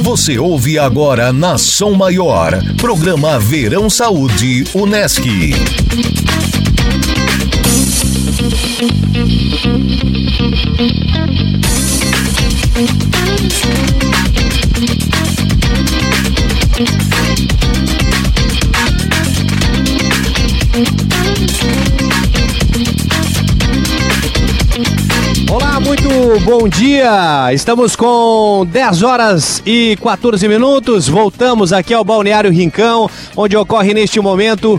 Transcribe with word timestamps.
Você 0.00 0.38
ouve 0.38 0.78
agora 0.78 1.32
na 1.32 1.58
Som 1.58 1.92
Maior, 1.92 2.52
programa 2.76 3.38
Verão 3.38 3.90
Saúde 3.90 4.64
Unesc. 4.74 5.22
Olá, 25.50 25.80
muito 25.80 26.10
bom 26.44 26.68
dia! 26.68 27.50
Estamos 27.54 27.96
com 27.96 28.66
10 28.70 29.02
horas 29.02 29.62
e 29.64 29.96
14 30.02 30.46
minutos. 30.46 31.08
Voltamos 31.08 31.72
aqui 31.72 31.94
ao 31.94 32.04
Balneário 32.04 32.52
Rincão, 32.52 33.08
onde 33.34 33.56
ocorre 33.56 33.94
neste 33.94 34.20
momento 34.20 34.78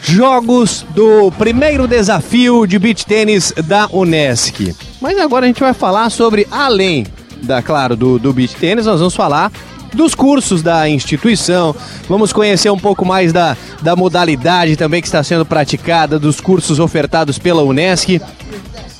jogos 0.00 0.86
do 0.90 1.32
primeiro 1.32 1.88
desafio 1.88 2.64
de 2.64 2.78
beach 2.78 3.04
tênis 3.04 3.52
da 3.66 3.88
Unesc. 3.92 4.72
Mas 5.00 5.18
agora 5.18 5.46
a 5.46 5.48
gente 5.48 5.60
vai 5.60 5.74
falar 5.74 6.10
sobre, 6.10 6.46
além 6.48 7.04
da, 7.42 7.60
claro, 7.60 7.96
do, 7.96 8.20
do 8.20 8.32
beach 8.32 8.54
tênis, 8.54 8.86
nós 8.86 9.00
vamos 9.00 9.16
falar 9.16 9.50
dos 9.92 10.14
cursos 10.14 10.62
da 10.62 10.88
instituição. 10.88 11.74
Vamos 12.08 12.32
conhecer 12.32 12.70
um 12.70 12.78
pouco 12.78 13.04
mais 13.04 13.32
da, 13.32 13.56
da 13.82 13.96
modalidade 13.96 14.76
também 14.76 15.00
que 15.00 15.08
está 15.08 15.24
sendo 15.24 15.44
praticada, 15.44 16.20
dos 16.20 16.40
cursos 16.40 16.78
ofertados 16.78 17.36
pela 17.36 17.64
Unesc 17.64 18.20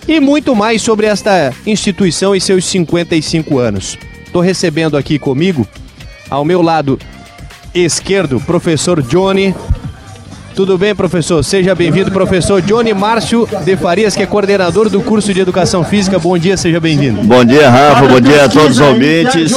e 0.09 0.19
muito 0.19 0.57
mais 0.57 0.81
sobre 0.81 1.07
esta 1.07 1.53
instituição 1.67 2.35
e 2.35 2.41
seus 2.41 2.65
55 2.65 3.59
anos. 3.59 3.99
Estou 4.25 4.41
recebendo 4.41 4.97
aqui 4.97 5.19
comigo, 5.19 5.69
ao 6.31 6.47
meu 6.47 6.63
lado 6.63 6.99
esquerdo, 7.75 8.41
professor 8.41 9.03
Johnny. 9.03 9.55
Tudo 10.57 10.77
bem, 10.77 10.93
professor? 10.93 11.45
Seja 11.45 11.73
bem-vindo, 11.73 12.11
professor 12.11 12.61
Johnny 12.63 12.93
Márcio 12.93 13.47
de 13.65 13.77
Farias, 13.77 14.17
que 14.17 14.23
é 14.23 14.27
coordenador 14.27 14.89
do 14.89 15.01
curso 15.01 15.33
de 15.33 15.41
Educação 15.41 15.85
Física. 15.85 16.19
Bom 16.19 16.37
dia, 16.37 16.57
seja 16.57 16.81
bem-vindo. 16.81 17.23
Bom 17.23 17.45
dia, 17.45 17.71
Rafa. 17.71 18.07
Bom 18.09 18.21
dia 18.21 18.47
a 18.47 18.49
todos 18.49 18.81
os 18.81 18.81
ouvintes. 18.81 19.53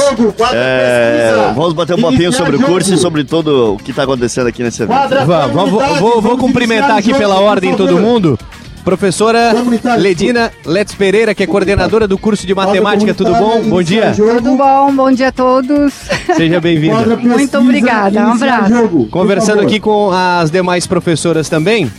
É, 0.52 1.52
vamos 1.56 1.72
bater 1.72 1.96
um 1.96 2.02
papinho 2.02 2.32
sobre 2.32 2.56
o 2.56 2.62
curso 2.62 2.94
e 2.94 2.98
sobre 2.98 3.24
todo 3.24 3.74
o 3.74 3.76
que 3.78 3.90
está 3.90 4.04
acontecendo 4.04 4.46
aqui 4.46 4.62
nesse 4.62 4.82
evento. 4.82 5.26
Vamos, 5.26 5.72
vamos, 5.72 5.98
vou, 5.98 6.20
vou 6.20 6.38
cumprimentar 6.38 6.98
aqui 6.98 7.12
pela 7.14 7.40
ordem 7.40 7.74
todo 7.74 7.98
mundo. 7.98 8.38
Professora 8.84 9.52
Ledina 9.96 10.50
Let's 10.66 10.94
Pereira, 10.94 11.34
que 11.34 11.42
é 11.42 11.46
coordenadora 11.46 12.08
do 12.08 12.18
curso 12.18 12.46
de 12.46 12.54
matemática, 12.54 13.14
tudo 13.14 13.32
bom? 13.34 13.62
Bom 13.62 13.82
dia. 13.82 14.12
Tudo 14.14 14.56
bom, 14.56 14.94
bom 14.94 15.12
dia 15.12 15.28
a 15.28 15.32
todos. 15.32 15.94
Seja 16.36 16.58
bem-vinda. 16.60 17.16
Muito 17.16 17.58
obrigada, 17.58 18.20
um 18.20 18.32
abraço. 18.32 19.08
Conversando 19.10 19.62
aqui 19.62 19.78
com 19.78 20.10
as 20.10 20.50
demais 20.50 20.86
professoras 20.86 21.48
também, 21.48 21.90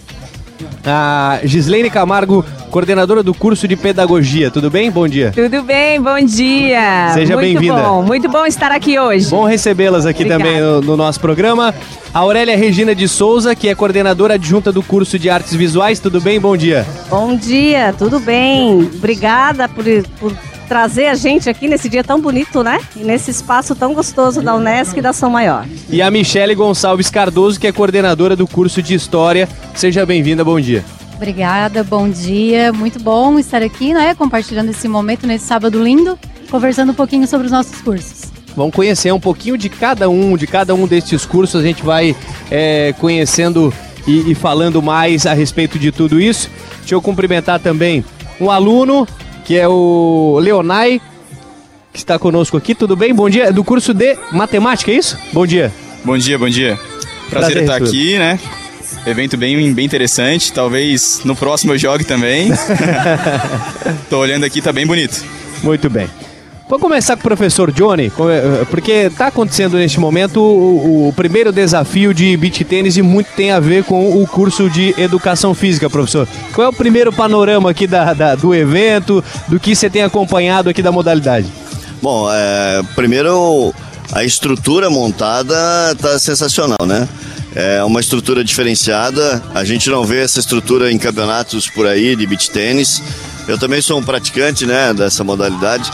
a 0.85 1.39
Gislaine 1.43 1.89
Camargo, 1.89 2.43
coordenadora 2.73 3.21
do 3.21 3.35
curso 3.35 3.67
de 3.67 3.75
pedagogia, 3.75 4.49
tudo 4.49 4.67
bem? 4.67 4.89
Bom 4.89 5.07
dia. 5.07 5.31
Tudo 5.31 5.61
bem, 5.61 6.01
bom 6.01 6.19
dia. 6.25 7.11
Seja 7.13 7.37
bem-vinda. 7.37 7.75
Muito 7.75 7.87
bom, 7.87 8.01
muito 8.01 8.29
bom 8.29 8.45
estar 8.47 8.71
aqui 8.71 8.97
hoje. 8.97 9.29
Bom 9.29 9.45
recebê-las 9.45 10.07
aqui 10.07 10.23
Obrigada. 10.23 10.43
também 10.43 10.59
no, 10.59 10.81
no 10.81 10.97
nosso 10.97 11.19
programa. 11.19 11.71
A 12.11 12.19
Aurélia 12.19 12.57
Regina 12.57 12.95
de 12.95 13.07
Souza, 13.07 13.53
que 13.53 13.69
é 13.69 13.75
coordenadora 13.75 14.33
adjunta 14.33 14.71
do 14.71 14.81
curso 14.81 15.19
de 15.19 15.29
artes 15.29 15.53
visuais, 15.53 15.99
tudo 15.99 16.19
bem? 16.19 16.39
Bom 16.39 16.57
dia. 16.57 16.83
Bom 17.11 17.35
dia, 17.35 17.93
tudo 17.95 18.19
bem? 18.19 18.89
Obrigada 18.95 19.69
por, 19.69 19.85
por 20.19 20.35
trazer 20.67 21.09
a 21.09 21.13
gente 21.13 21.47
aqui 21.47 21.67
nesse 21.67 21.87
dia 21.87 22.03
tão 22.03 22.19
bonito, 22.19 22.63
né? 22.63 22.79
E 22.95 23.03
nesse 23.03 23.29
espaço 23.29 23.75
tão 23.75 23.93
gostoso 23.93 24.41
da 24.41 24.55
Unesc 24.55 24.97
e 24.97 25.01
da 25.01 25.13
São 25.13 25.29
Maior. 25.29 25.67
E 25.91 26.01
a 26.01 26.09
Michele 26.09 26.55
Gonçalves 26.55 27.11
Cardoso, 27.11 27.59
que 27.59 27.67
é 27.67 27.71
coordenadora 27.71 28.35
do 28.35 28.47
curso 28.47 28.81
de 28.81 28.95
História. 28.95 29.47
Seja 29.75 30.07
bem-vinda, 30.07 30.43
bom 30.43 30.59
dia. 30.59 30.83
Obrigada, 31.15 31.83
bom 31.83 32.09
dia. 32.09 32.73
Muito 32.73 32.99
bom 32.99 33.39
estar 33.39 33.61
aqui, 33.61 33.93
né? 33.93 34.13
Compartilhando 34.15 34.69
esse 34.69 34.87
momento 34.87 35.25
nesse 35.25 35.45
sábado 35.45 35.81
lindo, 35.81 36.17
conversando 36.49 36.91
um 36.91 36.95
pouquinho 36.95 37.27
sobre 37.27 37.45
os 37.45 37.51
nossos 37.51 37.81
cursos. 37.81 38.31
Vamos 38.55 38.75
conhecer 38.75 39.11
um 39.11 39.19
pouquinho 39.19 39.57
de 39.57 39.69
cada 39.69 40.09
um, 40.09 40.37
de 40.37 40.45
cada 40.45 40.75
um 40.75 40.85
destes 40.85 41.25
cursos. 41.25 41.61
A 41.61 41.63
gente 41.65 41.83
vai 41.83 42.15
é, 42.51 42.93
conhecendo 42.99 43.73
e, 44.05 44.31
e 44.31 44.35
falando 44.35 44.81
mais 44.81 45.25
a 45.25 45.33
respeito 45.33 45.79
de 45.79 45.91
tudo 45.91 46.19
isso. 46.19 46.49
Deixa 46.79 46.95
eu 46.95 47.01
cumprimentar 47.01 47.59
também 47.59 48.03
um 48.39 48.51
aluno, 48.51 49.07
que 49.45 49.57
é 49.57 49.67
o 49.67 50.37
Leonai, 50.41 51.01
que 51.91 51.99
está 51.99 52.19
conosco 52.19 52.57
aqui. 52.57 52.75
Tudo 52.75 52.95
bem? 52.95 53.13
Bom 53.13 53.29
dia. 53.29 53.45
É 53.45 53.51
do 53.51 53.63
curso 53.63 53.93
de 53.93 54.15
matemática, 54.31 54.91
é 54.91 54.95
isso? 54.95 55.17
Bom 55.31 55.47
dia. 55.47 55.71
Bom 56.03 56.17
dia, 56.17 56.37
bom 56.37 56.49
dia. 56.49 56.77
Prazer, 57.29 57.29
Prazer, 57.29 57.61
estar 57.63 57.77
tudo. 57.77 57.87
aqui, 57.89 58.19
né? 58.19 58.39
Evento 59.05 59.35
bem, 59.35 59.73
bem 59.73 59.85
interessante. 59.85 60.53
Talvez 60.53 61.21
no 61.25 61.35
próximo 61.35 61.73
eu 61.73 61.77
jogue 61.77 62.03
também. 62.05 62.51
Tô 64.09 64.19
olhando 64.19 64.45
aqui, 64.45 64.61
tá 64.61 64.71
bem 64.71 64.85
bonito. 64.87 65.23
Muito 65.61 65.89
bem. 65.89 66.07
Vou 66.69 66.79
começar 66.79 67.15
com 67.15 67.19
o 67.19 67.23
professor 67.23 67.71
Johnny, 67.71 68.09
co- 68.09 68.29
eh, 68.29 68.65
porque 68.71 68.91
está 68.91 69.27
acontecendo 69.27 69.77
neste 69.77 69.99
momento 69.99 70.37
o, 70.41 71.09
o 71.09 71.13
primeiro 71.13 71.51
desafio 71.51 72.13
de 72.13 72.35
beach 72.37 72.63
tênis 72.63 72.95
e 72.97 73.01
muito 73.01 73.27
tem 73.35 73.51
a 73.51 73.59
ver 73.59 73.83
com 73.83 74.21
o 74.21 74.25
curso 74.25 74.69
de 74.69 74.95
educação 74.97 75.53
física, 75.53 75.89
professor. 75.89 76.27
Qual 76.53 76.65
é 76.65 76.69
o 76.69 76.73
primeiro 76.73 77.11
panorama 77.11 77.69
aqui 77.69 77.85
da, 77.85 78.13
da- 78.13 78.35
do 78.35 78.55
evento, 78.55 79.23
do 79.47 79.59
que 79.59 79.75
você 79.75 79.89
tem 79.89 80.01
acompanhado 80.01 80.69
aqui 80.69 80.81
da 80.81 80.91
modalidade? 80.91 81.45
Bom, 82.01 82.27
é, 82.31 82.81
primeiro 82.95 83.73
a 84.13 84.23
estrutura 84.23 84.89
montada 84.89 85.55
tá 86.01 86.17
sensacional, 86.17 86.85
né? 86.87 87.07
É 87.55 87.83
uma 87.83 87.99
estrutura 87.99 88.43
diferenciada. 88.43 89.41
A 89.53 89.63
gente 89.63 89.89
não 89.89 90.03
vê 90.03 90.21
essa 90.21 90.39
estrutura 90.39 90.91
em 90.91 90.97
campeonatos 90.97 91.69
por 91.69 91.85
aí 91.85 92.15
de 92.15 92.25
beach 92.25 92.49
tênis. 92.49 93.01
Eu 93.47 93.57
também 93.57 93.81
sou 93.81 93.99
um 93.99 94.03
praticante, 94.03 94.65
né, 94.65 94.93
dessa 94.93 95.23
modalidade. 95.23 95.91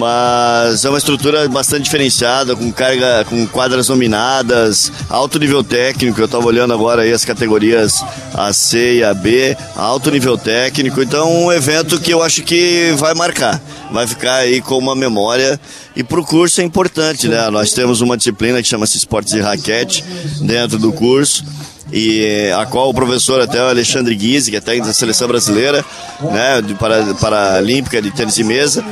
Mas 0.00 0.82
é 0.86 0.88
uma 0.88 0.96
estrutura 0.96 1.46
bastante 1.46 1.82
diferenciada, 1.84 2.56
com 2.56 2.72
carga, 2.72 3.22
com 3.28 3.46
quadras 3.46 3.86
nominadas, 3.90 4.90
alto 5.10 5.38
nível 5.38 5.62
técnico. 5.62 6.18
Eu 6.18 6.24
estava 6.24 6.46
olhando 6.46 6.72
agora 6.72 7.02
aí 7.02 7.12
as 7.12 7.22
categorias 7.22 8.02
A, 8.32 8.50
C 8.50 8.94
e 8.94 9.04
A, 9.04 9.12
B, 9.12 9.54
alto 9.76 10.10
nível 10.10 10.38
técnico. 10.38 11.02
Então, 11.02 11.30
um 11.30 11.52
evento 11.52 12.00
que 12.00 12.14
eu 12.14 12.22
acho 12.22 12.40
que 12.42 12.94
vai 12.96 13.12
marcar, 13.12 13.60
vai 13.92 14.06
ficar 14.06 14.36
aí 14.36 14.62
com 14.62 14.78
uma 14.78 14.96
memória. 14.96 15.60
E 15.94 16.02
para 16.02 16.18
o 16.18 16.24
curso 16.24 16.62
é 16.62 16.64
importante, 16.64 17.28
né? 17.28 17.50
Nós 17.50 17.74
temos 17.74 18.00
uma 18.00 18.16
disciplina 18.16 18.62
que 18.62 18.68
chama-se 18.68 18.96
Esportes 18.96 19.34
de 19.34 19.40
Raquete 19.42 20.02
dentro 20.40 20.78
do 20.78 20.94
curso 20.94 21.44
e 21.92 22.50
a 22.56 22.66
qual 22.66 22.90
o 22.90 22.94
professor 22.94 23.40
até 23.40 23.60
o 23.62 23.68
Alexandre 23.68 24.14
Guise, 24.14 24.50
que 24.50 24.56
é 24.56 24.60
técnico 24.60 24.86
da 24.86 24.92
seleção 24.92 25.28
brasileira, 25.28 25.84
né, 26.20 26.62
de 26.62 26.74
para, 26.74 27.14
paralímpica 27.14 28.00
de 28.00 28.10
tênis 28.10 28.34
de 28.34 28.44
mesa, 28.44 28.84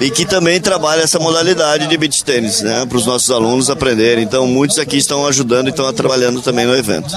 e 0.00 0.10
que 0.10 0.24
também 0.24 0.60
trabalha 0.60 1.02
essa 1.02 1.18
modalidade 1.18 1.86
de 1.86 1.96
beach 1.96 2.24
tênis, 2.24 2.62
né, 2.62 2.84
para 2.86 2.96
os 2.96 3.06
nossos 3.06 3.30
alunos 3.30 3.70
aprenderem. 3.70 4.24
Então, 4.24 4.46
muitos 4.46 4.78
aqui 4.78 4.96
estão 4.96 5.26
ajudando 5.26 5.68
e 5.68 5.70
estão 5.70 5.90
trabalhando 5.92 6.40
também 6.40 6.66
no 6.66 6.74
evento. 6.74 7.14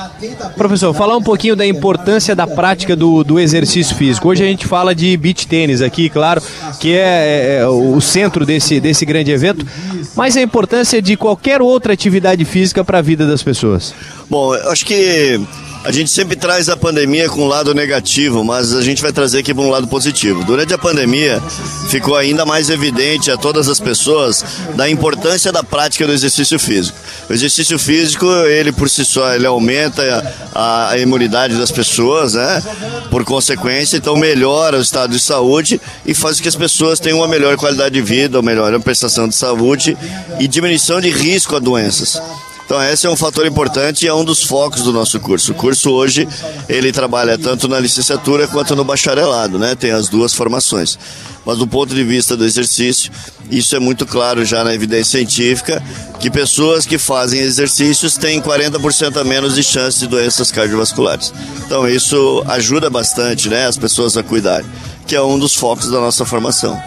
Professor, 0.55 0.93
falar 0.93 1.17
um 1.17 1.23
pouquinho 1.23 1.55
da 1.55 1.65
importância 1.65 2.35
da 2.35 2.45
prática 2.45 2.95
do, 2.95 3.23
do 3.23 3.39
exercício 3.39 3.95
físico. 3.95 4.29
Hoje 4.29 4.43
a 4.43 4.47
gente 4.47 4.65
fala 4.65 4.93
de 4.93 5.15
beach 5.17 5.47
tênis 5.47 5.81
aqui, 5.81 6.09
claro, 6.09 6.41
que 6.79 6.93
é, 6.93 7.59
é, 7.59 7.67
o 7.67 7.99
centro 8.01 8.45
desse, 8.45 8.79
desse 8.79 9.05
grande 9.05 9.31
evento, 9.31 9.65
mas 10.15 10.35
a 10.37 10.41
importância 10.41 11.01
de 11.01 11.15
qualquer 11.15 11.61
outra 11.61 11.93
atividade 11.93 12.43
física 12.45 12.83
para 12.83 12.99
a 12.99 13.01
vida 13.01 13.25
das 13.25 13.41
pessoas. 13.43 13.93
Bom, 14.29 14.53
eu 14.53 14.71
acho 14.71 14.85
que 14.85 15.06
a 15.87 15.91
gente 15.91 16.11
sempre 16.11 16.35
traz 16.35 16.67
a 16.67 16.75
pandemia 16.75 17.29
com 17.29 17.43
um 17.43 17.47
lado 17.47 17.73
negativo, 17.73 18.43
mas 18.43 18.73
a 18.73 18.81
gente 18.81 19.01
vai 19.01 19.13
trazer 19.13 19.39
aqui 19.39 19.53
para 19.53 19.63
um 19.63 19.69
lado 19.69 19.87
positivo. 19.87 20.43
Durante 20.43 20.73
a 20.73 20.77
pandemia, 20.77 21.41
ficou 21.89 22.17
ainda 22.17 22.45
mais 22.45 22.69
evidente 22.69 23.31
a 23.31 23.37
todas 23.37 23.69
as 23.69 23.79
pessoas 23.79 24.43
da 24.75 24.89
importância 24.89 25.49
da 25.49 25.63
prática 25.63 26.05
do 26.05 26.11
exercício 26.11 26.59
físico. 26.59 26.97
O 27.29 27.33
exercício 27.33 27.79
físico, 27.79 28.25
ele 28.47 28.73
por 28.73 28.89
si 28.89 29.05
só, 29.05 29.33
ele 29.33 29.45
aumenta 29.45 30.03
a, 30.53 30.89
a 30.89 30.97
imunidade 30.97 31.55
das 31.55 31.71
pessoas, 31.71 32.33
né? 32.33 32.61
Por 33.09 33.23
consequência, 33.23 33.95
então 33.95 34.17
melhora 34.17 34.77
o 34.77 34.81
estado 34.81 35.13
de 35.13 35.21
saúde 35.21 35.79
e 36.05 36.13
faz 36.13 36.35
com 36.35 36.43
que 36.43 36.49
as 36.49 36.55
pessoas 36.55 36.99
tenham 36.99 37.19
uma 37.19 37.29
melhor 37.29 37.55
qualidade 37.55 37.95
de 37.95 38.01
vida, 38.01 38.39
uma 38.39 38.43
melhor 38.43 38.77
prestação 38.81 39.25
de 39.25 39.35
saúde 39.35 39.97
e 40.37 40.49
diminuição 40.49 40.99
de 40.99 41.09
risco 41.09 41.55
a 41.55 41.59
doenças. 41.59 42.21
Então 42.67 42.83
esse 42.83 43.07
é 43.07 43.09
um 43.09 43.15
fator 43.15 43.45
importante 43.45 44.03
e 44.03 44.09
é 44.09 44.13
um 44.13 44.25
dos 44.25 44.43
focos 44.43 44.83
do 44.83 44.91
nosso 44.91 45.17
curso. 45.21 45.53
O 45.53 45.55
curso 45.55 45.89
hoje 45.89 46.27
ele 46.67 46.91
trabalha 46.91 47.37
tanto 47.37 47.65
na 47.65 47.79
licenciatura 47.79 48.45
quanto 48.45 48.75
no 48.75 48.83
bacharelado, 48.83 49.57
né? 49.57 49.73
Tem 49.73 49.91
as 49.91 50.09
duas 50.09 50.33
formações. 50.33 50.99
Mas 51.45 51.57
do 51.57 51.65
ponto 51.65 51.95
de 51.95 52.03
vista 52.03 52.35
do 52.35 52.43
exercício, 52.43 53.09
isso 53.49 53.73
é 53.73 53.79
muito 53.79 54.05
claro 54.05 54.43
já 54.43 54.65
na 54.65 54.73
evidência 54.73 55.17
científica 55.17 55.81
que 56.19 56.29
pessoas 56.29 56.85
que 56.85 56.97
fazem 56.97 57.39
exercícios 57.39 58.17
têm 58.17 58.41
40% 58.41 59.15
a 59.15 59.23
menos 59.23 59.55
de 59.55 59.63
chance 59.63 59.99
de 59.99 60.07
doenças 60.07 60.51
cardiovasculares. 60.51 61.33
Então 61.65 61.87
isso 61.87 62.43
ajuda 62.47 62.89
bastante, 62.89 63.47
né, 63.47 63.65
as 63.65 63.77
pessoas 63.77 64.17
a 64.17 64.23
cuidarem, 64.23 64.69
que 65.07 65.15
é 65.15 65.21
um 65.21 65.39
dos 65.39 65.55
focos 65.55 65.89
da 65.89 66.01
nossa 66.01 66.25
formação. 66.25 66.77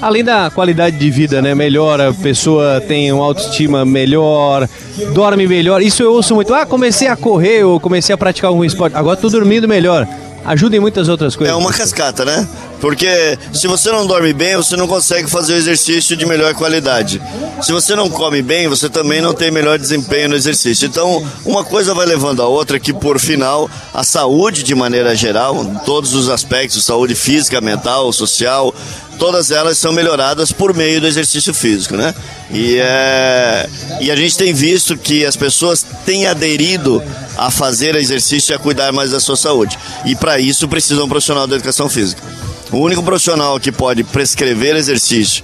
Além 0.00 0.24
da 0.24 0.50
qualidade 0.50 0.96
de 0.96 1.10
vida, 1.10 1.42
né? 1.42 1.54
Melhora, 1.54 2.10
a 2.10 2.14
pessoa 2.14 2.80
tem 2.80 3.12
uma 3.12 3.24
autoestima 3.24 3.84
melhor, 3.84 4.68
dorme 5.12 5.46
melhor. 5.46 5.82
Isso 5.82 6.02
eu 6.02 6.12
ouço 6.12 6.34
muito. 6.34 6.54
Ah, 6.54 6.66
comecei 6.66 7.08
a 7.08 7.16
correr 7.16 7.64
ou 7.64 7.78
comecei 7.80 8.14
a 8.14 8.18
praticar 8.18 8.48
algum 8.48 8.64
esporte. 8.64 8.96
Agora 8.96 9.16
tô 9.16 9.28
dormindo 9.28 9.68
melhor. 9.68 10.06
Ajuda 10.44 10.76
em 10.76 10.80
muitas 10.80 11.08
outras 11.08 11.36
coisas. 11.36 11.54
É 11.54 11.58
uma 11.58 11.72
cascata, 11.72 12.24
né? 12.24 12.48
Porque 12.80 13.38
se 13.52 13.66
você 13.66 13.90
não 13.90 14.06
dorme 14.06 14.32
bem, 14.32 14.56
você 14.56 14.76
não 14.76 14.86
consegue 14.86 15.28
fazer 15.28 15.54
o 15.54 15.56
exercício 15.56 16.16
de 16.16 16.24
melhor 16.24 16.54
qualidade. 16.54 17.20
Se 17.62 17.72
você 17.72 17.94
não 17.96 18.08
come 18.08 18.40
bem, 18.40 18.68
você 18.68 18.88
também 18.88 19.20
não 19.20 19.34
tem 19.34 19.50
melhor 19.50 19.78
desempenho 19.78 20.28
no 20.28 20.36
exercício. 20.36 20.86
Então, 20.86 21.24
uma 21.44 21.64
coisa 21.64 21.94
vai 21.94 22.06
levando 22.06 22.40
a 22.40 22.46
outra, 22.46 22.78
que 22.78 22.92
por 22.92 23.18
final, 23.18 23.68
a 23.92 24.04
saúde 24.04 24.62
de 24.62 24.74
maneira 24.74 25.14
geral, 25.16 25.64
todos 25.84 26.14
os 26.14 26.28
aspectos, 26.28 26.84
saúde 26.84 27.14
física, 27.14 27.60
mental, 27.60 28.12
social, 28.12 28.72
todas 29.18 29.50
elas 29.50 29.76
são 29.76 29.92
melhoradas 29.92 30.52
por 30.52 30.72
meio 30.72 31.00
do 31.00 31.06
exercício 31.06 31.52
físico, 31.52 31.96
né? 31.96 32.14
E, 32.50 32.78
é, 32.78 33.68
e 34.00 34.10
a 34.10 34.16
gente 34.16 34.36
tem 34.38 34.54
visto 34.54 34.96
que 34.96 35.26
as 35.26 35.36
pessoas 35.36 35.84
têm 36.06 36.26
aderido 36.26 37.02
a 37.36 37.50
fazer 37.50 37.94
exercício 37.96 38.52
e 38.52 38.54
a 38.54 38.58
cuidar 38.58 38.92
mais 38.92 39.10
da 39.10 39.20
sua 39.20 39.36
saúde. 39.36 39.76
E 40.06 40.14
para 40.14 40.38
isso 40.38 40.68
precisam 40.68 41.04
um 41.04 41.08
profissional 41.08 41.46
da 41.46 41.56
educação 41.56 41.88
física. 41.88 42.22
O 42.70 42.78
único 42.78 43.02
profissional 43.02 43.58
que 43.58 43.72
pode 43.72 44.04
prescrever 44.04 44.76
exercício 44.76 45.42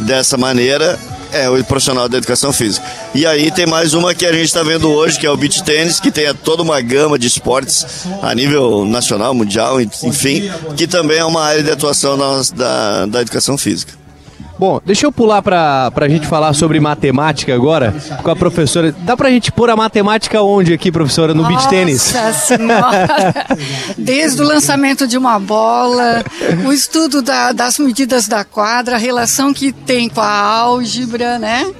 dessa 0.00 0.36
maneira 0.36 0.98
é 1.32 1.50
o 1.50 1.62
profissional 1.64 2.08
da 2.08 2.16
educação 2.16 2.52
física. 2.52 2.86
E 3.14 3.26
aí 3.26 3.50
tem 3.50 3.66
mais 3.66 3.92
uma 3.92 4.14
que 4.14 4.24
a 4.24 4.32
gente 4.32 4.44
está 4.44 4.62
vendo 4.62 4.90
hoje, 4.90 5.18
que 5.18 5.26
é 5.26 5.30
o 5.30 5.36
beach 5.36 5.62
tênis, 5.64 5.98
que 5.98 6.10
tem 6.10 6.32
toda 6.34 6.62
uma 6.62 6.80
gama 6.80 7.18
de 7.18 7.26
esportes 7.26 7.84
a 8.22 8.34
nível 8.34 8.84
nacional, 8.84 9.34
mundial, 9.34 9.80
enfim, 9.80 10.50
que 10.76 10.86
também 10.86 11.18
é 11.18 11.24
uma 11.24 11.42
área 11.42 11.62
de 11.62 11.70
atuação 11.70 12.16
da, 12.54 13.06
da 13.06 13.20
educação 13.20 13.58
física. 13.58 14.03
Bom, 14.64 14.80
deixa 14.82 15.04
eu 15.04 15.12
pular 15.12 15.42
para 15.42 15.92
a 15.94 16.08
gente 16.08 16.26
falar 16.26 16.54
sobre 16.54 16.80
matemática 16.80 17.54
agora 17.54 17.94
com 18.22 18.30
a 18.30 18.34
professora. 18.34 18.94
Dá 19.00 19.14
para 19.14 19.28
a 19.28 19.30
gente 19.30 19.52
pôr 19.52 19.68
a 19.68 19.76
matemática 19.76 20.40
onde 20.40 20.72
aqui, 20.72 20.90
professora? 20.90 21.34
No 21.34 21.42
Nossa 21.42 21.54
beach 21.54 21.68
tênis? 21.68 22.00
Senhora! 22.00 23.46
Desde 23.98 24.40
o 24.40 24.44
lançamento 24.46 25.06
de 25.06 25.18
uma 25.18 25.38
bola, 25.38 26.24
o 26.66 26.72
estudo 26.72 27.20
da, 27.20 27.52
das 27.52 27.78
medidas 27.78 28.26
da 28.26 28.42
quadra, 28.42 28.94
a 28.94 28.98
relação 28.98 29.52
que 29.52 29.70
tem 29.70 30.08
com 30.08 30.22
a 30.22 30.32
álgebra, 30.34 31.38
né? 31.38 31.70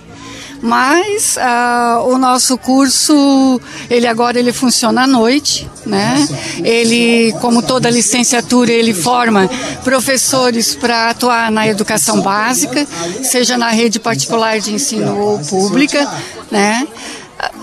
Mas 0.65 1.37
ah, 1.37 2.03
o 2.07 2.17
nosso 2.17 2.57
curso, 2.57 3.61
ele 3.91 4.07
agora 4.07 4.39
ele 4.39 4.51
funciona 4.51 5.03
à 5.03 5.07
noite, 5.07 5.69
né? 5.85 6.27
Ele, 6.65 7.35
como 7.39 7.63
toda 7.63 7.91
licenciatura, 7.91 8.73
ele 8.73 8.95
forma 8.95 9.47
professores 9.85 10.75
para 10.75 11.11
atuar 11.11 11.51
na 11.51 11.69
educação 11.69 12.23
básica, 12.23 12.87
seja 13.23 13.59
na 13.59 13.69
rede 13.69 14.01
particular 14.01 14.59
de 14.59 14.73
ensino 14.73 15.15
ou 15.19 15.39
pública, 15.39 16.11
né? 16.51 16.89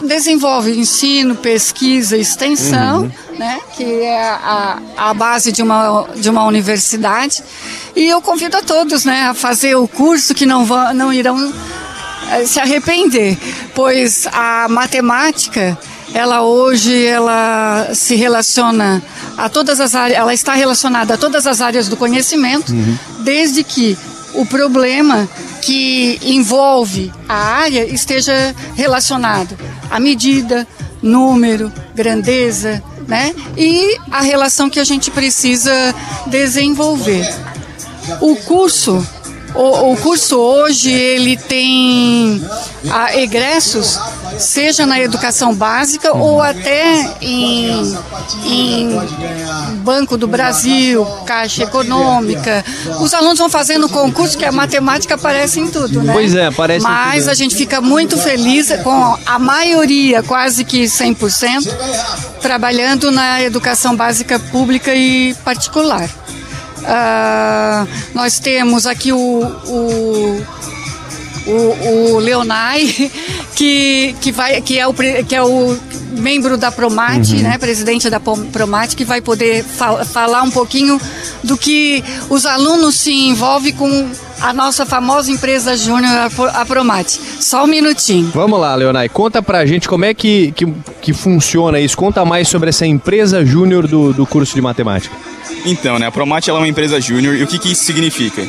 desenvolve 0.03 0.77
ensino, 0.77 1.33
pesquisa, 1.35 2.15
extensão, 2.15 3.01
uhum. 3.03 3.37
né, 3.37 3.59
que 3.75 3.83
é 3.83 4.29
a, 4.29 4.79
a 4.95 5.13
base 5.13 5.51
de 5.51 5.63
uma, 5.63 6.05
de 6.15 6.29
uma 6.29 6.45
universidade. 6.45 7.43
E 7.95 8.07
eu 8.07 8.21
convido 8.21 8.57
a 8.57 8.61
todos 8.61 9.05
né, 9.05 9.23
a 9.23 9.33
fazer 9.33 9.75
o 9.75 9.87
curso 9.87 10.35
que 10.35 10.45
não, 10.45 10.65
vão, 10.65 10.93
não 10.93 11.11
irão 11.11 11.51
se 12.45 12.59
arrepender, 12.59 13.37
pois 13.73 14.27
a 14.31 14.67
matemática 14.69 15.77
ela 16.13 16.41
hoje 16.41 17.05
ela 17.05 17.89
se 17.93 18.15
relaciona 18.15 19.01
a 19.37 19.47
todas 19.49 19.79
as 19.79 19.95
áreas, 19.95 20.19
ela 20.19 20.33
está 20.33 20.53
relacionada 20.53 21.13
a 21.13 21.17
todas 21.17 21.47
as 21.47 21.61
áreas 21.61 21.87
do 21.87 21.95
conhecimento, 21.95 22.71
uhum. 22.73 22.97
desde 23.19 23.63
que 23.63 23.97
o 24.33 24.45
problema 24.45 25.27
que 25.61 26.19
envolve 26.23 27.11
a 27.27 27.35
área 27.35 27.85
esteja 27.85 28.55
relacionado 28.75 29.57
à 29.89 29.99
medida, 29.99 30.67
número, 31.01 31.71
grandeza, 31.93 32.81
né? 33.07 33.33
E 33.57 33.97
a 34.09 34.21
relação 34.21 34.69
que 34.69 34.79
a 34.79 34.83
gente 34.83 35.11
precisa 35.11 35.73
desenvolver. 36.27 37.27
O 38.19 38.35
curso 38.35 39.05
o, 39.53 39.91
o, 39.91 39.97
curso 39.97 40.37
hoje 40.37 40.91
ele 40.91 41.35
tem 41.35 42.41
ah, 42.89 43.15
egressos, 43.17 43.99
seja 44.37 44.85
na 44.85 44.99
educação 44.99 45.53
básica 45.53 46.15
ou 46.15 46.41
até 46.41 47.17
em, 47.21 47.97
em 48.45 49.01
Banco 49.83 50.17
do 50.17 50.27
Brasil, 50.27 51.05
Caixa 51.25 51.63
Econômica. 51.63 52.63
Os 52.99 53.13
alunos 53.13 53.39
vão 53.39 53.49
fazendo 53.49 53.89
concurso 53.89 54.37
que 54.37 54.45
a 54.45 54.51
matemática 54.51 55.15
aparece 55.15 55.59
em 55.59 55.67
tudo, 55.67 56.01
né? 56.01 56.13
Pois 56.13 56.33
é, 56.33 56.45
aparece 56.45 56.83
Mas 56.83 57.23
tudo. 57.23 57.31
a 57.31 57.33
gente 57.33 57.55
fica 57.55 57.81
muito 57.81 58.17
feliz 58.17 58.71
com 58.83 59.17
a 59.25 59.37
maioria, 59.37 60.23
quase 60.23 60.63
que 60.63 60.83
100%, 60.83 61.67
trabalhando 62.41 63.11
na 63.11 63.41
educação 63.41 63.95
básica 63.95 64.39
pública 64.39 64.95
e 64.95 65.33
particular. 65.43 66.09
Uh, 66.81 67.87
nós 68.13 68.39
temos 68.39 68.85
aqui 68.85 69.11
o, 69.11 69.17
o, 69.17 70.45
o, 71.47 72.13
o 72.13 72.19
Leonai, 72.19 73.11
que, 73.55 74.15
que, 74.19 74.31
vai, 74.31 74.61
que, 74.61 74.79
é 74.79 74.87
o, 74.87 74.93
que 74.93 75.35
é 75.35 75.43
o 75.43 75.77
membro 76.11 76.57
da 76.57 76.71
Promate, 76.71 77.35
uhum. 77.35 77.41
né, 77.41 77.57
presidente 77.57 78.09
da 78.09 78.19
Promate, 78.19 78.95
que 78.95 79.05
vai 79.05 79.21
poder 79.21 79.63
fal 79.63 80.03
falar 80.05 80.43
um 80.43 80.51
pouquinho 80.51 80.99
do 81.43 81.57
que 81.57 82.03
os 82.29 82.45
alunos 82.45 82.95
se 82.95 83.11
envolvem 83.11 83.73
com 83.73 84.09
a 84.41 84.53
nossa 84.53 84.85
famosa 84.85 85.31
empresa 85.31 85.77
júnior, 85.77 86.29
a 86.53 86.65
Promate. 86.65 87.19
Só 87.39 87.63
um 87.63 87.67
minutinho. 87.67 88.31
Vamos 88.33 88.59
lá, 88.59 88.73
Leonai, 88.75 89.07
conta 89.07 89.41
pra 89.41 89.65
gente 89.65 89.87
como 89.87 90.05
é 90.05 90.13
que, 90.13 90.51
que, 90.53 90.65
que 91.01 91.13
funciona 91.13 91.79
isso. 91.79 91.95
Conta 91.95 92.25
mais 92.25 92.47
sobre 92.47 92.69
essa 92.69 92.85
empresa 92.85 93.45
júnior 93.45 93.87
do, 93.87 94.13
do 94.13 94.25
curso 94.25 94.55
de 94.55 94.61
matemática. 94.61 95.15
Então, 95.65 95.99
né, 95.99 96.07
a 96.07 96.11
Promate 96.11 96.49
é 96.49 96.53
uma 96.53 96.67
empresa 96.67 96.99
júnior 96.99 97.35
e 97.35 97.43
o 97.43 97.47
que, 97.47 97.59
que 97.59 97.71
isso 97.71 97.83
significa? 97.83 98.45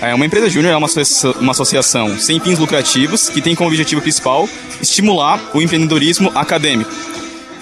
É, 0.00 0.14
uma 0.14 0.26
empresa 0.26 0.48
júnior 0.48 0.72
é 0.72 0.76
uma, 0.76 0.88
uma 1.40 1.52
associação 1.52 2.18
sem 2.18 2.40
fins 2.40 2.58
lucrativos 2.58 3.28
que 3.28 3.40
tem 3.40 3.54
como 3.54 3.68
objetivo 3.68 4.00
principal 4.00 4.48
estimular 4.80 5.40
o 5.52 5.62
empreendedorismo 5.62 6.32
acadêmico. 6.34 6.90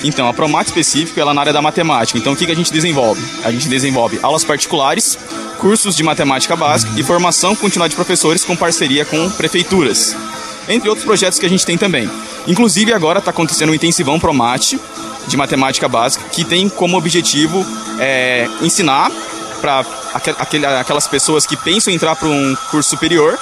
Então, 0.05 0.29
a 0.29 0.35
Promate 0.35 0.71
específico 0.71 1.19
ela 1.19 1.31
é 1.31 1.35
na 1.35 1.41
área 1.41 1.53
da 1.53 1.63
matemática. 1.63 2.19
Então, 2.19 2.33
o 2.33 2.37
que, 2.37 2.47
que 2.47 2.53
a 2.53 2.57
gente 2.57 2.73
desenvolve? 2.73 3.23
A 3.45 3.51
gente 3.51 3.69
desenvolve 3.69 4.19
aulas 4.23 4.45
particulares, 4.45 5.19
cursos 5.59 5.95
de 5.95 6.03
matemática 6.03 6.57
básica 6.57 6.93
e 6.99 7.03
formação 7.03 7.55
contínua 7.55 7.89
de 7.89 7.95
professores 7.95 8.45
com 8.45 8.57
parceria 8.57 9.05
com 9.05 9.31
prefeituras. 9.31 10.17
Entre 10.69 10.89
outros 10.89 11.05
projetos 11.05 11.39
que 11.39 11.47
a 11.47 11.49
gente 11.49 11.65
tem 11.65 11.79
também. 11.79 12.11
Inclusive, 12.47 12.93
agora 12.93 13.19
está 13.19 13.31
acontecendo 13.31 13.71
um 13.71 13.75
intensivão 13.75 14.19
Promate, 14.19 14.79
de 15.27 15.37
matemática 15.37 15.89
básica, 15.89 16.25
que 16.31 16.45
tem 16.45 16.69
como 16.69 16.97
objetivo 16.97 17.65
é, 17.99 18.49
ensinar 18.61 19.11
para 19.61 19.85
aquelas 20.81 21.07
pessoas 21.07 21.47
que 21.47 21.57
pensam 21.57 21.93
em 21.93 21.97
entrar 21.97 22.17
para 22.17 22.29
um 22.29 22.57
curso 22.71 22.91
superior 22.91 23.39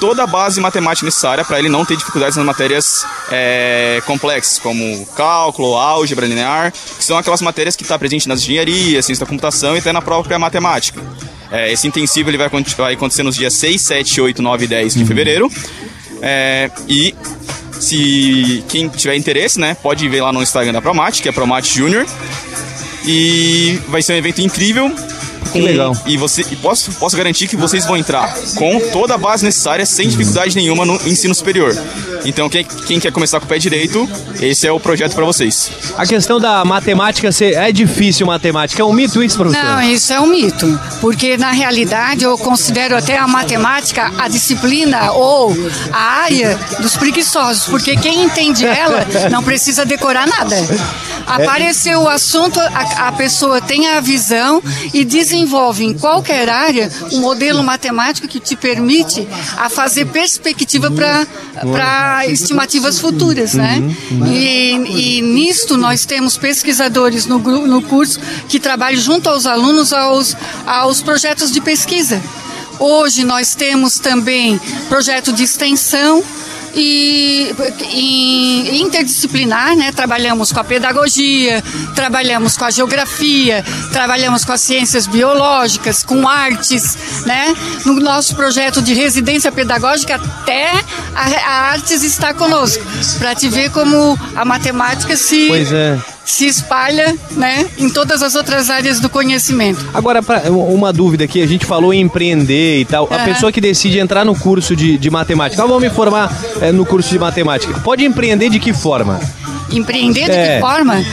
toda 0.00 0.24
a 0.24 0.26
base 0.26 0.60
matemática 0.60 1.04
necessária 1.04 1.44
para 1.44 1.58
ele 1.58 1.68
não 1.68 1.84
ter 1.84 1.96
dificuldades 1.96 2.36
nas 2.36 2.46
matérias 2.46 3.04
é, 3.30 4.02
complexas, 4.06 4.58
como 4.58 5.06
cálculo, 5.14 5.76
álgebra 5.76 6.26
linear, 6.26 6.72
que 6.72 7.04
são 7.04 7.18
aquelas 7.18 7.42
matérias 7.42 7.76
que 7.76 7.82
estão 7.82 7.94
tá 7.94 7.98
presentes 7.98 8.26
nas 8.26 8.40
engenharias, 8.40 9.04
ciência 9.04 9.24
da 9.24 9.28
computação 9.28 9.76
e 9.76 9.78
até 9.78 9.92
na 9.92 10.00
própria 10.00 10.38
matemática. 10.38 11.00
É, 11.52 11.70
esse 11.70 11.86
intensivo 11.86 12.30
ele 12.30 12.38
vai, 12.38 12.48
vai 12.76 12.94
acontecer 12.94 13.22
nos 13.22 13.36
dias 13.36 13.52
6, 13.54 13.80
7, 13.82 14.20
8, 14.20 14.42
9 14.42 14.64
e 14.64 14.68
10 14.68 14.94
de 14.94 15.04
fevereiro. 15.04 15.50
É, 16.22 16.70
e 16.88 17.14
se 17.72 18.64
quem 18.68 18.88
tiver 18.88 19.16
interesse, 19.16 19.58
né, 19.60 19.76
pode 19.82 20.08
ver 20.08 20.22
lá 20.22 20.32
no 20.32 20.42
Instagram 20.42 20.72
da 20.72 20.80
Promate, 20.80 21.22
que 21.22 21.28
é 21.28 21.32
Promate 21.32 21.76
Júnior. 21.76 22.06
E 23.04 23.80
vai 23.88 24.02
ser 24.02 24.14
um 24.14 24.16
evento 24.16 24.40
incrível. 24.40 24.94
Que 25.52 25.60
legal. 25.60 25.96
E, 26.06 26.16
você, 26.16 26.44
e 26.50 26.56
posso, 26.56 26.92
posso 26.92 27.16
garantir 27.16 27.48
que 27.48 27.56
vocês 27.56 27.84
vão 27.84 27.96
entrar 27.96 28.34
com 28.56 28.80
toda 28.92 29.14
a 29.14 29.18
base 29.18 29.44
necessária, 29.44 29.84
sem 29.84 30.08
dificuldade 30.08 30.54
nenhuma 30.56 30.84
no 30.84 30.94
ensino 31.06 31.34
superior. 31.34 31.76
Então, 32.24 32.48
quem, 32.48 32.64
quem 32.64 33.00
quer 33.00 33.12
começar 33.12 33.40
com 33.40 33.46
o 33.46 33.48
pé 33.48 33.58
direito, 33.58 34.08
esse 34.40 34.66
é 34.66 34.72
o 34.72 34.78
projeto 34.78 35.14
para 35.14 35.24
vocês. 35.24 35.70
A 35.96 36.06
questão 36.06 36.38
da 36.38 36.64
matemática 36.64 37.32
ser, 37.32 37.54
é 37.54 37.72
difícil 37.72 38.26
matemática, 38.26 38.82
é 38.82 38.84
um 38.84 38.92
mito 38.92 39.22
isso, 39.22 39.36
professor? 39.36 39.64
Não, 39.64 39.82
isso 39.82 40.12
é 40.12 40.20
um 40.20 40.26
mito, 40.26 40.80
porque 41.00 41.36
na 41.36 41.50
realidade 41.50 42.24
eu 42.24 42.36
considero 42.38 42.96
até 42.96 43.16
a 43.16 43.26
matemática 43.26 44.12
a 44.18 44.28
disciplina 44.28 45.12
ou 45.12 45.54
a 45.92 46.22
área 46.22 46.58
dos 46.80 46.96
preguiçosos, 46.96 47.64
porque 47.64 47.96
quem 47.96 48.24
entende 48.24 48.64
ela 48.66 49.06
não 49.30 49.42
precisa 49.42 49.84
decorar 49.84 50.26
nada. 50.26 50.56
Apareceu 51.26 52.02
o 52.02 52.08
assunto, 52.08 52.58
a, 52.60 53.08
a 53.08 53.12
pessoa 53.12 53.60
tem 53.60 53.88
a 53.88 54.00
visão 54.00 54.62
e 54.92 55.04
desenvolve 55.04 55.84
em 55.84 55.94
qualquer 55.94 56.48
área 56.48 56.90
um 57.12 57.20
modelo 57.20 57.62
matemático 57.62 58.26
que 58.28 58.40
te 58.40 58.56
permite 58.56 59.26
a 59.56 59.68
fazer 59.68 60.06
perspectiva 60.06 60.90
para 60.90 62.26
estimativas 62.26 62.98
futuras, 62.98 63.54
né? 63.54 63.78
Uhum, 63.78 64.20
uhum. 64.20 64.32
E, 64.32 65.18
e 65.18 65.22
nisto 65.22 65.76
nós 65.76 66.04
temos 66.04 66.36
pesquisadores 66.36 67.26
no, 67.26 67.38
no 67.38 67.82
curso 67.82 68.20
que 68.48 68.58
trabalham 68.58 69.00
junto 69.00 69.28
aos 69.28 69.46
alunos 69.46 69.92
aos, 69.92 70.36
aos 70.66 71.02
projetos 71.02 71.50
de 71.50 71.60
pesquisa 71.60 72.20
Hoje 72.80 73.24
nós 73.24 73.54
temos 73.54 73.98
também 73.98 74.58
projeto 74.88 75.34
de 75.34 75.44
extensão 75.44 76.24
e, 76.74 77.54
interdisciplinar, 78.80 79.76
né? 79.76 79.92
Trabalhamos 79.92 80.52
com 80.52 80.60
a 80.60 80.64
pedagogia, 80.64 81.62
trabalhamos 81.94 82.56
com 82.56 82.64
a 82.64 82.70
geografia, 82.70 83.64
trabalhamos 83.92 84.44
com 84.44 84.52
as 84.52 84.60
ciências 84.60 85.06
biológicas, 85.06 86.02
com 86.02 86.28
artes, 86.28 87.24
né? 87.26 87.54
No 87.84 87.94
nosso 87.94 88.34
projeto 88.34 88.80
de 88.82 88.94
residência 88.94 89.50
pedagógica 89.50 90.16
até 90.16 90.70
a, 91.14 91.24
a 91.46 91.70
artes 91.72 92.02
está 92.02 92.32
conosco, 92.34 92.84
para 93.18 93.34
te 93.34 93.48
ver 93.48 93.70
como 93.70 94.18
a 94.34 94.44
matemática 94.44 95.16
se 95.16 95.48
Pois 95.48 95.72
é. 95.72 95.98
Se 96.30 96.46
espalha, 96.46 97.14
né, 97.32 97.68
em 97.76 97.90
todas 97.90 98.22
as 98.22 98.34
outras 98.34 98.70
áreas 98.70 99.00
do 99.00 99.08
conhecimento. 99.08 99.84
Agora, 99.92 100.22
pra, 100.22 100.42
uma 100.50 100.92
dúvida 100.92 101.24
aqui, 101.24 101.42
a 101.42 101.46
gente 101.46 101.66
falou 101.66 101.92
em 101.92 102.00
empreender 102.00 102.80
e 102.80 102.84
tal. 102.84 103.08
A 103.10 103.16
Aham. 103.16 103.24
pessoa 103.24 103.52
que 103.52 103.60
decide 103.60 103.98
entrar 103.98 104.24
no 104.24 104.34
curso 104.34 104.76
de, 104.76 104.96
de 104.96 105.10
matemática, 105.10 105.62
ah, 105.62 105.66
vamos 105.66 105.82
me 105.82 105.90
formar 105.90 106.32
é, 106.60 106.70
no 106.70 106.86
curso 106.86 107.10
de 107.10 107.18
matemática, 107.18 107.80
pode 107.80 108.04
empreender 108.04 108.48
de 108.48 108.60
que 108.60 108.72
forma? 108.72 109.20
Empreender 109.72 110.24
de 110.24 110.30
É. 110.36 110.54
que 110.56 110.60
forma? 110.60 111.04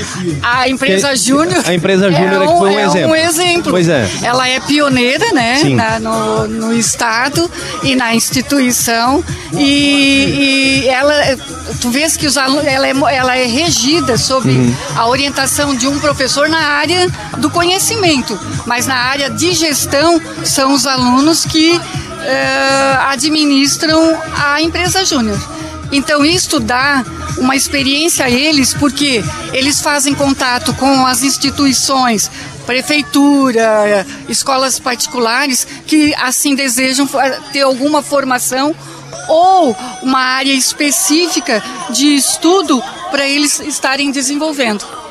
A 0.42 0.68
empresa 0.70 1.16
Júnior. 1.16 1.64
a 1.66 1.74
empresa 1.74 2.12
Júnior 2.12 2.42
é 2.44 2.48
que 2.48 2.58
foi 2.58 2.72
um 2.72 2.80
é 2.80 2.84
exemplo. 2.86 3.12
um 3.12 3.16
exemplo. 3.16 3.72
Pois 3.72 3.88
é. 3.90 4.08
Ela 4.24 4.48
é 4.48 4.60
pioneira, 4.60 5.32
né? 5.34 5.62
Na- 5.76 6.00
no, 6.00 6.48
no 6.48 6.74
estado 6.74 7.50
e 7.84 7.96
na 7.96 8.16
instituição 8.16 9.24
e, 9.54 10.84
e 10.84 10.88
ela, 10.90 11.14
tu 11.82 11.90
vês 11.90 12.18
que 12.18 12.26
os 12.26 12.38
alunos, 12.38 12.66
ela 12.66 12.88
é, 12.88 12.94
ela 13.16 13.38
é 13.38 13.46
regida 13.46 14.18
sob 14.18 14.48
Uhum. 14.50 14.74
a 14.96 15.08
orientação 15.08 15.76
de 15.76 15.88
um 15.88 16.00
professor 16.00 16.48
na 16.50 16.60
área 16.60 17.08
do 17.38 17.50
conhecimento, 17.50 18.40
mas 18.66 18.86
na 18.88 18.96
área 18.96 19.30
de 19.30 19.54
gestão 19.54 20.20
são 20.44 20.74
os 20.74 20.86
alunos 20.88 21.46
que 21.46 21.80
eh, 22.24 22.98
administram 23.10 24.18
a 24.36 24.62
empresa 24.62 25.04
Júnior. 25.06 25.38
Então, 25.92 26.24
isto 26.26 26.60
dá 26.60 27.06
uma 27.38 27.56
experiência 27.56 28.26
a 28.26 28.30
eles, 28.30 28.74
porque 28.74 29.24
eles 29.54 29.82
fazem 29.82 30.14
contato 30.14 30.74
com 30.74 31.06
as 31.06 31.24
instituições, 31.24 32.30
prefeitura, 32.66 34.06
escolas 34.28 34.80
particulares, 34.80 35.66
que 35.86 36.14
assim 36.16 36.56
desejam 36.56 37.08
ter 37.54 37.62
alguma 37.62 38.02
formação 38.02 38.76
ou 39.30 39.76
uma 40.04 40.20
área 40.20 40.54
específica 40.54 41.64
de 41.90 42.16
estudo 42.16 42.84
para 43.10 43.28
eles 43.28 43.60
estarem 43.60 44.12
desenvolvendo. 44.12 45.07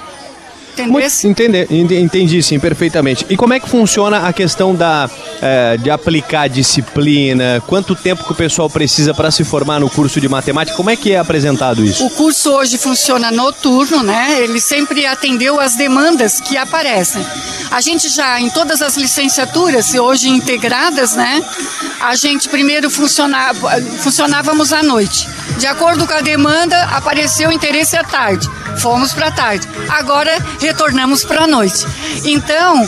Entendeu? 0.77 0.93
Entender, 1.25 1.67
ent- 1.71 1.91
entendi 1.93 2.43
sim, 2.43 2.59
perfeitamente. 2.59 3.25
E 3.31 3.37
como 3.37 3.55
é 3.55 3.61
que 3.61 3.69
funciona 3.69 4.27
a 4.29 4.33
questão 4.33 4.75
da, 4.75 5.09
eh, 5.41 5.77
de 5.79 5.91
aplicar 5.91 6.49
disciplina? 6.49 7.63
Quanto 7.67 7.95
tempo 7.95 8.25
que 8.25 8.33
o 8.33 8.35
pessoal 8.35 8.69
precisa 8.69 9.15
para 9.15 9.31
se 9.31 9.45
formar 9.45 9.81
no 9.81 9.89
curso 9.89 10.21
de 10.21 10.29
matemática? 10.29 10.77
Como 10.77 10.91
é 10.91 10.97
que 10.97 11.13
é 11.13 11.19
apresentado 11.19 11.85
isso? 11.85 12.05
O 12.05 12.11
curso 12.11 12.51
hoje 12.53 12.77
funciona 12.79 13.31
noturno, 13.31 14.03
né? 14.03 14.39
Ele 14.41 14.61
sempre 14.61 15.07
atendeu 15.07 15.59
às 15.61 15.75
demandas 15.77 16.41
que 16.41 16.57
aparecem. 16.57 17.25
A 17.71 17.81
gente 17.81 18.09
já, 18.09 18.41
em 18.41 18.49
todas 18.51 18.81
as 18.83 18.97
licenciaturas, 18.97 19.95
hoje 19.95 20.29
integradas, 20.29 21.15
né? 21.15 21.43
A 22.01 22.15
gente 22.15 22.49
primeiro 22.49 22.91
funcionava, 22.91 23.71
funcionávamos 23.99 24.73
à 24.73 24.83
noite. 24.83 25.27
De 25.59 25.67
acordo 25.67 26.07
com 26.07 26.13
a 26.13 26.21
demanda, 26.21 26.81
apareceu 26.85 27.51
interesse 27.51 27.97
à 27.97 28.05
tarde. 28.05 28.49
Fomos 28.79 29.13
para 29.13 29.29
a 29.29 29.33
tarde. 29.33 29.67
Agora 29.89 30.31
retornamos 30.61 31.25
para 31.25 31.45
a 31.45 31.47
noite. 31.47 31.87
Então, 32.25 32.87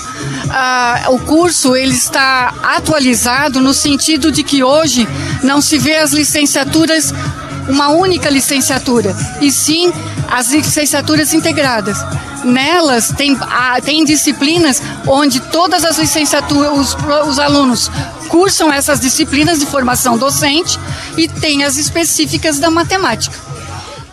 ah, 0.50 1.04
o 1.08 1.18
curso 1.20 1.74
ele 1.74 1.94
está 1.94 2.52
atualizado 2.62 3.60
no 3.60 3.72
sentido 3.72 4.30
de 4.30 4.42
que 4.42 4.62
hoje 4.62 5.08
não 5.42 5.60
se 5.60 5.78
vê 5.78 5.96
as 5.96 6.12
licenciaturas 6.12 7.12
uma 7.68 7.88
única 7.88 8.30
licenciatura, 8.30 9.14
e 9.40 9.50
sim 9.50 9.92
as 10.30 10.50
licenciaturas 10.50 11.32
integradas. 11.32 11.98
Nelas 12.44 13.12
tem, 13.16 13.36
tem 13.84 14.04
disciplinas 14.04 14.80
onde 15.06 15.40
todas 15.40 15.84
as 15.84 15.98
licenciaturas, 15.98 16.72
os, 16.72 16.96
os 17.28 17.38
alunos 17.38 17.90
cursam 18.28 18.72
essas 18.72 19.00
disciplinas 19.00 19.58
de 19.58 19.66
formação 19.66 20.16
docente 20.16 20.78
e 21.16 21.26
tem 21.26 21.64
as 21.64 21.76
específicas 21.76 22.58
da 22.58 22.70
matemática. 22.70 23.47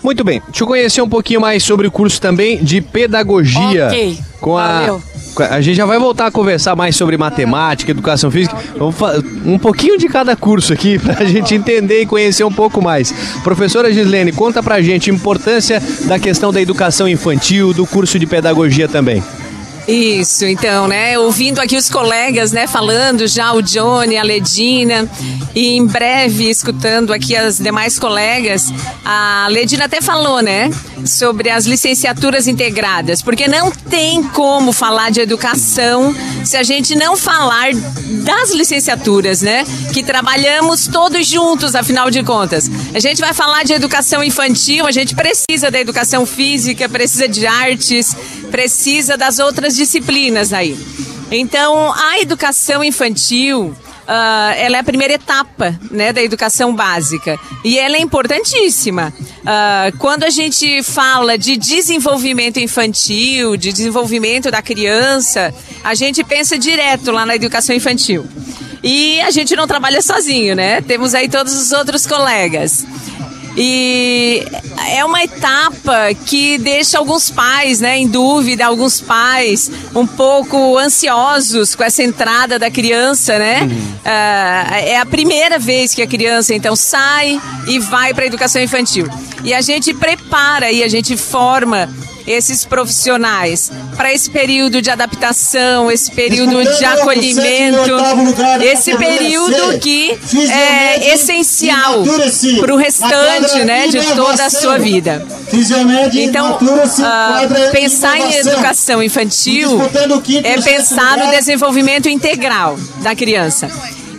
Muito 0.05 0.24
bem, 0.24 0.39
deixa 0.45 0.63
eu 0.63 0.67
conhecer 0.67 1.01
um 1.01 1.09
pouquinho 1.09 1.41
mais 1.41 1.63
sobre 1.63 1.88
o 1.88 1.91
curso 1.91 2.21
também 2.21 2.63
de 2.63 2.79
pedagogia. 2.79 3.88
Ok, 3.88 4.19
Com 4.39 4.55
a, 4.55 4.81
valeu. 4.81 5.03
a 5.39 5.55
a 5.55 5.62
gente 5.62 5.75
já 5.75 5.85
vai 5.88 5.97
voltar 5.97 6.27
a 6.27 6.31
conversar 6.31 6.75
mais 6.75 6.95
sobre 6.95 7.17
matemática, 7.17 7.89
educação 7.89 8.29
física. 8.29 8.55
Vamos 8.77 8.95
um 9.43 9.57
pouquinho 9.57 9.97
de 9.97 10.07
cada 10.07 10.35
curso 10.35 10.71
aqui 10.71 11.00
para 11.01 11.24
a 11.24 11.25
gente 11.25 11.55
entender 11.55 12.03
e 12.03 12.05
conhecer 12.05 12.43
um 12.43 12.51
pouco 12.51 12.83
mais. 12.83 13.12
Professora 13.43 13.91
Gislene, 13.91 14.31
conta 14.31 14.62
pra 14.62 14.79
gente 14.79 15.09
a 15.09 15.13
importância 15.13 15.81
da 16.05 16.19
questão 16.19 16.53
da 16.53 16.62
educação 16.62 17.09
infantil, 17.09 17.74
do 17.74 17.88
curso 17.88 18.19
de 18.19 18.27
pedagogia 18.27 18.88
também. 18.88 19.24
Isso, 19.87 20.45
então, 20.45 20.87
né? 20.87 21.17
Ouvindo 21.19 21.59
aqui 21.59 21.77
os 21.77 21.89
colegas, 21.89 22.51
né, 22.51 22.65
falando 22.65 23.27
já 23.27 23.53
o 23.53 23.61
Johnny, 23.61 24.17
a 24.17 24.23
Ledina, 24.23 25.07
e 25.53 25.75
em 25.75 25.85
breve 25.85 26.49
escutando 26.49 27.13
aqui 27.13 27.35
as 27.35 27.59
demais 27.59 27.99
colegas, 27.99 28.73
a 29.03 29.47
Ledina 29.49 29.85
até 29.85 30.01
falou, 30.01 30.41
né, 30.41 30.71
sobre 31.05 31.51
as 31.51 31.67
licenciaturas 31.67 32.47
integradas, 32.47 33.21
porque 33.21 33.47
não 33.47 33.69
tem 33.71 34.23
como 34.23 34.73
falar 34.73 35.11
de 35.11 35.21
educação 35.21 36.15
se 36.43 36.57
a 36.57 36.63
gente 36.63 36.95
não 36.95 37.15
falar 37.15 37.71
das 38.23 38.51
licenciaturas, 38.53 39.43
né, 39.43 39.63
que 39.93 40.01
trabalhamos 40.01 40.87
todos 40.87 41.27
juntos, 41.27 41.75
afinal 41.75 42.09
de 42.09 42.23
contas. 42.23 42.69
A 42.91 42.99
gente 42.99 43.21
vai 43.21 43.33
falar 43.35 43.63
de 43.63 43.73
educação 43.73 44.23
infantil, 44.23 44.87
a 44.87 44.91
gente 44.91 45.13
precisa 45.13 45.69
da 45.69 45.79
educação 45.79 46.25
física, 46.25 46.89
precisa 46.89 47.27
de 47.27 47.45
artes, 47.45 48.15
precisa 48.49 49.15
das 49.15 49.37
outras 49.37 49.75
disciplinas 49.75 50.53
aí. 50.53 50.77
Então, 51.32 51.94
a 51.94 52.20
educação 52.20 52.84
infantil, 52.84 53.75
ah, 54.08 54.53
ela 54.55 54.77
é 54.77 54.79
a 54.79 54.84
primeira 54.84 55.13
etapa 55.13 55.77
né, 55.89 56.13
da 56.13 56.22
educação 56.22 56.75
básica 56.75 57.39
e 57.63 57.79
ela 57.79 57.96
é 57.96 58.00
importantíssima. 58.00 59.13
Ah, 59.46 59.91
quando 59.98 60.24
a 60.24 60.29
gente 60.29 60.84
fala 60.84 61.38
de 61.38 61.58
desenvolvimento 61.58 62.60
infantil, 62.60 63.58
de 63.58 63.74
desenvolvimento 63.74 64.51
da 64.51 64.62
criança, 64.62 65.53
a 65.84 65.96
gente 65.96 66.24
pensa 66.24 66.58
direto 66.58 67.12
lá 67.12 67.25
na 67.25 67.36
educação 67.36 67.75
infantil. 67.75 68.25
E 68.84 69.20
a 69.22 69.32
gente 69.32 69.55
não 69.55 69.65
trabalha 69.65 70.00
sozinho, 70.00 70.55
né? 70.55 70.79
Temos 70.79 71.15
aí 71.15 71.27
todos 71.27 71.60
os 71.60 71.72
outros 71.72 72.05
colegas. 72.05 72.86
E 73.57 74.45
é 74.93 75.03
uma 75.05 75.24
etapa 75.24 76.13
que 76.25 76.57
deixa 76.57 76.97
alguns 76.97 77.29
pais, 77.29 77.79
né, 77.79 77.97
em 77.97 78.07
dúvida, 78.07 78.65
alguns 78.65 79.00
pais 79.00 79.71
um 79.95 80.05
pouco 80.05 80.77
ansiosos 80.77 81.74
com 81.74 81.83
essa 81.83 82.03
entrada 82.03 82.59
da 82.59 82.69
criança, 82.69 83.39
né? 83.39 83.69
Ah, 84.03 84.79
é 84.79 84.97
a 84.97 85.05
primeira 85.05 85.57
vez 85.57 85.93
que 85.93 86.01
a 86.01 86.07
criança 86.07 86.53
então 86.53 86.75
sai 86.75 87.39
e 87.67 87.79
vai 87.79 88.13
para 88.13 88.25
a 88.25 88.27
educação 88.27 88.62
infantil. 88.62 89.07
E 89.43 89.53
a 89.53 89.62
gente 89.62 89.93
prepara 89.93 90.71
e 90.71 90.83
a 90.83 90.88
gente 90.88 91.15
forma 91.15 91.89
esses 92.27 92.65
profissionais 92.65 93.72
para 93.96 94.13
esse 94.13 94.29
período 94.29 94.82
de 94.82 94.89
adaptação, 94.89 95.91
esse 95.91 96.12
período 96.12 96.63
de 96.77 96.86
acolhimento, 96.86 97.91
esse 98.62 98.96
período 98.98 99.79
que 99.79 100.17
é 100.51 101.13
essencial 101.13 102.03
para 102.60 102.74
o 102.74 102.77
restante 102.77 103.63
né, 103.63 103.88
de 103.88 104.01
toda 104.15 104.46
a 104.46 104.50
sua 104.50 104.77
vida. 104.77 105.25
Então, 106.13 106.58
ah, 107.03 107.41
pensar 107.72 108.17
em 108.17 108.36
educação 108.36 109.01
infantil 109.01 109.79
é 110.44 110.62
pensar 110.62 111.17
no 111.17 111.32
desenvolvimento 111.32 112.10
integral 112.10 112.77
da 113.01 113.15
criança. 113.15 113.70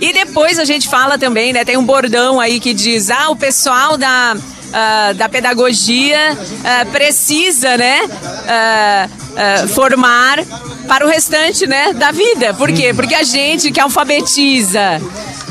E 0.00 0.12
depois 0.12 0.58
a 0.58 0.64
gente 0.64 0.88
fala 0.88 1.18
também, 1.18 1.52
né? 1.52 1.64
Tem 1.64 1.76
um 1.76 1.84
bordão 1.84 2.38
aí 2.38 2.60
que 2.60 2.74
diz: 2.74 3.10
ah, 3.10 3.30
o 3.30 3.36
pessoal 3.36 3.96
da, 3.96 4.36
ah, 4.78 5.12
da 5.14 5.28
pedagogia 5.28 6.36
ah, 6.64 6.84
precisa, 6.92 7.76
né? 7.78 8.00
ah, 8.48 9.08
formar 9.74 10.44
para 10.88 11.04
o 11.06 11.08
restante, 11.08 11.66
né? 11.66 11.92
Da 11.92 12.10
vida. 12.12 12.54
Por 12.54 12.70
quê? 12.72 12.92
Porque 12.94 13.14
a 13.14 13.22
gente 13.22 13.70
que 13.72 13.80
alfabetiza. 13.80 15.00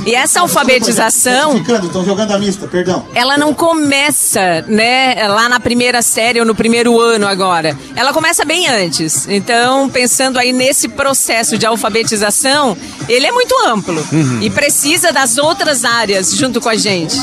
E 0.06 0.14
essa 0.14 0.42
alfabetização 0.42 1.58
Estão 1.58 2.06
jogando 2.06 2.32
a 2.32 2.38
mista, 2.38 2.68
perdão. 2.68 3.08
ela 3.16 3.40
não 3.40 3.56
começa, 3.56 4.64
né, 4.68 5.16
lá 5.28 5.50
na 5.50 5.60
primeira 5.60 6.04
série 6.04 6.40
ou 6.40 6.46
no 6.46 6.54
primeiro 6.54 7.00
ano 7.02 7.26
agora. 7.28 7.76
Ela 7.96 8.14
começa 8.14 8.46
bem 8.46 8.68
antes. 8.68 9.28
Então, 9.28 9.90
pensando 9.90 10.38
aí 10.38 10.54
nesse 10.54 10.88
processo 10.90 11.58
de 11.58 11.66
alfabetização, 11.66 12.78
ele 13.10 13.26
é 13.26 13.32
muito 13.32 13.56
amplo 13.68 14.06
Uhum. 14.12 14.42
e 14.44 14.50
precisa 14.52 15.12
das 15.12 15.40
outras 15.40 15.84
áreas 15.84 16.36
junto 16.36 16.62
com 16.62 16.70
a 16.70 16.76
gente. 16.76 17.18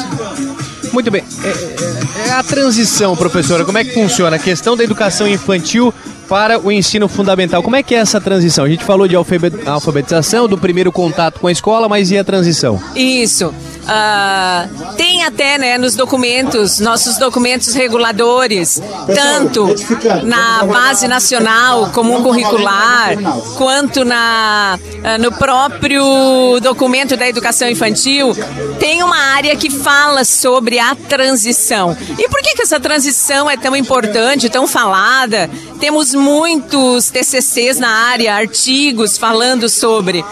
Muito 0.92 1.10
bem. 1.10 1.24
É, 1.42 1.48
é, 1.48 1.98
é 1.98 2.01
a 2.32 2.42
transição, 2.42 3.14
professora, 3.16 3.64
como 3.64 3.78
é 3.78 3.84
que 3.84 3.92
funciona? 3.92 4.36
A 4.36 4.38
questão 4.38 4.76
da 4.76 4.82
educação 4.82 5.28
infantil 5.28 5.92
para 6.32 6.58
o 6.58 6.72
ensino 6.72 7.08
fundamental. 7.08 7.62
Como 7.62 7.76
é 7.76 7.82
que 7.82 7.94
é 7.94 7.98
essa 7.98 8.18
transição? 8.18 8.64
A 8.64 8.68
gente 8.68 8.84
falou 8.84 9.06
de 9.06 9.14
alfabetização, 9.14 10.48
do 10.48 10.56
primeiro 10.56 10.90
contato 10.90 11.38
com 11.38 11.46
a 11.46 11.52
escola, 11.52 11.90
mas 11.90 12.10
e 12.10 12.16
a 12.16 12.24
transição? 12.24 12.82
Isso. 12.96 13.48
Uh, 13.82 14.94
tem 14.94 15.24
até 15.24 15.58
né, 15.58 15.76
nos 15.76 15.96
documentos, 15.96 16.78
nossos 16.78 17.18
documentos 17.18 17.74
reguladores, 17.74 18.80
tanto 19.12 19.74
na 20.22 20.64
base 20.64 21.08
nacional 21.08 21.90
comum 21.90 22.22
curricular, 22.22 23.16
quanto 23.58 24.04
na, 24.04 24.78
uh, 24.78 25.20
no 25.20 25.32
próprio 25.32 26.60
documento 26.60 27.16
da 27.16 27.28
educação 27.28 27.68
infantil, 27.68 28.34
tem 28.78 29.02
uma 29.02 29.18
área 29.18 29.56
que 29.56 29.68
fala 29.68 30.24
sobre 30.24 30.78
a 30.78 30.94
transição. 30.94 31.96
E 32.22 32.28
por 32.28 32.40
que, 32.40 32.54
que 32.54 32.62
essa 32.62 32.78
transição 32.78 33.50
é 33.50 33.56
tão 33.56 33.74
importante, 33.74 34.48
tão 34.48 34.68
falada? 34.68 35.50
Temos 35.80 36.14
muitos 36.14 37.10
TCCs 37.10 37.80
na 37.80 37.88
área, 37.88 38.36
artigos 38.36 39.18
falando 39.18 39.68
sobre. 39.68 40.24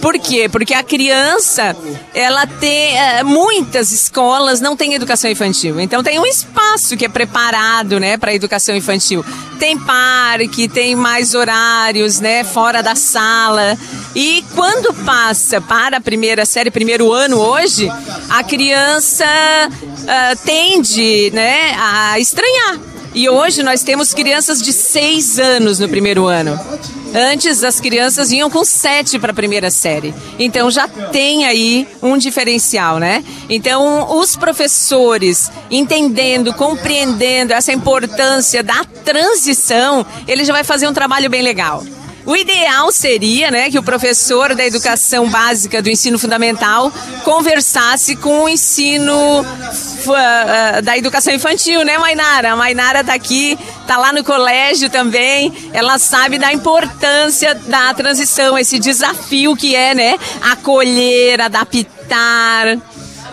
Por 0.00 0.18
quê? 0.18 0.48
Porque 0.48 0.74
a 0.74 0.82
criança, 0.82 1.76
ela 2.14 2.46
tem. 2.46 2.96
É, 2.98 3.22
muitas 3.22 3.92
escolas 3.92 4.60
não 4.60 4.76
têm 4.76 4.94
educação 4.94 5.30
infantil. 5.30 5.80
Então 5.80 6.02
tem 6.02 6.18
um 6.18 6.26
espaço 6.26 6.96
que 6.96 7.04
é 7.04 7.08
preparado, 7.08 7.98
né, 7.98 8.16
para 8.16 8.34
educação 8.34 8.76
infantil. 8.76 9.24
Tem 9.58 9.76
parque, 9.76 10.68
tem 10.68 10.94
mais 10.94 11.34
horários, 11.34 12.20
né, 12.20 12.44
fora 12.44 12.82
da 12.82 12.94
sala. 12.94 13.76
E 14.14 14.44
quando 14.54 14.94
passa 15.04 15.60
para 15.60 15.96
a 15.98 16.00
primeira 16.00 16.46
série, 16.46 16.70
primeiro 16.70 17.12
ano 17.12 17.38
hoje, 17.38 17.90
a 18.28 18.42
criança 18.44 19.24
uh, 19.24 20.38
tende, 20.44 21.30
né, 21.32 21.76
a 21.78 22.18
estranhar. 22.18 22.78
E 23.18 23.28
hoje 23.28 23.64
nós 23.64 23.82
temos 23.82 24.14
crianças 24.14 24.62
de 24.62 24.72
seis 24.72 25.40
anos 25.40 25.80
no 25.80 25.88
primeiro 25.88 26.28
ano. 26.28 26.56
Antes 27.12 27.64
as 27.64 27.80
crianças 27.80 28.30
vinham 28.30 28.48
com 28.48 28.64
sete 28.64 29.18
para 29.18 29.32
a 29.32 29.34
primeira 29.34 29.72
série. 29.72 30.14
Então 30.38 30.70
já 30.70 30.86
tem 30.86 31.44
aí 31.44 31.88
um 32.00 32.16
diferencial, 32.16 33.00
né? 33.00 33.24
Então 33.50 34.16
os 34.16 34.36
professores 34.36 35.50
entendendo, 35.68 36.54
compreendendo 36.54 37.52
essa 37.52 37.72
importância 37.72 38.62
da 38.62 38.84
transição, 39.04 40.06
ele 40.28 40.44
já 40.44 40.52
vai 40.52 40.62
fazer 40.62 40.86
um 40.86 40.92
trabalho 40.92 41.28
bem 41.28 41.42
legal. 41.42 41.82
O 42.28 42.36
ideal 42.36 42.92
seria, 42.92 43.50
né, 43.50 43.70
que 43.70 43.78
o 43.78 43.82
professor 43.82 44.54
da 44.54 44.62
educação 44.62 45.30
básica 45.30 45.80
do 45.80 45.88
ensino 45.88 46.18
fundamental 46.18 46.92
conversasse 47.24 48.14
com 48.16 48.44
o 48.44 48.48
ensino 48.50 49.40
uh, 49.40 50.82
da 50.82 50.94
educação 50.98 51.32
infantil, 51.32 51.82
né, 51.86 51.96
Mainara? 51.96 52.52
A 52.52 52.56
Mainara 52.56 53.02
tá 53.02 53.14
aqui, 53.14 53.58
tá 53.86 53.96
lá 53.96 54.12
no 54.12 54.22
colégio 54.22 54.90
também. 54.90 55.70
Ela 55.72 55.96
sabe 55.96 56.36
da 56.36 56.52
importância 56.52 57.54
da 57.54 57.94
transição, 57.94 58.58
esse 58.58 58.78
desafio 58.78 59.56
que 59.56 59.74
é, 59.74 59.94
né, 59.94 60.18
acolher, 60.42 61.40
adaptar. 61.40 62.76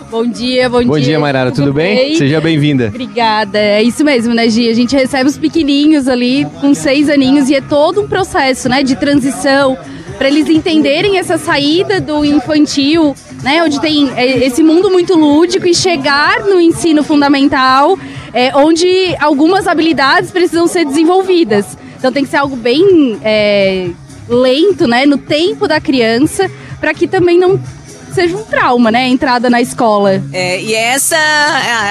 Bom 0.10 0.26
dia, 0.28 0.70
bom, 0.70 0.78
bom 0.78 0.82
dia. 0.82 0.90
Bom 0.90 1.00
dia, 1.00 1.20
Mayrara, 1.20 1.52
tudo, 1.52 1.66
tudo 1.66 1.74
bem? 1.74 1.96
bem? 1.96 2.16
Seja 2.16 2.40
bem-vinda. 2.40 2.88
Obrigada. 2.88 3.58
É 3.58 3.82
isso 3.82 4.04
mesmo, 4.04 4.34
né, 4.34 4.48
Gi? 4.50 4.70
A 4.70 4.74
gente 4.74 4.96
recebe 4.96 5.30
os 5.30 5.38
pequenininhos 5.38 6.08
ali 6.08 6.46
com 6.62 6.74
seis 6.74 7.10
aninhos 7.10 7.50
e 7.50 7.56
é 7.56 7.62
todo 7.62 8.02
um 8.02 8.08
processo, 8.08 8.70
né, 8.70 8.84
de 8.84 8.96
transição 8.96 9.78
para 10.18 10.28
eles 10.30 10.48
entenderem 10.48 11.18
essa 11.18 11.38
saída 11.38 12.00
do 12.00 12.24
infantil, 12.24 13.16
né, 13.44 13.62
onde 13.64 13.82
tem 13.82 14.10
é, 14.16 14.46
esse 14.46 14.64
mundo 14.64 14.90
muito 14.90 15.18
lúdico 15.18 15.68
e 15.68 15.76
chegar 15.76 16.40
no 16.42 16.60
ensino 16.60 17.04
fundamental, 17.04 18.00
é, 18.34 18.56
onde 18.56 18.88
algumas 19.20 19.68
habilidades 19.68 20.32
precisam 20.32 20.68
ser 20.68 20.86
desenvolvidas. 20.86 21.78
Então 21.98 22.12
tem 22.12 22.24
que 22.24 22.30
ser 22.30 22.38
algo 22.38 22.56
bem 22.56 23.18
é, 23.24 23.90
lento, 24.30 24.88
né, 24.88 25.06
no 25.06 25.18
tempo 25.18 25.68
da 25.68 25.82
criança, 25.82 26.50
para 26.80 26.94
que 26.94 27.08
também 27.08 27.38
não 27.38 27.60
seja 28.16 28.36
um 28.36 28.44
trauma, 28.44 28.90
né? 28.90 29.00
A 29.00 29.10
entrada 29.10 29.50
na 29.50 29.62
escola. 29.62 30.24
É, 30.32 30.60
e 30.62 30.74
essa 30.74 31.18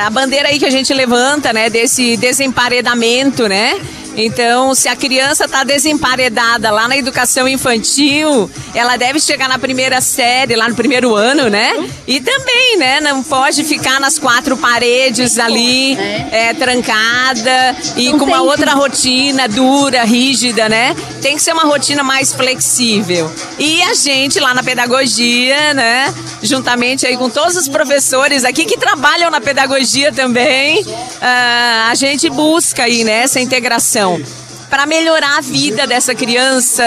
a 0.06 0.10
bandeira 0.10 0.48
aí 0.48 0.58
que 0.58 0.66
a 0.66 0.70
gente 0.70 0.92
levanta, 0.92 1.52
né? 1.52 1.70
Desse 1.70 2.16
desemparedamento, 2.16 3.46
né? 3.46 3.78
Então, 4.16 4.74
se 4.74 4.88
a 4.88 4.94
criança 4.94 5.44
está 5.44 5.64
desemparedada 5.64 6.70
lá 6.70 6.86
na 6.86 6.96
educação 6.96 7.48
infantil, 7.48 8.48
ela 8.74 8.96
deve 8.96 9.18
chegar 9.18 9.48
na 9.48 9.58
primeira 9.58 10.00
série, 10.00 10.54
lá 10.54 10.68
no 10.68 10.74
primeiro 10.74 11.14
ano, 11.14 11.48
né? 11.48 11.72
E 12.06 12.20
também, 12.20 12.76
né? 12.78 13.00
Não 13.00 13.22
pode 13.22 13.64
ficar 13.64 13.98
nas 13.98 14.18
quatro 14.18 14.56
paredes 14.56 15.38
ali, 15.38 15.96
é, 16.30 16.54
trancada 16.54 17.76
e 17.96 18.12
com 18.12 18.24
uma 18.24 18.42
outra 18.42 18.72
rotina 18.74 19.48
dura, 19.48 20.04
rígida, 20.04 20.68
né? 20.68 20.94
Tem 21.20 21.34
que 21.34 21.42
ser 21.42 21.52
uma 21.52 21.64
rotina 21.64 22.02
mais 22.04 22.32
flexível. 22.32 23.30
E 23.58 23.82
a 23.82 23.94
gente 23.94 24.38
lá 24.38 24.54
na 24.54 24.62
pedagogia, 24.62 25.74
né? 25.74 26.14
Juntamente 26.42 27.06
aí 27.06 27.16
com 27.16 27.28
todos 27.28 27.56
os 27.56 27.66
professores 27.66 28.44
aqui 28.44 28.64
que 28.64 28.78
trabalham 28.78 29.30
na 29.30 29.40
pedagogia 29.40 30.12
também, 30.12 30.82
uh, 30.82 31.90
a 31.90 31.94
gente 31.94 32.30
busca 32.30 32.84
aí, 32.84 33.02
né? 33.02 33.24
Essa 33.24 33.40
integração 33.40 34.03
para 34.74 34.86
melhorar 34.86 35.38
a 35.38 35.40
vida 35.40 35.86
dessa 35.86 36.16
criança, 36.16 36.82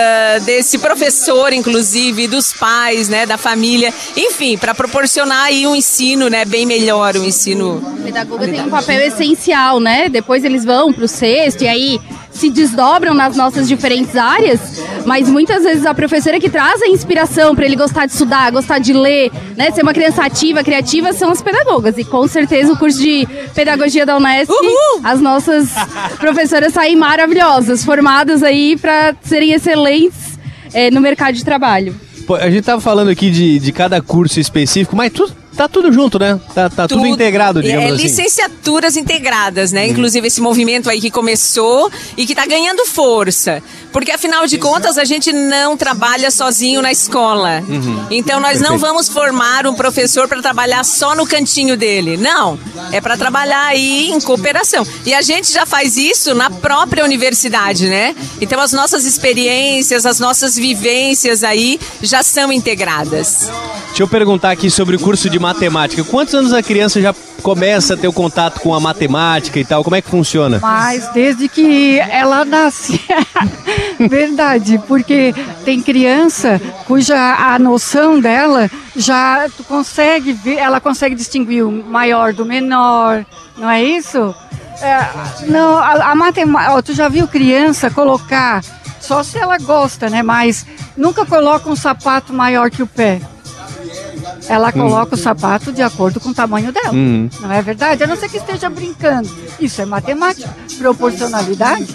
desse 0.46 0.78
professor, 0.78 1.54
inclusive, 1.54 2.28
dos 2.28 2.52
pais, 2.52 3.08
né, 3.08 3.26
da 3.26 3.38
família, 3.38 3.94
enfim, 4.16 4.58
para 4.58 4.76
proporcionar 4.76 5.46
aí 5.46 5.66
um 5.66 5.74
ensino, 5.74 6.30
né, 6.30 6.44
bem 6.44 6.66
melhor, 6.66 7.16
um 7.16 7.24
ensino. 7.24 7.78
O 7.78 8.04
pedagogo 8.04 8.44
tem 8.44 8.62
um 8.62 8.70
papel 8.70 9.00
essencial, 9.08 9.80
né? 9.80 10.10
Depois 10.10 10.44
eles 10.44 10.66
vão 10.66 10.92
para 10.92 11.06
o 11.06 11.08
sexto 11.08 11.62
e 11.64 11.68
aí 11.68 12.02
se 12.38 12.50
desdobram 12.50 13.14
nas 13.14 13.36
nossas 13.36 13.68
diferentes 13.68 14.16
áreas, 14.16 14.60
mas 15.06 15.28
muitas 15.30 15.64
vezes 15.64 15.86
a 15.86 15.94
professora 15.94 16.40
que 16.40 16.50
traz 16.50 16.82
a 16.82 16.88
inspiração 16.88 17.56
para 17.56 17.66
ele 17.66 17.76
gostar 17.76 18.06
de 18.06 18.12
estudar, 18.12 18.52
gostar 18.52 18.80
de 18.80 18.94
ler, 18.94 19.32
né, 19.56 19.72
ser 19.72 19.82
uma 19.82 19.94
criança 19.94 20.24
ativa, 20.24 20.64
criativa, 20.64 21.14
são 21.14 21.32
as 21.32 21.42
pedagogas. 21.42 21.98
E 21.98 22.04
com 22.04 22.28
certeza 22.28 22.72
o 22.72 22.78
curso 22.78 23.00
de 23.00 23.28
pedagogia 23.56 24.06
da 24.06 24.18
Unesp, 24.18 24.52
Uhul! 24.52 25.02
as 25.04 25.20
nossas 25.20 25.70
professoras 26.20 26.74
saem 26.74 26.96
maravilhosas, 26.96 27.84
formadas 27.84 28.44
aí 28.44 28.78
para 28.78 29.16
serem 29.24 29.54
excelentes 29.54 30.38
é, 30.74 30.92
no 30.92 31.02
mercado 31.02 31.34
de 31.34 31.44
trabalho. 31.44 31.96
Pô, 32.28 32.36
a 32.36 32.50
gente 32.50 32.64
tava 32.64 32.82
falando 32.82 33.10
aqui 33.10 33.32
de, 33.32 33.58
de 33.58 33.72
cada 33.72 34.02
curso 34.02 34.40
específico, 34.40 34.96
mas 34.96 35.12
tudo 35.12 35.34
Tá 35.58 35.68
tudo 35.68 35.92
junto, 35.92 36.20
né? 36.20 36.40
Tá, 36.54 36.70
tá 36.70 36.88
tudo, 36.88 37.00
tudo, 37.02 37.08
integrado, 37.08 37.64
digamos 37.64 37.86
é, 37.86 37.94
assim. 37.94 38.04
Licenciaturas 38.04 38.96
integradas, 38.96 39.72
né? 39.72 39.86
Uhum. 39.86 39.92
Inclusive 39.92 40.28
esse 40.28 40.40
movimento 40.40 40.88
aí 40.88 41.02
que 41.02 41.10
começou 41.10 41.92
e 42.16 42.28
que 42.28 42.36
tá 42.36 42.46
ganhando 42.46 42.86
força. 42.86 43.64
Porque 43.92 44.12
afinal 44.12 44.46
de 44.46 44.60
contas 44.60 45.00
a 45.00 45.04
gente 45.04 45.34
não 45.34 45.76
trabalha 45.76 46.30
sozinho 46.30 46.80
na 46.80 46.92
escola. 46.92 47.64
Uhum. 47.68 48.06
Então 48.12 48.40
nós 48.40 48.60
Perfeito. 48.60 48.72
não 48.72 48.78
vamos 48.78 49.10
formar 49.10 49.66
um 49.66 49.74
professor 49.74 50.28
para 50.28 50.40
trabalhar 50.44 50.84
só 50.86 51.16
no 51.16 51.26
cantinho 51.26 51.76
dele. 51.76 52.18
Não. 52.18 52.60
É 52.92 53.02
para 53.02 53.18
trabalhar 53.18 53.66
aí 53.66 54.12
em 54.12 54.22
cooperação. 54.22 54.86
E 55.08 55.14
a 55.14 55.24
gente 55.24 55.52
já 55.52 55.66
faz 55.66 55.98
isso 55.98 56.36
na 56.36 56.52
própria 56.52 57.04
universidade, 57.04 57.88
né? 57.88 58.16
Então 58.40 58.62
as 58.62 58.74
nossas 58.74 59.06
experiências, 59.06 60.06
as 60.06 60.20
nossas 60.20 60.56
vivências 60.56 61.44
aí 61.44 61.80
já 62.00 62.22
são 62.22 62.52
integradas. 62.52 63.50
Deixa 63.88 64.04
eu 64.04 64.08
perguntar 64.08 64.52
aqui 64.52 64.70
sobre 64.70 64.96
o 64.96 65.00
curso 65.00 65.28
de 65.28 65.40
matemática. 65.48 66.04
Quantos 66.04 66.34
anos 66.34 66.54
a 66.54 66.62
criança 66.62 67.02
já 67.02 67.14
começa 67.42 67.94
a 67.94 67.98
ter 67.98 68.08
o 68.08 68.14
contato 68.14 68.60
com 68.60 68.74
a 68.74 68.80
matemática 68.80 69.60
e 69.60 69.66
tal? 69.66 69.84
Como 69.84 69.96
é 69.96 70.02
que 70.02 70.10
funciona? 70.10 70.60
Mas 70.62 71.08
desde 71.14 71.48
que 71.48 72.00
ela 72.00 72.44
nasce. 72.44 73.00
Verdade, 74.00 74.80
porque 74.88 75.34
tem 75.64 75.82
criança 75.82 76.62
cuja 76.86 77.18
a 77.18 77.58
noção 77.58 78.20
dela 78.20 78.70
já 78.96 79.48
tu 79.56 79.64
consegue 79.64 80.34
ver, 80.34 80.58
ela 80.58 80.80
consegue 80.80 81.16
distinguir 81.16 81.64
o 81.64 81.72
maior 81.72 82.34
do 82.34 82.46
menor, 82.46 83.26
não 83.58 83.70
é 83.70 83.84
isso? 83.84 84.36
É, 84.82 85.48
não, 85.48 85.78
a, 85.78 86.12
a 86.12 86.16
matemática, 86.16 86.84
tu 86.84 86.94
já 86.94 87.10
viu 87.10 87.28
criança 87.28 87.90
colocar, 87.90 88.64
só 89.00 89.24
se 89.24 89.38
ela 89.38 89.58
gosta, 89.58 90.10
né? 90.10 90.22
Mas 90.22 90.66
nunca 90.96 91.26
coloca 91.26 91.70
um 91.70 91.76
sapato 91.76 92.34
maior 92.34 92.70
que 92.70 92.84
o 92.84 92.88
pé. 92.88 93.20
Ela 94.50 94.72
coloca 94.72 95.16
hum. 95.16 95.20
o 95.20 95.22
sapato 95.22 95.72
de 95.72 95.82
acordo 95.82 96.20
com 96.20 96.30
o 96.30 96.34
tamanho 96.34 96.72
dela. 96.72 96.94
Hum. 96.94 97.30
Não 97.40 97.52
é 97.52 97.62
verdade? 97.62 98.04
A 98.04 98.08
não 98.08 98.16
ser 98.16 98.30
que 98.30 98.38
esteja 98.38 98.70
brincando. 98.70 99.30
Isso 99.60 99.82
é 99.82 99.86
matemática. 99.86 100.50
Proporcionalidade. 100.78 101.88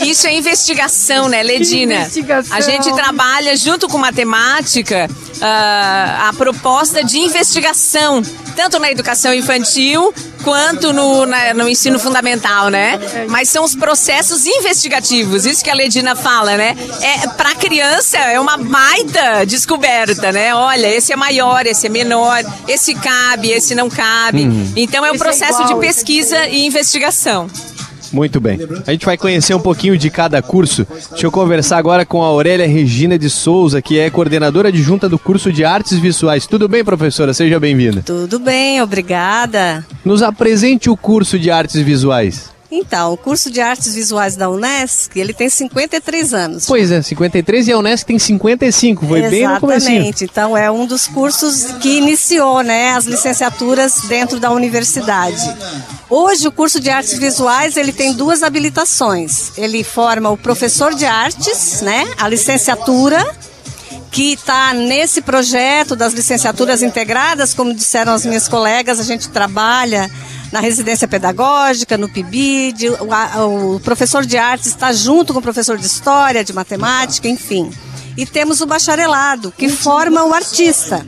Isso 0.00 0.26
é 0.26 0.34
investigação, 0.34 1.28
né, 1.28 1.42
Ledina? 1.42 1.94
Investigação. 1.94 2.56
A 2.56 2.60
gente 2.60 2.92
trabalha 2.92 3.56
junto 3.56 3.88
com 3.88 3.98
matemática 3.98 5.08
ah, 5.40 6.28
a 6.28 6.32
proposta 6.32 7.04
de 7.04 7.18
investigação, 7.18 8.22
tanto 8.56 8.78
na 8.78 8.90
educação 8.90 9.32
infantil 9.32 10.12
quanto 10.42 10.92
no, 10.92 11.26
na- 11.26 11.54
no 11.54 11.68
ensino 11.68 11.98
fundamental, 11.98 12.68
né? 12.70 12.98
Mas 13.28 13.48
são 13.48 13.64
os 13.64 13.74
processos 13.74 14.46
investigativos, 14.46 15.44
isso 15.44 15.62
que 15.62 15.70
a 15.70 15.74
Ledina 15.74 16.14
fala, 16.16 16.56
né? 16.56 16.76
É, 17.02 17.28
para 17.28 17.54
criança 17.54 18.16
é 18.18 18.38
uma 18.40 18.56
baita 18.56 19.44
descoberta, 19.46 20.32
né? 20.32 20.54
Olha, 20.54 20.86
esse 20.88 21.12
é 21.12 21.16
maior, 21.16 21.66
esse 21.66 21.77
é 21.86 21.90
menor, 21.90 22.42
esse 22.66 22.94
cabe, 22.94 23.50
esse 23.50 23.74
não 23.74 23.88
cabe. 23.88 24.44
Uhum. 24.44 24.72
Então 24.76 25.04
é 25.04 25.10
um 25.10 25.14
Esse 25.14 25.22
é 25.22 25.24
processo 25.24 25.62
igual, 25.62 25.80
de 25.80 25.86
esse 25.86 25.96
pesquisa 25.98 26.48
e 26.48 26.66
investigação. 26.66 27.48
Muito 28.12 28.40
bem. 28.40 28.58
A 28.86 28.92
gente 28.92 29.04
vai 29.04 29.16
conhecer 29.16 29.54
um 29.54 29.60
pouquinho 29.60 29.96
de 29.96 30.10
cada 30.10 30.40
curso. 30.40 30.86
Deixa 31.10 31.26
eu 31.26 31.30
conversar 31.30 31.78
agora 31.78 32.06
com 32.06 32.22
a 32.22 32.26
Aurélia 32.26 32.66
Regina 32.66 33.18
de 33.18 33.28
Souza, 33.28 33.82
que 33.82 33.98
é 33.98 34.08
coordenadora 34.10 34.68
adjunta 34.68 35.08
do 35.08 35.18
curso 35.18 35.52
de 35.52 35.64
Artes 35.64 35.98
Visuais. 35.98 36.46
Tudo 36.46 36.68
bem, 36.68 36.84
professora? 36.84 37.34
Seja 37.34 37.60
bem-vinda. 37.60 38.02
Tudo 38.04 38.38
bem, 38.38 38.80
obrigada. 38.80 39.86
Nos 40.04 40.22
apresente 40.22 40.88
o 40.88 40.96
curso 40.96 41.38
de 41.38 41.50
Artes 41.50 41.80
Visuais. 41.82 42.50
Então, 42.70 43.14
o 43.14 43.16
curso 43.16 43.50
de 43.50 43.62
artes 43.62 43.94
visuais 43.94 44.36
da 44.36 44.50
Unesc, 44.50 45.18
ele 45.18 45.32
tem 45.32 45.48
53 45.48 46.34
anos. 46.34 46.66
Pois 46.66 46.90
é, 46.90 47.00
53 47.00 47.68
e 47.68 47.72
a 47.72 47.78
Unesco 47.78 48.06
tem 48.06 48.18
55, 48.18 49.06
foi 49.06 49.22
bem 49.30 49.48
no 49.48 49.58
comecinho. 49.58 49.94
Exatamente. 49.94 50.24
Então, 50.24 50.54
é 50.54 50.70
um 50.70 50.84
dos 50.86 51.06
cursos 51.06 51.64
que 51.80 51.96
iniciou, 51.96 52.62
né, 52.62 52.90
as 52.90 53.06
licenciaturas 53.06 54.02
dentro 54.06 54.38
da 54.38 54.50
universidade. 54.50 55.42
Hoje, 56.10 56.46
o 56.46 56.52
curso 56.52 56.78
de 56.78 56.90
artes 56.90 57.18
visuais, 57.18 57.74
ele 57.78 57.92
tem 57.92 58.12
duas 58.12 58.42
habilitações. 58.42 59.52
Ele 59.56 59.82
forma 59.82 60.28
o 60.28 60.36
professor 60.36 60.94
de 60.94 61.06
artes, 61.06 61.80
né, 61.80 62.06
a 62.18 62.28
licenciatura, 62.28 63.34
que 64.10 64.34
está 64.34 64.74
nesse 64.74 65.22
projeto 65.22 65.96
das 65.96 66.12
licenciaturas 66.12 66.82
integradas, 66.82 67.54
como 67.54 67.72
disseram 67.74 68.12
as 68.12 68.26
minhas 68.26 68.46
colegas, 68.46 69.00
a 69.00 69.04
gente 69.04 69.28
trabalha 69.30 70.10
na 70.52 70.60
residência 70.60 71.06
pedagógica, 71.06 71.98
no 71.98 72.08
PIBID, 72.08 72.88
o, 72.90 73.74
o 73.74 73.80
professor 73.80 74.24
de 74.24 74.36
artes 74.36 74.68
está 74.68 74.92
junto 74.92 75.32
com 75.32 75.40
o 75.40 75.42
professor 75.42 75.76
de 75.76 75.86
história, 75.86 76.42
de 76.44 76.52
matemática, 76.52 77.28
enfim. 77.28 77.70
E 78.16 78.24
temos 78.26 78.60
o 78.60 78.66
bacharelado, 78.66 79.52
que 79.56 79.68
forma 79.68 80.24
o 80.24 80.32
artista. 80.32 81.06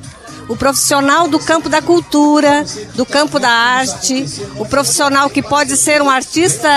O 0.48 0.56
profissional 0.56 1.28
do 1.28 1.38
campo 1.38 1.68
da 1.68 1.80
cultura, 1.80 2.64
do 2.94 3.06
campo 3.06 3.38
da 3.38 3.50
arte, 3.50 4.26
o 4.56 4.66
profissional 4.66 5.30
que 5.30 5.42
pode 5.42 5.76
ser 5.76 6.02
um 6.02 6.10
artista 6.10 6.68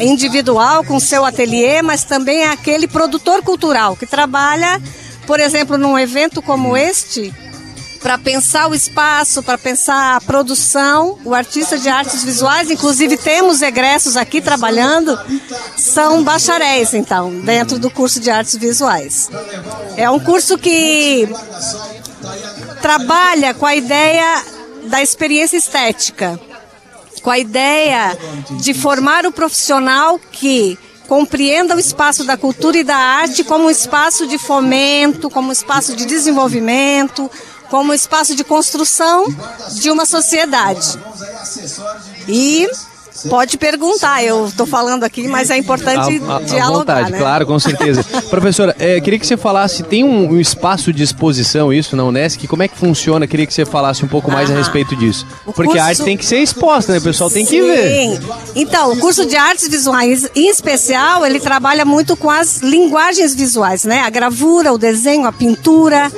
individual 0.00 0.82
com 0.82 0.98
seu 0.98 1.24
ateliê, 1.24 1.82
mas 1.82 2.02
também 2.04 2.44
é 2.44 2.50
aquele 2.50 2.88
produtor 2.88 3.42
cultural 3.42 3.94
que 3.94 4.06
trabalha, 4.06 4.80
por 5.26 5.38
exemplo, 5.38 5.76
num 5.76 5.98
evento 5.98 6.40
como 6.40 6.74
este, 6.74 7.32
para 8.02 8.18
pensar 8.18 8.68
o 8.68 8.74
espaço, 8.74 9.42
para 9.42 9.56
pensar 9.56 10.16
a 10.16 10.20
produção, 10.20 11.18
o 11.24 11.32
artista 11.32 11.78
de 11.78 11.88
artes 11.88 12.24
visuais, 12.24 12.70
inclusive 12.70 13.16
temos 13.16 13.62
egressos 13.62 14.16
aqui 14.16 14.40
trabalhando, 14.40 15.18
são 15.76 16.22
bacharéis, 16.24 16.92
então, 16.94 17.40
dentro 17.40 17.78
do 17.78 17.90
curso 17.90 18.18
de 18.18 18.30
artes 18.30 18.56
visuais. 18.56 19.30
É 19.96 20.10
um 20.10 20.18
curso 20.18 20.58
que 20.58 21.28
trabalha 22.80 23.54
com 23.54 23.64
a 23.64 23.76
ideia 23.76 24.42
da 24.84 25.00
experiência 25.00 25.56
estética, 25.56 26.38
com 27.22 27.30
a 27.30 27.38
ideia 27.38 28.18
de 28.60 28.74
formar 28.74 29.24
o 29.24 29.32
profissional 29.32 30.18
que 30.18 30.76
compreenda 31.06 31.76
o 31.76 31.78
espaço 31.78 32.24
da 32.24 32.36
cultura 32.36 32.78
e 32.78 32.84
da 32.84 32.96
arte 32.96 33.44
como 33.44 33.66
um 33.66 33.70
espaço 33.70 34.26
de 34.26 34.38
fomento, 34.38 35.28
como 35.28 35.48
um 35.48 35.52
espaço 35.52 35.94
de 35.94 36.06
desenvolvimento, 36.06 37.30
como 37.72 37.94
espaço 37.94 38.36
de 38.36 38.44
construção 38.44 39.24
de 39.80 39.90
uma 39.90 40.04
sociedade. 40.04 40.98
E 42.28 42.68
pode 43.28 43.56
perguntar, 43.58 44.22
eu 44.24 44.46
estou 44.46 44.66
falando 44.66 45.04
aqui, 45.04 45.26
mas 45.28 45.50
é 45.50 45.56
importante 45.56 46.20
à- 46.28 46.36
à 46.36 46.40
dialogar, 46.40 46.78
vontade, 46.78 47.12
né? 47.12 47.18
claro, 47.18 47.46
com 47.46 47.58
certeza. 47.58 48.02
Professora, 48.30 48.74
é, 48.78 49.00
queria 49.00 49.18
que 49.18 49.26
você 49.26 49.36
falasse, 49.36 49.82
tem 49.82 50.04
um, 50.04 50.32
um 50.32 50.40
espaço 50.40 50.92
de 50.92 51.02
exposição 51.02 51.72
isso 51.72 51.96
na 51.96 52.04
Unesc? 52.04 52.46
Como 52.46 52.62
é 52.62 52.68
que 52.68 52.76
funciona? 52.76 53.26
Queria 53.26 53.46
que 53.46 53.54
você 53.54 53.64
falasse 53.64 54.04
um 54.04 54.08
pouco 54.08 54.30
mais 54.30 54.50
a 54.50 54.54
Ah, 54.54 54.58
respeito 54.58 54.94
disso. 54.96 55.26
Porque 55.44 55.62
a 55.62 55.64
curso- 55.66 55.80
arte 55.88 56.02
tem 56.04 56.16
que 56.16 56.24
ser 56.24 56.38
exposta, 56.38 56.92
né? 56.92 56.98
O 56.98 57.02
pessoal 57.02 57.30
tem 57.30 57.44
que 57.44 57.60
Sim. 57.60 57.66
ver. 57.66 58.20
Então, 58.54 58.92
o 58.92 58.98
curso 58.98 59.24
de 59.26 59.36
artes 59.36 59.68
visuais, 59.68 60.28
em 60.34 60.48
especial, 60.48 61.24
ele 61.26 61.40
trabalha 61.40 61.84
muito 61.84 62.16
com 62.16 62.30
as 62.30 62.58
linguagens 62.58 63.34
visuais, 63.34 63.84
né? 63.84 64.00
A 64.00 64.10
gravura, 64.10 64.72
o 64.72 64.78
desenho, 64.78 65.26
a 65.26 65.32
pintura, 65.32 66.10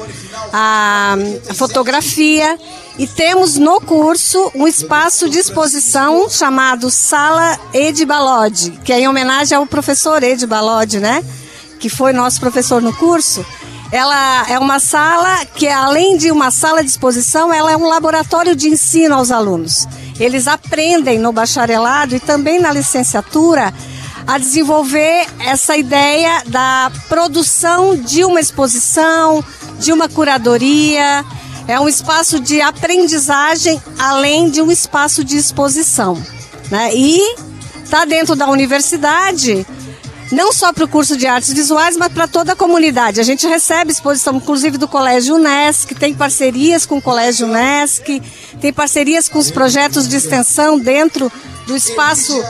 a, 0.52 1.16
a 1.48 1.54
fotografia. 1.54 2.58
E 2.96 3.08
temos 3.08 3.56
no 3.56 3.80
curso 3.80 4.52
um 4.54 4.68
espaço 4.68 5.28
de 5.28 5.38
exposição 5.38 6.30
chamado 6.30 6.90
Sala 6.90 7.58
Ed 7.72 8.04
Balodi, 8.04 8.70
que 8.84 8.92
é 8.92 9.00
em 9.00 9.08
homenagem 9.08 9.58
ao 9.58 9.66
professor 9.66 10.22
Ed 10.22 10.46
Balodi, 10.46 11.00
né? 11.00 11.24
Que 11.80 11.88
foi 11.88 12.12
nosso 12.12 12.38
professor 12.38 12.80
no 12.80 12.94
curso. 12.94 13.44
Ela 13.90 14.48
é 14.48 14.58
uma 14.60 14.78
sala 14.78 15.44
que, 15.44 15.66
além 15.66 16.16
de 16.16 16.30
uma 16.30 16.52
sala 16.52 16.84
de 16.84 16.90
exposição, 16.90 17.52
ela 17.52 17.72
é 17.72 17.76
um 17.76 17.88
laboratório 17.88 18.54
de 18.54 18.68
ensino 18.68 19.14
aos 19.16 19.32
alunos. 19.32 19.88
Eles 20.18 20.46
aprendem 20.46 21.18
no 21.18 21.32
bacharelado 21.32 22.14
e 22.14 22.20
também 22.20 22.60
na 22.60 22.72
licenciatura 22.72 23.74
a 24.26 24.38
desenvolver 24.38 25.26
essa 25.40 25.76
ideia 25.76 26.42
da 26.46 26.90
produção 27.08 27.96
de 27.96 28.24
uma 28.24 28.40
exposição, 28.40 29.44
de 29.78 29.92
uma 29.92 30.08
curadoria. 30.08 31.24
É 31.66 31.80
um 31.80 31.88
espaço 31.88 32.38
de 32.40 32.60
aprendizagem 32.60 33.82
além 33.98 34.50
de 34.50 34.60
um 34.60 34.70
espaço 34.70 35.24
de 35.24 35.36
exposição. 35.36 36.22
Né? 36.70 36.94
E 36.94 37.36
está 37.82 38.04
dentro 38.04 38.36
da 38.36 38.48
universidade 38.48 39.66
não 40.32 40.52
só 40.52 40.72
para 40.72 40.84
o 40.84 40.88
curso 40.88 41.16
de 41.16 41.26
artes 41.26 41.52
visuais, 41.52 41.96
mas 41.96 42.12
para 42.12 42.26
toda 42.26 42.52
a 42.52 42.56
comunidade. 42.56 43.20
A 43.20 43.22
gente 43.22 43.46
recebe 43.46 43.92
exposição, 43.92 44.36
inclusive, 44.36 44.76
do 44.76 44.88
Colégio 44.88 45.36
Unesc, 45.36 45.94
tem 45.94 46.14
parcerias 46.14 46.84
com 46.84 46.98
o 46.98 47.02
Colégio 47.02 47.46
Unesc, 47.46 48.20
tem 48.60 48.72
parcerias 48.72 49.28
com 49.28 49.38
os 49.38 49.50
projetos 49.50 50.08
de 50.08 50.16
extensão 50.16 50.78
dentro 50.78 51.30
do 51.66 51.76
espaço 51.76 52.42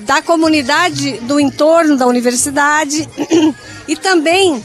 da 0.00 0.20
comunidade 0.22 1.12
do 1.20 1.38
entorno 1.38 1.96
da 1.96 2.06
universidade. 2.06 3.08
E 3.88 3.96
também 3.96 4.62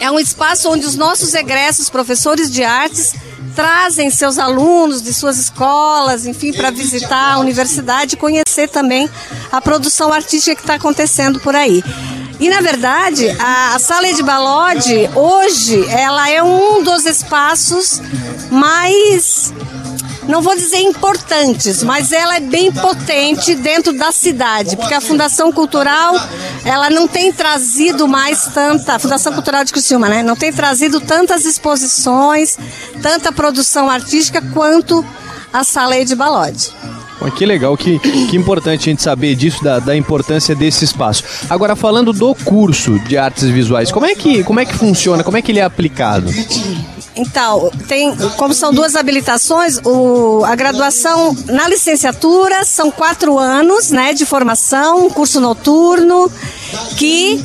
é 0.00 0.10
um 0.10 0.18
espaço 0.18 0.68
onde 0.70 0.86
os 0.86 0.96
nossos 0.96 1.34
egressos, 1.34 1.90
professores 1.90 2.50
de 2.50 2.64
artes, 2.64 3.14
trazem 3.54 4.10
seus 4.10 4.38
alunos 4.38 5.02
de 5.02 5.12
suas 5.12 5.38
escolas, 5.38 6.26
enfim, 6.26 6.52
para 6.52 6.70
visitar 6.70 7.34
a 7.34 7.38
universidade 7.38 8.14
e 8.14 8.18
conhecer 8.18 8.68
também 8.68 9.08
a 9.52 9.60
produção 9.60 10.12
artística 10.12 10.56
que 10.56 10.62
está 10.62 10.74
acontecendo 10.74 11.38
por 11.40 11.54
aí. 11.54 11.84
E 12.40 12.48
na 12.48 12.62
verdade, 12.62 13.28
a, 13.38 13.74
a 13.74 13.78
Sala 13.78 14.12
de 14.14 14.22
Balode, 14.22 15.10
hoje, 15.14 15.84
ela 15.90 16.30
é 16.30 16.42
um 16.42 16.82
dos 16.82 17.04
espaços 17.04 18.00
mais 18.50 19.52
não 20.28 20.42
vou 20.42 20.54
dizer 20.54 20.78
importantes, 20.78 21.82
mas 21.82 22.12
ela 22.12 22.36
é 22.36 22.40
bem 22.40 22.72
potente 22.72 23.54
dentro 23.54 23.92
da 23.92 24.12
cidade, 24.12 24.76
porque 24.76 24.94
a 24.94 25.00
Fundação 25.00 25.52
Cultural, 25.52 26.14
ela 26.64 26.90
não 26.90 27.08
tem 27.08 27.32
trazido 27.32 28.06
mais 28.06 28.46
tanta, 28.46 28.94
a 28.94 28.98
Fundação 28.98 29.32
Cultural 29.32 29.64
de 29.64 29.72
Criciúma, 29.72 30.08
né? 30.08 30.22
Não 30.22 30.36
tem 30.36 30.52
trazido 30.52 31.00
tantas 31.00 31.44
exposições, 31.44 32.58
tanta 33.02 33.32
produção 33.32 33.90
artística 33.90 34.42
quanto 34.52 35.04
a 35.52 35.64
Sala 35.64 36.04
de 36.04 36.14
Balode. 36.14 36.72
Que 37.36 37.44
legal, 37.44 37.76
que, 37.76 37.98
que 37.98 38.36
importante 38.36 38.88
a 38.88 38.92
gente 38.92 39.02
saber 39.02 39.34
disso, 39.34 39.62
da, 39.62 39.78
da 39.78 39.94
importância 39.94 40.54
desse 40.54 40.86
espaço. 40.86 41.22
Agora, 41.50 41.76
falando 41.76 42.14
do 42.14 42.34
curso 42.34 42.98
de 43.00 43.18
artes 43.18 43.44
visuais, 43.44 43.92
como 43.92 44.06
é 44.06 44.14
que, 44.14 44.42
como 44.42 44.58
é 44.58 44.64
que 44.64 44.74
funciona, 44.74 45.22
como 45.22 45.36
é 45.36 45.42
que 45.42 45.52
ele 45.52 45.58
é 45.58 45.64
aplicado? 45.64 46.30
Então, 47.20 47.70
tem, 47.86 48.16
como 48.38 48.54
são 48.54 48.72
duas 48.72 48.96
habilitações, 48.96 49.78
o, 49.84 50.42
a 50.44 50.54
graduação 50.56 51.36
na 51.46 51.68
licenciatura 51.68 52.64
são 52.64 52.90
quatro 52.90 53.38
anos 53.38 53.90
né, 53.90 54.14
de 54.14 54.24
formação, 54.24 55.10
curso 55.10 55.38
noturno, 55.38 56.32
que 56.96 57.44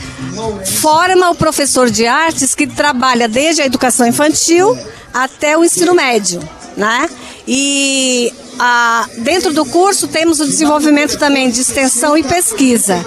forma 0.79 1.29
o 1.29 1.35
professor 1.35 1.89
de 1.89 2.07
artes 2.07 2.55
que 2.55 2.65
trabalha 2.65 3.27
desde 3.27 3.61
a 3.61 3.65
educação 3.65 4.07
infantil 4.07 4.77
até 5.13 5.57
o 5.57 5.65
ensino 5.65 5.93
médio. 5.93 6.39
Né? 6.77 7.09
E 7.45 8.33
a, 8.59 9.07
dentro 9.17 9.53
do 9.53 9.65
curso 9.65 10.07
temos 10.07 10.39
o 10.39 10.45
desenvolvimento 10.45 11.17
também 11.17 11.49
de 11.49 11.61
extensão 11.61 12.17
e 12.17 12.23
pesquisa. 12.23 13.05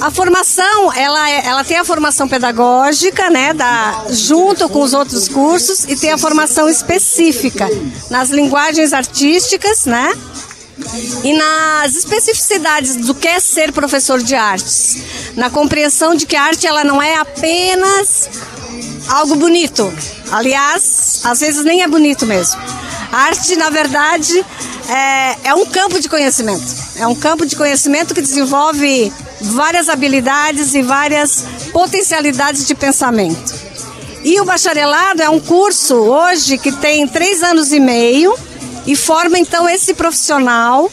A 0.00 0.10
formação, 0.10 0.92
ela, 0.92 1.28
é- 1.30 1.46
ela 1.46 1.64
tem 1.64 1.76
a 1.76 1.84
formação 1.84 2.28
pedagógica, 2.28 3.28
né, 3.30 3.52
da, 3.52 4.04
junto 4.10 4.68
com 4.68 4.80
os 4.82 4.92
outros 4.94 5.28
cursos, 5.28 5.84
e 5.84 5.96
tem 5.96 6.12
a 6.12 6.18
formação 6.18 6.68
específica 6.68 7.68
nas 8.08 8.30
linguagens 8.30 8.92
artísticas, 8.92 9.86
né, 9.86 10.12
e 11.24 11.32
nas 11.32 11.96
especificidades 11.96 12.94
do 12.96 13.12
que 13.14 13.26
é 13.26 13.40
ser 13.40 13.72
professor 13.72 14.22
de 14.22 14.36
artes, 14.36 14.98
na 15.34 15.50
compreensão 15.50 16.14
de 16.14 16.24
que 16.26 16.36
a 16.36 16.42
arte 16.44 16.66
ela 16.66 16.84
não 16.84 17.02
é 17.02 17.16
apenas 17.16 18.30
algo 19.08 19.34
bonito. 19.34 19.92
Aliás, 20.30 21.22
às 21.24 21.40
vezes 21.40 21.64
nem 21.64 21.82
é 21.82 21.88
bonito 21.88 22.24
mesmo. 22.24 22.60
A 23.10 23.16
arte, 23.24 23.56
na 23.56 23.70
verdade, 23.70 24.44
é, 24.88 25.48
é 25.48 25.54
um 25.54 25.66
campo 25.66 26.00
de 26.00 26.08
conhecimento. 26.08 26.64
É 26.96 27.06
um 27.06 27.14
campo 27.14 27.46
de 27.46 27.56
conhecimento 27.56 28.14
que 28.14 28.20
desenvolve 28.20 29.12
várias 29.40 29.88
habilidades 29.88 30.74
e 30.74 30.82
várias 30.82 31.44
potencialidades 31.72 32.66
de 32.66 32.74
pensamento. 32.74 33.54
E 34.24 34.40
o 34.40 34.44
bacharelado 34.44 35.22
é 35.22 35.30
um 35.30 35.40
curso 35.40 35.94
hoje 35.94 36.58
que 36.58 36.72
tem 36.72 37.06
três 37.06 37.42
anos 37.42 37.72
e 37.72 37.80
meio 37.80 38.36
e 38.86 38.96
forma 38.96 39.38
então 39.38 39.68
esse 39.68 39.94
profissional 39.94 40.90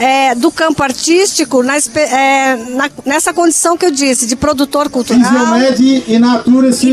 é, 0.00 0.34
do 0.34 0.50
campo 0.50 0.82
artístico 0.82 1.62
na, 1.62 1.76
é, 1.76 2.56
na, 2.70 2.90
nessa 3.04 3.34
condição 3.34 3.76
que 3.76 3.84
eu 3.84 3.90
disse, 3.90 4.26
de 4.26 4.34
produtor 4.34 4.88
cultural. 4.88 5.20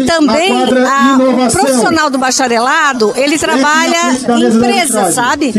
e 0.03 0.05
também 0.05 0.51
a, 0.51 1.17
o 1.17 1.51
profissional 1.51 2.09
do 2.09 2.17
bacharelado, 2.17 3.13
ele 3.15 3.39
trabalha 3.39 4.11
em 4.37 4.43
empresas, 4.43 5.15
sabe? 5.15 5.53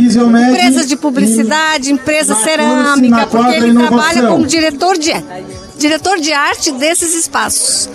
Empresas 0.51 0.87
de 0.87 0.97
publicidade, 0.97 1.91
empresas 1.91 2.37
cerâmica, 2.43 3.27
porque 3.27 3.57
ele 3.57 3.73
trabalha 3.75 4.29
como 4.29 4.47
diretor 4.47 4.99
de, 4.99 5.13
diretor 5.79 6.21
de 6.21 6.33
arte 6.35 6.71
desses 6.73 7.15
espaços. 7.15 7.89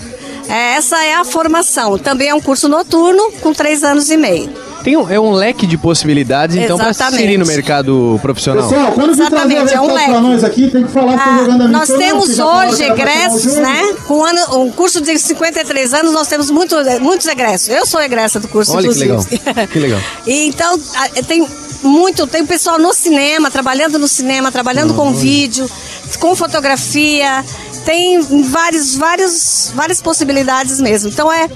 É, 0.50 0.76
essa 0.76 0.98
é 1.06 1.14
a 1.14 1.24
formação. 1.24 1.98
Também 2.00 2.30
é 2.30 2.36
um 2.36 2.42
curso 2.42 2.68
noturno 2.68 3.32
com 3.40 3.54
três 3.54 3.84
anos 3.84 4.10
e 4.10 4.18
meio. 4.18 4.63
Tem 4.84 4.98
um, 4.98 5.10
é 5.10 5.20
um 5.20 5.32
leque 5.32 5.66
de 5.66 5.78
possibilidades, 5.78 6.56
então, 6.56 6.78
para 6.78 6.94
se 6.94 7.04
inserir 7.04 7.38
no 7.38 7.46
mercado 7.46 8.20
profissional. 8.22 8.68
Pessoal, 8.68 8.92
quando 8.92 9.12
Exatamente, 9.12 9.74
é 9.74 9.80
um 9.82 9.94
leque. 9.94 10.12
nós 10.12 10.44
aqui, 10.44 10.70
tem 10.70 10.84
que 10.84 10.92
falar 10.92 11.16
Ah, 11.16 11.38
jogando 11.40 11.64
a 11.64 11.68
nós 11.68 11.90
temos 11.90 12.36
que 12.36 12.42
hoje 12.42 12.78
que 12.78 12.92
egressos, 12.92 13.56
né? 13.56 13.94
Com 14.08 14.24
ano, 14.24 14.64
um 14.64 14.72
curso 14.72 15.00
de 15.02 15.18
53 15.18 15.94
anos, 15.94 16.12
nós 16.12 16.28
temos 16.28 16.52
muito, 16.52 16.76
muitos 17.00 17.28
egressos. 17.28 17.70
Eu 17.70 17.86
sou 17.86 18.02
egressa 18.02 18.40
do 18.40 18.48
curso, 18.48 18.74
Olha 18.74 18.90
que 18.90 19.04
inclusive. 19.04 19.42
legal. 19.46 19.68
Que 19.68 19.80
legal. 19.80 20.00
E 20.28 20.48
então, 20.48 20.78
tem 21.28 21.48
muito, 21.84 22.26
tem 22.28 22.46
pessoal 22.46 22.80
no 22.80 22.94
cinema, 22.94 23.52
trabalhando 23.52 24.00
no 24.00 24.08
cinema, 24.08 24.52
trabalhando 24.52 24.94
com 24.94 25.14
vídeo, 25.14 25.70
com 26.18 26.36
fotografia, 26.36 27.44
tem 27.86 28.22
vários, 28.44 28.96
vários, 28.96 29.72
várias 29.74 30.02
possibilidades 30.02 30.80
mesmo. 30.80 31.10
Então 31.10 31.32
é 31.32 31.50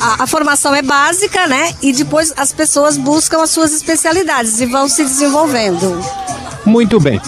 a, 0.00 0.24
a 0.24 0.26
formação 0.26 0.74
é 0.74 0.82
básica, 0.82 1.46
né? 1.46 1.74
E 1.82 1.92
depois 1.92 2.32
as 2.36 2.52
pessoas 2.52 2.96
buscam 2.96 3.42
as 3.42 3.50
suas 3.50 3.72
especialidades 3.72 4.60
e 4.60 4.66
vão 4.66 4.88
se 4.88 5.04
desenvolvendo. 5.04 6.00
Muito 6.64 6.98
bem. 6.98 7.20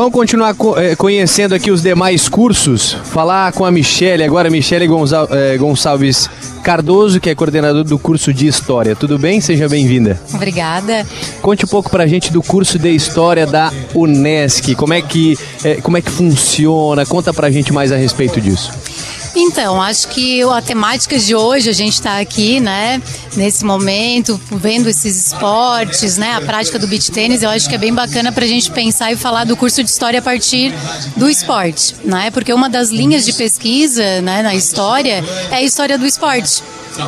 Vamos 0.00 0.14
continuar 0.14 0.54
co- 0.54 0.78
eh, 0.78 0.96
conhecendo 0.96 1.54
aqui 1.54 1.70
os 1.70 1.82
demais 1.82 2.26
cursos. 2.26 2.94
Falar 3.04 3.52
com 3.52 3.66
a 3.66 3.70
Michele 3.70 4.24
agora, 4.24 4.48
Michele 4.48 4.86
eh, 4.86 5.58
Gonçalves 5.58 6.26
Cardoso, 6.62 7.20
que 7.20 7.28
é 7.28 7.34
coordenadora 7.34 7.84
do 7.84 7.98
curso 7.98 8.32
de 8.32 8.46
História. 8.46 8.96
Tudo 8.96 9.18
bem? 9.18 9.42
Seja 9.42 9.68
bem-vinda. 9.68 10.18
Obrigada. 10.32 11.06
Conte 11.42 11.66
um 11.66 11.68
pouco 11.68 11.90
pra 11.90 12.06
gente 12.06 12.32
do 12.32 12.42
curso 12.42 12.78
de 12.78 12.88
História 12.88 13.46
da 13.46 13.70
Unesc. 13.94 14.74
Como 14.74 14.94
é 14.94 15.02
que, 15.02 15.36
eh, 15.62 15.80
como 15.82 15.98
é 15.98 16.00
que 16.00 16.10
funciona? 16.10 17.04
Conta 17.04 17.34
pra 17.34 17.50
gente 17.50 17.70
mais 17.70 17.92
a 17.92 17.96
respeito 17.96 18.40
disso. 18.40 18.72
Então, 19.34 19.80
acho 19.80 20.08
que 20.08 20.42
a 20.42 20.60
temática 20.60 21.18
de 21.18 21.34
hoje, 21.34 21.70
a 21.70 21.72
gente 21.72 21.94
está 21.94 22.18
aqui, 22.18 22.58
né, 22.60 23.00
nesse 23.36 23.64
momento, 23.64 24.40
vendo 24.50 24.88
esses 24.88 25.26
esportes, 25.26 26.16
né, 26.16 26.34
a 26.34 26.40
prática 26.40 26.78
do 26.78 26.86
beach 26.86 27.10
tênis, 27.12 27.42
eu 27.42 27.50
acho 27.50 27.68
que 27.68 27.74
é 27.74 27.78
bem 27.78 27.94
bacana 27.94 28.32
para 28.32 28.44
a 28.44 28.48
gente 28.48 28.70
pensar 28.70 29.12
e 29.12 29.16
falar 29.16 29.44
do 29.44 29.56
curso 29.56 29.82
de 29.84 29.90
história 29.90 30.18
a 30.18 30.22
partir 30.22 30.74
do 31.16 31.30
esporte, 31.30 31.94
né, 32.04 32.30
porque 32.30 32.52
uma 32.52 32.68
das 32.68 32.90
linhas 32.90 33.24
de 33.24 33.32
pesquisa, 33.32 34.20
né, 34.20 34.42
na 34.42 34.54
história 34.54 35.24
é 35.50 35.56
a 35.56 35.62
história 35.62 35.96
do 35.96 36.06
esporte. 36.06 36.62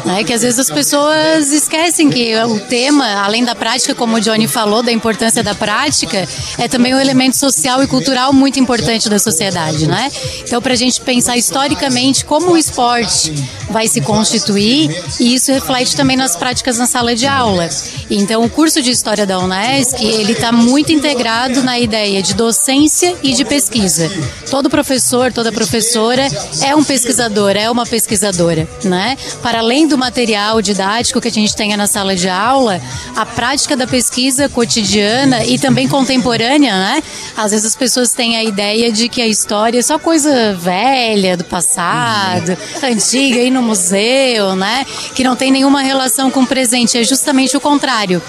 Né, 0.05 0.25
que 0.25 0.33
às 0.33 0.43
vezes 0.43 0.59
as 0.59 0.71
pessoas 0.71 1.53
esquecem 1.53 2.09
que 2.09 2.35
o 2.37 2.61
tema, 2.61 3.07
além 3.23 3.45
da 3.45 3.55
prática, 3.55 3.95
como 3.95 4.17
o 4.17 4.21
Johnny 4.21 4.47
falou, 4.47 4.83
da 4.83 4.93
importância 4.93 5.43
da 5.43 5.55
prática, 5.55 6.27
é 6.59 6.69
também 6.69 6.95
um 6.95 7.01
elemento 7.01 7.37
social 7.37 7.83
e 7.83 7.87
cultural 7.87 8.33
muito 8.33 8.59
importante 8.61 9.09
da 9.09 9.19
sociedade, 9.19 9.87
né? 9.87 10.11
Então, 10.41 10.63
para 10.63 10.73
a 10.73 10.77
gente 10.77 11.01
pensar 11.01 11.37
historicamente 11.37 12.25
como 12.25 12.53
o 12.53 12.57
esporte 12.57 13.33
vai 13.71 13.89
se 13.89 14.01
constituir, 14.01 14.91
e 15.19 15.35
isso 15.35 15.51
reflete 15.53 15.97
também 15.97 16.17
nas 16.17 16.37
práticas 16.37 16.79
na 16.79 16.87
sala 16.87 17.15
de 17.15 17.27
aula. 17.27 17.69
Então, 18.11 18.45
o 18.45 18.51
curso 18.51 18.83
de 18.83 18.91
História 18.91 19.27
da 19.27 19.39
Unesc, 19.39 20.03
ele 20.03 20.33
está 20.33 20.53
muito 20.53 20.93
integrado 20.93 21.63
na 21.63 21.79
ideia 21.79 22.23
de 22.23 22.35
docência 22.35 23.17
e 23.23 23.33
de 23.33 23.45
pesquisa. 23.45 24.11
Todo 24.51 24.69
professor, 24.71 25.33
toda 25.33 25.51
professora 25.51 26.27
é 26.63 26.75
um 26.77 26.85
pesquisador, 26.85 27.57
é 27.57 27.71
uma 27.71 27.87
pesquisadora, 27.87 28.69
né? 28.85 29.17
Para 29.43 29.61
além 29.61 29.72
do 29.87 29.97
material 29.97 30.61
didático 30.61 31.21
que 31.21 31.29
a 31.29 31.31
gente 31.31 31.57
tenha 31.57 31.77
na 31.77 31.87
sala 31.87 32.15
de 32.15 32.29
aula, 32.29 32.81
a 33.17 33.25
prática 33.25 33.75
da 33.75 33.87
pesquisa 33.87 34.47
cotidiana 34.47 35.45
e 35.47 35.59
também 35.59 35.89
contemporânea, 35.89 36.75
né? 36.75 37.03
Às 37.35 37.53
vezes 37.53 37.67
as 37.67 37.75
pessoas 37.75 38.13
têm 38.13 38.37
a 38.37 38.45
ideia 38.45 38.93
de 38.93 39.09
que 39.09 39.23
a 39.23 39.27
história 39.27 39.79
é 39.79 39.83
só 39.83 39.99
coisa 39.99 40.55
velha, 40.55 41.37
do 41.37 41.45
passado, 41.45 42.57
antiga, 42.83 43.39
ir 43.39 43.51
no 43.51 43.63
museu, 43.63 44.55
né? 44.55 44.85
Que 45.15 45.25
não 45.25 45.35
tem 45.35 45.51
nenhuma 45.51 45.81
relação 45.81 46.31
com 46.31 46.43
o 46.43 46.47
presente. 46.47 46.99
É 46.99 47.03
justamente 47.03 47.57
o 47.57 47.61
contrário. 47.61 48.23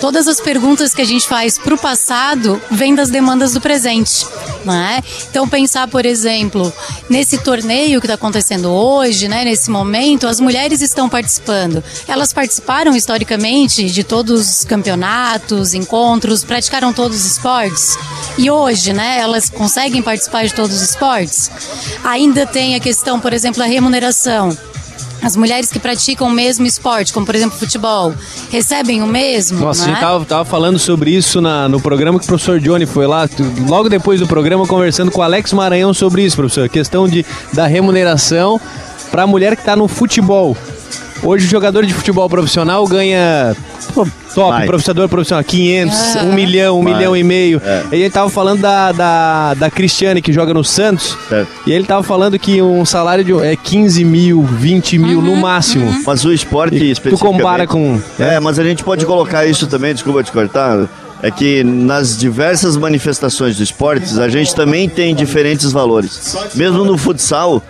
Todas 0.00 0.28
as 0.28 0.40
perguntas 0.40 0.94
que 0.94 1.02
a 1.02 1.06
gente 1.06 1.26
faz 1.26 1.58
para 1.58 1.74
o 1.74 1.78
passado 1.78 2.60
vêm 2.70 2.94
das 2.94 3.08
demandas 3.10 3.52
do 3.52 3.60
presente, 3.60 4.26
né? 4.64 5.02
Então 5.30 5.48
pensar, 5.48 5.88
por 5.88 6.04
exemplo, 6.04 6.72
nesse 7.08 7.38
torneio 7.38 8.00
que 8.00 8.06
está 8.06 8.14
acontecendo 8.14 8.70
hoje, 8.70 9.28
né? 9.28 9.44
Nesse 9.44 9.70
momento, 9.70 10.26
as 10.26 10.40
mulheres 10.40 10.82
estão 10.90 11.08
participando. 11.08 11.82
Elas 12.06 12.32
participaram 12.32 12.94
historicamente 12.94 13.86
de 13.90 14.04
todos 14.04 14.48
os 14.58 14.64
campeonatos, 14.64 15.74
encontros, 15.74 16.44
praticaram 16.44 16.92
todos 16.92 17.16
os 17.18 17.32
esportes. 17.32 17.96
E 18.38 18.50
hoje, 18.50 18.92
né? 18.92 19.18
Elas 19.20 19.48
conseguem 19.48 20.02
participar 20.02 20.44
de 20.46 20.54
todos 20.54 20.74
os 20.76 20.82
esportes. 20.82 21.50
Ainda 22.04 22.46
tem 22.46 22.74
a 22.74 22.80
questão, 22.80 23.18
por 23.18 23.32
exemplo, 23.32 23.58
da 23.60 23.66
remuneração. 23.66 24.56
As 25.22 25.36
mulheres 25.36 25.68
que 25.70 25.78
praticam 25.78 26.28
o 26.28 26.30
mesmo 26.30 26.64
esporte, 26.66 27.12
como 27.12 27.26
por 27.26 27.34
exemplo 27.34 27.58
futebol, 27.58 28.14
recebem 28.50 29.02
o 29.02 29.06
mesmo. 29.06 29.60
Nossa, 29.60 29.82
a 29.84 29.86
gente 29.88 30.00
tava, 30.00 30.24
tava 30.24 30.44
falando 30.46 30.78
sobre 30.78 31.10
isso 31.10 31.42
na- 31.42 31.68
no 31.68 31.78
programa 31.78 32.18
que 32.18 32.24
o 32.24 32.26
professor 32.26 32.58
Johnny 32.58 32.86
foi 32.86 33.06
lá, 33.06 33.28
logo 33.68 33.90
depois 33.90 34.18
do 34.18 34.26
programa, 34.26 34.66
conversando 34.66 35.10
com 35.10 35.20
o 35.20 35.22
Alex 35.22 35.52
Maranhão 35.52 35.92
sobre 35.92 36.22
isso, 36.24 36.36
professor. 36.36 36.70
Questão 36.70 37.06
de, 37.06 37.26
da 37.52 37.66
remuneração 37.66 38.58
para 39.10 39.24
a 39.24 39.26
mulher 39.26 39.56
que 39.56 39.60
está 39.62 39.76
no 39.76 39.86
futebol. 39.88 40.56
Hoje 41.22 41.46
o 41.46 41.50
jogador 41.50 41.84
de 41.84 41.92
futebol 41.92 42.28
profissional 42.30 42.86
ganha 42.86 43.54
top, 43.94 44.10
Vai. 44.34 44.66
professor 44.66 45.08
profissional, 45.08 45.44
500, 45.44 45.96
Ah. 46.16 46.22
1 46.24 46.32
milhão, 46.32 46.80
1 46.80 46.82
Vai. 46.84 46.94
milhão 46.94 47.16
e 47.16 47.22
meio. 47.22 47.60
É. 47.64 47.82
E 47.92 47.96
ele 47.96 48.10
tava 48.10 48.30
falando 48.30 48.60
da, 48.60 48.90
da, 48.92 49.54
da 49.54 49.70
Cristiane, 49.70 50.22
que 50.22 50.32
joga 50.32 50.54
no 50.54 50.64
Santos, 50.64 51.16
e 51.66 51.72
ele 51.72 51.84
tava 51.84 52.02
falando 52.02 52.38
que 52.38 52.62
um 52.62 52.84
salário 52.86 53.22
de 53.22 53.32
é 53.44 53.54
15 53.54 54.04
mil, 54.04 54.42
20 54.42 54.98
mil 54.98 55.20
no 55.20 55.36
máximo. 55.36 55.94
Mas 56.06 56.24
o 56.24 56.32
esporte 56.32 56.78
Tu 56.78 56.84
especificamente... 56.84 57.36
compara 57.38 57.66
com... 57.66 58.00
É, 58.18 58.40
mas 58.40 58.58
a 58.58 58.64
gente 58.64 58.82
pode 58.82 59.04
colocar 59.04 59.44
isso 59.44 59.66
também, 59.66 59.92
desculpa 59.92 60.22
te 60.22 60.32
cortar, 60.32 60.88
é 61.22 61.30
que 61.30 61.62
nas 61.62 62.16
diversas 62.16 62.78
manifestações 62.78 63.58
do 63.58 63.62
esportes, 63.62 64.18
a 64.18 64.28
gente 64.28 64.54
também 64.54 64.88
tem 64.88 65.14
diferentes 65.14 65.70
valores. 65.70 66.34
Mesmo 66.54 66.82
no 66.82 66.96
futsal, 66.96 67.62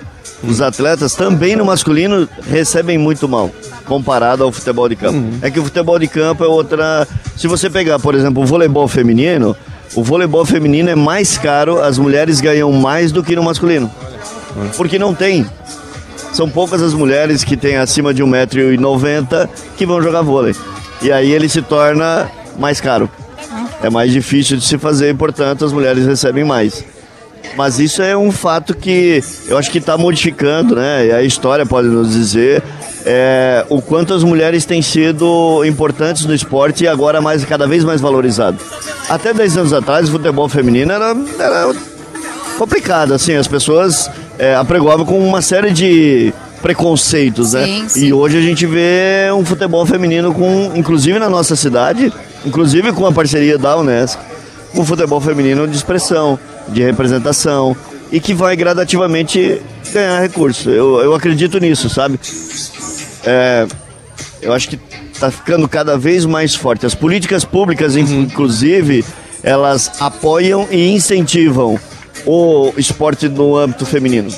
os 0.43 0.61
atletas 0.61 1.15
também 1.15 1.55
no 1.57 1.65
masculino 1.65 2.29
recebem 2.49 2.97
muito 2.97 3.29
mal, 3.29 3.51
comparado 3.85 4.43
ao 4.45 4.53
futebol 4.53 4.89
de 4.89 4.97
campo. 4.97 5.23
É 5.43 5.51
que 5.51 5.61
o 5.61 5.65
futebol 5.65 5.99
de 5.99 6.09
campo 6.09 6.45
é 6.45 6.47
outra... 6.47 7.07
Se 7.37 7.47
você 7.47 7.69
pegar, 7.69 7.99
por 7.99 8.15
exemplo, 8.15 8.43
o 8.43 8.47
voleibol 8.47 8.89
feminino, 8.89 9.57
o 9.95 10.03
voleibol 10.03 10.45
feminino 10.45 10.89
é 10.89 10.95
mais 10.95 11.37
caro, 11.37 11.81
as 11.83 11.99
mulheres 11.99 12.41
ganham 12.41 12.71
mais 12.73 13.13
do 13.13 13.23
que 13.23 13.37
no 13.37 13.43
masculino. 13.43 13.91
Porque 14.77 14.99
não 14.99 15.15
tem. 15.15 15.47
São 16.33 16.49
poucas 16.49 16.83
as 16.83 16.95
mulheres 16.95 17.45
que 17.45 17.57
têm 17.57 17.77
acima 17.77 18.15
de 18.15 18.23
1,90m 18.23 19.49
que 19.77 19.85
vão 19.85 20.01
jogar 20.03 20.23
vôlei. 20.23 20.55
E 21.03 21.11
aí 21.11 21.33
ele 21.33 21.49
se 21.49 21.63
torna 21.63 22.31
mais 22.59 22.81
caro. 22.81 23.11
É 23.83 23.89
mais 23.89 24.13
difícil 24.13 24.57
de 24.57 24.65
se 24.65 24.79
fazer, 24.79 25.17
portanto, 25.17 25.65
as 25.65 25.73
mulheres 25.73 26.07
recebem 26.07 26.45
mais. 26.45 26.85
Mas 27.57 27.79
isso 27.79 28.03
é 28.03 28.17
um 28.17 28.31
fato 28.31 28.75
que 28.75 29.23
eu 29.49 29.59
acho 29.59 29.71
que 29.71 29.79
está 29.79 29.99
modificando, 29.99 30.77
né? 30.77 31.07
E 31.07 31.13
a 31.13 31.23
história 31.23 31.67
pode 31.67 31.89
nos 31.89 32.13
dizer 32.13 32.63
é, 33.05 33.65
o 33.69 33.81
quanto 33.81 34.15
as 34.15 34.23
mulheres 34.23 34.65
têm 34.65 34.83
sido 34.83 35.65
importantes 35.65 36.25
no 36.25 36.35
esporte 36.35 36.85
e 36.85 36.89
agora 36.89 37.21
mais, 37.21 37.45
cada 37.45 37.67
vez 37.67 37.85
mais 37.85 38.01
valorizado. 38.01 38.59
Até 39.09 39.33
10 39.33 39.57
anos 39.59 39.73
atrás, 39.73 40.09
o 40.09 40.13
futebol 40.13 40.49
feminino 40.49 40.93
era, 40.93 41.17
era 41.39 41.75
complicado, 42.59 43.15
assim, 43.15 43.35
as 43.35 43.49
pessoas 43.49 44.11
é, 44.39 44.55
apregoavam 44.55 45.05
com 45.05 45.19
uma 45.19 45.43
série 45.43 45.71
de 45.71 46.33
preconceitos, 46.61 47.55
né? 47.55 47.65
Sim, 47.65 47.89
sim. 47.89 48.07
E 48.07 48.13
hoje 48.13 48.37
a 48.37 48.43
gente 48.43 48.67
vê 48.67 49.31
um 49.35 49.45
futebol 49.45 49.85
feminino 49.87 50.33
com, 50.35 50.73
inclusive 50.75 51.19
na 51.19 51.29
nossa 51.29 51.57
cidade, 51.57 52.13
inclusive 52.45 52.93
com 52.93 53.07
a 53.07 53.13
parceria 53.13 53.57
da 53.57 53.77
Unesco, 53.77 54.23
um 54.75 54.85
futebol 54.85 55.21
feminino 55.21 55.67
de 55.67 55.75
expressão, 55.75 56.39
de 56.69 56.83
representação 56.83 57.77
e 58.13 58.21
que 58.21 58.35
vai 58.35 58.57
gradativamente 58.57 59.61
ganhar 59.93 60.21
recurso. 60.21 60.71
Eu, 60.71 61.01
eu 61.01 61.15
acredito 61.15 61.59
nisso, 61.59 61.89
sabe? 61.89 62.19
é, 63.25 63.67
eu 64.43 64.53
acho 64.53 64.69
que 64.69 64.79
está 65.13 65.31
ficando 65.31 65.69
cada 65.69 65.99
vez 65.99 66.25
mais 66.25 66.55
forte. 66.55 66.87
As 66.87 66.95
políticas 66.95 67.45
públicas, 67.45 67.97
inclusive, 67.97 69.05
elas 69.43 69.91
apoiam 70.01 70.67
e 70.71 70.91
incentivam 70.93 71.79
o 72.27 72.73
esporte 72.77 73.29
no 73.29 73.57
âmbito 73.57 73.85
feminino. 73.85 74.31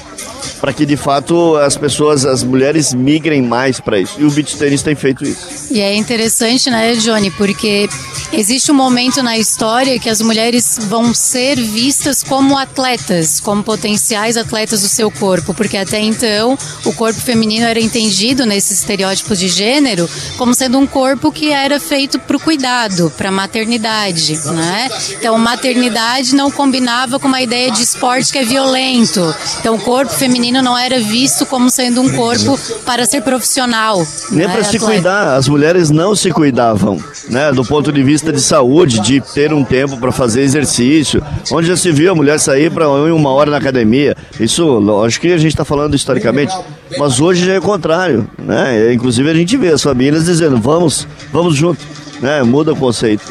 Para 0.62 0.72
que 0.72 0.86
de 0.86 0.96
fato 0.96 1.56
as 1.56 1.76
pessoas, 1.76 2.24
as 2.24 2.42
mulheres 2.42 2.94
migrem 2.94 3.42
mais 3.42 3.80
para 3.80 3.98
isso. 3.98 4.14
E 4.18 4.24
o 4.24 4.30
beach 4.30 4.56
tênis 4.56 4.80
tem 4.80 4.94
feito 4.94 5.24
isso. 5.24 5.72
E 5.72 5.80
é 5.80 5.94
interessante, 5.94 6.70
né, 6.70 6.94
Johnny, 6.94 7.32
porque 7.32 7.88
existe 8.32 8.70
um 8.70 8.74
momento 8.74 9.22
na 9.24 9.36
história 9.36 9.98
que 9.98 10.08
as 10.08 10.20
mulheres 10.20 10.78
vão 10.82 11.12
ser 11.12 11.56
vistas 11.56 12.22
como 12.22 12.56
atletas, 12.56 13.40
como 13.40 13.62
potenciais 13.64 14.36
atletas 14.36 14.82
do 14.82 14.88
seu 14.88 15.10
corpo, 15.10 15.52
porque 15.52 15.76
até 15.76 16.00
então 16.00 16.56
o 16.84 16.92
corpo 16.92 17.20
feminino 17.20 17.66
era 17.66 17.80
entendido 17.80 18.46
nesses 18.46 18.78
estereótipos 18.78 19.38
de 19.40 19.48
gênero 19.48 20.08
como 20.38 20.54
sendo 20.54 20.78
um 20.78 20.86
corpo 20.86 21.32
que 21.32 21.50
era 21.50 21.80
feito 21.80 22.18
para 22.20 22.36
o 22.36 22.40
cuidado, 22.40 23.12
para 23.16 23.32
maternidade, 23.32 24.38
né? 24.46 24.88
Então, 25.18 25.36
maternidade 25.38 26.34
não 26.34 26.50
combinava 26.50 27.18
com 27.18 27.26
uma 27.26 27.42
ideia 27.42 27.70
de 27.70 27.82
esporte 27.82 28.30
que 28.30 28.38
é 28.38 28.44
violento. 28.44 29.34
Então, 29.58 29.74
o 29.74 29.80
corpo 29.80 30.12
feminino 30.12 30.51
não 30.60 30.76
era 30.76 31.00
visto 31.00 31.46
como 31.46 31.70
sendo 31.70 32.02
um 32.02 32.10
corpo 32.10 32.58
para 32.84 33.06
ser 33.06 33.22
profissional. 33.22 34.04
Nem 34.30 34.46
né, 34.46 34.52
para 34.52 34.64
se 34.64 34.78
cuidar, 34.78 35.36
as 35.36 35.48
mulheres 35.48 35.90
não 35.90 36.14
se 36.16 36.30
cuidavam, 36.30 36.98
né? 37.28 37.52
Do 37.52 37.64
ponto 37.64 37.92
de 37.92 38.02
vista 38.02 38.32
de 38.32 38.40
saúde, 38.40 39.00
de 39.00 39.20
ter 39.20 39.52
um 39.52 39.64
tempo 39.64 39.96
para 39.98 40.10
fazer 40.10 40.42
exercício. 40.42 41.22
Onde 41.50 41.68
já 41.68 41.76
se 41.76 41.92
viu 41.92 42.12
a 42.12 42.14
mulher 42.14 42.38
sair 42.40 42.70
para 42.70 42.88
uma 42.88 43.30
hora 43.30 43.50
na 43.50 43.58
academia. 43.58 44.16
Isso, 44.38 44.64
lógico 44.64 45.26
que 45.26 45.32
a 45.32 45.38
gente 45.38 45.52
está 45.52 45.64
falando 45.64 45.94
historicamente, 45.94 46.52
mas 46.98 47.20
hoje 47.20 47.46
já 47.46 47.52
é 47.52 47.58
o 47.58 47.62
contrário, 47.62 48.28
né? 48.38 48.92
Inclusive 48.92 49.30
a 49.30 49.34
gente 49.34 49.56
vê 49.56 49.68
as 49.68 49.82
famílias 49.82 50.24
dizendo, 50.24 50.58
vamos, 50.58 51.06
vamos 51.32 51.54
junto, 51.54 51.80
né? 52.20 52.42
Muda 52.42 52.72
o 52.72 52.76
conceito. 52.76 53.24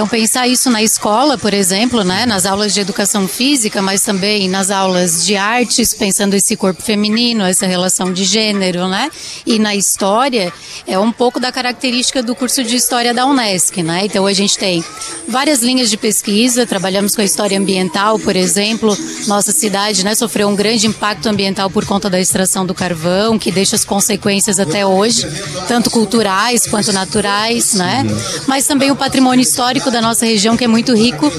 Então 0.00 0.08
pensar 0.08 0.48
isso 0.48 0.70
na 0.70 0.82
escola, 0.82 1.36
por 1.36 1.52
exemplo, 1.52 2.02
né, 2.02 2.24
nas 2.24 2.46
aulas 2.46 2.72
de 2.72 2.80
educação 2.80 3.28
física, 3.28 3.82
mas 3.82 4.00
também 4.00 4.48
nas 4.48 4.70
aulas 4.70 5.26
de 5.26 5.36
artes, 5.36 5.92
pensando 5.92 6.32
esse 6.32 6.56
corpo 6.56 6.80
feminino, 6.80 7.44
essa 7.44 7.66
relação 7.66 8.10
de 8.10 8.24
gênero, 8.24 8.88
né? 8.88 9.10
E 9.44 9.58
na 9.58 9.74
história 9.74 10.50
é 10.86 10.98
um 10.98 11.12
pouco 11.12 11.38
da 11.38 11.52
característica 11.52 12.22
do 12.22 12.34
curso 12.34 12.64
de 12.64 12.76
história 12.76 13.12
da 13.12 13.26
UNESCO, 13.26 13.82
né? 13.82 14.06
Então 14.06 14.26
a 14.26 14.32
gente 14.32 14.56
tem 14.56 14.82
várias 15.28 15.60
linhas 15.60 15.90
de 15.90 15.98
pesquisa, 15.98 16.64
trabalhamos 16.64 17.14
com 17.14 17.20
a 17.20 17.24
história 17.24 17.58
ambiental, 17.58 18.18
por 18.18 18.36
exemplo, 18.36 18.96
nossa 19.26 19.52
cidade, 19.52 20.02
né, 20.02 20.14
sofreu 20.14 20.48
um 20.48 20.56
grande 20.56 20.86
impacto 20.86 21.28
ambiental 21.28 21.68
por 21.68 21.84
conta 21.84 22.08
da 22.08 22.18
extração 22.18 22.64
do 22.64 22.72
carvão, 22.74 23.38
que 23.38 23.52
deixa 23.52 23.76
as 23.76 23.84
consequências 23.84 24.58
até 24.58 24.86
hoje, 24.86 25.26
tanto 25.68 25.90
culturais 25.90 26.66
quanto 26.66 26.90
naturais, 26.90 27.74
né? 27.74 28.02
Mas 28.46 28.66
também 28.66 28.90
o 28.90 28.96
patrimônio 28.96 29.42
histórico 29.42 29.89
da 29.90 30.00
nossa 30.00 30.24
região 30.26 30.56
que 30.56 30.64
é 30.64 30.68
muito 30.68 30.94
rico 30.94 31.30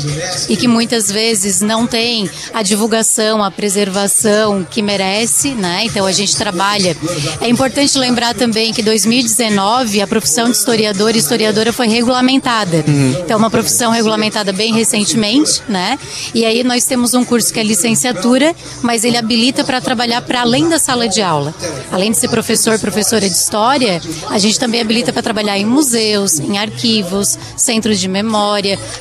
e 0.50 0.56
que 0.56 0.68
muitas 0.68 1.12
vezes 1.12 1.62
não 1.62 1.88
tem 1.88 2.30
a 2.54 2.62
divulgação, 2.62 3.44
a 3.44 3.52
preservação 3.52 4.66
que 4.70 4.82
merece, 4.82 5.52
né? 5.52 5.84
Então 5.86 6.06
a 6.06 6.12
gente 6.12 6.36
trabalha. 6.36 6.96
É 7.40 7.50
importante 7.50 7.98
lembrar 7.98 8.34
também 8.34 8.74
que 8.74 8.82
2019 8.82 10.02
a 10.02 10.08
profissão 10.08 10.50
de 10.50 10.58
historiador 10.58 11.16
e 11.16 11.20
historiadora 11.20 11.72
foi 11.72 11.88
regulamentada. 11.88 12.84
Então 13.24 13.38
uma 13.38 13.50
profissão 13.50 13.92
regulamentada 13.92 14.52
bem 14.52 14.74
recentemente, 14.74 15.62
né? 15.68 15.98
E 16.34 16.46
aí 16.46 16.64
nós 16.64 16.86
temos 16.86 17.14
um 17.14 17.24
curso 17.24 17.54
que 17.54 17.60
é 17.60 17.64
licenciatura, 17.64 18.56
mas 18.82 19.04
ele 19.04 19.18
habilita 19.18 19.64
para 19.64 19.82
trabalhar 19.82 20.22
para 20.22 20.42
além 20.42 20.70
da 20.70 20.80
sala 20.80 21.08
de 21.08 21.22
aula. 21.22 21.54
Além 21.92 22.12
de 22.12 22.18
ser 22.18 22.30
professor, 22.30 22.78
professora 22.80 23.28
de 23.28 23.36
história, 23.36 24.02
a 24.30 24.38
gente 24.38 24.60
também 24.60 24.82
habilita 24.82 25.12
para 25.14 25.22
trabalhar 25.22 25.58
em 25.58 25.66
museus, 25.66 26.40
em 26.40 26.58
arquivos, 26.58 27.38
centros 27.56 28.00
de 28.00 28.08
memória, 28.08 28.31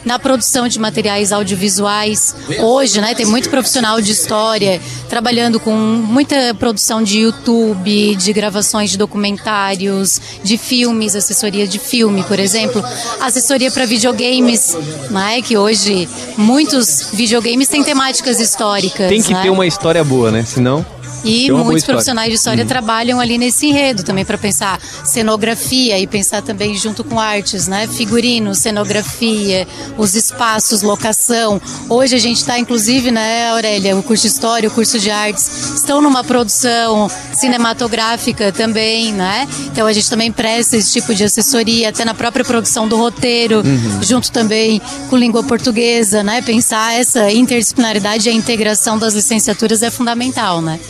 na 0.05 0.19
produção 0.19 0.69
de 0.69 0.79
materiais 0.79 1.33
audiovisuais. 1.33 2.35
Hoje, 2.61 3.01
né, 3.01 3.15
tem 3.15 3.27
muito 3.27 3.49
profissional 3.49 4.01
de 4.01 4.13
história 4.13 4.81
trabalhando 5.09 5.59
com 5.59 5.75
muita 5.75 6.55
produção 6.55 7.03
de 7.03 7.21
YouTube, 7.21 8.17
de 8.17 8.33
gravações 8.33 8.91
de 8.91 8.99
documentários, 8.99 10.21
de 10.43 10.59
filmes, 10.59 11.17
assessoria 11.17 11.67
de 11.67 11.79
filme, 11.79 12.23
por 12.25 12.39
exemplo, 12.39 12.83
assessoria 13.21 13.71
para 13.71 13.87
videogames, 13.87 14.77
né, 15.11 15.41
que 15.43 15.57
hoje 15.57 16.09
muitos 16.37 17.11
videogames 17.13 17.69
têm 17.69 17.83
temáticas 17.83 18.41
históricas. 18.41 19.09
Tem 19.09 19.23
que 19.23 19.33
né? 19.33 19.43
ter 19.43 19.51
uma 19.51 19.67
história 19.67 20.03
boa, 20.05 20.31
né? 20.31 20.45
Senão. 20.45 20.85
E 21.25 21.51
muitos 21.51 21.85
profissionais 21.85 22.29
de 22.31 22.35
história 22.37 22.65
Hum. 22.65 22.67
trabalham 22.69 23.21
ali 23.21 23.37
nesse 23.39 23.67
enredo 23.67 24.03
também 24.03 24.25
para 24.25 24.39
pensar 24.39 24.81
cenografia 25.05 25.99
e 25.99 26.07
pensar 26.07 26.43
também 26.43 26.77
junto 26.77 27.05
com 27.05 27.19
artes, 27.21 27.67
né? 27.69 27.87
Figurino, 27.87 28.55
cenografia, 28.55 29.67
os 29.99 30.15
espaços, 30.15 30.83
locação. 30.83 31.61
Hoje 31.89 32.15
a 32.17 32.19
gente 32.19 32.39
está, 32.39 32.59
inclusive, 32.59 33.11
né, 33.11 33.51
Aurélia, 33.51 33.97
o 33.97 34.03
curso 34.03 34.23
de 34.23 34.29
história, 34.33 34.69
o 34.69 34.73
curso 34.73 34.99
de 34.99 35.11
artes 35.11 35.75
estão 35.77 36.01
numa 36.01 36.25
produção 36.25 37.11
cinematográfica 37.33 38.51
também, 38.53 39.13
né? 39.13 39.47
Então 39.67 39.87
a 39.87 39.93
gente 39.93 40.09
também 40.09 40.33
presta 40.33 40.77
esse 40.77 40.93
tipo 40.93 41.15
de 41.15 41.25
assessoria 41.25 41.89
até 41.91 42.05
na 42.05 42.15
própria 42.15 42.45
produção 42.45 42.89
do 42.89 42.97
roteiro, 42.97 43.63
Uhum. 43.65 44.03
junto 44.03 44.31
também 44.33 44.81
com 45.09 45.17
língua 45.17 45.43
portuguesa, 45.43 46.23
né? 46.23 46.41
Pensar 46.43 46.95
essa 46.99 47.31
interdisciplinaridade 47.31 48.29
e 48.29 48.33
a 48.33 48.35
integração 48.35 48.99
das 48.99 49.15
licenciaturas 49.15 49.83
é 49.83 49.91
fundamental, 49.91 50.61
né? 50.63 50.81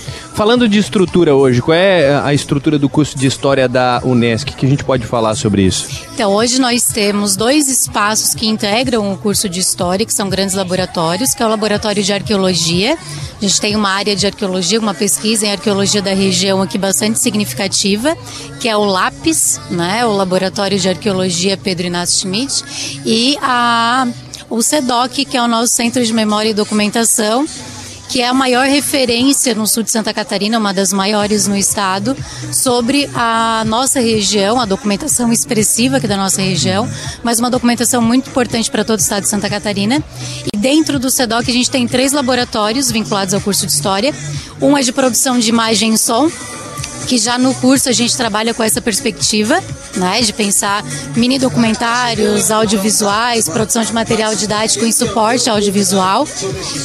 Falando 0.40 0.66
de 0.66 0.79
estrutura 0.79 1.35
hoje, 1.35 1.61
qual 1.61 1.76
é 1.76 2.18
a 2.18 2.33
estrutura 2.33 2.79
do 2.79 2.88
curso 2.88 3.14
de 3.14 3.26
História 3.26 3.68
da 3.68 4.00
Unesc? 4.03 4.50
que 4.55 4.64
a 4.64 4.68
gente 4.70 4.83
pode 4.83 5.05
falar 5.05 5.35
sobre 5.35 5.61
isso? 5.61 5.87
Então, 6.14 6.33
hoje 6.33 6.59
nós 6.59 6.85
temos 6.85 7.37
dois 7.37 7.68
espaços 7.68 8.33
que 8.33 8.46
integram 8.46 9.12
o 9.12 9.18
curso 9.18 9.50
de 9.50 9.61
História, 9.61 10.07
que 10.07 10.14
são 10.14 10.31
grandes 10.31 10.55
laboratórios, 10.55 11.35
que 11.35 11.42
é 11.42 11.46
o 11.46 11.48
Laboratório 11.50 12.03
de 12.03 12.11
Arqueologia. 12.11 12.96
A 13.37 13.40
gente 13.42 13.61
tem 13.61 13.76
uma 13.76 13.90
área 13.90 14.16
de 14.16 14.26
arqueologia, 14.26 14.81
uma 14.81 14.94
pesquisa 14.94 15.44
em 15.44 15.53
arqueologia 15.53 16.00
da 16.00 16.14
região 16.14 16.62
aqui 16.62 16.79
bastante 16.79 17.20
significativa, 17.20 18.16
que 18.61 18.66
é 18.66 18.74
o 18.74 18.87
LAPIS, 18.87 19.61
né, 19.70 20.07
o 20.07 20.16
Laboratório 20.16 20.81
de 20.81 20.88
Arqueologia 20.88 21.59
Pedro 21.59 21.87
Inácio 21.87 22.20
Schmidt, 22.20 22.64
e 23.05 23.37
a, 23.42 24.09
o 24.48 24.62
CEDOC, 24.62 25.26
que 25.26 25.37
é 25.37 25.42
o 25.42 25.46
nosso 25.46 25.74
Centro 25.74 26.03
de 26.03 26.14
Memória 26.14 26.48
e 26.48 26.55
Documentação, 26.55 27.46
que 28.11 28.20
é 28.20 28.27
a 28.27 28.35
maior 28.35 28.66
referência 28.66 29.55
no 29.55 29.68
sul 29.68 29.85
de 29.85 29.92
Santa 29.92 30.12
Catarina, 30.12 30.59
uma 30.59 30.75
das 30.75 30.92
maiores 30.92 31.46
no 31.46 31.57
estado, 31.57 32.16
sobre 32.53 33.09
a 33.14 33.62
nossa 33.64 34.01
região, 34.01 34.61
a 34.61 34.64
documentação 34.66 35.33
expressiva 35.33 35.99
aqui 35.99 36.09
da 36.09 36.16
nossa 36.16 36.42
região, 36.42 36.90
mas 37.23 37.38
uma 37.38 37.49
documentação 37.49 38.03
muito 38.03 38.29
importante 38.29 38.68
para 38.68 38.85
todo 38.85 38.99
o 38.99 39.03
estado 39.03 39.23
de 39.23 39.29
Santa 39.29 39.49
Catarina. 39.49 40.03
E 40.53 40.59
dentro 40.59 40.99
do 40.99 41.09
SEDOC 41.09 41.49
a 41.49 41.55
gente 41.55 41.70
tem 41.70 41.87
três 41.87 42.11
laboratórios 42.11 42.90
vinculados 42.90 43.33
ao 43.33 43.40
curso 43.40 43.64
de 43.64 43.73
História. 43.73 44.12
Um 44.61 44.77
é 44.77 44.83
de 44.83 44.92
produção 44.92 45.38
de 45.38 45.49
imagem 45.49 45.94
e 45.94 45.99
som, 45.99 46.29
que 47.11 47.18
já 47.18 47.37
no 47.37 47.53
curso 47.57 47.88
a 47.88 47.92
gente 47.92 48.16
trabalha 48.16 48.55
com 48.55 48.62
essa 48.62 48.81
perspectiva, 48.81 49.61
né, 49.96 50.20
de 50.20 50.33
pensar 50.33 50.85
mini 51.16 51.40
documentários, 51.40 52.53
audiovisuais, 52.53 53.49
produção 53.49 53.83
de 53.83 53.92
material 53.92 54.33
didático 54.37 54.85
em 54.85 54.92
suporte 54.92 55.51
audiovisual. 55.51 56.25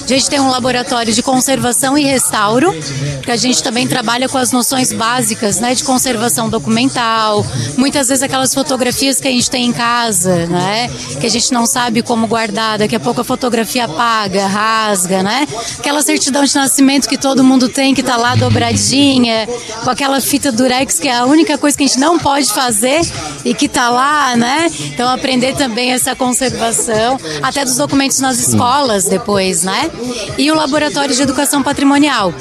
A 0.04 0.08
gente 0.08 0.28
tem 0.28 0.40
um 0.40 0.50
laboratório 0.50 1.14
de 1.14 1.22
conservação 1.22 1.96
e 1.96 2.04
restauro, 2.04 2.74
que 3.22 3.30
a 3.30 3.36
gente 3.36 3.62
também 3.62 3.88
trabalha 3.88 4.28
com 4.28 4.40
as 4.40 4.52
noções 4.52 4.92
básicas, 4.92 5.60
né, 5.60 5.76
de 5.76 5.84
conservação 5.84 6.50
documental, 6.50 7.46
muitas 7.78 8.08
vezes 8.08 8.24
aquelas 8.24 8.52
fotografias 8.52 9.22
que 9.22 9.28
a 9.28 9.32
gente 9.32 9.48
tem 9.48 9.68
em 9.68 9.74
casa, 9.74 10.48
né, 10.48 10.90
que 11.22 11.28
a 11.28 11.30
gente 11.30 11.54
não 11.54 11.68
sabe 11.68 12.02
como 12.02 12.26
guardar, 12.26 12.80
daqui 12.80 12.96
a 12.96 13.00
pouco 13.00 13.22
a 13.22 13.24
fotografia 13.24 13.86
apaga, 13.86 14.48
rasga, 14.48 15.22
né? 15.22 15.48
Aquela 15.78 16.02
certidão 16.02 16.44
de 16.44 16.56
nascimento 16.56 17.08
que 17.08 17.16
todo 17.16 17.44
mundo 17.44 17.70
tem, 17.70 17.94
que 17.94 18.02
tá 18.02 18.18
lá 18.18 18.34
dobradinha, 18.36 19.48
com 19.84 19.92
aquela 19.92 20.15
fita 20.20 20.52
durex 20.52 21.00
que 21.00 21.08
é 21.08 21.16
a 21.16 21.26
única 21.26 21.58
coisa 21.58 21.78
que 21.78 21.84
a 21.84 21.88
gente 21.88 22.00
não 22.00 22.18
pode 22.18 22.52
fazer 22.54 23.02
e 23.44 23.54
que 23.54 23.68
tá 23.68 23.90
lá, 23.90 24.36
né? 24.36 24.68
Então 24.82 25.10
aprender 25.10 25.56
também 25.56 25.92
essa 25.92 26.16
conservação, 26.16 27.20
até 27.42 27.64
dos 27.64 27.78
documentos 27.78 28.20
nas 28.20 28.40
escolas 28.40 29.06
depois, 29.06 29.64
né? 29.64 29.90
E 30.38 30.52
o 30.52 30.56
laboratório 30.56 31.14
de 31.14 31.22
educação 31.22 31.62
patrimonial, 31.62 32.34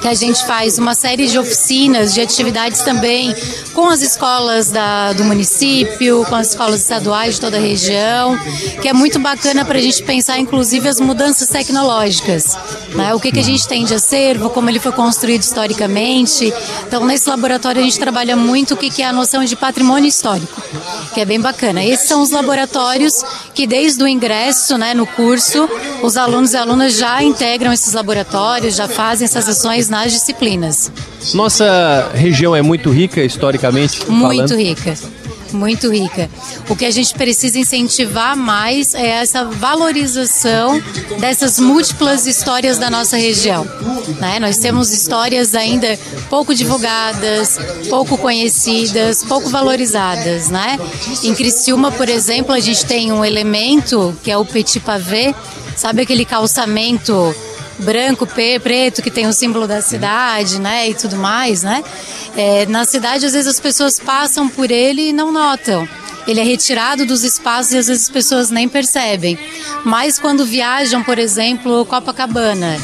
que 0.00 0.08
a 0.08 0.14
gente 0.14 0.44
faz 0.46 0.78
uma 0.78 0.94
série 0.94 1.26
de 1.26 1.38
oficinas, 1.38 2.12
de 2.12 2.20
atividades 2.20 2.82
também 2.82 3.34
com 3.72 3.88
as 3.88 4.02
escolas 4.02 4.70
da, 4.70 5.12
do 5.12 5.24
município, 5.24 6.24
com 6.28 6.34
as 6.34 6.48
escolas 6.48 6.80
estaduais 6.80 7.34
de 7.36 7.40
toda 7.40 7.56
a 7.56 7.60
região, 7.60 8.38
que 8.80 8.88
é 8.88 8.92
muito 8.92 9.18
bacana 9.18 9.64
para 9.64 9.78
a 9.78 9.80
gente 9.80 10.02
pensar, 10.02 10.38
inclusive, 10.38 10.88
as 10.88 11.00
mudanças 11.00 11.48
tecnológicas. 11.48 12.56
Né? 12.94 13.14
O 13.14 13.20
que, 13.20 13.32
que 13.32 13.40
a 13.40 13.44
gente 13.44 13.66
tem 13.66 13.84
de 13.84 13.94
acervo, 13.94 14.50
como 14.50 14.68
ele 14.68 14.80
foi 14.80 14.92
construído 14.92 15.42
historicamente. 15.42 16.52
Então, 16.92 17.06
nesse 17.06 17.26
laboratório, 17.26 17.80
a 17.80 17.84
gente 17.84 17.98
trabalha 17.98 18.36
muito 18.36 18.74
o 18.74 18.76
que, 18.76 18.90
que 18.90 19.00
é 19.00 19.06
a 19.06 19.14
noção 19.14 19.42
de 19.42 19.56
patrimônio 19.56 20.06
histórico, 20.06 20.60
que 21.14 21.22
é 21.22 21.24
bem 21.24 21.40
bacana. 21.40 21.82
Esses 21.82 22.06
são 22.06 22.20
os 22.20 22.30
laboratórios 22.30 23.24
que, 23.54 23.66
desde 23.66 24.04
o 24.04 24.06
ingresso 24.06 24.76
né, 24.76 24.92
no 24.92 25.06
curso, 25.06 25.66
os 26.02 26.18
alunos 26.18 26.52
e 26.52 26.56
alunas 26.58 26.98
já 26.98 27.22
integram 27.22 27.72
esses 27.72 27.94
laboratórios, 27.94 28.76
já 28.76 28.86
fazem 28.86 29.24
essas 29.24 29.48
ações 29.48 29.88
nas 29.88 30.12
disciplinas. 30.12 30.92
Nossa 31.32 32.10
região 32.12 32.54
é 32.54 32.60
muito 32.60 32.90
rica 32.90 33.22
historicamente? 33.22 34.04
Muito 34.10 34.48
falando. 34.48 34.54
rica. 34.54 34.94
Muito 35.52 35.92
rica. 35.92 36.30
O 36.68 36.76
que 36.76 36.84
a 36.84 36.90
gente 36.90 37.14
precisa 37.14 37.58
incentivar 37.58 38.36
mais 38.36 38.94
é 38.94 39.06
essa 39.06 39.44
valorização 39.44 40.82
dessas 41.18 41.58
múltiplas 41.58 42.26
histórias 42.26 42.78
da 42.78 42.90
nossa 42.90 43.16
região. 43.16 43.64
Né? 44.20 44.38
Nós 44.40 44.58
temos 44.58 44.92
histórias 44.92 45.54
ainda 45.54 45.98
pouco 46.28 46.54
divulgadas, 46.54 47.58
pouco 47.88 48.16
conhecidas, 48.16 49.22
pouco 49.24 49.48
valorizadas. 49.48 50.48
Né? 50.48 50.78
Em 51.22 51.34
Criciúma, 51.34 51.92
por 51.92 52.08
exemplo, 52.08 52.54
a 52.54 52.60
gente 52.60 52.84
tem 52.86 53.12
um 53.12 53.24
elemento 53.24 54.16
que 54.22 54.30
é 54.30 54.36
o 54.36 54.44
petit 54.44 54.80
pavé, 54.80 55.34
sabe 55.76 56.02
aquele 56.02 56.24
calçamento 56.24 57.34
branco, 57.82 58.26
preto, 58.26 59.02
que 59.02 59.10
tem 59.10 59.26
o 59.26 59.32
símbolo 59.32 59.66
da 59.66 59.82
cidade, 59.82 60.60
né, 60.60 60.88
e 60.88 60.94
tudo 60.94 61.16
mais, 61.16 61.62
né? 61.62 61.82
É, 62.36 62.66
na 62.66 62.84
cidade, 62.84 63.26
às 63.26 63.32
vezes 63.32 63.46
as 63.46 63.60
pessoas 63.60 63.98
passam 63.98 64.48
por 64.48 64.70
ele 64.70 65.10
e 65.10 65.12
não 65.12 65.30
notam. 65.30 65.86
Ele 66.26 66.40
é 66.40 66.44
retirado 66.44 67.04
dos 67.04 67.24
espaços 67.24 67.72
e 67.72 67.78
às 67.78 67.88
vezes 67.88 68.04
as 68.04 68.08
pessoas 68.08 68.50
nem 68.50 68.68
percebem. 68.68 69.36
Mas 69.84 70.18
quando 70.18 70.46
viajam, 70.46 71.02
por 71.02 71.18
exemplo, 71.18 71.84
Copacabana, 71.84 72.78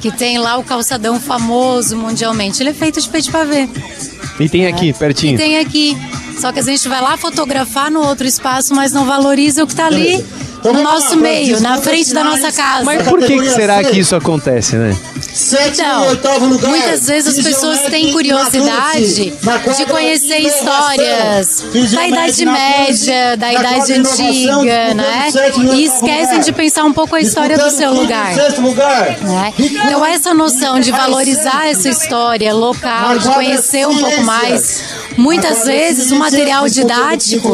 que 0.00 0.10
tem 0.10 0.38
lá 0.38 0.58
o 0.58 0.64
calçadão 0.64 1.18
famoso 1.18 1.96
mundialmente, 1.96 2.62
ele 2.62 2.70
é 2.70 2.74
feito 2.74 3.00
de 3.00 3.08
petit 3.08 3.30
pavé. 3.30 3.68
E 4.38 4.48
tem 4.48 4.66
aqui, 4.66 4.92
pertinho. 4.92 5.34
E 5.34 5.38
tem 5.38 5.58
aqui. 5.58 5.96
Só 6.38 6.52
que 6.52 6.60
a 6.60 6.62
gente 6.62 6.86
vai 6.88 7.00
lá 7.00 7.16
fotografar 7.16 7.90
no 7.90 8.00
outro 8.00 8.26
espaço, 8.26 8.74
mas 8.74 8.92
não 8.92 9.04
valoriza 9.06 9.64
o 9.64 9.66
que 9.66 9.72
está 9.72 9.86
ali 9.86 10.24
no 10.64 10.82
nosso 10.82 11.16
meio, 11.16 11.60
na 11.60 11.80
frente 11.80 12.12
da 12.12 12.24
nossa 12.24 12.52
casa. 12.52 12.84
Mas 12.84 13.02
por 13.02 13.18
que, 13.20 13.38
que 13.38 13.50
será 13.50 13.82
que 13.82 13.98
isso 13.98 14.14
acontece, 14.14 14.76
né? 14.76 14.96
Então, 15.72 16.04
muitas 16.68 17.06
vezes 17.06 17.38
as 17.38 17.44
pessoas 17.44 17.80
têm 17.82 18.12
curiosidade 18.12 19.32
de 19.76 19.86
conhecer 19.86 20.38
histórias 20.40 21.64
da 21.94 22.06
Idade 22.08 22.44
Média, 22.46 23.36
da 23.36 23.52
Idade 23.52 23.92
Antiga, 23.94 24.94
né? 24.94 25.28
E 25.74 25.84
esquecem 25.84 26.40
de 26.40 26.52
pensar 26.52 26.84
um 26.84 26.92
pouco 26.92 27.16
a 27.16 27.20
história 27.20 27.56
do 27.56 27.70
seu 27.70 27.92
lugar. 27.94 28.34
Né? 29.22 29.52
Então, 29.58 30.04
essa 30.04 30.34
noção 30.34 30.78
de 30.80 30.90
valorizar 30.90 31.66
essa 31.68 31.88
história 31.88 32.52
local, 32.54 33.18
de 33.18 33.28
conhecer 33.28 33.86
um 33.88 33.96
pouco 33.98 34.22
mais, 34.22 34.82
muitas 35.16 35.64
vezes 35.64 36.10
o 36.10 36.16
material 36.16 36.68
didático 36.68 37.48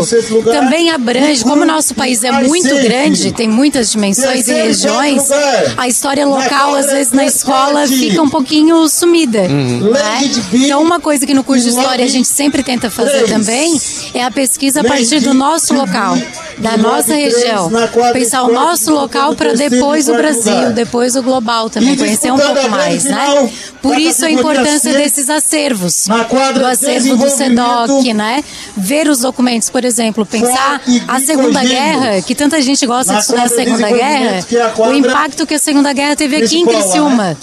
também 0.44 0.90
abrange, 0.90 1.42
como 1.44 1.62
o 1.62 1.66
nosso 1.66 1.94
país 1.94 2.24
é 2.24 2.32
muito 2.32 2.74
grande, 2.82 3.32
tem 3.32 3.48
muitas 3.48 3.90
dimensões 3.92 4.48
e 4.48 4.52
regiões, 4.52 5.28
a 5.76 5.86
história 5.88 6.26
local, 6.26 6.74
às 6.74 6.90
vezes, 6.90 7.12
na 7.12 7.24
escola 7.24 7.67
fica 7.86 8.22
um 8.22 8.28
pouquinho 8.28 8.88
sumida. 8.88 9.40
Uhum. 9.42 9.90
Né? 9.90 10.30
Então, 10.52 10.82
uma 10.82 11.00
coisa 11.00 11.26
que 11.26 11.34
no 11.34 11.44
curso 11.44 11.64
de 11.64 11.70
História 11.70 12.04
a 12.04 12.08
gente 12.08 12.28
sempre 12.28 12.62
tenta 12.62 12.90
fazer 12.90 13.28
também 13.28 13.80
é 14.14 14.24
a 14.24 14.30
pesquisa 14.30 14.80
a 14.80 14.84
partir 14.84 15.20
do 15.20 15.34
nosso 15.34 15.74
local, 15.74 16.16
da 16.58 16.76
nossa 16.76 17.14
região. 17.14 17.70
Pensar 18.12 18.42
o 18.44 18.52
nosso 18.52 18.92
local 18.92 19.34
para 19.34 19.54
depois 19.54 20.08
o 20.08 20.14
Brasil, 20.14 20.72
depois 20.74 21.16
o 21.16 21.22
global 21.22 21.70
também, 21.70 21.96
conhecer 21.96 22.32
um 22.32 22.38
pouco 22.38 22.68
mais, 22.68 23.04
né? 23.04 23.50
Por 23.82 23.98
isso 23.98 24.24
a 24.24 24.30
importância 24.30 24.92
desses 24.92 25.30
acervos, 25.30 26.06
do 26.54 26.66
acervo 26.66 27.16
do 27.16 27.30
SEDOC, 27.30 28.12
né? 28.14 28.42
Ver 28.76 29.08
os 29.08 29.20
documentos, 29.20 29.70
por 29.70 29.84
exemplo, 29.84 30.26
pensar 30.26 30.80
a 31.06 31.20
Segunda 31.20 31.62
Guerra, 31.62 32.22
que 32.22 32.34
tanta 32.34 32.60
gente 32.60 32.86
gosta 32.86 33.14
de 33.14 33.20
estudar 33.20 33.44
a 33.44 33.48
Segunda 33.48 33.90
Guerra, 33.90 34.44
o 34.78 34.92
impacto 34.92 35.46
que 35.46 35.54
a 35.54 35.58
Segunda 35.58 35.92
Guerra 35.92 36.16
teve 36.16 36.36
aqui 36.36 36.58
em 36.58 36.66
Criciúma 36.66 37.36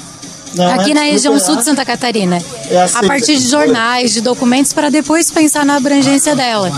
aqui 0.73 0.93
na 0.93 1.01
região 1.01 1.37
sul 1.39 1.55
de 1.57 1.63
Santa 1.63 1.85
Catarina, 1.85 2.37
a 2.93 3.05
partir 3.05 3.35
de 3.35 3.47
jornais, 3.47 4.13
de 4.13 4.21
documentos, 4.21 4.73
para 4.73 4.89
depois 4.89 5.31
pensar 5.31 5.65
na 5.65 5.75
abrangência 5.75 6.35
dela. 6.35 6.71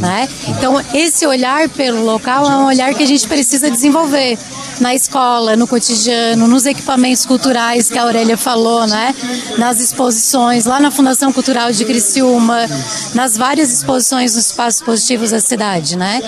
Né? 0.00 0.28
Então, 0.48 0.82
esse 0.94 1.26
olhar 1.26 1.68
pelo 1.68 2.04
local 2.04 2.50
é 2.50 2.56
um 2.56 2.66
olhar 2.66 2.94
que 2.94 3.02
a 3.02 3.06
gente 3.06 3.26
precisa 3.26 3.70
desenvolver 3.70 4.38
na 4.80 4.94
escola, 4.94 5.56
no 5.56 5.66
cotidiano, 5.66 6.46
nos 6.46 6.66
equipamentos 6.66 7.24
culturais 7.24 7.88
que 7.88 7.98
a 7.98 8.02
Aurélia 8.02 8.36
falou, 8.36 8.86
né? 8.86 9.14
nas 9.58 9.80
exposições, 9.80 10.66
lá 10.66 10.78
na 10.78 10.90
Fundação 10.90 11.32
Cultural 11.32 11.72
de 11.72 11.84
Criciúma, 11.84 12.66
nas 13.14 13.36
várias 13.36 13.72
exposições 13.72 14.34
nos 14.34 14.46
espaços 14.46 14.82
positivos 14.82 15.30
da 15.30 15.40
cidade. 15.40 15.96
Né? 15.96 16.20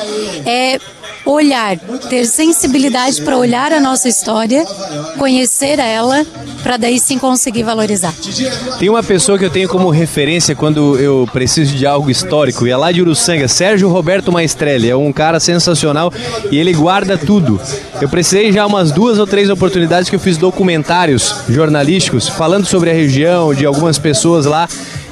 É 0.47 0.81
olhar, 1.31 1.77
ter 2.09 2.25
sensibilidade 2.27 3.21
para 3.23 3.37
olhar 3.37 3.73
a 3.73 3.81
nossa 3.81 4.09
história, 4.09 4.65
conhecer 5.19 5.79
ela, 5.79 6.25
para 6.63 6.77
daí 6.77 6.99
sim 6.99 7.19
conseguir 7.19 7.63
valorizar. 7.63 8.15
Tem 8.79 8.89
uma 8.89 9.03
pessoa 9.03 9.39
que 9.39 9.45
eu 9.45 9.51
tenho 9.51 9.69
como 9.69 9.91
referência 9.91 10.55
quando 10.55 10.99
eu 10.99 11.29
preciso 11.33 11.75
de 11.75 11.87
algo 11.87 12.11
histórico, 12.11 12.67
e 12.67 12.71
é 12.71 12.77
lá 12.77 12.91
de 12.91 13.03
Uruçanga, 13.03 13.47
Sérgio 13.47 13.89
Roberto 13.89 14.33
Maestrelli. 14.33 14.89
É 14.89 14.97
um 14.97 15.13
cara 15.13 15.39
sensacional 15.39 16.13
e 16.51 16.59
ele 16.59 16.73
guarda 16.73 17.19
tudo. 17.19 17.61
Eu 18.01 18.09
precisei 18.09 18.51
já 18.53 18.67
umas 18.67 18.91
duas 18.91 19.19
ou 19.19 19.27
três 19.27 19.51
oportunidades 19.51 20.09
que 20.09 20.17
eu 20.17 20.21
fiz 20.21 20.37
documentários 20.37 21.35
jornalísticos 21.49 22.29
falando 22.29 22.67
sobre 22.67 22.91
a 22.91 22.95
região, 22.95 23.53
de 23.53 23.67
algumas 23.67 23.99
pessoas 23.99 24.47
lá. 24.47 24.69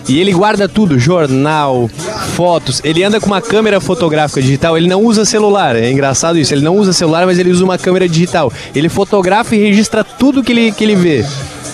E 0.09 0.21
ele 0.21 0.33
guarda 0.33 0.69
tudo, 0.69 0.99
jornal, 0.99 1.91
fotos. 2.35 2.81
Ele 2.85 3.03
anda 3.03 3.21
com 3.21 3.27
uma 3.27 3.43
câmera 3.43 3.81
fotográfica 3.81 4.41
digital. 4.41 4.77
Ele 4.77 4.87
não 4.87 5.03
usa 5.03 5.25
celular. 5.25 5.75
É 5.75 5.91
engraçado 5.91 6.39
isso. 6.39 6.55
Ele 6.55 6.63
não 6.63 6.77
usa 6.77 6.93
celular, 6.93 7.27
mas 7.27 7.39
ele 7.39 7.51
usa 7.51 7.65
uma 7.65 7.77
câmera 7.77 8.09
digital. 8.09 8.53
Ele 8.75 8.89
fotografa 8.89 9.57
e 9.57 9.59
registra 9.59 10.05
tudo 10.05 10.45
que 10.45 10.53
ele, 10.53 10.73
que 10.73 10.85
ele 10.85 10.95
vê. 10.95 11.25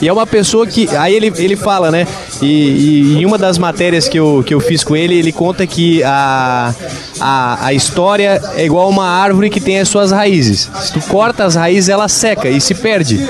E 0.00 0.08
é 0.08 0.12
uma 0.12 0.26
pessoa 0.26 0.66
que. 0.66 0.88
Aí 0.96 1.14
ele, 1.14 1.32
ele 1.36 1.54
fala, 1.54 1.90
né? 1.90 2.08
E, 2.40 2.46
e 2.46 3.18
em 3.18 3.24
uma 3.24 3.38
das 3.38 3.56
matérias 3.56 4.08
que 4.08 4.18
eu, 4.18 4.42
que 4.44 4.52
eu 4.52 4.58
fiz 4.60 4.82
com 4.82 4.96
ele, 4.96 5.14
ele 5.14 5.30
conta 5.30 5.64
que 5.64 6.02
a, 6.02 6.74
a, 7.20 7.66
a 7.66 7.72
história 7.72 8.40
é 8.56 8.64
igual 8.64 8.88
uma 8.88 9.06
árvore 9.06 9.48
que 9.48 9.60
tem 9.60 9.78
as 9.78 9.88
suas 9.88 10.10
raízes. 10.10 10.68
Se 10.80 10.92
tu 10.92 11.00
corta 11.02 11.44
as 11.44 11.54
raízes, 11.54 11.88
ela 11.88 12.08
seca 12.08 12.48
e 12.48 12.60
se 12.60 12.74
perde. 12.74 13.24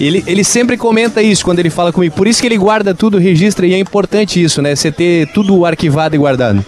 Ele, 0.00 0.24
ele 0.26 0.42
sempre 0.42 0.76
comenta 0.76 1.22
isso 1.22 1.44
quando 1.44 1.58
ele 1.58 1.70
fala 1.70 1.92
comigo. 1.92 2.14
Por 2.14 2.26
isso 2.26 2.40
que 2.40 2.46
ele 2.46 2.56
guarda 2.56 2.94
tudo, 2.94 3.18
registra, 3.18 3.66
e 3.66 3.74
é 3.74 3.78
importante 3.78 4.42
isso, 4.42 4.62
né? 4.62 4.74
Você 4.74 4.90
ter 4.90 5.28
tudo 5.28 5.64
arquivado 5.66 6.14
e 6.14 6.18
guardado. 6.18 6.64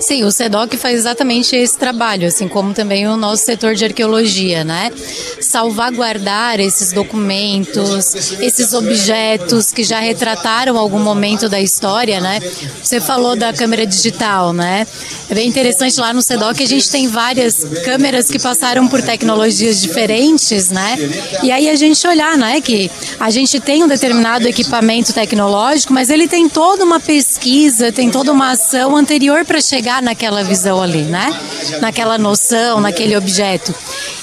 Sim, 0.00 0.24
o 0.24 0.30
SEDOC 0.30 0.76
faz 0.76 1.00
exatamente 1.00 1.56
esse 1.56 1.76
trabalho, 1.76 2.28
assim 2.28 2.46
como 2.48 2.72
também 2.72 3.06
o 3.06 3.16
nosso 3.16 3.44
setor 3.44 3.74
de 3.74 3.84
arqueologia, 3.84 4.64
né? 4.64 4.92
Salvaguardar 5.40 6.60
esses 6.60 6.92
documentos, 6.92 8.38
esses 8.40 8.72
objetos 8.74 9.72
que 9.72 9.82
já 9.82 9.98
retrataram 9.98 10.78
algum 10.78 10.98
momento 10.98 11.48
da 11.48 11.60
história, 11.60 12.20
né? 12.20 12.40
Você 12.82 13.00
falou 13.00 13.34
da 13.34 13.52
câmera 13.52 13.86
digital, 13.86 14.52
né? 14.52 14.86
É 15.28 15.34
bem 15.34 15.48
interessante 15.48 15.98
lá 16.00 16.12
no 16.12 16.22
SEDOC 16.22 16.62
a 16.62 16.66
gente 16.66 16.90
tem 16.90 17.06
várias 17.08 17.64
câmeras 17.84 18.28
que 18.28 18.38
passaram 18.38 18.88
por 18.88 19.02
tecnologias 19.02 19.80
diferentes, 19.80 20.70
né? 20.70 20.96
E 21.42 21.50
aí 21.50 21.68
a 21.68 21.74
gente 21.74 22.06
olhar, 22.06 22.36
né, 22.38 22.60
que 22.60 22.90
a 23.18 23.30
gente 23.30 23.60
tem 23.60 23.82
um 23.84 23.88
determinado 23.88 24.46
equipamento 24.48 25.12
tecnológico, 25.12 25.92
mas 25.92 26.08
ele 26.08 26.28
tem 26.28 26.48
toda 26.48 26.84
uma 26.84 27.00
pesquisa, 27.00 27.92
tem 27.92 28.10
toda 28.10 28.32
uma 28.32 28.52
ação 28.52 28.96
anterior 28.96 29.44
para 29.44 29.60
chegar 29.60 29.87
naquela 30.02 30.44
visão 30.44 30.80
ali, 30.80 31.02
né? 31.02 31.28
Naquela 31.80 32.18
noção, 32.18 32.80
naquele 32.80 33.16
objeto. 33.16 33.74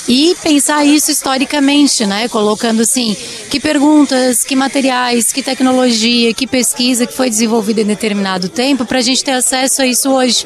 E 0.08 0.36
pensar 0.44 0.86
isso 0.86 1.10
historicamente, 1.10 2.06
né? 2.06 2.30
Colocando 2.30 2.82
assim, 2.82 3.18
que 3.50 3.60
perguntas, 3.60 4.44
que 4.44 4.56
materiais, 4.56 5.32
que 5.32 5.42
tecnologia, 5.42 6.34
que 6.34 6.46
pesquisa 6.46 7.08
que 7.08 7.14
foi 7.14 7.30
desenvolvida 7.30 7.82
em 7.82 7.86
determinado 7.86 8.48
tempo 8.48 8.86
para 8.86 9.00
a 9.00 9.02
gente 9.02 9.24
ter 9.24 9.32
acesso 9.32 9.82
a 9.82 9.88
isso 9.88 10.12
hoje. 10.12 10.46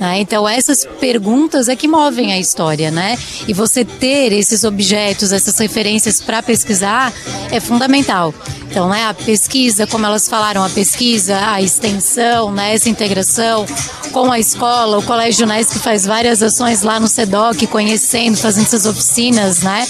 Né? 0.00 0.20
Então 0.20 0.48
essas 0.48 0.84
perguntas 1.00 1.68
é 1.68 1.76
que 1.76 1.86
movem 1.86 2.32
a 2.32 2.38
história, 2.38 2.90
né? 2.90 3.18
E 3.46 3.52
você 3.52 3.84
ter 3.84 4.32
esses 4.32 4.64
objetos, 4.64 5.32
essas 5.32 5.58
referências 5.58 6.20
para 6.20 6.42
pesquisar 6.42 7.12
é 7.50 7.60
fundamental. 7.60 8.34
Então, 8.72 8.88
né, 8.88 9.04
a 9.04 9.12
pesquisa, 9.12 9.86
como 9.86 10.06
elas 10.06 10.26
falaram, 10.26 10.64
a 10.64 10.70
pesquisa, 10.70 11.38
a 11.46 11.60
extensão, 11.60 12.50
né, 12.50 12.74
essa 12.74 12.88
integração 12.88 13.66
com 14.12 14.32
a 14.32 14.38
escola, 14.38 14.96
o 14.98 15.02
Colégio 15.02 15.46
Nés 15.46 15.68
que 15.68 15.78
faz 15.78 16.06
várias 16.06 16.42
ações 16.42 16.82
lá 16.82 16.98
no 16.98 17.06
SEDOC, 17.06 17.66
conhecendo, 17.66 18.38
fazendo 18.38 18.64
essas 18.64 18.86
oficinas, 18.86 19.62
né? 19.62 19.86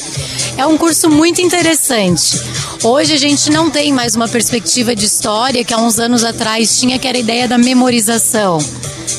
É 0.57 0.67
um 0.67 0.77
curso 0.77 1.09
muito 1.09 1.41
interessante. 1.41 2.41
Hoje 2.83 3.15
a 3.15 3.17
gente 3.17 3.51
não 3.51 3.71
tem 3.71 3.93
mais 3.93 4.17
uma 4.17 4.29
perspectiva 4.29 4.97
de 4.97 5.07
história 5.07 5.65
que 5.65 5.73
há 5.73 5.79
uns 5.79 6.01
anos 6.01 6.25
atrás 6.25 6.79
tinha, 6.79 6.99
que 6.99 7.07
era 7.07 7.17
a 7.17 7.21
ideia 7.21 7.47
da 7.47 7.59
memorização. 7.59 8.59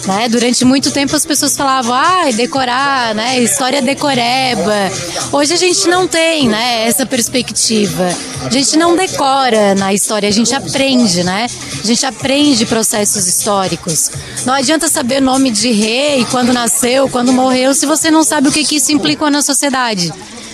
Né? 0.06 0.28
Durante 0.28 0.66
muito 0.66 0.92
tempo 0.92 1.16
as 1.16 1.26
pessoas 1.26 1.56
falavam, 1.56 1.94
ah, 1.94 2.30
decorar, 2.34 3.16
né? 3.16 3.42
História 3.42 3.82
decoreba. 3.82 4.92
Hoje 5.32 5.54
a 5.54 5.58
gente 5.58 5.88
não 5.88 6.08
tem, 6.08 6.50
né? 6.50 6.86
Essa 6.88 7.06
perspectiva. 7.06 8.10
A 8.46 8.50
gente 8.50 8.78
não 8.78 8.96
decora 8.96 9.74
na 9.76 9.94
história, 9.94 10.28
a 10.28 10.32
gente 10.32 10.54
aprende, 10.54 11.24
né? 11.24 11.48
A 11.82 11.88
gente 11.88 12.06
aprende 12.06 12.66
processos 12.66 13.28
históricos. 13.28 14.12
Não 14.46 14.54
adianta 14.54 14.90
saber 14.90 15.22
nome 15.22 15.52
de 15.52 15.72
rei, 15.72 16.26
quando 16.30 16.52
nasceu, 16.52 17.08
quando 17.10 17.32
morreu, 17.32 17.74
se 17.74 17.86
você 17.86 18.12
não 18.12 18.24
sabe 18.24 18.50
o 18.50 18.52
que, 18.52 18.66
que 18.66 18.76
isso 18.76 18.92
implicou 18.92 19.30
na 19.30 19.42
sociedade. 19.42 20.12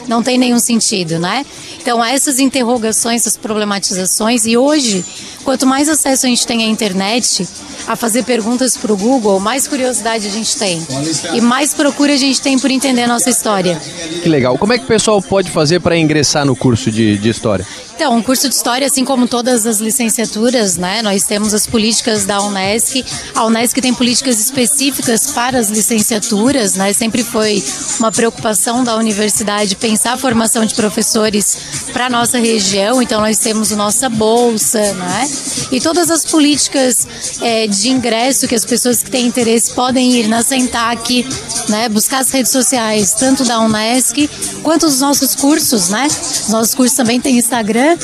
não 0.08 0.24
tem 0.24 0.38
nenhum 0.40 0.60
sentido, 0.60 1.20
né? 1.20 1.46
Então, 1.82 2.04
essas 2.04 2.40
interrogações, 2.40 3.22
essas 3.22 3.38
problematizações, 3.38 4.46
e 4.46 4.58
hoje, 4.58 5.06
quanto 5.44 5.66
mais 5.66 5.90
acesso 5.90 6.26
a 6.26 6.30
gente 6.30 6.46
tem 6.46 6.64
à 6.64 6.68
internet, 6.68 7.48
a 7.88 7.96
fazer 7.96 8.24
perguntas 8.24 8.78
para 8.78 8.94
o 8.94 8.98
Google, 8.98 9.40
mais 9.40 9.68
curiosidade 9.68 10.28
a 10.28 10.30
gente 10.30 10.56
tem. 10.58 10.86
E 11.34 11.42
mais 11.42 11.74
procura 11.74 12.14
a 12.14 12.18
gente 12.18 12.42
tem 12.42 12.58
por 12.58 12.70
entender 12.70 13.04
a 13.04 13.08
nossa 13.08 13.30
história. 13.30 13.80
Que 14.22 14.30
legal. 14.30 14.58
Como 14.58 14.74
é 14.74 14.78
que 14.78 14.84
o 14.84 14.88
pessoal 14.88 15.22
pode 15.22 15.50
fazer 15.50 15.80
para 15.80 15.98
ingressar 15.98 16.46
no 16.46 16.56
curso 16.56 16.92
de, 16.92 17.18
de 17.18 17.30
História? 17.30 17.66
Então, 17.96 18.16
um 18.16 18.22
curso 18.24 18.48
de 18.48 18.56
História, 18.56 18.88
assim 18.88 19.04
como 19.04 19.28
todas 19.28 19.66
as 19.66 19.80
licenciaturas, 19.80 20.78
né? 20.78 21.02
Nós 21.02 21.24
temos 21.24 21.54
as 21.54 21.68
políticas 21.68 22.26
da 22.26 22.42
Unesc. 22.42 23.04
A 23.36 23.46
Unesc 23.46 23.82
tem 23.82 23.94
políticas 23.94 24.40
específicas 24.40 25.32
para 25.32 25.60
as 25.60 25.70
licenciaturas, 25.70 26.76
né? 26.76 26.94
Sempre 26.94 27.24
foi 27.24 27.62
uma 28.00 28.12
preocupação 28.12 28.86
da 28.86 28.96
universidade 28.96 29.76
pensar 29.76 30.14
a 30.14 30.18
formação 30.18 30.66
de 30.66 30.76
professores 30.76 31.58
para 31.92 32.06
a 32.06 32.10
nossa 32.10 32.38
região. 32.38 33.02
Então, 33.02 33.20
nós 33.20 33.38
temos 33.38 33.74
a 33.74 33.76
nossa 33.76 34.08
bolsa, 34.08 34.94
né? 34.94 35.29
E 35.72 35.80
todas 35.80 36.10
as 36.10 36.26
políticas 36.26 37.08
é, 37.42 37.68
de 37.68 37.90
ingresso 37.90 38.48
que 38.48 38.56
as 38.56 38.66
pessoas 38.66 39.04
que 39.04 39.12
têm 39.12 39.28
interesse 39.28 39.74
podem 39.74 40.14
ir 40.14 40.28
na 40.28 40.42
Sentac, 40.42 41.26
né? 41.70 41.88
Buscar 41.90 42.20
as 42.20 42.32
redes 42.32 42.52
sociais, 42.52 43.14
tanto 43.14 43.44
da 43.44 43.60
Unesc 43.60 44.30
quanto 44.64 44.86
os 44.86 45.00
nossos 45.00 45.36
cursos, 45.36 45.90
né? 45.90 46.08
Os 46.08 46.50
nossos 46.50 46.76
cursos 46.76 46.98
também 46.98 47.20
têm 47.20 47.38
Instagram 47.38 47.98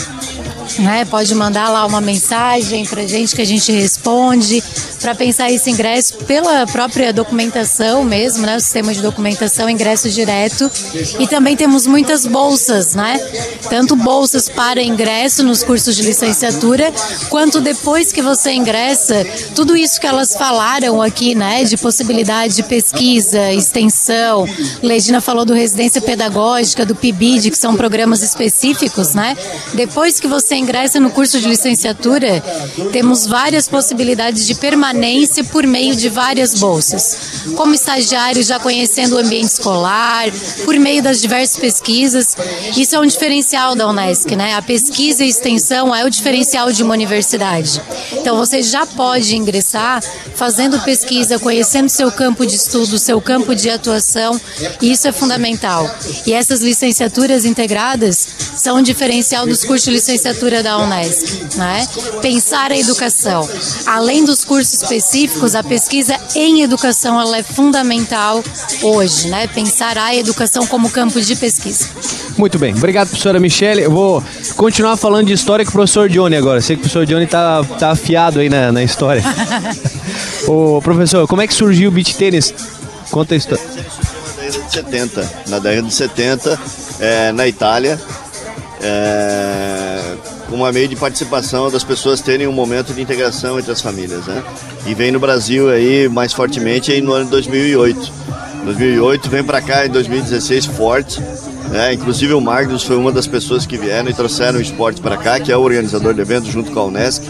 né? 0.80 1.06
Pode 1.06 1.34
mandar 1.36 1.70
lá 1.70 1.86
uma 1.86 2.02
mensagem 2.02 2.86
pra 2.86 3.06
gente 3.06 3.36
que 3.36 3.42
a 3.42 3.46
gente 3.46 3.72
responde 3.72 4.64
para 5.00 5.14
pensar 5.14 5.52
esse 5.52 5.70
ingresso 5.70 6.16
pela 6.26 6.66
própria 6.68 7.14
documentação 7.14 8.04
mesmo, 8.04 8.46
né? 8.46 8.58
O 8.58 8.60
sistema 8.60 8.94
de 8.94 9.02
documentação, 9.02 9.70
ingresso 9.70 10.10
direto. 10.10 10.70
E 11.20 11.28
também 11.28 11.56
temos 11.56 11.86
muitas 11.86 12.26
bolsas, 12.26 12.96
né? 12.96 13.20
Tanto 13.70 13.96
bolsas 13.96 14.50
para 14.50 14.82
ingresso 14.82 15.44
nos 15.44 15.64
cursos 15.64 15.96
de 15.96 16.04
licenciatura, 16.04 16.92
quanto 17.30 17.62
depois 17.62 18.12
que 18.12 18.22
você 18.22 18.52
ingressa, 18.52 19.26
tudo 19.54 19.76
isso 19.76 20.00
que 20.00 20.08
elas 20.08 20.34
falaram 20.34 21.02
aqui, 21.02 21.36
né? 21.36 21.64
De 21.64 21.78
possibilidade 21.78 22.56
de 22.56 22.64
pesquisa, 22.64 23.52
extensão. 23.52 24.48
Ledina 24.82 25.22
falou 25.22 25.46
do 25.46 25.54
residência 25.54 26.02
pedagógica, 26.02 26.86
do 26.86 26.96
PIBID, 26.96 27.52
que 27.52 27.58
são 27.58 27.76
programas 27.76 28.22
específicos, 28.22 29.14
né? 29.14 29.38
Depois 29.74 30.20
que 30.20 30.28
você 30.28 30.55
ingressa 30.58 31.00
no 31.00 31.12
curso 31.12 31.40
de 31.40 31.48
licenciatura, 31.48 32.44
temos 32.92 33.26
várias 33.26 33.68
possibilidades 33.68 34.46
de 34.46 34.56
permanência 34.56 35.44
por 35.44 35.66
meio 35.66 35.96
de 35.96 36.10
várias 36.10 36.56
bolsas. 36.56 37.46
Como 37.56 37.74
estagiário, 37.74 38.44
já 38.44 38.60
conhecendo 38.60 39.16
o 39.16 39.20
ambiente 39.20 39.52
escolar, 39.52 40.26
por 40.64 40.76
meio 40.78 41.02
das 41.02 41.22
diversas 41.22 41.58
pesquisas. 41.58 42.36
Isso 42.76 42.96
é 42.96 43.00
um 43.00 43.06
diferencial 43.06 43.76
da 43.76 43.88
Unesc, 43.88 44.36
né? 44.36 44.54
A 44.54 44.62
pesquisa 44.62 45.24
e 45.24 45.30
extensão 45.30 45.96
é 45.96 46.06
o 46.06 46.10
diferencial 46.10 46.72
de 46.72 46.84
uma 46.84 46.94
universidade. 46.94 47.82
Então, 48.14 48.38
você 48.38 48.62
já 48.62 48.86
pode 48.86 49.36
ingressar 49.36 50.04
fazendo 50.36 50.80
pesquisa, 50.82 51.40
conhecendo 51.40 51.90
seu 51.90 52.12
campo 52.12 52.46
de 52.46 52.56
estudo, 52.56 53.00
seu 53.00 53.22
campo 53.22 53.56
de 53.56 53.70
atuação, 53.70 54.40
e 54.82 54.92
isso 54.92 55.08
é 55.08 55.12
fundamental. 55.12 55.90
E 56.26 56.34
essas 56.34 56.62
licenciaturas 56.62 57.46
integradas 57.46 58.28
são 58.56 58.78
um 58.78 58.82
diferencial 58.82 59.46
dos 59.46 59.64
cursos 59.64 59.86
de 59.86 59.92
licenciatura 59.92 60.45
da 60.46 60.78
Unesc, 60.78 61.58
né? 61.58 61.88
Pensar 62.22 62.72
a 62.72 62.78
educação. 62.78 63.48
Além 63.86 64.24
dos 64.24 64.46
cursos 64.46 64.82
específicos, 64.82 65.56
a 65.56 65.64
pesquisa 65.64 66.16
em 66.36 66.62
educação 66.62 67.20
ela 67.20 67.38
é 67.38 67.44
fundamental 67.44 68.44
hoje, 68.84 69.28
né? 69.28 69.48
Pensar 69.48 69.98
a 69.98 70.16
educação 70.16 70.68
como 70.68 70.90
campo 70.90 71.20
de 71.20 71.36
pesquisa. 71.36 71.90
Muito 72.38 72.60
bem, 72.60 72.74
obrigado, 72.76 73.08
professora 73.08 73.40
Michele. 73.40 73.82
Eu 73.82 73.92
vou 73.92 74.24
continuar 74.56 74.98
falando 74.98 75.28
de 75.28 75.34
história 75.34 75.66
com 75.66 75.70
o 75.72 75.74
professor 75.74 76.08
Johnny 76.10 76.36
agora. 76.36 76.62
Sei 76.62 76.76
que 76.76 76.82
o 76.82 76.84
professor 76.84 77.06
Johnny 77.06 77.26
tá, 77.26 77.64
tá 77.80 77.92
afiado 77.92 78.40
aí 78.40 78.50
na, 78.50 78.72
na 78.72 78.84
história. 78.84 79.24
Ô, 80.48 80.80
professor, 80.82 81.28
como 81.28 81.42
é 81.42 81.48
que 81.48 81.54
surgiu 81.54 81.90
o 81.90 81.92
beach 81.92 82.16
tênis? 82.16 82.54
Conta 83.10 83.34
a 83.34 83.38
história. 83.38 83.64
Na 83.64 84.44
década 84.44 84.64
de 84.68 84.74
70, 84.74 85.32
na 85.48 85.60
década 85.60 85.88
de 85.88 85.94
70, 85.94 86.60
é, 87.00 87.32
na 87.32 87.48
Itália, 87.48 88.00
é, 88.82 90.02
uma 90.50 90.72
meio 90.72 90.88
de 90.88 90.96
participação 90.96 91.70
das 91.72 91.84
pessoas 91.84 92.22
terem 92.22 92.48
um 92.48 92.52
momento 92.52 92.94
de 92.94 93.02
integração 93.02 93.60
entre 93.60 93.72
as 93.72 93.82
famílias, 93.82 94.26
né? 94.26 94.44
E 94.86 94.94
vem 94.94 95.12
no 95.12 95.20
Brasil 95.20 95.70
aí 95.70 96.08
mais 96.08 96.34
fortemente 96.34 96.92
aí 96.92 97.02
no 97.02 97.14
ano 97.14 97.26
de 97.26 97.32
2008. 97.32 98.12
2008 98.66 99.30
vem 99.30 99.44
para 99.44 99.62
cá 99.62 99.86
em 99.86 99.90
2016 99.90 100.66
forte, 100.66 101.22
né? 101.70 101.94
Inclusive 101.94 102.34
o 102.34 102.42
Magnus 102.42 102.84
foi 102.84 102.96
uma 102.96 103.12
das 103.12 103.28
pessoas 103.28 103.66
que 103.66 103.78
vieram 103.78 104.10
e 104.10 104.14
trouxeram 104.14 104.60
o 104.60 104.62
esporte 104.62 105.02
para 105.02 105.18
cá, 105.18 105.40
que 105.40 105.52
é 105.52 105.58
o 105.58 105.62
organizador 105.62 106.14
do 106.14 106.22
evento 106.22 106.50
junto 106.50 106.72
com 106.72 106.80
a 106.80 106.86
Unesc. 106.86 107.25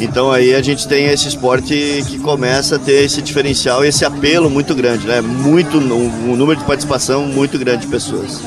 Então 0.00 0.32
aí 0.32 0.54
a 0.54 0.62
gente 0.62 0.88
tem 0.88 1.06
esse 1.06 1.28
esporte 1.28 2.02
que 2.08 2.18
começa 2.18 2.76
a 2.76 2.78
ter 2.78 3.04
esse 3.04 3.20
diferencial 3.20 3.84
e 3.84 3.88
esse 3.88 4.04
apelo 4.04 4.48
muito 4.48 4.74
grande, 4.74 5.06
né? 5.06 5.20
Muito 5.20 5.78
um, 5.78 6.30
um 6.30 6.36
número 6.36 6.58
de 6.58 6.64
participação 6.64 7.26
muito 7.26 7.58
grande 7.58 7.82
de 7.82 7.86
pessoas. 7.86 8.40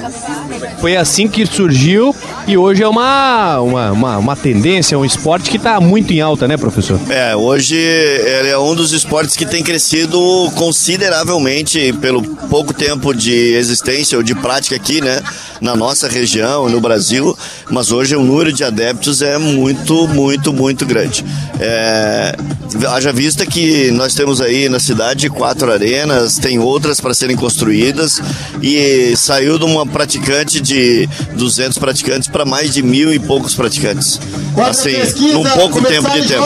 Foi 0.81 0.97
assim 0.97 1.27
que 1.27 1.45
surgiu 1.45 2.15
e 2.47 2.57
hoje 2.57 2.83
é 2.83 2.87
uma, 2.87 3.59
uma, 3.59 3.91
uma, 3.91 4.17
uma 4.17 4.35
tendência, 4.35 4.97
um 4.97 5.05
esporte 5.05 5.49
que 5.49 5.57
está 5.57 5.79
muito 5.79 6.11
em 6.11 6.19
alta, 6.19 6.47
né, 6.47 6.57
professor? 6.57 6.99
É, 7.09 7.35
hoje 7.35 7.75
ele 7.75 8.49
é 8.49 8.57
um 8.57 8.75
dos 8.75 8.91
esportes 8.91 9.35
que 9.35 9.45
tem 9.45 9.63
crescido 9.63 10.19
consideravelmente 10.55 11.93
pelo 11.93 12.21
pouco 12.49 12.73
tempo 12.73 13.13
de 13.13 13.53
existência 13.53 14.17
ou 14.17 14.23
de 14.23 14.35
prática 14.35 14.75
aqui, 14.75 15.01
né, 15.01 15.21
na 15.61 15.75
nossa 15.75 16.07
região, 16.09 16.67
no 16.67 16.81
Brasil, 16.81 17.37
mas 17.69 17.91
hoje 17.91 18.15
o 18.15 18.23
número 18.23 18.51
de 18.51 18.63
adeptos 18.63 19.21
é 19.21 19.37
muito, 19.37 20.07
muito, 20.07 20.51
muito 20.51 20.85
grande. 20.85 21.23
É, 21.59 22.35
haja 22.89 23.11
vista 23.11 23.45
que 23.45 23.91
nós 23.91 24.13
temos 24.13 24.41
aí 24.41 24.67
na 24.67 24.79
cidade 24.79 25.29
quatro 25.29 25.71
arenas, 25.71 26.37
tem 26.37 26.59
outras 26.59 26.99
para 26.99 27.13
serem 27.13 27.35
construídas 27.35 28.21
e 28.61 29.15
saiu 29.15 29.57
de 29.57 29.65
uma 29.65 29.85
praticante 29.85 30.59
de 30.59 31.07
200 31.35 31.77
praticantes 31.77 32.27
para 32.27 32.45
mais 32.45 32.73
de 32.73 32.81
mil 32.81 33.13
e 33.13 33.19
poucos 33.19 33.55
praticantes. 33.55 34.19
Assim, 34.57 34.95
num 35.33 35.43
pouco 35.43 35.81
tempo 35.83 36.09
de 36.11 36.27
tempo. 36.27 36.45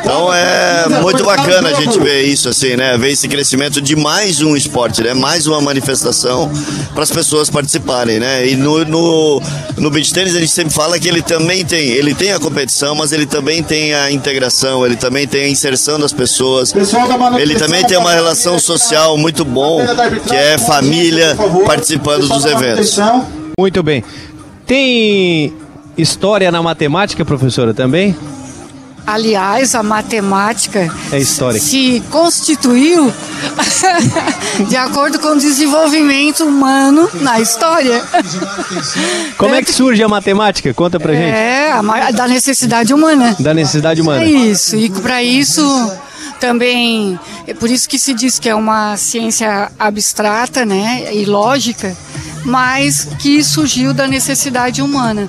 Então 0.00 0.32
é 0.32 0.88
muito 1.02 1.24
bacana 1.24 1.70
a 1.70 1.74
gente 1.74 1.98
ver 1.98 2.22
isso, 2.22 2.48
assim, 2.48 2.76
né? 2.76 2.96
Ver 2.96 3.12
esse 3.12 3.28
crescimento 3.28 3.80
de 3.80 3.96
mais 3.96 4.40
um 4.40 4.56
esporte, 4.56 5.02
né? 5.02 5.14
Mais 5.14 5.46
uma 5.46 5.60
manifestação 5.60 6.50
para 6.94 7.02
as 7.02 7.10
pessoas 7.10 7.50
participarem, 7.50 8.18
né? 8.18 8.46
E 8.46 8.56
no, 8.56 8.84
no, 8.84 9.42
no 9.76 9.90
beach 9.90 10.12
tênis 10.12 10.34
a 10.34 10.40
gente 10.40 10.52
sempre 10.52 10.72
fala 10.72 10.98
que 10.98 11.08
ele 11.08 11.22
também 11.22 11.64
tem, 11.64 11.90
ele 11.90 12.14
tem 12.14 12.32
a 12.32 12.38
competição, 12.38 12.94
mas 12.94 13.12
ele 13.12 13.26
também 13.26 13.62
tem 13.62 13.94
a 13.94 14.10
integração, 14.10 14.37
ele 14.86 14.96
também 14.96 15.26
tem 15.26 15.44
a 15.44 15.48
inserção 15.48 15.98
das 15.98 16.12
pessoas. 16.12 16.74
Ele 17.38 17.54
também 17.56 17.84
tem 17.84 17.96
uma 17.96 18.12
relação 18.12 18.58
social 18.58 19.16
muito 19.16 19.44
bom, 19.44 19.80
que 20.26 20.34
é 20.34 20.58
família 20.58 21.36
participando 21.66 22.28
dos 22.28 22.44
eventos. 22.44 22.96
Muito 23.58 23.82
bem. 23.82 24.04
Tem 24.66 25.52
história 25.96 26.50
na 26.52 26.62
matemática, 26.62 27.24
professora, 27.24 27.74
também? 27.74 28.16
Aliás, 29.08 29.74
a 29.74 29.82
matemática 29.82 30.86
É 31.10 31.18
se 31.58 32.02
constituiu 32.10 33.10
de 34.68 34.76
acordo 34.76 35.18
com 35.18 35.28
o 35.28 35.38
desenvolvimento 35.38 36.44
humano 36.44 37.08
na 37.14 37.40
história. 37.40 38.04
Como 39.38 39.54
é 39.54 39.62
que 39.62 39.72
surge 39.72 40.02
a 40.02 40.08
matemática? 40.08 40.74
Conta 40.74 41.00
pra 41.00 41.14
gente. 41.14 41.34
É, 41.34 41.72
a 41.72 42.10
da 42.10 42.28
necessidade 42.28 42.92
humana. 42.92 43.34
Da 43.40 43.54
necessidade 43.54 44.02
humana. 44.02 44.22
É 44.22 44.28
isso. 44.28 44.76
E 44.76 44.90
para 44.90 45.22
isso 45.22 45.62
também 46.38 47.18
é 47.46 47.54
por 47.54 47.70
isso 47.70 47.88
que 47.88 47.98
se 47.98 48.12
diz 48.12 48.38
que 48.38 48.50
é 48.50 48.54
uma 48.54 48.94
ciência 48.98 49.72
abstrata, 49.78 50.66
né, 50.66 51.14
e 51.14 51.24
lógica, 51.24 51.96
mas 52.44 53.08
que 53.18 53.42
surgiu 53.42 53.94
da 53.94 54.06
necessidade 54.06 54.82
humana. 54.82 55.26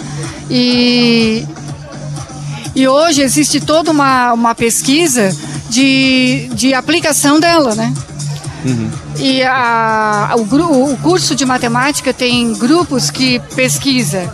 E 0.49 1.47
e 2.81 2.87
hoje 2.87 3.21
existe 3.21 3.59
toda 3.59 3.91
uma, 3.91 4.33
uma 4.33 4.55
pesquisa 4.55 5.35
de, 5.69 6.49
de 6.53 6.73
aplicação 6.73 7.39
dela, 7.39 7.75
né? 7.75 7.93
E 9.17 9.41
a, 9.43 10.33
o, 10.37 10.91
o 10.93 10.97
curso 10.97 11.33
de 11.35 11.45
matemática 11.45 12.13
tem 12.13 12.53
grupos 12.53 13.09
que 13.09 13.39
pesquisa 13.55 14.31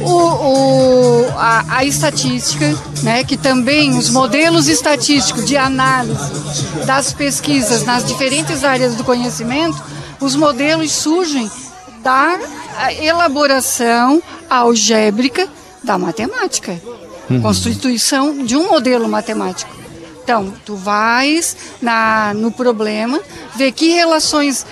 o, 0.00 0.10
o- 0.10 1.26
a, 1.36 1.64
a 1.78 1.84
estatística, 1.84 2.76
né, 3.02 3.22
que 3.22 3.36
também 3.36 3.96
os 3.96 4.08
modelos 4.10 4.66
estatísticos 4.68 5.46
de 5.46 5.56
análise 5.56 6.18
das 6.84 7.12
pesquisas 7.12 7.84
nas 7.84 8.04
diferentes 8.04 8.64
áreas 8.64 8.94
do 8.96 9.04
conhecimento, 9.04 9.80
os 10.20 10.34
modelos 10.34 10.90
surgem 10.92 11.50
da 12.02 12.38
elaboração 13.00 14.22
algébrica 14.48 15.46
da 15.84 15.96
matemática, 15.98 16.80
Uhum. 17.30 17.40
constituição 17.40 18.44
de 18.44 18.56
um 18.56 18.68
modelo 18.68 19.08
matemático. 19.08 19.70
Então, 20.22 20.52
tu 20.64 20.74
vais 20.74 21.56
na, 21.80 22.32
no 22.34 22.50
problema, 22.50 23.20
ver 23.56 23.72
que 23.72 23.92
relações 23.92 24.66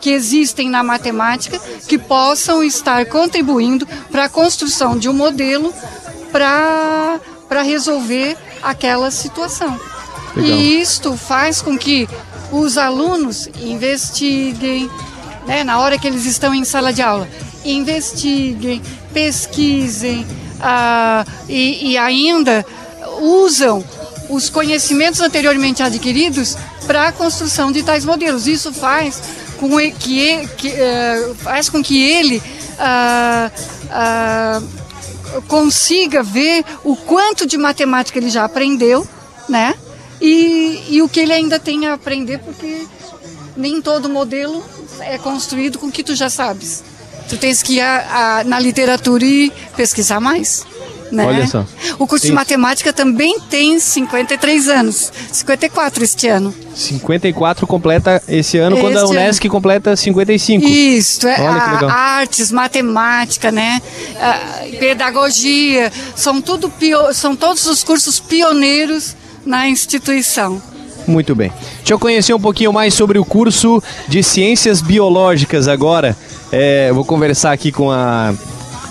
que 0.00 0.10
existem 0.10 0.68
na 0.68 0.82
matemática 0.82 1.58
que 1.86 1.96
possam 1.96 2.62
estar 2.62 3.06
contribuindo 3.06 3.86
para 4.10 4.24
a 4.24 4.28
construção 4.28 4.98
de 4.98 5.08
um 5.08 5.12
modelo 5.12 5.72
para 6.30 7.62
resolver 7.62 8.36
aquela 8.62 9.10
situação. 9.10 9.78
Legal. 10.34 10.58
E 10.58 10.80
isto 10.80 11.16
faz 11.16 11.62
com 11.62 11.78
que 11.78 12.08
os 12.50 12.76
alunos 12.76 13.48
investiguem, 13.60 14.90
né, 15.46 15.62
na 15.62 15.78
hora 15.78 15.98
que 15.98 16.06
eles 16.06 16.26
estão 16.26 16.54
em 16.54 16.64
sala 16.64 16.92
de 16.92 17.00
aula, 17.00 17.28
investiguem, 17.64 18.82
pesquisem 19.12 20.26
ah, 20.62 21.26
e, 21.48 21.92
e 21.92 21.98
ainda 21.98 22.64
usam 23.20 23.84
os 24.28 24.48
conhecimentos 24.48 25.20
anteriormente 25.20 25.82
adquiridos 25.82 26.56
para 26.86 27.08
a 27.08 27.12
construção 27.12 27.70
de 27.70 27.82
tais 27.82 28.04
modelos. 28.04 28.46
Isso 28.46 28.72
faz 28.72 29.20
com 29.58 29.76
que, 29.92 30.46
que, 30.56 30.68
eh, 30.68 31.34
faz 31.38 31.68
com 31.68 31.82
que 31.82 32.02
ele 32.02 32.42
ah, 32.78 33.50
ah, 33.90 34.62
consiga 35.48 36.22
ver 36.22 36.64
o 36.82 36.96
quanto 36.96 37.46
de 37.46 37.56
matemática 37.56 38.18
ele 38.18 38.30
já 38.30 38.44
aprendeu, 38.44 39.06
né? 39.48 39.74
E, 40.20 40.84
e 40.88 41.02
o 41.02 41.08
que 41.08 41.20
ele 41.20 41.32
ainda 41.32 41.58
tem 41.58 41.86
a 41.86 41.94
aprender, 41.94 42.38
porque 42.38 42.86
nem 43.56 43.82
todo 43.82 44.08
modelo 44.08 44.64
é 45.00 45.18
construído 45.18 45.78
com 45.78 45.86
o 45.86 45.92
que 45.92 46.04
tu 46.04 46.14
já 46.14 46.30
sabes. 46.30 46.82
Tu 47.28 47.36
tens 47.36 47.62
que 47.62 47.74
ir 47.74 47.80
a- 47.80 48.40
a- 48.40 48.44
na 48.44 48.58
literatura 48.60 49.24
e 49.24 49.52
pesquisar 49.76 50.20
mais. 50.20 50.64
Né? 51.10 51.26
Olha 51.26 51.46
só. 51.46 51.66
O 51.98 52.06
curso 52.06 52.22
de 52.24 52.30
Tem- 52.30 52.34
matemática 52.34 52.90
também 52.90 53.38
tem 53.50 53.78
53 53.78 54.66
anos, 54.68 55.12
54 55.30 56.02
este 56.02 56.26
ano. 56.26 56.54
54 56.74 57.66
completa 57.66 58.22
esse 58.26 58.56
ano, 58.56 58.78
quando 58.78 58.96
a 58.96 59.02
Este 59.02 59.10
Unesc 59.12 59.48
completa 59.50 59.94
55. 59.94 60.66
Isso, 60.66 61.28
é 61.28 61.38
Olha 61.38 61.60
que 61.60 61.68
a- 61.68 61.72
legal. 61.74 61.90
artes, 61.90 62.50
matemática, 62.50 63.52
né? 63.52 63.82
a- 64.18 64.64
pedagogia, 64.78 65.92
são 66.16 66.40
tudo 66.40 66.70
pio- 66.70 67.12
são 67.12 67.36
todos 67.36 67.66
os 67.66 67.84
cursos 67.84 68.18
pioneiros 68.18 69.14
na 69.44 69.68
instituição. 69.68 70.62
Muito 71.06 71.34
bem. 71.34 71.52
Deixa 71.78 71.92
eu 71.92 71.98
conhecer 71.98 72.32
um 72.32 72.40
pouquinho 72.40 72.72
mais 72.72 72.94
sobre 72.94 73.18
o 73.18 73.24
curso 73.24 73.82
de 74.08 74.22
Ciências 74.22 74.80
Biológicas 74.80 75.66
agora. 75.68 76.16
É, 76.52 76.90
eu 76.90 76.94
vou 76.94 77.04
conversar 77.04 77.52
aqui 77.52 77.72
com 77.72 77.90
a 77.90 78.34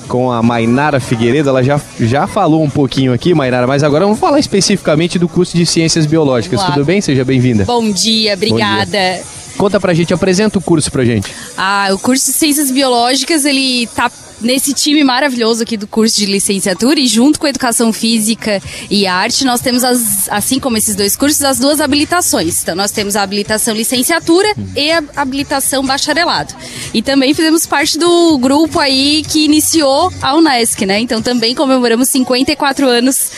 com 0.07 0.29
a 0.29 0.43
Mainara 0.43 0.99
Figueiredo, 0.99 1.47
ela 1.47 1.63
já, 1.63 1.79
já 1.97 2.27
falou 2.27 2.61
um 2.61 2.69
pouquinho 2.69 3.13
aqui, 3.13 3.33
Mainara, 3.33 3.65
mas 3.65 3.81
agora 3.81 4.03
vamos 4.03 4.19
falar 4.19 4.39
especificamente 4.39 5.17
do 5.17 5.29
curso 5.29 5.55
de 5.55 5.65
Ciências 5.65 6.05
Biológicas. 6.05 6.61
Tudo 6.65 6.83
bem? 6.83 6.99
Seja 6.99 7.23
bem-vinda. 7.23 7.63
Bom 7.63 7.89
dia, 7.89 8.33
obrigada. 8.33 9.21
Conta 9.57 9.79
pra 9.79 9.93
gente, 9.93 10.13
apresenta 10.13 10.59
o 10.59 10.61
curso 10.61 10.91
pra 10.91 11.05
gente. 11.05 11.33
Ah, 11.57 11.87
o 11.93 11.99
curso 11.99 12.25
de 12.25 12.33
Ciências 12.33 12.71
Biológicas, 12.71 13.45
ele 13.45 13.87
tá 13.95 14.11
nesse 14.41 14.73
time 14.73 15.03
maravilhoso 15.03 15.63
aqui 15.63 15.77
do 15.77 15.87
curso 15.87 16.17
de 16.17 16.25
licenciatura 16.25 16.99
e 16.99 17.07
junto 17.07 17.39
com 17.39 17.47
Educação 17.47 17.93
Física 17.93 18.61
e 18.89 19.07
Arte, 19.07 19.45
nós 19.45 19.61
temos, 19.61 19.83
as, 19.83 20.27
assim 20.29 20.59
como 20.59 20.77
esses 20.77 20.95
dois 20.95 21.15
cursos, 21.15 21.43
as 21.43 21.59
duas 21.59 21.79
habilitações. 21.79 22.61
Então, 22.61 22.75
nós 22.75 22.91
temos 22.91 23.15
a 23.15 23.23
habilitação 23.23 23.73
licenciatura 23.73 24.53
e 24.75 24.91
a 24.91 25.03
habilitação 25.15 25.85
bacharelado. 25.85 26.53
E 26.93 27.01
também 27.01 27.33
fizemos 27.33 27.65
parte 27.65 27.97
do 27.97 28.37
grupo 28.37 28.79
aí 28.79 29.23
que 29.27 29.45
iniciou 29.45 30.11
a 30.21 30.35
Unesc, 30.35 30.85
né? 30.85 30.99
Então, 30.99 31.21
também 31.21 31.55
comemoramos 31.55 32.09
54 32.09 32.87
anos 32.87 33.31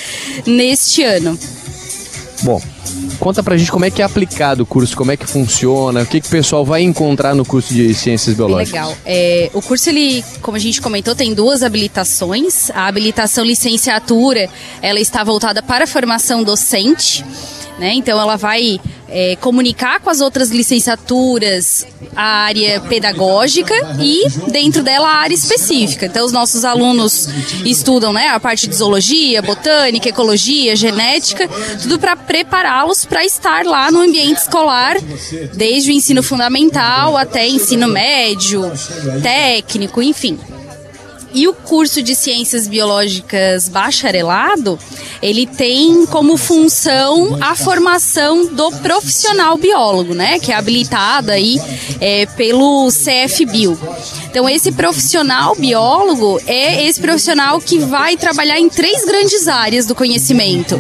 neste 0.45 1.04
ano. 1.04 1.38
Bom, 2.43 2.62
conta 3.24 3.41
pra 3.41 3.55
gente 3.55 3.71
como 3.71 3.86
é 3.86 3.89
que 3.89 4.01
é 4.01 4.05
aplicado 4.05 4.63
o 4.63 4.65
curso, 4.65 4.97
como 4.97 5.09
é 5.09 5.15
que 5.15 5.26
funciona, 5.26 6.01
o 6.01 6.05
que, 6.05 6.19
que 6.19 6.28
o 6.28 6.30
pessoal 6.30 6.65
vai 6.65 6.82
encontrar 6.82 7.34
no 7.34 7.45
curso 7.45 7.74
de 7.74 7.93
Ciências 7.93 8.36
Biológicas. 8.36 8.74
legal. 8.74 8.97
É, 9.05 9.49
o 9.53 9.61
curso, 9.61 9.89
ele, 9.89 10.21
como 10.41 10.57
a 10.57 10.59
gente 10.59 10.82
comentou, 10.82 11.15
tem 11.15 11.34
duas 11.34 11.63
habilitações. 11.63 12.69
A 12.71 12.86
habilitação 12.86 13.45
licenciatura, 13.45 14.49
ela 14.82 14.99
está 14.99 15.24
voltada 15.24 15.63
para 15.63 15.86
a 15.86 15.88
formação 15.88 16.43
docente. 16.43 17.24
Né? 17.84 17.95
Então, 17.95 18.17
ela 18.17 18.38
vai 18.38 18.79
é, 19.09 19.36
comunicar 19.41 19.99
com 19.99 20.09
as 20.09 20.21
outras 20.21 20.49
licenciaturas 20.49 21.86
a 22.15 22.45
área 22.45 22.79
pedagógica 22.79 23.73
e, 23.99 24.23
dentro 24.49 24.81
dela, 24.81 25.09
a 25.09 25.15
área 25.17 25.36
específica. 25.36 26.05
Então, 26.05 26.25
os 26.25 26.31
nossos 26.31 26.63
alunos 26.63 27.27
estudam 27.65 28.13
né, 28.13 28.29
a 28.29 28.39
parte 28.39 28.67
de 28.67 28.75
zoologia, 28.75 29.41
botânica, 29.41 30.07
ecologia, 30.07 30.77
genética, 30.77 31.45
tudo 31.81 31.99
para 31.99 32.15
prepará-los 32.15 33.03
para 33.03 33.25
estar 33.25 33.65
lá 33.65 33.91
no 33.91 33.99
ambiente 33.99 34.38
escolar, 34.38 34.95
desde 35.53 35.91
o 35.91 35.93
ensino 35.93 36.23
fundamental 36.23 37.17
até 37.17 37.45
ensino 37.45 37.89
médio, 37.89 38.71
técnico, 39.21 40.01
enfim. 40.01 40.39
E 41.34 41.47
o 41.47 41.53
curso 41.53 42.03
de 42.03 42.15
Ciências 42.15 42.67
Biológicas 42.67 43.67
bacharelado, 43.67 44.77
ele 45.21 45.47
tem 45.47 46.05
como 46.05 46.38
função 46.38 47.39
a 47.41 47.55
formação 47.55 48.45
do 48.45 48.69
profissional 48.71 49.57
biólogo, 49.57 50.13
né? 50.13 50.38
Que 50.38 50.51
é 50.51 50.55
habilitado 50.55 51.31
aí 51.31 51.59
é, 51.99 52.27
pelo 52.27 52.88
CFBio. 52.89 53.79
Então, 54.29 54.47
esse 54.47 54.71
profissional 54.71 55.55
biólogo 55.55 56.39
é 56.45 56.86
esse 56.86 57.01
profissional 57.01 57.59
que 57.59 57.79
vai 57.79 58.15
trabalhar 58.15 58.59
em 58.59 58.69
três 58.69 59.03
grandes 59.03 59.47
áreas 59.47 59.88
do 59.88 59.95
conhecimento: 59.95 60.79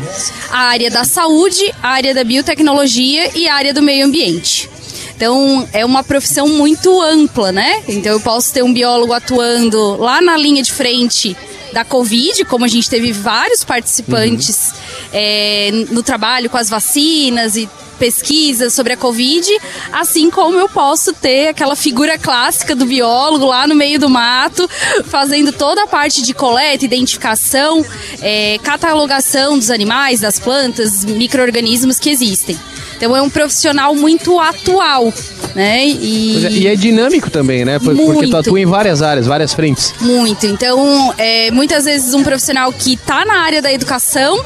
a 0.51 0.59
área 0.59 0.91
da 0.91 1.03
saúde, 1.03 1.73
a 1.81 1.89
área 1.89 2.13
da 2.13 2.23
biotecnologia 2.23 3.31
e 3.35 3.47
a 3.47 3.55
área 3.55 3.73
do 3.73 3.81
meio 3.81 4.05
ambiente. 4.05 4.69
Então, 5.15 5.67
é 5.71 5.85
uma 5.85 6.03
profissão 6.03 6.47
muito 6.47 7.01
ampla, 7.01 7.51
né? 7.51 7.83
Então, 7.87 8.11
eu 8.11 8.19
posso 8.19 8.53
ter 8.53 8.63
um 8.63 8.73
biólogo 8.73 9.13
atuando 9.13 9.97
lá 9.97 10.21
na 10.21 10.35
linha 10.37 10.61
de 10.63 10.71
frente 10.71 11.35
da 11.71 11.83
Covid, 11.83 12.45
como 12.45 12.65
a 12.65 12.67
gente 12.67 12.89
teve 12.89 13.11
vários 13.11 13.63
participantes 13.63 14.73
é, 15.11 15.71
no 15.89 16.03
trabalho 16.03 16.49
com 16.49 16.57
as 16.57 16.69
vacinas 16.69 17.55
e 17.55 17.67
pesquisas 17.97 18.73
sobre 18.73 18.93
a 18.93 18.97
Covid, 18.97 19.47
assim 19.91 20.29
como 20.29 20.59
eu 20.59 20.67
posso 20.67 21.13
ter 21.13 21.49
aquela 21.49 21.75
figura 21.75 22.17
clássica 22.17 22.75
do 22.75 22.85
biólogo 22.85 23.45
lá 23.45 23.65
no 23.67 23.75
meio 23.75 23.99
do 23.99 24.09
mato, 24.09 24.69
fazendo 25.05 25.51
toda 25.51 25.83
a 25.83 25.87
parte 25.87 26.21
de 26.21 26.33
coleta, 26.33 26.83
identificação, 26.83 27.85
é, 28.21 28.59
catalogação 28.63 29.57
dos 29.57 29.69
animais, 29.69 30.19
das 30.19 30.39
plantas, 30.39 31.05
micro-organismos 31.05 31.99
que 31.99 32.09
existem. 32.09 32.59
Então 33.03 33.17
é 33.17 33.21
um 33.21 33.29
profissional 33.29 33.93
muito 33.93 34.39
atual, 34.39 35.13
né? 35.53 35.85
E, 35.85 36.45
é, 36.45 36.51
e 36.51 36.67
é 36.67 36.75
dinâmico 36.77 37.29
também, 37.29 37.65
né? 37.65 37.77
Por- 37.77 37.93
Porque 37.93 38.01
tu 38.01 38.13
Muito. 38.13 38.37
atua 38.37 38.61
em 38.61 38.65
várias 38.65 39.01
áreas, 39.01 39.27
várias 39.27 39.53
frentes. 39.53 39.93
Muito. 39.99 40.45
Então, 40.45 41.13
é, 41.17 41.51
muitas 41.51 41.83
vezes 41.83 42.13
um 42.13 42.23
profissional 42.23 42.71
que 42.71 42.93
está 42.93 43.25
na 43.25 43.41
área 43.41 43.61
da 43.61 43.73
educação, 43.73 44.41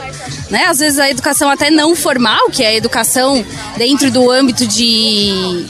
né? 0.49 0.65
Às 0.65 0.79
vezes 0.79 0.97
a 0.97 1.07
educação 1.07 1.51
até 1.51 1.69
não 1.69 1.95
formal, 1.95 2.49
que 2.49 2.63
é 2.63 2.69
a 2.69 2.73
educação 2.73 3.45
dentro 3.77 4.09
do 4.09 4.31
âmbito 4.31 4.65
de, 4.65 5.63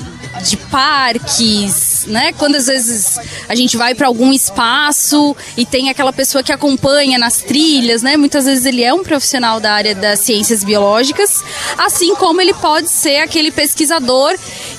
de 0.45 0.55
parques, 0.55 1.86
né? 2.07 2.33
Quando 2.33 2.55
às 2.55 2.65
vezes 2.67 3.19
a 3.47 3.55
gente 3.55 3.77
vai 3.77 3.93
para 3.93 4.07
algum 4.07 4.31
espaço 4.33 5.35
e 5.55 5.65
tem 5.65 5.89
aquela 5.89 6.11
pessoa 6.13 6.43
que 6.43 6.51
acompanha 6.51 7.17
nas 7.19 7.37
trilhas, 7.37 8.01
né? 8.01 8.17
Muitas 8.17 8.45
vezes 8.45 8.65
ele 8.65 8.83
é 8.83 8.93
um 8.93 9.03
profissional 9.03 9.59
da 9.59 9.73
área 9.73 9.93
das 9.93 10.19
ciências 10.21 10.63
biológicas, 10.63 11.43
assim 11.77 12.15
como 12.15 12.41
ele 12.41 12.53
pode 12.53 12.89
ser 12.89 13.17
aquele 13.17 13.51
pesquisador 13.51 14.35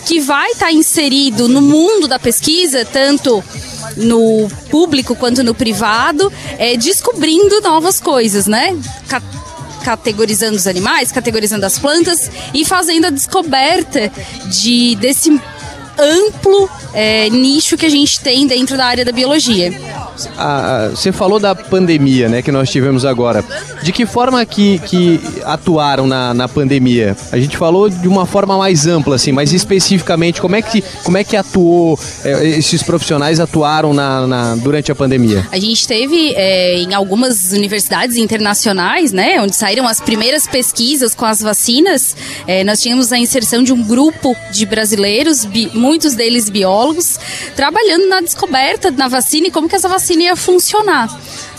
que 0.07 0.20
vai 0.20 0.51
estar 0.53 0.72
inserido 0.72 1.49
no 1.49 1.61
mundo 1.61 2.09
da 2.09 2.18
pesquisa, 2.18 2.85
tanto 2.85 3.43
no 3.97 4.49
público 4.70 5.14
quanto 5.14 5.43
no 5.45 5.55
privado, 5.55 6.33
é, 6.59 6.76
descobrindo 6.76 7.61
novas 7.61 8.01
coisas, 8.01 8.47
né? 8.47 8.76
Ca- 9.09 9.22
categorizando 9.85 10.57
os 10.57 10.66
animais, 10.66 11.11
categorizando 11.12 11.64
as 11.64 11.79
plantas 11.79 12.31
e 12.53 12.64
fazendo 12.64 13.07
a 13.07 13.11
descoberta 13.11 14.11
de 14.51 14.97
desse 14.97 15.41
amplo 15.99 16.68
é, 16.94 17.28
nicho 17.30 17.76
que 17.76 17.86
a 17.86 17.90
gente 17.90 18.20
tem 18.20 18.46
dentro 18.46 18.76
da 18.76 18.86
área 18.86 19.05
da 19.05 19.12
biologia. 19.12 19.72
Ah, 20.36 20.90
você 20.94 21.12
falou 21.12 21.38
da 21.38 21.55
pandemia, 21.55 22.28
né, 22.28 22.42
que 22.42 22.51
nós 22.51 22.70
tivemos 22.70 23.05
agora. 23.05 23.44
De 23.82 23.92
que 23.92 24.05
forma 24.05 24.44
que, 24.44 24.78
que 24.80 25.20
atuaram 25.44 26.07
na, 26.07 26.34
na 26.34 26.49
pandemia? 26.49 27.16
A 27.30 27.38
gente 27.38 27.57
falou 27.57 27.88
de 27.88 28.09
uma 28.09 28.26
forma 28.26 28.59
mais 28.59 28.86
ampla, 28.86 29.14
assim, 29.16 29.30
mas 29.30 29.53
especificamente, 29.53 30.40
como 30.40 30.57
é 30.57 30.62
que, 30.62 30.82
como 31.05 31.16
é 31.16 31.22
que 31.22 31.36
atuou, 31.36 31.99
eh, 32.24 32.49
esses 32.59 32.82
profissionais 32.82 33.38
atuaram 33.38 33.94
na, 33.94 34.26
na- 34.26 34.55
durante 34.57 34.90
a 34.90 34.94
pandemia? 34.94 35.46
A 35.53 35.59
gente 35.59 35.86
teve 35.86 36.32
é, 36.34 36.78
em 36.80 36.94
algumas 36.94 37.53
universidades 37.53 38.16
internacionais, 38.16 39.12
né, 39.12 39.40
onde 39.40 39.55
saíram 39.55 39.86
as 39.86 40.01
primeiras 40.01 40.46
pesquisas 40.49 41.14
com 41.14 41.24
as 41.24 41.40
vacinas, 41.40 42.16
é, 42.46 42.64
nós 42.64 42.80
tínhamos 42.80 43.12
a 43.12 43.18
inserção 43.18 43.62
de 43.62 43.72
um 43.72 43.82
grupo 43.82 44.34
de 44.51 44.66
brasileiros, 44.66 45.44
bi- 45.44 45.70
muitos 45.89 46.14
deles 46.14 46.51
biólogos, 46.51 47.18
trabalhando 47.57 48.07
na 48.09 48.20
descoberta 48.20 48.91
na 48.91 49.09
vacina 49.09 49.47
e 49.47 49.51
como 49.51 49.68
que 49.68 49.74
essa 49.74 49.89
vacina 49.89 50.24
ia 50.24 50.36
funcionar. 50.36 51.09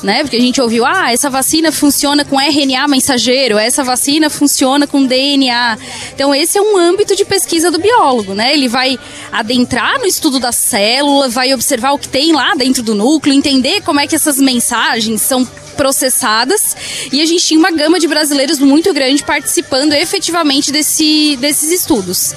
né? 0.03 0.21
Porque 0.21 0.37
a 0.37 0.39
gente 0.39 0.61
ouviu, 0.61 0.85
ah, 0.85 1.11
essa 1.11 1.29
vacina 1.29 1.71
funciona 1.71 2.23
com 2.23 2.39
RNA 2.39 2.87
mensageiro, 2.87 3.57
essa 3.57 3.83
vacina 3.83 4.29
funciona 4.29 4.87
com 4.87 5.05
DNA. 5.05 5.77
Então 6.13 6.33
esse 6.33 6.57
é 6.57 6.61
um 6.61 6.77
âmbito 6.77 7.15
de 7.15 7.25
pesquisa 7.25 7.69
do 7.69 7.79
biólogo, 7.79 8.33
né? 8.33 8.53
Ele 8.53 8.67
vai 8.69 8.97
adentrar 9.31 9.99
no 9.99 10.05
estudo 10.05 10.39
da 10.39 10.51
célula, 10.51 11.27
vai 11.27 11.53
observar 11.53 11.91
o 11.91 11.97
que 11.97 12.07
tem 12.07 12.31
lá 12.31 12.53
dentro 12.55 12.83
do 12.83 12.95
núcleo, 12.95 13.33
entender 13.33 13.81
como 13.81 13.99
é 13.99 14.07
que 14.07 14.15
essas 14.15 14.37
mensagens 14.37 15.21
são 15.21 15.45
processadas 15.75 16.75
e 17.11 17.21
a 17.21 17.25
gente 17.25 17.45
tinha 17.45 17.59
uma 17.59 17.71
gama 17.71 17.99
de 17.99 18.07
brasileiros 18.07 18.59
muito 18.59 18.93
grande 18.93 19.23
participando 19.23 19.93
efetivamente 19.93 20.71
desse, 20.71 21.37
desses 21.37 21.71
estudos. 21.71 22.33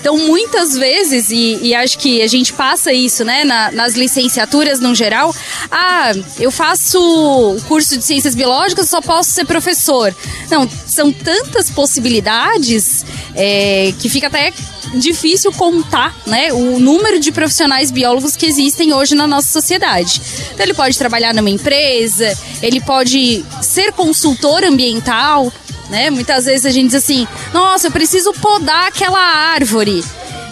Então, 0.00 0.16
muitas 0.18 0.76
vezes, 0.76 1.30
e, 1.30 1.58
e 1.62 1.74
acho 1.74 1.98
que 1.98 2.22
a 2.22 2.26
gente 2.26 2.52
passa 2.52 2.92
isso 2.92 3.24
né, 3.24 3.44
na, 3.44 3.72
nas 3.72 3.94
licenciaturas 3.94 4.80
no 4.80 4.94
geral, 4.94 5.34
ah, 5.70 6.12
eu 6.38 6.50
faço 6.50 6.98
o 6.98 7.60
curso 7.62 7.96
de 7.96 8.04
ciências 8.04 8.34
biológicas, 8.34 8.88
só 8.88 9.00
posso 9.00 9.30
ser 9.30 9.44
professor. 9.44 10.14
Não, 10.50 10.68
são 10.86 11.12
tantas 11.12 11.70
possibilidades 11.70 13.04
é, 13.34 13.92
que 13.98 14.08
fica 14.08 14.28
até 14.28 14.52
difícil 14.94 15.52
contar 15.52 16.14
né, 16.26 16.52
o 16.52 16.78
número 16.78 17.18
de 17.18 17.32
profissionais 17.32 17.90
biólogos 17.90 18.36
que 18.36 18.46
existem 18.46 18.92
hoje 18.92 19.14
na 19.14 19.26
nossa 19.26 19.48
sociedade. 19.48 20.20
Então, 20.52 20.64
ele 20.64 20.74
pode 20.74 20.96
trabalhar 20.96 21.34
numa 21.34 21.50
empresa, 21.50 22.36
ele 22.62 22.80
pode 22.80 23.44
ser 23.62 23.92
consultor 23.92 24.64
ambiental, 24.64 25.52
né? 25.90 26.10
Muitas 26.10 26.46
vezes 26.46 26.66
a 26.66 26.70
gente 26.70 26.86
diz 26.86 26.96
assim: 26.96 27.26
nossa, 27.52 27.88
eu 27.88 27.90
preciso 27.90 28.32
podar 28.34 28.88
aquela 28.88 29.20
árvore. 29.20 30.04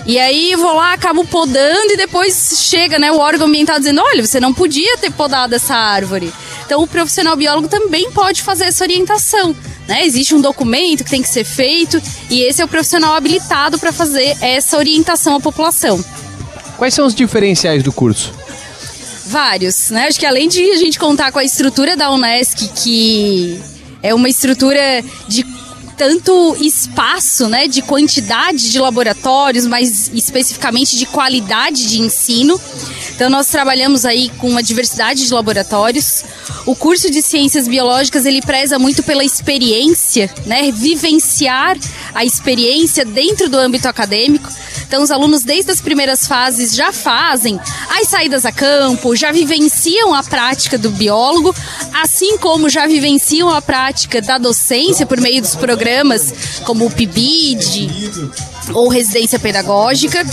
E 0.06 0.18
aí 0.18 0.54
vou 0.54 0.74
lá, 0.74 0.92
acabo 0.92 1.24
podando 1.24 1.92
e 1.92 1.96
depois 1.96 2.56
chega 2.58 2.98
né, 2.98 3.10
o 3.10 3.18
órgão 3.18 3.46
ambiental 3.46 3.78
dizendo: 3.78 4.02
olha, 4.02 4.24
você 4.24 4.38
não 4.38 4.52
podia 4.52 4.98
ter 4.98 5.10
podado 5.10 5.54
essa 5.54 5.74
árvore. 5.74 6.32
Então 6.64 6.82
o 6.82 6.86
profissional 6.86 7.36
biólogo 7.36 7.68
também 7.68 8.10
pode 8.10 8.42
fazer 8.42 8.64
essa 8.64 8.84
orientação. 8.84 9.56
Né? 9.86 10.06
Existe 10.06 10.34
um 10.34 10.40
documento 10.40 11.04
que 11.04 11.10
tem 11.10 11.22
que 11.22 11.28
ser 11.28 11.44
feito 11.44 12.00
e 12.30 12.42
esse 12.42 12.62
é 12.62 12.64
o 12.64 12.68
profissional 12.68 13.14
habilitado 13.14 13.78
para 13.78 13.92
fazer 13.92 14.36
essa 14.40 14.78
orientação 14.78 15.36
à 15.36 15.40
população. 15.40 16.02
Quais 16.76 16.94
são 16.94 17.06
os 17.06 17.14
diferenciais 17.14 17.82
do 17.82 17.92
curso? 17.92 18.32
Vários, 19.26 19.90
né? 19.90 20.06
Acho 20.06 20.18
que 20.18 20.26
além 20.26 20.48
de 20.48 20.62
a 20.70 20.76
gente 20.76 20.98
contar 20.98 21.32
com 21.32 21.38
a 21.38 21.44
estrutura 21.44 21.96
da 21.96 22.10
Unesc, 22.10 22.68
que 22.82 23.58
é 24.02 24.14
uma 24.14 24.28
estrutura 24.28 25.02
de 25.28 25.44
tanto 25.96 26.56
espaço, 26.60 27.48
né, 27.48 27.66
de 27.68 27.82
quantidade 27.82 28.70
de 28.70 28.78
laboratórios, 28.78 29.66
mas 29.66 30.10
especificamente 30.12 30.96
de 30.96 31.06
qualidade 31.06 31.88
de 31.88 32.00
ensino. 32.00 32.60
Então 33.14 33.30
nós 33.30 33.46
trabalhamos 33.48 34.04
aí 34.04 34.28
com 34.38 34.48
uma 34.48 34.62
diversidade 34.62 35.26
de 35.26 35.32
laboratórios. 35.32 36.24
O 36.66 36.74
curso 36.74 37.10
de 37.10 37.22
ciências 37.22 37.68
biológicas 37.68 38.26
ele 38.26 38.42
preza 38.42 38.78
muito 38.78 39.02
pela 39.02 39.24
experiência, 39.24 40.30
né, 40.46 40.72
vivenciar 40.72 41.76
a 42.14 42.24
experiência 42.24 43.04
dentro 43.04 43.48
do 43.48 43.58
âmbito 43.58 43.88
acadêmico. 43.88 44.48
Então 44.86 45.02
os 45.02 45.10
alunos 45.10 45.42
desde 45.42 45.70
as 45.70 45.80
primeiras 45.80 46.26
fases 46.26 46.74
já 46.74 46.92
fazem 46.92 47.58
as 48.00 48.08
saídas 48.08 48.44
a 48.44 48.52
campo, 48.52 49.16
já 49.16 49.32
vivenciam 49.32 50.14
a 50.14 50.22
prática 50.22 50.78
do 50.78 50.90
biólogo, 50.90 51.54
assim 52.02 52.38
como 52.38 52.68
já 52.68 52.86
vivenciam 52.86 53.50
a 53.50 53.60
prática 53.60 54.20
da 54.20 54.38
docência 54.38 55.06
por 55.06 55.20
meio 55.20 55.40
dos 55.40 55.54
programas 55.54 56.32
como 56.64 56.86
o 56.86 56.90
PIBID, 56.90 57.90
ou 58.72 58.88
residência 58.88 59.38
pedagógica. 59.38 60.24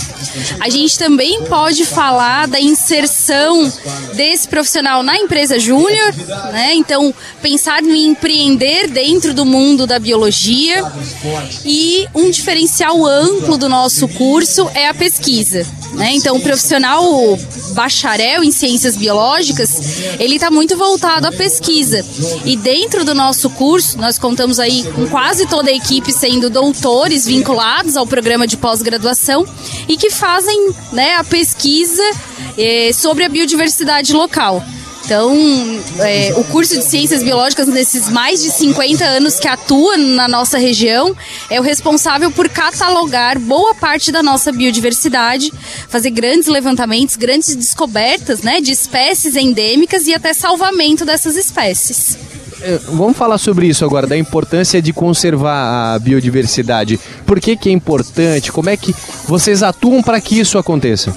A 0.60 0.68
gente 0.70 0.98
também 0.98 1.42
pode 1.42 1.84
falar 1.84 2.48
da 2.48 2.60
inserção 2.60 3.70
desse 4.14 4.48
profissional 4.48 5.02
na 5.02 5.16
empresa 5.16 5.58
júnior, 5.58 6.14
né? 6.52 6.74
Então, 6.74 7.14
pensar 7.40 7.82
em 7.82 8.06
empreender 8.06 8.88
dentro 8.88 9.34
do 9.34 9.44
mundo 9.44 9.86
da 9.86 9.98
biologia. 9.98 10.82
E 11.64 12.06
um 12.14 12.30
diferencial 12.30 13.04
amplo 13.06 13.56
do 13.58 13.68
nosso 13.68 14.08
curso 14.08 14.41
é 14.74 14.88
a 14.88 14.94
pesquisa. 14.94 15.66
Né? 15.92 16.12
Então, 16.14 16.36
o 16.36 16.40
profissional 16.40 17.02
bacharel 17.74 18.42
em 18.42 18.50
ciências 18.50 18.96
biológicas, 18.96 20.16
ele 20.18 20.36
está 20.36 20.50
muito 20.50 20.76
voltado 20.76 21.26
à 21.26 21.32
pesquisa. 21.32 22.04
E 22.44 22.56
dentro 22.56 23.04
do 23.04 23.14
nosso 23.14 23.50
curso, 23.50 23.98
nós 23.98 24.18
contamos 24.18 24.58
aí 24.58 24.84
com 24.92 25.06
quase 25.08 25.46
toda 25.46 25.70
a 25.70 25.74
equipe 25.74 26.12
sendo 26.12 26.50
doutores 26.50 27.26
vinculados 27.26 27.96
ao 27.96 28.06
programa 28.06 28.46
de 28.46 28.56
pós-graduação 28.56 29.46
e 29.88 29.96
que 29.96 30.10
fazem 30.10 30.74
né, 30.92 31.14
a 31.16 31.24
pesquisa 31.24 32.02
eh, 32.58 32.90
sobre 32.92 33.24
a 33.24 33.28
biodiversidade 33.28 34.12
local. 34.12 34.64
Então, 35.04 35.34
é, 35.98 36.32
o 36.36 36.44
curso 36.44 36.78
de 36.78 36.84
Ciências 36.84 37.22
Biológicas, 37.22 37.66
nesses 37.66 38.08
mais 38.08 38.42
de 38.42 38.50
50 38.50 39.04
anos 39.04 39.38
que 39.38 39.48
atua 39.48 39.96
na 39.96 40.28
nossa 40.28 40.58
região, 40.58 41.14
é 41.50 41.60
o 41.60 41.62
responsável 41.62 42.30
por 42.30 42.48
catalogar 42.48 43.38
boa 43.38 43.74
parte 43.74 44.12
da 44.12 44.22
nossa 44.22 44.52
biodiversidade, 44.52 45.52
fazer 45.88 46.10
grandes 46.10 46.48
levantamentos, 46.48 47.16
grandes 47.16 47.54
descobertas 47.56 48.42
né, 48.42 48.60
de 48.60 48.70
espécies 48.70 49.34
endêmicas 49.36 50.06
e 50.06 50.14
até 50.14 50.32
salvamento 50.32 51.04
dessas 51.04 51.36
espécies. 51.36 52.16
É, 52.62 52.78
vamos 52.88 53.16
falar 53.16 53.38
sobre 53.38 53.66
isso 53.66 53.84
agora, 53.84 54.06
da 54.06 54.16
importância 54.16 54.80
de 54.80 54.92
conservar 54.92 55.94
a 55.94 55.98
biodiversidade. 55.98 56.98
Por 57.26 57.40
que, 57.40 57.56
que 57.56 57.68
é 57.68 57.72
importante? 57.72 58.52
Como 58.52 58.70
é 58.70 58.76
que 58.76 58.94
vocês 59.26 59.64
atuam 59.64 60.00
para 60.00 60.20
que 60.20 60.38
isso 60.38 60.56
aconteça? 60.56 61.12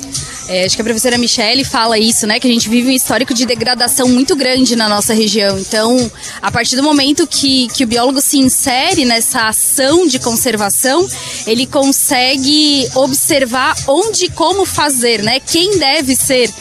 É, 0.47 0.65
acho 0.65 0.75
que 0.75 0.81
a 0.81 0.85
professora 0.85 1.17
Michele 1.17 1.63
fala 1.63 1.97
isso, 1.97 2.27
né? 2.27 2.39
Que 2.39 2.47
a 2.47 2.51
gente 2.51 2.69
vive 2.69 2.89
um 2.89 2.91
histórico 2.91 3.33
de 3.33 3.45
degradação 3.45 4.07
muito 4.07 4.35
grande 4.35 4.75
na 4.75 4.87
nossa 4.87 5.13
região. 5.13 5.57
Então, 5.57 6.11
a 6.41 6.51
partir 6.51 6.75
do 6.75 6.83
momento 6.83 7.25
que, 7.25 7.67
que 7.69 7.83
o 7.83 7.87
biólogo 7.87 8.21
se 8.21 8.37
insere 8.37 9.05
nessa 9.05 9.47
ação 9.47 10.07
de 10.07 10.19
conservação, 10.19 11.07
ele 11.47 11.65
consegue 11.65 12.87
observar 12.95 13.75
onde 13.87 14.25
e 14.25 14.29
como 14.29 14.65
fazer, 14.65 15.21
né? 15.21 15.39
Quem 15.39 15.77
deve 15.77 16.15
ser 16.15 16.51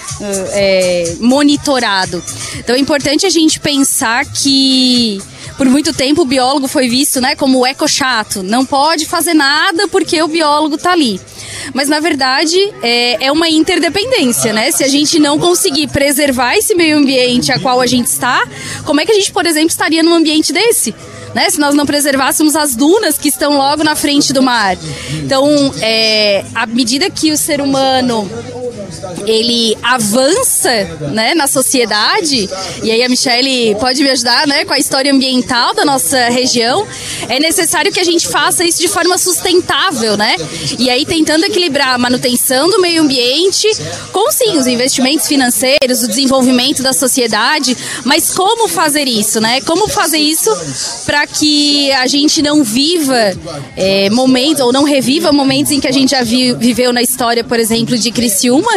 é, 0.52 1.16
monitorado. 1.20 2.22
Então, 2.56 2.74
é 2.74 2.78
importante 2.78 3.26
a 3.26 3.30
gente 3.30 3.60
pensar 3.60 4.24
que 4.24 5.20
por 5.56 5.66
muito 5.66 5.92
tempo 5.92 6.22
o 6.22 6.24
biólogo 6.24 6.66
foi 6.66 6.88
visto, 6.88 7.20
né, 7.20 7.34
como 7.36 7.60
o 7.60 7.66
eco 7.66 7.86
chato. 7.88 8.42
Não 8.42 8.64
pode 8.64 9.06
fazer 9.06 9.34
nada 9.34 9.88
porque 9.88 10.20
o 10.22 10.28
biólogo 10.28 10.76
tá 10.76 10.92
ali. 10.92 11.20
Mas 11.72 11.88
na 11.88 12.00
verdade 12.00 12.58
é, 12.82 13.26
é 13.26 13.32
uma 13.32 13.48
interdependência, 13.48 14.52
né? 14.52 14.70
Se 14.70 14.84
a 14.84 14.88
gente 14.88 15.18
não 15.18 15.38
conseguir 15.38 15.88
preservar 15.88 16.56
esse 16.56 16.74
meio 16.74 16.98
ambiente 16.98 17.52
a 17.52 17.58
qual 17.58 17.80
a 17.80 17.86
gente 17.86 18.06
está, 18.06 18.46
como 18.84 19.00
é 19.00 19.06
que 19.06 19.12
a 19.12 19.14
gente, 19.14 19.32
por 19.32 19.46
exemplo, 19.46 19.70
estaria 19.70 20.02
num 20.02 20.14
ambiente 20.14 20.52
desse? 20.52 20.94
Né, 21.34 21.50
se 21.50 21.58
nós 21.58 21.74
não 21.74 21.84
preservássemos 21.84 22.54
as 22.54 22.76
dunas 22.76 23.18
que 23.18 23.28
estão 23.28 23.56
logo 23.56 23.82
na 23.82 23.96
frente 23.96 24.32
do 24.32 24.42
mar. 24.42 24.76
Então, 25.14 25.72
é, 25.80 26.44
à 26.54 26.64
medida 26.66 27.10
que 27.10 27.32
o 27.32 27.36
ser 27.36 27.60
humano 27.60 28.30
ele 29.26 29.76
avança 29.82 30.70
né, 31.12 31.34
na 31.34 31.46
sociedade, 31.46 32.48
e 32.82 32.90
aí 32.90 33.02
a 33.02 33.08
Michelle 33.08 33.74
pode 33.76 34.02
me 34.02 34.10
ajudar 34.10 34.46
né, 34.46 34.64
com 34.64 34.72
a 34.72 34.78
história 34.78 35.12
ambiental 35.12 35.74
da 35.74 35.84
nossa 35.84 36.28
região, 36.28 36.86
é 37.28 37.38
necessário 37.38 37.92
que 37.92 38.00
a 38.00 38.04
gente 38.04 38.28
faça 38.28 38.64
isso 38.64 38.80
de 38.80 38.88
forma 38.88 39.16
sustentável, 39.18 40.16
né? 40.16 40.36
E 40.78 40.90
aí 40.90 41.04
tentando 41.04 41.44
equilibrar 41.44 41.94
a 41.94 41.98
manutenção 41.98 42.68
do 42.68 42.80
meio 42.80 43.02
ambiente 43.02 43.68
com 44.12 44.30
sim 44.30 44.56
os 44.58 44.66
investimentos 44.66 45.26
financeiros, 45.26 46.02
o 46.02 46.08
desenvolvimento 46.08 46.82
da 46.82 46.92
sociedade, 46.92 47.76
mas 48.04 48.30
como 48.30 48.68
fazer 48.68 49.08
isso, 49.08 49.40
né? 49.40 49.60
Como 49.62 49.88
fazer 49.88 50.18
isso 50.18 50.50
para 51.06 51.23
que 51.26 51.92
a 51.92 52.06
gente 52.06 52.42
não 52.42 52.62
viva 52.62 53.32
é, 53.76 54.10
momentos 54.10 54.60
ou 54.60 54.72
não 54.72 54.84
reviva 54.84 55.32
momentos 55.32 55.72
em 55.72 55.80
que 55.80 55.88
a 55.88 55.92
gente 55.92 56.10
já 56.10 56.22
vi, 56.22 56.52
viveu 56.54 56.92
na 56.92 57.02
história, 57.02 57.42
por 57.44 57.58
exemplo, 57.58 57.96
de 57.96 58.10
Criciúma, 58.10 58.70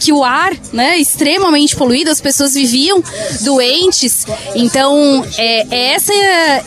que 0.00 0.12
o 0.12 0.22
ar, 0.22 0.52
né, 0.72 0.98
extremamente 0.98 1.76
poluído, 1.76 2.10
as 2.10 2.20
pessoas 2.20 2.54
viviam 2.54 3.02
doentes. 3.42 4.26
Então, 4.54 5.24
é, 5.36 5.66
é, 5.70 5.94
essa, 5.94 6.12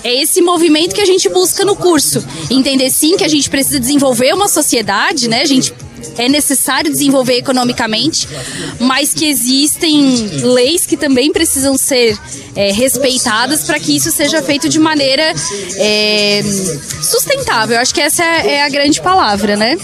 é 0.04 0.22
esse 0.22 0.42
movimento 0.42 0.94
que 0.94 1.02
a 1.02 1.06
gente 1.06 1.30
busca 1.30 1.66
no 1.66 1.76
curso. 1.76 2.24
Entender 2.50 2.90
sim 2.90 3.18
que 3.18 3.24
a 3.24 3.28
gente 3.28 3.50
precisa 3.50 3.80
desenvolver 3.80 4.34
uma 4.34 4.48
sociedade, 4.48 5.28
né? 5.28 5.42
A 5.42 5.46
gente 5.46 5.74
é 6.18 6.28
necessário 6.28 6.92
desenvolver 6.92 7.38
economicamente, 7.38 8.28
mas 8.80 9.14
que 9.14 9.26
existem 9.26 10.28
leis 10.44 10.86
que 10.86 10.98
também 10.98 11.32
precisam 11.32 11.78
ser 11.78 12.18
é, 12.56 12.72
respeitadas 12.72 13.64
para 13.64 13.80
que 13.80 13.96
isso 13.96 14.12
seja 14.12 14.42
feito 14.42 14.68
de 14.68 14.80
maneira 14.80 15.34
é, 15.78 16.42
sustentável. 17.02 17.76
Eu 17.76 17.82
acho 17.82 17.94
que 17.94 18.02
essa 18.02 18.24
é, 18.24 18.56
é, 18.56 18.64
a 18.64 18.70
grande 18.70 19.00
palavra, 19.00 19.56
né? 19.56 19.78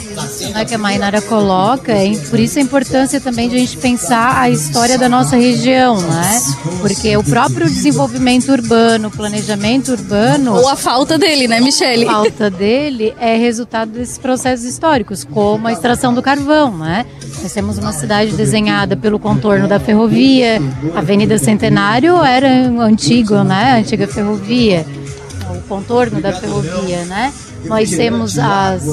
É 0.55 0.66
que 0.66 0.74
a 0.74 0.78
Mainara 0.78 1.22
coloca, 1.22 1.91
é, 1.91 2.11
por 2.30 2.39
isso 2.39 2.57
a 2.57 2.61
importância 2.61 3.22
também 3.22 3.47
de 3.47 3.55
a 3.55 3.59
gente 3.59 3.78
pensar 3.78 4.41
a 4.41 4.49
história 4.49 4.97
da 4.97 5.07
nossa 5.07 5.36
região, 5.36 6.01
né? 6.01 6.41
Porque 6.82 7.16
o 7.16 7.24
próprio 7.24 7.68
desenvolvimento 7.70 8.51
urbano, 8.51 9.11
planejamento 9.11 9.91
urbano. 9.91 10.55
Ou 10.55 10.68
a 10.68 10.76
falta 10.76 11.18
dele, 11.18 11.47
né, 11.47 11.59
Michele? 11.59 12.07
A 12.07 12.11
falta 12.11 12.49
dele 12.49 13.14
é 13.20 13.38
resultado 13.38 13.91
desses 13.91 14.18
processos 14.18 14.66
históricos, 14.66 15.24
como 15.24 15.68
a 15.68 15.72
extração 15.72 16.03
extração 16.04 16.14
do 16.14 16.22
carvão, 16.22 16.78
né? 16.78 17.06
Nós 17.41 17.54
temos 17.54 17.78
uma 17.78 17.93
cidade 17.93 18.34
desenhada 18.34 18.97
pelo 18.97 19.18
contorno 19.18 19.68
da 19.68 19.80
ferrovia. 19.80 20.62
A 20.93 20.99
Avenida 20.99 21.38
Centenário 21.38 22.22
era 22.22 22.49
antigo, 22.82 23.41
né? 23.43 23.80
Antiga 23.80 24.06
ferrovia, 24.06 24.86
o 25.49 25.62
contorno 25.62 26.20
da 26.20 26.34
ferrovia, 26.34 27.06
né? 27.06 27.34
Nós 27.66 27.91
temos 27.91 28.38
as, 28.38 28.84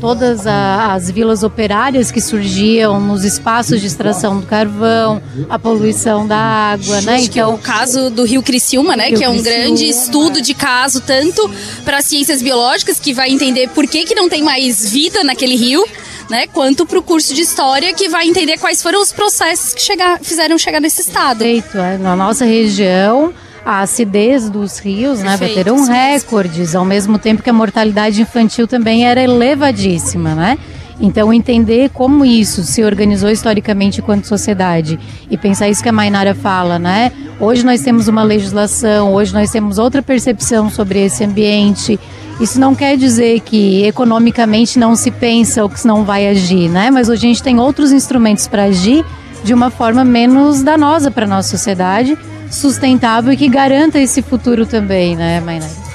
todas 0.00 0.46
as 0.46 1.10
vilas 1.10 1.42
operárias 1.42 2.10
que 2.10 2.22
surgiam 2.22 2.98
nos 2.98 3.22
espaços 3.22 3.82
de 3.82 3.86
extração 3.86 4.40
do 4.40 4.46
carvão, 4.46 5.20
a 5.50 5.58
poluição 5.58 6.26
da 6.26 6.38
água, 6.38 7.02
né? 7.02 7.26
É 7.36 7.46
o 7.46 7.58
caso 7.58 8.08
do 8.08 8.24
Rio 8.24 8.42
Criciúma, 8.42 8.96
né? 8.96 9.08
Rio 9.08 9.18
que 9.18 9.24
é 9.24 9.28
um 9.28 9.34
Criciúma. 9.34 9.58
grande 9.58 9.86
estudo 9.86 10.40
de 10.40 10.54
caso, 10.54 11.02
tanto 11.02 11.50
para 11.84 12.00
ciências 12.00 12.40
biológicas, 12.40 12.98
que 12.98 13.12
vai 13.12 13.28
entender 13.28 13.68
por 13.68 13.86
que, 13.86 14.06
que 14.06 14.14
não 14.14 14.30
tem 14.30 14.42
mais 14.42 14.88
vida 14.88 15.22
naquele 15.22 15.56
rio, 15.56 15.84
né? 16.30 16.46
Quanto 16.46 16.86
para 16.86 16.98
o 16.98 17.02
curso 17.02 17.34
de 17.34 17.42
história, 17.42 17.92
que 17.94 18.08
vai 18.08 18.26
entender 18.26 18.58
quais 18.58 18.82
foram 18.82 19.00
os 19.00 19.12
processos 19.12 19.74
que 19.74 19.80
chegar, 19.80 20.18
fizeram 20.20 20.58
chegar 20.58 20.80
nesse 20.80 21.00
estado. 21.00 21.38
Perfeito. 21.38 21.78
é. 21.78 21.98
Na 21.98 22.14
nossa 22.14 22.44
região, 22.44 23.32
a 23.64 23.80
acidez 23.80 24.48
dos 24.48 24.78
rios 24.78 25.20
né, 25.20 25.36
Perfeito, 25.36 25.56
bateram 25.56 25.84
recordes, 25.84 26.74
ao 26.74 26.84
mesmo 26.84 27.18
tempo 27.18 27.42
que 27.42 27.50
a 27.50 27.52
mortalidade 27.52 28.22
infantil 28.22 28.66
também 28.66 29.06
era 29.06 29.22
elevadíssima, 29.22 30.34
né? 30.34 30.58
Então, 31.00 31.32
entender 31.32 31.90
como 31.90 32.24
isso 32.24 32.64
se 32.64 32.82
organizou 32.82 33.30
historicamente 33.30 34.00
enquanto 34.00 34.24
sociedade 34.24 34.98
e 35.30 35.36
pensar 35.36 35.68
isso 35.68 35.82
que 35.82 35.88
a 35.88 35.92
Mainara 35.92 36.34
fala, 36.34 36.76
né? 36.76 37.12
Hoje 37.38 37.64
nós 37.64 37.82
temos 37.82 38.08
uma 38.08 38.24
legislação, 38.24 39.14
hoje 39.14 39.32
nós 39.32 39.50
temos 39.50 39.78
outra 39.78 40.02
percepção 40.02 40.68
sobre 40.68 41.04
esse 41.04 41.22
ambiente. 41.22 42.00
Isso 42.40 42.60
não 42.60 42.74
quer 42.74 42.96
dizer 42.96 43.40
que 43.40 43.84
economicamente 43.84 44.78
não 44.78 44.94
se 44.94 45.10
pensa 45.10 45.62
ou 45.62 45.68
que 45.68 45.84
não 45.86 46.04
vai 46.04 46.28
agir, 46.28 46.68
né? 46.68 46.90
Mas 46.90 47.08
hoje 47.08 47.26
a 47.26 47.28
gente 47.28 47.42
tem 47.42 47.58
outros 47.58 47.90
instrumentos 47.90 48.46
para 48.46 48.64
agir 48.64 49.04
de 49.42 49.52
uma 49.52 49.70
forma 49.70 50.04
menos 50.04 50.62
danosa 50.62 51.10
para 51.10 51.24
a 51.24 51.28
nossa 51.28 51.48
sociedade, 51.48 52.16
sustentável 52.50 53.32
e 53.32 53.36
que 53.36 53.48
garanta 53.48 53.98
esse 53.98 54.22
futuro 54.22 54.66
também, 54.66 55.16
né, 55.16 55.40
Mainara? 55.40 55.88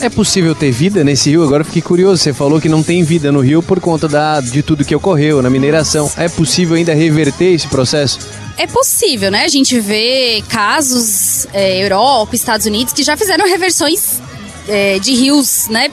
É 0.00 0.10
possível 0.10 0.54
ter 0.54 0.70
vida 0.70 1.04
nesse 1.04 1.30
rio? 1.30 1.42
Agora 1.44 1.62
eu 1.62 1.64
fiquei 1.64 1.80
curioso. 1.80 2.22
Você 2.22 2.32
falou 2.32 2.60
que 2.60 2.68
não 2.68 2.82
tem 2.82 3.04
vida 3.04 3.30
no 3.30 3.40
rio 3.40 3.62
por 3.62 3.80
conta 3.80 4.08
da, 4.08 4.40
de 4.40 4.60
tudo 4.62 4.84
que 4.84 4.94
ocorreu 4.94 5.40
na 5.40 5.48
mineração. 5.48 6.10
É 6.16 6.28
possível 6.28 6.76
ainda 6.76 6.92
reverter 6.92 7.54
esse 7.54 7.68
processo? 7.68 8.18
É 8.58 8.66
possível, 8.66 9.30
né? 9.30 9.44
A 9.44 9.48
gente 9.48 9.78
vê 9.78 10.42
casos, 10.48 11.46
é, 11.54 11.82
Europa, 11.82 12.34
Estados 12.34 12.66
Unidos, 12.66 12.92
que 12.92 13.02
já 13.02 13.16
fizeram 13.16 13.46
reversões 13.46 14.20
é, 14.68 14.98
de 14.98 15.14
rios, 15.14 15.68
né? 15.68 15.90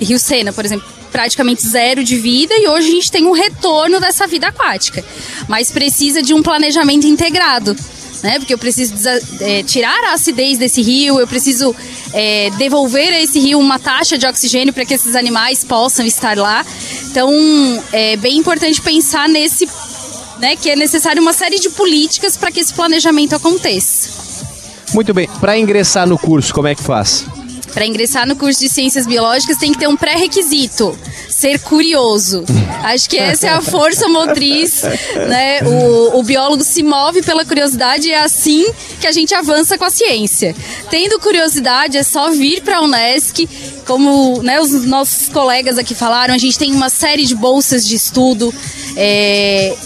Rio 0.00 0.18
Sena, 0.18 0.52
por 0.52 0.64
exemplo, 0.64 0.86
praticamente 1.10 1.66
zero 1.66 2.02
de 2.02 2.16
vida 2.16 2.54
e 2.56 2.66
hoje 2.68 2.88
a 2.88 2.90
gente 2.92 3.10
tem 3.10 3.26
um 3.26 3.32
retorno 3.32 4.00
dessa 4.00 4.26
vida 4.26 4.48
aquática. 4.48 5.04
Mas 5.48 5.70
precisa 5.70 6.22
de 6.22 6.32
um 6.32 6.42
planejamento 6.42 7.06
integrado. 7.06 7.76
Né? 8.22 8.38
Porque 8.38 8.52
eu 8.52 8.58
preciso 8.58 8.94
é, 9.40 9.62
tirar 9.62 9.98
a 10.04 10.14
acidez 10.14 10.58
desse 10.58 10.82
rio, 10.82 11.18
eu 11.18 11.26
preciso 11.26 11.74
é, 12.12 12.50
devolver 12.58 13.12
a 13.14 13.20
esse 13.20 13.38
rio 13.38 13.58
uma 13.58 13.78
taxa 13.78 14.18
de 14.18 14.26
oxigênio 14.26 14.74
para 14.74 14.84
que 14.84 14.92
esses 14.92 15.14
animais 15.14 15.64
possam 15.64 16.04
estar 16.04 16.36
lá. 16.36 16.64
Então, 17.10 17.32
é 17.92 18.16
bem 18.16 18.36
importante 18.36 18.80
pensar 18.82 19.28
nesse 19.28 19.66
né, 20.38 20.54
que 20.56 20.70
é 20.70 20.76
necessário 20.76 21.20
uma 21.20 21.32
série 21.32 21.58
de 21.58 21.70
políticas 21.70 22.36
para 22.36 22.50
que 22.50 22.60
esse 22.60 22.74
planejamento 22.74 23.34
aconteça. 23.34 24.20
Muito 24.92 25.14
bem. 25.14 25.28
Para 25.40 25.56
ingressar 25.58 26.06
no 26.06 26.18
curso, 26.18 26.52
como 26.52 26.68
é 26.68 26.74
que 26.74 26.82
faz? 26.82 27.26
Para 27.72 27.86
ingressar 27.86 28.26
no 28.26 28.36
curso 28.36 28.60
de 28.60 28.68
Ciências 28.68 29.06
Biológicas 29.06 29.56
tem 29.56 29.72
que 29.72 29.78
ter 29.78 29.88
um 29.88 29.96
pré-requisito, 29.96 30.96
ser 31.28 31.58
curioso. 31.60 32.44
Acho 32.82 33.08
que 33.08 33.16
essa 33.16 33.46
é 33.46 33.50
a 33.50 33.60
força 33.60 34.08
motriz, 34.08 34.82
né? 35.28 35.60
O, 35.62 36.18
o 36.18 36.22
biólogo 36.22 36.62
se 36.62 36.82
move 36.82 37.22
pela 37.22 37.44
curiosidade 37.44 38.08
e 38.08 38.12
é 38.12 38.22
assim 38.22 38.66
que 39.00 39.06
a 39.06 39.12
gente 39.12 39.34
avança 39.34 39.78
com 39.78 39.84
a 39.84 39.90
ciência. 39.90 40.54
Tendo 40.90 41.18
curiosidade 41.20 41.96
é 41.96 42.02
só 42.02 42.30
vir 42.30 42.62
para 42.62 42.78
a 42.78 42.82
Unesc, 42.82 43.48
como 43.86 44.42
né, 44.42 44.60
os 44.60 44.84
nossos 44.84 45.28
colegas 45.28 45.78
aqui 45.78 45.94
falaram, 45.94 46.34
a 46.34 46.38
gente 46.38 46.58
tem 46.58 46.72
uma 46.72 46.88
série 46.88 47.24
de 47.24 47.34
bolsas 47.34 47.86
de 47.86 47.94
estudo. 47.96 48.52
é, 48.96 49.76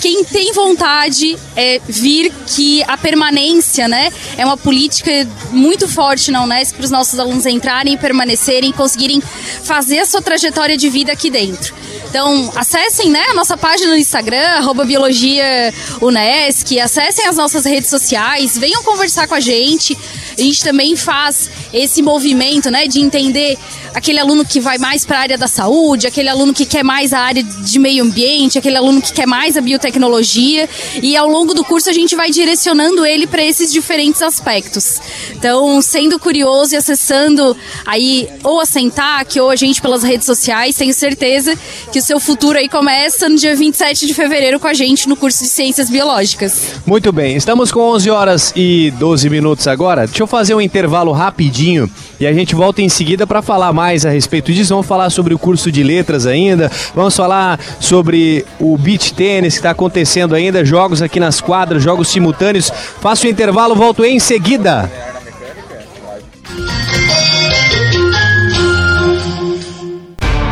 quem 0.00 0.24
tem 0.24 0.52
vontade 0.52 1.36
é 1.56 1.80
vir 1.86 2.32
que 2.46 2.82
a 2.84 2.96
permanência, 2.96 3.88
né, 3.88 4.12
é 4.36 4.44
uma 4.44 4.56
política 4.56 5.10
muito 5.50 5.88
forte 5.88 6.30
na 6.30 6.42
Unesp 6.42 6.76
para 6.76 6.84
os 6.84 6.90
nossos 6.90 7.18
alunos 7.18 7.46
entrarem 7.46 7.96
permanecerem, 7.96 8.72
conseguirem 8.72 9.22
fazer 9.62 10.00
a 10.00 10.06
sua 10.06 10.22
trajetória 10.22 10.76
de 10.76 10.88
vida 10.88 11.12
aqui 11.12 11.30
dentro. 11.30 11.74
Então, 12.08 12.50
acessem 12.56 13.10
né, 13.10 13.22
a 13.30 13.34
nossa 13.34 13.56
página 13.56 13.90
no 13.90 13.98
Instagram, 13.98 14.72
Biologia 14.86 15.74
Unesc, 16.00 16.78
acessem 16.80 17.26
as 17.26 17.36
nossas 17.36 17.64
redes 17.64 17.90
sociais, 17.90 18.56
venham 18.56 18.82
conversar 18.82 19.26
com 19.26 19.34
a 19.34 19.40
gente. 19.40 19.96
A 20.36 20.40
gente 20.40 20.62
também 20.62 20.96
faz 20.96 21.50
esse 21.72 22.00
movimento 22.00 22.70
né, 22.70 22.86
de 22.86 23.00
entender 23.00 23.58
aquele 23.94 24.18
aluno 24.18 24.44
que 24.44 24.60
vai 24.60 24.78
mais 24.78 25.04
para 25.04 25.18
a 25.18 25.20
área 25.20 25.38
da 25.38 25.48
saúde, 25.48 26.06
aquele 26.06 26.28
aluno 26.28 26.52
que 26.52 26.64
quer 26.64 26.84
mais 26.84 27.12
a 27.12 27.20
área 27.20 27.42
de 27.42 27.78
meio 27.78 28.04
ambiente, 28.04 28.58
aquele 28.58 28.76
aluno 28.76 29.00
que 29.00 29.12
quer 29.12 29.26
mais 29.26 29.56
a 29.56 29.60
biotecnologia. 29.60 30.68
E 31.02 31.16
ao 31.16 31.28
longo 31.28 31.54
do 31.54 31.64
curso 31.64 31.88
a 31.90 31.92
gente 31.92 32.14
vai 32.16 32.30
direcionando 32.30 33.04
ele 33.04 33.26
para 33.26 33.42
esses 33.42 33.72
diferentes 33.72 34.22
aspectos. 34.22 35.00
Então, 35.32 35.80
sendo 35.80 36.18
curioso 36.18 36.74
e 36.74 36.76
acessando 36.76 37.56
aí 37.86 38.28
ou 38.42 38.60
a 38.60 38.66
Sentac 38.66 39.38
ou 39.40 39.50
a 39.50 39.56
gente 39.56 39.80
pelas 39.80 40.02
redes 40.02 40.26
sociais, 40.26 40.76
tenho 40.76 40.94
certeza 40.94 41.56
que 41.92 41.98
o 41.98 42.02
seu 42.02 42.20
futuro 42.20 42.58
aí 42.58 42.68
começa 42.68 43.28
no 43.28 43.36
dia 43.36 43.54
27 43.54 44.06
de 44.06 44.14
fevereiro 44.14 44.60
com 44.60 44.66
a 44.66 44.74
gente 44.74 45.08
no 45.08 45.16
curso 45.16 45.42
de 45.42 45.48
Ciências 45.48 45.88
Biológicas. 45.88 46.74
Muito 46.86 47.12
bem, 47.12 47.36
estamos 47.36 47.70
com 47.70 47.80
11 47.80 48.10
horas 48.10 48.52
e 48.56 48.92
12 48.98 49.30
minutos 49.30 49.66
agora. 49.66 50.06
Deixa 50.06 50.22
eu 50.22 50.26
fazer 50.26 50.54
um 50.54 50.60
intervalo 50.60 51.12
rapidinho 51.12 51.90
e 52.20 52.26
a 52.26 52.32
gente 52.32 52.54
volta 52.54 52.82
em 52.82 52.88
seguida 52.88 53.26
para 53.26 53.42
falar 53.42 53.72
mais 53.78 54.04
a 54.04 54.10
respeito 54.10 54.52
disso. 54.52 54.70
Vamos 54.70 54.88
falar 54.88 55.08
sobre 55.08 55.32
o 55.32 55.38
curso 55.38 55.70
de 55.70 55.84
letras 55.84 56.26
ainda, 56.26 56.68
vamos 56.92 57.14
falar 57.14 57.60
sobre 57.78 58.44
o 58.58 58.76
beach 58.76 59.14
tênis 59.14 59.54
que 59.54 59.60
está 59.60 59.70
acontecendo 59.70 60.34
ainda, 60.34 60.64
jogos 60.64 61.00
aqui 61.00 61.20
nas 61.20 61.40
quadras, 61.40 61.80
jogos 61.80 62.08
simultâneos. 62.08 62.72
Faço 63.00 63.26
o 63.26 63.30
intervalo, 63.30 63.76
volto 63.76 64.04
em 64.04 64.18
seguida. 64.18 64.90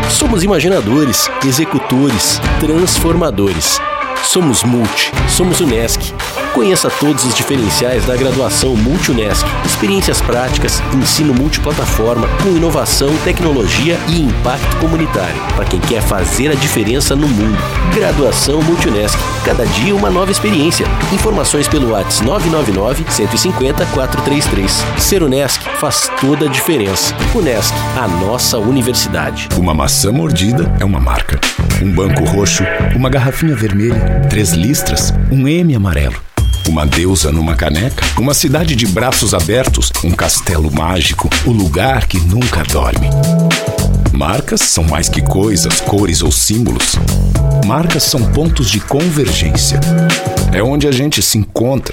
Somos 0.09 0.45
imaginadores, 0.45 1.29
executores, 1.45 2.41
transformadores. 2.61 3.81
Somos 4.23 4.63
Multi, 4.63 5.11
somos 5.29 5.61
Unesc. 5.61 6.15
Conheça 6.57 6.89
todos 6.89 7.23
os 7.27 7.35
diferenciais 7.35 8.07
da 8.07 8.17
graduação 8.17 8.75
Multi-Unesc. 8.75 9.45
Experiências 9.67 10.23
práticas, 10.23 10.83
ensino 10.95 11.35
multiplataforma, 11.35 12.27
com 12.43 12.57
inovação, 12.57 13.15
tecnologia 13.25 13.99
e 14.09 14.23
impacto 14.23 14.75
comunitário. 14.79 15.37
Para 15.55 15.67
quem 15.67 15.79
quer 15.79 16.01
fazer 16.01 16.51
a 16.51 16.55
diferença 16.55 17.15
no 17.15 17.29
mundo. 17.29 17.59
Graduação 17.95 18.63
Multi-Unesc. 18.63 19.19
Cada 19.45 19.67
dia 19.67 19.95
uma 19.95 20.09
nova 20.09 20.33
experiência. 20.33 20.87
Informações 21.13 21.69
pelo 21.69 21.91
WhatsApp 21.91 22.25
999 22.25 23.05
150 23.07 23.85
433. 23.93 24.83
Ser 24.97 25.23
Unesc 25.23 25.63
faz 25.79 26.11
toda 26.19 26.47
a 26.47 26.49
diferença. 26.49 27.15
Unesc, 27.35 27.75
a 27.99 28.09
nossa 28.09 28.57
universidade. 28.57 29.51
Uma 29.59 29.75
maçã 29.75 30.11
mordida 30.11 30.75
é 30.81 30.87
uma 30.87 31.01
marca. 31.01 31.39
Um 31.83 31.93
banco 31.93 32.25
roxo, 32.25 32.65
uma 32.95 33.11
garrafinha 33.11 33.55
vermelha, 33.55 34.27
três 34.31 34.53
listras, 34.53 35.13
um 35.31 35.47
M 35.47 35.75
amarelo. 35.75 36.17
Uma 36.69 36.85
deusa 36.85 37.31
numa 37.31 37.55
caneca, 37.55 38.05
uma 38.19 38.35
cidade 38.35 38.75
de 38.75 38.87
braços 38.87 39.33
abertos, 39.33 39.93
um 40.03 40.11
castelo 40.11 40.71
mágico, 40.71 41.31
o 41.45 41.51
lugar 41.51 42.07
que 42.07 42.19
nunca 42.19 42.65
dorme. 42.65 43.09
Marcas 44.13 44.63
são 44.63 44.83
mais 44.83 45.09
que 45.09 45.23
coisas, 45.23 45.81
cores 45.81 46.23
ou 46.23 46.33
símbolos. 46.33 46.97
Marcas 47.65 48.03
são 48.03 48.33
pontos 48.33 48.69
de 48.69 48.81
convergência. 48.81 49.79
É 50.53 50.63
onde 50.63 50.89
a 50.89 50.93
gente 50.93 51.23
se 51.23 51.39
encontra, 51.39 51.93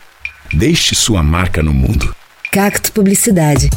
Deixe 0.53 0.93
sua 0.93 1.23
marca 1.23 1.63
no 1.63 1.73
mundo. 1.73 2.13
Cacto 2.51 2.91
Publicidade. 2.91 3.69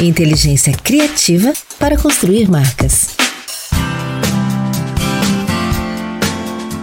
Inteligência 0.00 0.72
criativa 0.72 1.52
para 1.76 1.98
construir 1.98 2.48
marcas. 2.48 3.16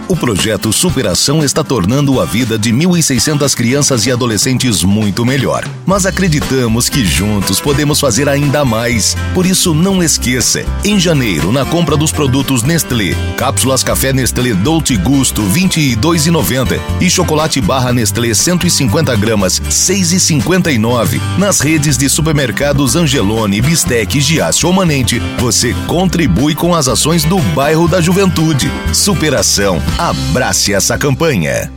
O 0.08 0.16
projeto 0.16 0.72
Superação 0.72 1.44
está 1.44 1.62
tornando 1.62 2.18
a 2.18 2.24
vida 2.24 2.58
de 2.58 2.72
1.600 2.72 3.54
crianças 3.54 4.06
e 4.06 4.10
adolescentes 4.10 4.82
muito 4.82 5.22
melhor. 5.22 5.68
Mas 5.84 6.06
acreditamos 6.06 6.88
que 6.88 7.04
juntos 7.04 7.60
podemos 7.60 8.00
fazer 8.00 8.26
ainda 8.26 8.64
mais. 8.64 9.14
Por 9.34 9.44
isso, 9.44 9.74
não 9.74 10.02
esqueça: 10.02 10.64
em 10.82 10.98
janeiro, 10.98 11.52
na 11.52 11.66
compra 11.66 11.94
dos 11.94 12.10
produtos 12.10 12.62
Nestlé, 12.62 13.14
cápsulas 13.36 13.82
café 13.82 14.10
Nestlé 14.10 14.54
Dolce 14.54 14.96
Gusto 14.96 15.42
R$ 15.42 15.68
22,90 15.68 16.80
e 17.02 17.10
chocolate 17.10 17.60
barra 17.60 17.92
Nestlé 17.92 18.32
150 18.32 19.14
gramas 19.14 19.58
R$ 19.58 19.68
6,59, 19.68 21.20
nas 21.36 21.60
redes 21.60 21.98
de 21.98 22.08
supermercados 22.08 22.96
Angelone, 22.96 23.60
Bistec, 23.60 24.18
Giasse 24.22 24.64
ou 24.64 24.72
Manente, 24.72 25.20
você 25.38 25.74
contribui 25.86 26.54
com 26.54 26.74
as 26.74 26.88
ações 26.88 27.24
do 27.24 27.38
bairro 27.54 27.86
da 27.86 28.00
Juventude. 28.00 28.72
Superação. 28.94 29.82
Abrace 29.98 30.72
essa 30.72 30.96
campanha. 30.96 31.72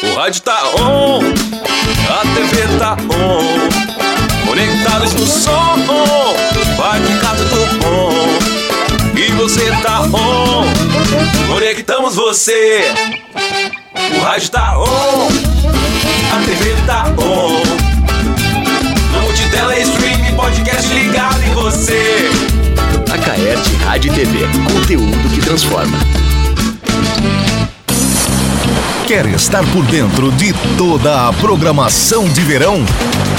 O 0.00 0.14
rádio 0.14 0.42
tá 0.42 0.62
on, 0.76 1.18
a 1.18 2.20
TV 2.34 2.78
tá 2.78 2.96
on, 3.10 4.46
conectados 4.46 5.12
no 5.14 5.26
som, 5.26 5.74
vai 6.76 7.00
ficar 7.00 7.34
tudo 7.34 7.78
bom. 7.80 8.12
E 9.18 9.32
você 9.32 9.72
tá 9.82 10.02
on, 10.02 10.64
conectamos 11.52 12.14
você. 12.14 12.92
O 14.16 14.20
rádio 14.20 14.50
tá 14.50 14.78
on, 14.78 15.28
a 16.32 16.44
TV 16.44 16.76
tá 16.86 17.06
on, 17.18 17.60
multitela 19.20 19.76
stream, 19.80 20.36
podcast 20.36 20.94
ligado 20.94 21.42
em 21.42 21.54
você. 21.54 22.33
Acaerte 23.24 23.74
Rádio 23.76 24.12
TV, 24.12 24.46
conteúdo 24.70 25.30
que 25.34 25.40
transforma. 25.40 25.98
Quer 29.06 29.24
estar 29.28 29.64
por 29.72 29.82
dentro 29.86 30.30
de 30.32 30.52
toda 30.76 31.28
a 31.28 31.32
programação 31.32 32.28
de 32.28 32.42
verão? 32.42 32.84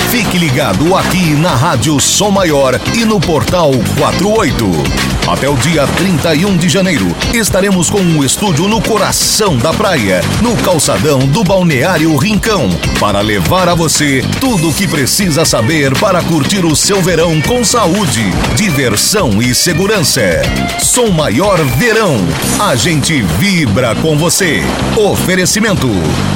Fique 0.10 0.40
ligado 0.40 0.96
aqui 0.96 1.36
na 1.36 1.54
Rádio 1.54 2.00
Som 2.00 2.32
Maior 2.32 2.82
e 2.96 3.06
no 3.06 3.20
Portal 3.20 3.74
48. 4.00 5.15
Até 5.28 5.50
o 5.50 5.56
dia 5.56 5.88
31 5.88 6.56
de 6.56 6.70
janeiro, 6.70 7.08
estaremos 7.34 7.90
com 7.90 8.00
um 8.00 8.24
estúdio 8.24 8.68
no 8.68 8.80
coração 8.80 9.58
da 9.58 9.74
praia, 9.74 10.22
no 10.40 10.56
calçadão 10.58 11.18
do 11.18 11.44
Balneário 11.44 12.16
Rincão, 12.16 12.70
para 13.00 13.22
levar 13.22 13.68
a 13.68 13.74
você 13.74 14.24
tudo 14.40 14.70
o 14.70 14.74
que 14.74 14.88
precisa 14.88 15.44
saber 15.44 15.98
para 15.98 16.22
curtir 16.22 16.64
o 16.64 16.76
seu 16.76 17.02
verão 17.02 17.42
com 17.42 17.64
saúde, 17.64 18.22
diversão 18.56 19.42
e 19.42 19.56
segurança. 19.56 20.22
Som 20.80 21.10
Maior 21.10 21.58
Verão. 21.78 22.18
A 22.60 22.76
gente 22.76 23.24
vibra 23.24 23.96
com 23.96 24.16
você. 24.16 24.62
Oferecimento: 24.96 25.90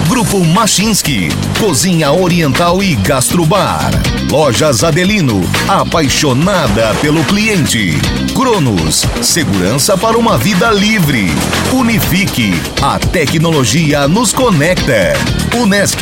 Grupo 0.07 0.43
Machinski, 0.43 1.29
Cozinha 1.59 2.11
Oriental 2.11 2.81
e 2.81 2.95
Gastrobar. 2.95 3.91
Lojas 4.31 4.83
Adelino, 4.83 5.41
apaixonada 5.67 6.95
pelo 7.01 7.23
cliente. 7.25 7.99
Cronos, 8.39 9.05
segurança 9.21 9.97
para 9.97 10.17
uma 10.17 10.37
vida 10.37 10.71
livre. 10.71 11.27
Unifique, 11.73 12.53
a 12.81 12.97
tecnologia 12.97 14.07
nos 14.07 14.31
conecta. 14.31 15.11
Unesc, 15.57 15.99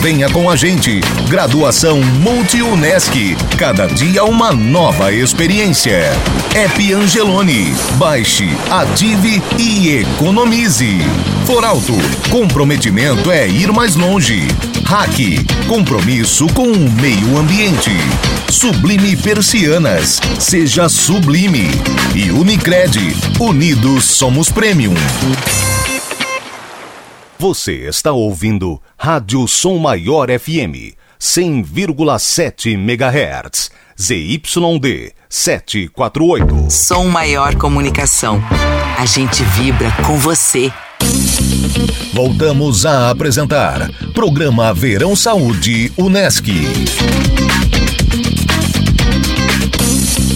venha 0.00 0.30
com 0.30 0.48
a 0.48 0.54
gente. 0.54 1.00
Graduação 1.28 2.00
Multi-Unesc, 2.00 3.36
cada 3.58 3.88
dia 3.88 4.22
uma 4.22 4.52
nova 4.52 5.12
experiência. 5.12 6.12
App 6.54 6.92
Angelone, 6.94 7.74
baixe, 7.96 8.48
ative 8.70 9.42
e 9.58 9.96
economize. 9.96 11.00
Foralto, 11.44 11.94
comprometimento 12.30 13.32
é 13.32 13.48
ir 13.48 13.72
mais 13.72 13.96
longe. 13.96 14.46
Hack, 14.84 15.18
compromisso 15.66 16.46
com 16.54 16.70
o 16.70 16.90
meio 16.90 17.36
ambiente. 17.36 17.90
Sublime 18.50 19.16
Persianas, 19.16 20.20
seja 20.40 20.88
sublime. 20.88 21.68
E 22.14 22.32
Unicred, 22.32 22.98
unidos 23.38 24.04
somos 24.04 24.50
premium. 24.50 24.92
Você 27.38 27.86
está 27.88 28.10
ouvindo 28.10 28.82
Rádio 28.98 29.46
Som 29.46 29.78
Maior 29.78 30.28
FM, 30.28 30.96
100,7 31.20 32.72
MHz. 32.72 33.70
ZYD 33.96 35.12
748. 35.28 36.70
Som 36.70 37.04
Maior 37.04 37.54
Comunicação. 37.54 38.42
A 38.98 39.06
gente 39.06 39.44
vibra 39.44 39.92
com 40.04 40.16
você. 40.16 40.72
Voltamos 42.12 42.84
a 42.84 43.10
apresentar 43.10 43.88
Programa 44.12 44.74
Verão 44.74 45.14
Saúde 45.14 45.92
Unesc. 45.96 46.48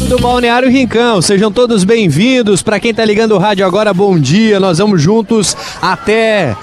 Do 0.09 0.19
Balneário 0.19 0.69
Rincão, 0.69 1.23
sejam 1.23 1.51
todos 1.51 1.83
bem-vindos. 1.83 2.63
Para 2.63 2.79
quem 2.79 2.93
tá 2.93 3.05
ligando 3.05 3.33
o 3.33 3.39
rádio 3.39 3.65
agora, 3.65 3.93
bom 3.95 4.19
dia. 4.19 4.61
Nós 4.61 4.79
vamos 4.79 5.01
juntos 5.01 5.57
até 5.81 6.55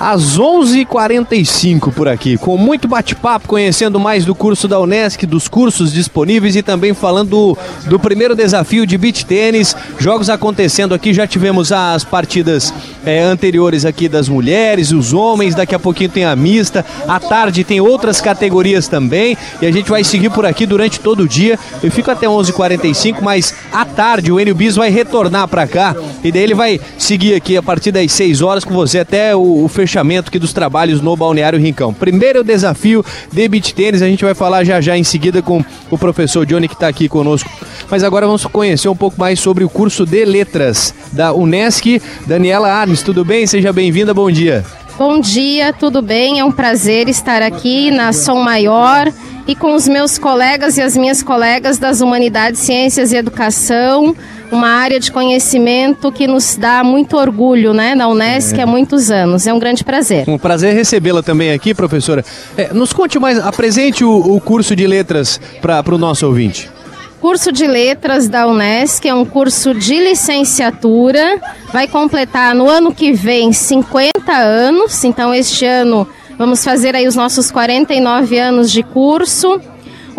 às 0.00 0.38
11h45 0.38 1.92
por 1.92 2.08
aqui, 2.08 2.38
com 2.38 2.56
muito 2.56 2.88
bate-papo, 2.88 3.46
conhecendo 3.46 4.00
mais 4.00 4.24
do 4.24 4.34
curso 4.34 4.66
da 4.66 4.80
Unesc, 4.80 5.26
dos 5.26 5.46
cursos 5.46 5.92
disponíveis 5.92 6.56
e 6.56 6.62
também 6.62 6.94
falando 6.94 7.28
do, 7.28 7.58
do 7.84 8.00
primeiro 8.00 8.34
desafio 8.34 8.86
de 8.86 8.96
beach 8.96 9.26
tênis. 9.26 9.76
Jogos 9.98 10.30
acontecendo 10.30 10.94
aqui, 10.94 11.12
já 11.12 11.26
tivemos 11.26 11.70
as 11.70 12.02
partidas 12.02 12.72
é, 13.04 13.20
anteriores 13.20 13.84
aqui 13.84 14.08
das 14.08 14.26
mulheres, 14.26 14.90
os 14.90 15.12
homens, 15.12 15.54
daqui 15.54 15.74
a 15.74 15.78
pouquinho 15.78 16.08
tem 16.08 16.24
a 16.24 16.34
mista, 16.34 16.82
à 17.06 17.20
tarde 17.20 17.62
tem 17.62 17.82
outras 17.82 18.22
categorias 18.22 18.88
também 18.88 19.36
e 19.60 19.66
a 19.66 19.70
gente 19.70 19.90
vai 19.90 20.02
seguir 20.02 20.30
por 20.30 20.46
aqui 20.46 20.64
durante 20.64 20.98
todo 20.98 21.24
o 21.24 21.28
dia. 21.28 21.58
Eu 21.82 21.90
fico 21.90 22.10
até 22.10 22.26
11h45, 22.26 23.18
mas 23.20 23.54
à 23.70 23.84
tarde 23.84 24.32
o 24.32 24.40
Enio 24.40 24.54
Bis 24.54 24.76
vai 24.76 24.88
retornar 24.88 25.46
para 25.46 25.66
cá 25.66 25.94
e 26.24 26.32
daí 26.32 26.42
ele 26.42 26.54
vai 26.54 26.80
seguir 26.96 27.34
aqui 27.34 27.54
a 27.54 27.62
partir 27.62 27.92
das 27.92 28.10
6 28.12 28.40
horas 28.40 28.64
com 28.64 28.72
você 28.72 29.00
até 29.00 29.36
o, 29.36 29.64
o 29.64 29.68
fechamento 29.68 29.89
aqui 29.98 30.38
dos 30.38 30.52
trabalhos 30.52 31.00
no 31.00 31.16
Balneário 31.16 31.58
Rincão. 31.58 31.92
Primeiro 31.92 32.44
desafio 32.44 33.04
de 33.32 33.48
beach 33.48 33.74
tênis, 33.74 34.02
a 34.02 34.06
gente 34.06 34.24
vai 34.24 34.34
falar 34.34 34.64
já 34.64 34.80
já 34.80 34.96
em 34.96 35.04
seguida 35.04 35.42
com 35.42 35.64
o 35.90 35.98
professor 35.98 36.46
Johnny 36.46 36.68
que 36.68 36.74
está 36.74 36.88
aqui 36.88 37.08
conosco. 37.08 37.50
Mas 37.90 38.04
agora 38.04 38.26
vamos 38.26 38.44
conhecer 38.46 38.88
um 38.88 38.96
pouco 38.96 39.18
mais 39.18 39.40
sobre 39.40 39.64
o 39.64 39.68
curso 39.68 40.06
de 40.06 40.24
letras 40.24 40.94
da 41.12 41.32
Unesc. 41.32 42.00
Daniela 42.26 42.70
Arnes, 42.70 43.02
tudo 43.02 43.24
bem? 43.24 43.46
Seja 43.46 43.72
bem-vinda, 43.72 44.14
bom 44.14 44.30
dia. 44.30 44.64
Bom 44.96 45.18
dia, 45.18 45.72
tudo 45.72 46.02
bem? 46.02 46.40
É 46.40 46.44
um 46.44 46.52
prazer 46.52 47.08
estar 47.08 47.42
aqui 47.42 47.90
na 47.90 48.12
Som 48.12 48.42
Maior 48.42 49.10
e 49.46 49.54
com 49.54 49.74
os 49.74 49.88
meus 49.88 50.18
colegas 50.18 50.76
e 50.76 50.82
as 50.82 50.96
minhas 50.96 51.22
colegas 51.22 51.78
das 51.78 52.00
Humanidades, 52.00 52.60
Ciências 52.60 53.10
e 53.10 53.16
Educação, 53.16 54.14
uma 54.50 54.68
área 54.68 54.98
de 54.98 55.10
conhecimento 55.12 56.10
que 56.10 56.26
nos 56.26 56.56
dá 56.56 56.82
muito 56.82 57.16
orgulho, 57.16 57.72
né, 57.72 57.94
na 57.94 58.08
Unesc 58.08 58.58
É. 58.58 58.62
há 58.62 58.66
muitos 58.66 59.10
anos. 59.10 59.46
É 59.46 59.52
um 59.52 59.58
grande 59.58 59.84
prazer. 59.84 60.24
Um 60.28 60.38
prazer 60.38 60.74
recebê-la 60.74 61.22
também 61.22 61.52
aqui, 61.52 61.72
professora. 61.74 62.24
É, 62.56 62.72
nos 62.72 62.92
conte 62.92 63.18
mais, 63.18 63.38
apresente 63.38 64.04
o, 64.04 64.10
o 64.12 64.40
curso 64.40 64.74
de 64.74 64.86
letras 64.86 65.40
para 65.60 65.94
o 65.94 65.98
nosso 65.98 66.26
ouvinte. 66.26 66.68
Curso 67.20 67.52
de 67.52 67.66
Letras 67.66 68.28
da 68.30 68.46
Unesc 68.46 69.06
é 69.06 69.12
um 69.14 69.26
curso 69.26 69.74
de 69.74 69.94
licenciatura, 70.00 71.38
vai 71.70 71.86
completar 71.86 72.54
no 72.54 72.66
ano 72.68 72.94
que 72.94 73.12
vem 73.12 73.52
50 73.52 74.32
anos, 74.32 75.04
então 75.04 75.34
este 75.34 75.66
ano 75.66 76.08
vamos 76.38 76.64
fazer 76.64 76.96
aí 76.96 77.06
os 77.06 77.14
nossos 77.14 77.50
49 77.50 78.38
anos 78.38 78.72
de 78.72 78.82
curso. 78.82 79.60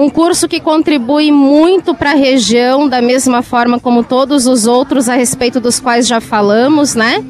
Um 0.01 0.09
curso 0.09 0.47
que 0.47 0.59
contribui 0.59 1.31
muito 1.31 1.93
para 1.93 2.13
a 2.13 2.15
região, 2.15 2.89
da 2.89 2.99
mesma 3.03 3.43
forma 3.43 3.79
como 3.79 4.03
todos 4.03 4.47
os 4.47 4.65
outros 4.65 5.07
a 5.07 5.13
respeito 5.13 5.59
dos 5.59 5.79
quais 5.79 6.07
já 6.07 6.19
falamos, 6.19 6.95
né? 6.95 7.23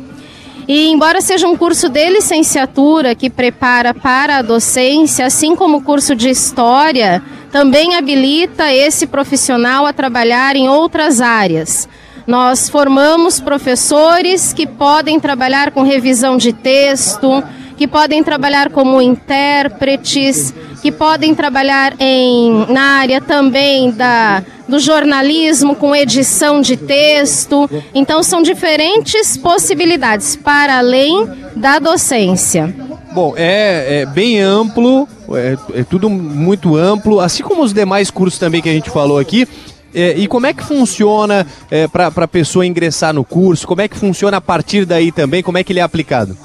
E 0.70 0.88
embora 0.88 1.20
seja 1.20 1.50
um 1.50 1.58
curso 1.58 1.90
de 1.90 2.10
licenciatura 2.10 3.14
que 3.14 3.30
prepara 3.30 3.94
para 3.94 4.38
a 4.38 4.42
docência, 4.42 5.26
assim 5.26 5.54
como 5.54 5.80
o 5.80 5.82
curso 5.82 6.16
de 6.16 6.30
história, 6.30 7.22
também 7.52 7.98
habilita 7.98 8.74
esse 8.74 9.06
profissional 9.06 9.86
a 9.86 9.92
trabalhar 9.92 10.56
em 10.56 10.70
outras 10.70 11.20
áreas. 11.20 11.90
Nós 12.26 12.70
formamos 12.70 13.42
professores 13.42 14.54
que 14.54 14.66
podem 14.66 15.20
trabalhar 15.20 15.72
com 15.72 15.84
revisão 15.84 16.38
de 16.38 16.54
texto, 16.54 17.44
que 17.82 17.88
podem 17.88 18.24
trabalhar 18.24 18.70
como 18.70 19.02
intérpretes, 19.02 20.54
que 20.84 20.92
podem 20.92 21.34
trabalhar 21.34 21.96
em, 22.00 22.68
na 22.70 23.00
área 23.00 23.20
também 23.20 23.90
da, 23.90 24.44
do 24.68 24.78
jornalismo 24.78 25.76
com 25.76 25.96
edição 25.96 26.62
de 26.62 26.78
texto. 26.78 27.68
Então, 27.92 28.22
são 28.22 28.44
diferentes 28.44 29.36
possibilidades 29.36 30.36
para 30.36 30.78
além 30.78 31.28
da 31.56 31.80
docência. 31.80 32.72
Bom, 33.16 33.34
é, 33.36 34.02
é 34.02 34.06
bem 34.06 34.40
amplo, 34.40 35.10
é, 35.32 35.58
é 35.80 35.84
tudo 35.84 36.08
muito 36.08 36.76
amplo, 36.78 37.20
assim 37.20 37.42
como 37.42 37.64
os 37.64 37.74
demais 37.74 38.12
cursos 38.12 38.40
também 38.40 38.62
que 38.62 38.70
a 38.70 38.74
gente 38.74 38.92
falou 38.92 39.18
aqui. 39.18 39.48
É, 39.92 40.14
e 40.20 40.28
como 40.28 40.46
é 40.46 40.54
que 40.54 40.64
funciona 40.64 41.48
é, 41.72 41.88
para 41.88 42.12
a 42.16 42.28
pessoa 42.28 42.64
ingressar 42.64 43.12
no 43.12 43.24
curso? 43.24 43.66
Como 43.66 43.82
é 43.82 43.88
que 43.88 43.98
funciona 43.98 44.38
a 44.38 44.42
partir 44.42 44.86
daí 44.86 45.12
também? 45.12 45.42
Como 45.42 45.58
é 45.58 45.64
que 45.64 45.74
ele 45.74 45.80
é 45.80 45.84
aplicado? 45.84 46.38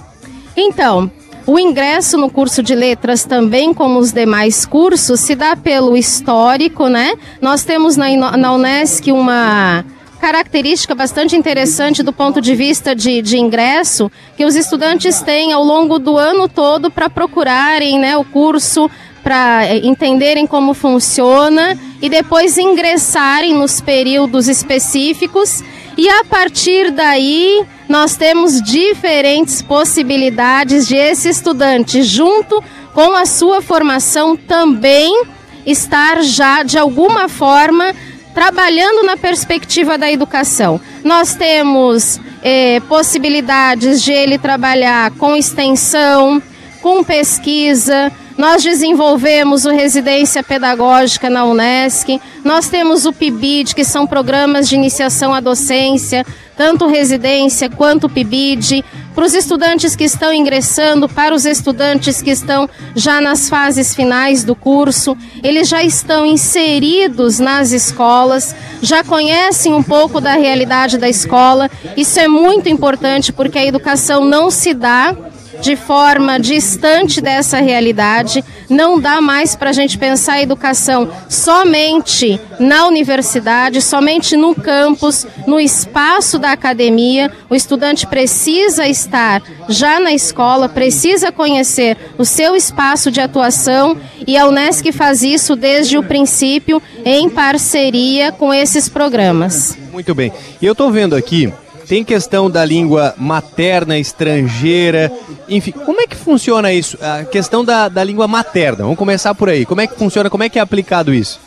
Então, 0.57 1.11
o 1.47 1.59
ingresso 1.59 2.19
no 2.19 2.29
curso 2.29 2.63
de 2.63 2.75
letras, 2.75 3.25
também 3.25 3.73
como 3.73 3.99
os 4.01 4.13
demais 4.13 4.67
cursos, 4.67 5.21
se 5.21 5.35
dá 5.35 5.55
pelo 5.55 5.97
histórico, 5.97 6.89
né? 6.89 7.15
Nós 7.41 7.65
temos 7.65 7.97
na, 7.97 8.37
na 8.37 8.53
Unesc 8.53 9.13
uma 9.13 9.85
característica 10.21 10.95
bastante 10.95 11.37
interessante 11.37 12.03
do 12.03 12.13
ponto 12.13 12.41
de 12.41 12.55
vista 12.55 12.97
de, 12.97 13.23
de 13.23 13.39
ingresso 13.39 14.11
que 14.37 14.45
os 14.45 14.57
estudantes 14.57 15.21
têm 15.21 15.53
ao 15.53 15.63
longo 15.63 15.99
do 15.99 16.17
ano 16.17 16.49
todo 16.49 16.91
para 16.91 17.09
procurarem 17.09 17.99
né, 17.99 18.17
o 18.17 18.25
curso, 18.25 18.91
para 19.23 19.77
entenderem 19.77 20.47
como 20.47 20.75
funciona 20.75 21.79
e 22.03 22.09
depois 22.09 22.59
ingressarem 22.59 23.55
nos 23.55 23.81
períodos 23.81 24.49
específicos. 24.49 25.63
E 25.97 26.09
a 26.09 26.25
partir 26.25 26.91
daí, 26.91 27.65
nós 27.89 28.17
temos 28.17 28.61
diferentes 28.61 29.63
possibilidades 29.63 30.87
de 30.87 30.97
esse 30.97 31.29
estudante, 31.29 32.03
junto 32.03 32.63
com 32.93 33.15
a 33.15 33.27
sua 33.27 33.61
formação, 33.61 34.37
também 34.37 35.25
estar 35.65 36.23
já 36.23 36.63
de 36.63 36.79
alguma 36.79 37.29
forma 37.29 37.95
trabalhando 38.35 39.05
na 39.05 39.17
perspectiva 39.17 39.97
da 39.97 40.11
educação. 40.11 40.81
Nós 41.03 41.35
temos 41.35 42.21
eh, 42.43 42.81
possibilidades 42.89 44.03
de 44.03 44.13
ele 44.13 44.39
trabalhar 44.39 45.11
com 45.13 45.35
extensão, 45.35 46.43
com 46.83 47.03
pesquisa, 47.03 48.13
nós 48.37 48.63
desenvolvemos 48.63 49.65
o 49.65 49.71
Residência 49.71 50.43
Pedagógica 50.43 51.31
na 51.31 51.45
Unesc, 51.45 52.21
nós 52.45 52.69
temos 52.69 53.07
o 53.07 53.13
PIBID, 53.13 53.75
que 53.75 53.85
são 53.85 54.07
programas 54.07 54.69
de 54.69 54.75
iniciação 54.75 55.33
à 55.33 55.41
docência, 55.41 56.25
tanto 56.57 56.87
residência 56.87 57.69
quanto 57.69 58.09
PIBID, 58.09 58.85
para 59.15 59.25
os 59.25 59.35
estudantes 59.35 59.97
que 59.97 60.05
estão 60.05 60.33
ingressando, 60.33 61.09
para 61.09 61.35
os 61.35 61.47
estudantes 61.47 62.21
que 62.21 62.31
estão 62.31 62.69
já 62.95 63.21
nas 63.21 63.49
fases 63.49 63.95
finais 63.95 64.45
do 64.45 64.55
curso, 64.55 65.17
eles 65.43 65.69
já 65.69 65.83
estão 65.83 66.27
inseridos 66.27 67.39
nas 67.39 67.73
escolas, 67.73 68.55
já 68.83 69.03
conhecem 69.03 69.73
um 69.73 69.83
pouco 69.83 70.21
da 70.21 70.33
realidade 70.35 70.99
da 70.99 71.09
escola. 71.09 71.71
Isso 71.97 72.21
é 72.21 72.29
muito 72.29 72.69
importante 72.69 73.33
porque 73.33 73.59
a 73.59 73.65
educação 73.65 74.25
não 74.25 74.51
se 74.51 74.75
dá 74.75 75.17
de 75.61 75.77
forma 75.77 76.39
distante 76.39 77.21
dessa 77.21 77.59
realidade. 77.59 78.45
Não 78.69 78.99
dá 79.01 79.21
mais 79.21 79.55
para 79.55 79.71
a 79.71 79.73
gente 79.73 79.99
pensar 79.99 80.35
a 80.35 80.43
educação 80.43 81.09
somente 81.29 82.41
na 82.59 82.87
universidade, 82.87 83.81
somente 83.81 84.37
no 84.37 84.55
campus, 84.55 85.27
no 85.47 85.61
espaço 85.61 86.39
da 86.39 86.53
academia. 86.53 87.31
O 87.49 87.55
estudante 87.55 88.07
precisa 88.07 88.87
estar 88.87 89.43
já 89.69 90.01
na 90.01 90.13
escola, 90.13 90.69
precisa 90.69 91.31
conhecer 91.33 91.97
o 92.19 92.25
seu 92.25 92.57
espaço 92.57 93.11
de 93.11 93.21
atuação 93.21 93.97
e 94.27 94.37
a 94.37 94.47
Unesc 94.47 94.91
faz 94.93 95.23
isso 95.23 95.55
desde 95.55 95.99
o 95.99 96.03
princípio 96.03 96.83
em 97.05 97.29
parceria 97.29 98.33
com 98.33 98.53
esses 98.53 98.89
programas. 98.89 99.77
Muito 99.93 100.15
bem. 100.15 100.33
E 100.61 100.67
eu 100.67 100.73
estou 100.73 100.91
vendo 100.91 101.15
aqui 101.15 101.53
tem 101.87 102.05
questão 102.05 102.51
da 102.51 102.65
língua 102.65 103.15
materna, 103.17 103.99
estrangeira, 103.99 105.13
enfim, 105.49 105.71
como 105.71 106.01
é 106.01 106.07
que 106.07 106.17
funciona 106.17 106.73
isso? 106.73 106.99
A 107.01 107.25
questão 107.25 107.65
da, 107.65 107.89
da 107.89 108.03
língua 108.03 108.27
materna, 108.27 108.83
vamos 108.85 108.99
começar 108.99 109.35
por 109.35 109.49
aí. 109.49 109.65
Como 109.65 109.81
é 109.81 109.87
que 109.87 109.97
funciona, 109.97 110.29
como 110.29 110.43
é 110.43 110.49
que 110.49 110.59
é 110.59 110.63
aplicado 110.63 111.15
isso? 111.15 111.41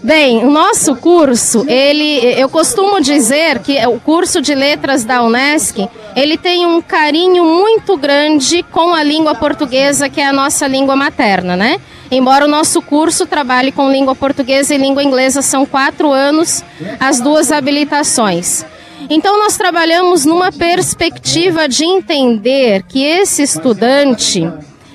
Bem, 0.00 0.44
o 0.44 0.50
nosso 0.50 0.94
curso, 0.94 1.64
ele, 1.68 2.20
eu 2.40 2.48
costumo 2.48 3.00
dizer 3.00 3.58
que 3.58 3.84
o 3.86 3.98
curso 3.98 4.40
de 4.40 4.54
letras 4.54 5.02
da 5.02 5.24
Unesc, 5.24 5.88
ele 6.14 6.38
tem 6.38 6.64
um 6.64 6.80
carinho 6.80 7.44
muito 7.44 7.96
grande 7.96 8.62
com 8.62 8.94
a 8.94 9.02
língua 9.02 9.34
portuguesa, 9.34 10.08
que 10.08 10.20
é 10.20 10.28
a 10.28 10.32
nossa 10.32 10.68
língua 10.68 10.94
materna, 10.94 11.56
né? 11.56 11.80
Embora 12.12 12.44
o 12.44 12.48
nosso 12.48 12.80
curso 12.80 13.26
trabalhe 13.26 13.72
com 13.72 13.90
língua 13.90 14.14
portuguesa 14.14 14.72
e 14.72 14.78
língua 14.78 15.02
inglesa, 15.02 15.42
são 15.42 15.66
quatro 15.66 16.12
anos 16.12 16.62
as 17.00 17.20
duas 17.20 17.50
habilitações. 17.50 18.64
Então, 19.10 19.38
nós 19.38 19.56
trabalhamos 19.56 20.24
numa 20.24 20.50
perspectiva 20.50 21.68
de 21.68 21.84
entender 21.84 22.82
que 22.82 23.02
esse 23.02 23.42
estudante 23.42 24.46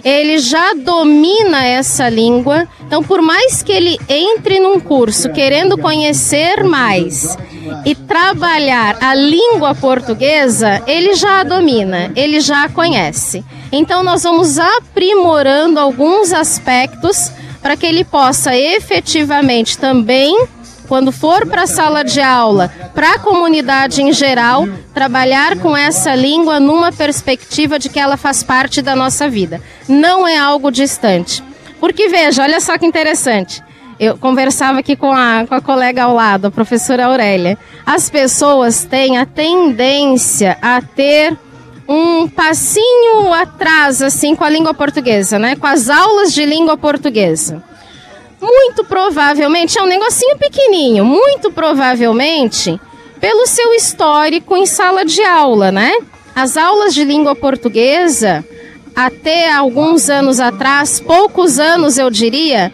ele 0.03 0.37
já 0.37 0.73
domina 0.73 1.65
essa 1.65 2.09
língua. 2.09 2.67
Então, 2.85 3.01
por 3.01 3.21
mais 3.21 3.63
que 3.63 3.71
ele 3.71 3.97
entre 4.09 4.59
num 4.59 4.79
curso 4.79 5.31
querendo 5.31 5.77
conhecer 5.77 6.63
mais 6.63 7.37
e 7.85 7.95
trabalhar 7.95 8.97
a 8.99 9.15
língua 9.15 9.73
portuguesa, 9.73 10.83
ele 10.85 11.15
já 11.15 11.39
a 11.39 11.43
domina, 11.43 12.11
ele 12.15 12.41
já 12.41 12.65
a 12.65 12.69
conhece. 12.69 13.43
Então, 13.71 14.03
nós 14.03 14.23
vamos 14.23 14.59
aprimorando 14.59 15.79
alguns 15.79 16.33
aspectos 16.33 17.31
para 17.61 17.77
que 17.77 17.85
ele 17.85 18.03
possa 18.03 18.55
efetivamente 18.55 19.77
também 19.77 20.47
quando 20.93 21.11
for 21.11 21.47
para 21.47 21.63
a 21.63 21.67
sala 21.67 22.03
de 22.03 22.21
aula, 22.21 22.71
para 22.93 23.13
a 23.13 23.17
comunidade 23.17 24.03
em 24.03 24.13
geral, 24.13 24.67
trabalhar 24.93 25.57
com 25.57 25.75
essa 25.75 26.13
língua 26.13 26.59
numa 26.59 26.91
perspectiva 26.91 27.79
de 27.79 27.89
que 27.89 27.99
ela 27.99 28.15
faz 28.15 28.43
parte 28.43 28.79
da 28.79 28.95
nossa 28.95 29.27
vida. 29.27 29.59
Não 29.89 30.27
é 30.27 30.37
algo 30.37 30.69
distante. 30.69 31.43
Porque 31.79 32.09
veja, 32.09 32.43
olha 32.43 32.59
só 32.59 32.77
que 32.77 32.85
interessante. 32.85 33.59
Eu 33.99 34.19
conversava 34.19 34.81
aqui 34.81 34.95
com 34.95 35.11
a, 35.11 35.47
com 35.49 35.55
a 35.55 35.61
colega 35.61 36.03
ao 36.03 36.13
lado, 36.13 36.45
a 36.45 36.51
professora 36.51 37.07
Aurélia. 37.07 37.57
As 37.83 38.07
pessoas 38.07 38.83
têm 38.83 39.17
a 39.17 39.25
tendência 39.25 40.59
a 40.61 40.79
ter 40.79 41.35
um 41.89 42.27
passinho 42.27 43.33
atrás, 43.33 43.99
assim, 43.99 44.35
com 44.35 44.43
a 44.43 44.49
língua 44.49 44.75
portuguesa, 44.75 45.39
né? 45.39 45.55
Com 45.55 45.65
as 45.65 45.89
aulas 45.89 46.31
de 46.31 46.45
língua 46.45 46.77
portuguesa. 46.77 47.63
Muito 48.43 48.83
provavelmente, 48.83 49.79
é 49.79 49.81
um 49.81 49.85
negocinho 49.85 50.37
pequenininho, 50.37 51.05
muito 51.05 51.49
provavelmente 51.49 52.77
pelo 53.17 53.47
seu 53.47 53.73
histórico 53.73 54.57
em 54.57 54.65
sala 54.65 55.05
de 55.05 55.23
aula, 55.23 55.71
né? 55.71 55.93
As 56.35 56.57
aulas 56.57 56.93
de 56.93 57.05
língua 57.05 57.33
portuguesa, 57.37 58.43
até 58.93 59.49
alguns 59.49 60.09
anos 60.09 60.41
atrás, 60.41 60.99
poucos 60.99 61.57
anos 61.57 61.97
eu 61.97 62.09
diria, 62.09 62.73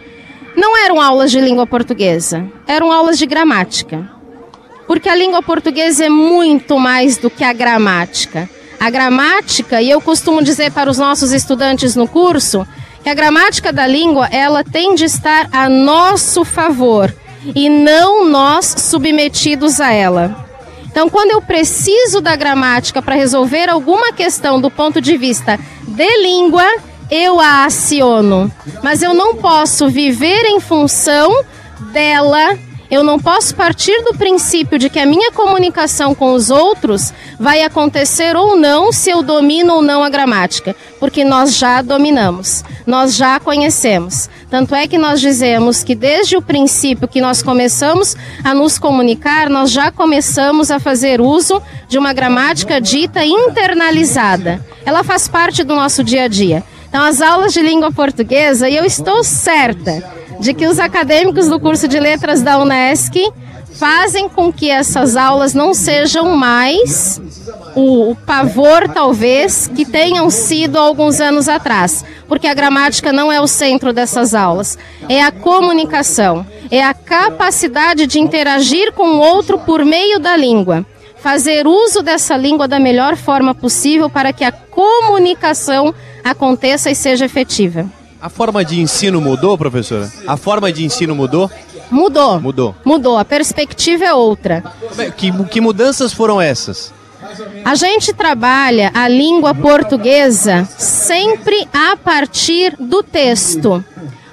não 0.56 0.76
eram 0.76 1.00
aulas 1.00 1.30
de 1.30 1.40
língua 1.40 1.68
portuguesa, 1.68 2.44
eram 2.66 2.90
aulas 2.90 3.16
de 3.16 3.26
gramática. 3.26 4.10
Porque 4.88 5.08
a 5.08 5.14
língua 5.14 5.40
portuguesa 5.40 6.06
é 6.06 6.08
muito 6.08 6.80
mais 6.80 7.16
do 7.16 7.30
que 7.30 7.44
a 7.44 7.52
gramática. 7.52 8.50
A 8.80 8.90
gramática, 8.90 9.80
e 9.80 9.88
eu 9.88 10.00
costumo 10.00 10.42
dizer 10.42 10.72
para 10.72 10.90
os 10.90 10.98
nossos 10.98 11.30
estudantes 11.30 11.94
no 11.94 12.08
curso, 12.08 12.66
que 13.02 13.08
a 13.08 13.14
gramática 13.14 13.72
da 13.72 13.86
língua 13.86 14.28
ela 14.30 14.62
tem 14.62 14.94
de 14.94 15.04
estar 15.04 15.48
a 15.52 15.68
nosso 15.68 16.44
favor 16.44 17.14
e 17.54 17.68
não 17.68 18.28
nós 18.28 18.74
submetidos 18.78 19.80
a 19.80 19.92
ela. 19.92 20.46
Então, 20.90 21.08
quando 21.08 21.30
eu 21.30 21.40
preciso 21.40 22.20
da 22.20 22.34
gramática 22.34 23.00
para 23.00 23.14
resolver 23.14 23.68
alguma 23.68 24.12
questão 24.12 24.60
do 24.60 24.70
ponto 24.70 25.00
de 25.00 25.16
vista 25.16 25.58
de 25.86 26.16
língua, 26.18 26.66
eu 27.10 27.40
a 27.40 27.64
aciono. 27.64 28.50
Mas 28.82 29.02
eu 29.02 29.14
não 29.14 29.36
posso 29.36 29.88
viver 29.88 30.44
em 30.46 30.60
função 30.60 31.44
dela 31.92 32.58
eu 32.90 33.04
não 33.04 33.18
posso 33.18 33.54
partir 33.54 34.02
do 34.02 34.14
princípio 34.14 34.78
de 34.78 34.90
que 34.90 34.98
a 34.98 35.06
minha 35.06 35.30
comunicação 35.30 36.14
com 36.14 36.32
os 36.32 36.50
outros 36.50 37.12
vai 37.38 37.62
acontecer 37.62 38.36
ou 38.36 38.56
não 38.56 38.92
se 38.92 39.10
eu 39.10 39.22
domino 39.22 39.74
ou 39.74 39.82
não 39.82 40.02
a 40.02 40.10
gramática, 40.10 40.74
porque 40.98 41.24
nós 41.24 41.56
já 41.56 41.80
dominamos, 41.82 42.64
nós 42.84 43.14
já 43.14 43.38
conhecemos. 43.38 44.28
Tanto 44.50 44.74
é 44.74 44.88
que 44.88 44.98
nós 44.98 45.20
dizemos 45.20 45.84
que 45.84 45.94
desde 45.94 46.36
o 46.36 46.42
princípio 46.42 47.06
que 47.06 47.20
nós 47.20 47.40
começamos 47.40 48.16
a 48.42 48.52
nos 48.52 48.80
comunicar, 48.80 49.48
nós 49.48 49.70
já 49.70 49.92
começamos 49.92 50.72
a 50.72 50.80
fazer 50.80 51.20
uso 51.20 51.62
de 51.88 51.96
uma 51.96 52.12
gramática 52.12 52.80
dita 52.80 53.24
internalizada. 53.24 54.60
Ela 54.84 55.04
faz 55.04 55.28
parte 55.28 55.62
do 55.62 55.76
nosso 55.76 56.02
dia 56.02 56.24
a 56.24 56.28
dia. 56.28 56.64
Então, 56.90 57.04
as 57.04 57.22
aulas 57.22 57.52
de 57.52 57.62
língua 57.62 57.92
portuguesa, 57.92 58.68
e 58.68 58.76
eu 58.76 58.84
estou 58.84 59.22
certa 59.22 60.02
de 60.40 60.52
que 60.52 60.66
os 60.66 60.80
acadêmicos 60.80 61.48
do 61.48 61.60
curso 61.60 61.86
de 61.86 62.00
letras 62.00 62.42
da 62.42 62.58
Unesc 62.58 63.14
fazem 63.78 64.28
com 64.28 64.52
que 64.52 64.68
essas 64.68 65.16
aulas 65.16 65.54
não 65.54 65.72
sejam 65.72 66.36
mais 66.36 67.22
o, 67.76 68.10
o, 68.10 68.16
pavor, 68.16 68.88
talvez, 68.92 69.68
que 69.68 69.84
tenham 69.84 70.28
sido 70.30 70.76
alguns 70.78 71.20
anos 71.20 71.48
atrás, 71.48 72.04
porque 72.26 72.48
a 72.48 72.54
gramática 72.54 73.12
não 73.12 73.30
é 73.30 73.40
o 73.40 73.46
centro 73.46 73.92
dessas 73.92 74.34
aulas, 74.34 74.76
é 75.08 75.22
a 75.22 75.30
comunicação, 75.30 76.44
é 76.72 76.82
a 76.82 76.92
capacidade 76.92 78.04
de 78.04 78.18
interagir 78.18 78.92
com 78.94 79.10
o 79.10 79.20
outro 79.20 79.60
por 79.60 79.84
meio 79.84 80.18
da 80.18 80.36
língua. 80.36 80.84
Fazer 81.18 81.68
uso 81.68 82.02
dessa 82.02 82.36
língua 82.36 82.66
da 82.66 82.80
melhor 82.80 83.14
forma 83.14 83.54
possível 83.54 84.10
para 84.10 84.32
que 84.32 84.42
a 84.42 84.50
comunicação 84.50 85.94
aconteça 86.24 86.90
e 86.90 86.94
seja 86.94 87.24
efetiva. 87.24 87.86
A 88.20 88.28
forma 88.28 88.64
de 88.64 88.80
ensino 88.80 89.20
mudou, 89.20 89.56
professora? 89.56 90.10
A 90.26 90.36
forma 90.36 90.70
de 90.70 90.84
ensino 90.84 91.14
mudou? 91.14 91.50
Mudou. 91.90 92.40
Mudou. 92.40 92.74
Mudou. 92.84 93.18
A 93.18 93.24
perspectiva 93.24 94.04
é 94.04 94.12
outra. 94.12 94.62
Que, 95.16 95.32
que 95.44 95.60
mudanças 95.60 96.12
foram 96.12 96.40
essas? 96.40 96.92
A 97.64 97.74
gente 97.74 98.12
trabalha 98.12 98.90
a 98.94 99.08
língua 99.08 99.54
portuguesa 99.54 100.68
sempre 100.78 101.68
a 101.72 101.96
partir 101.96 102.76
do 102.78 103.02
texto. 103.02 103.84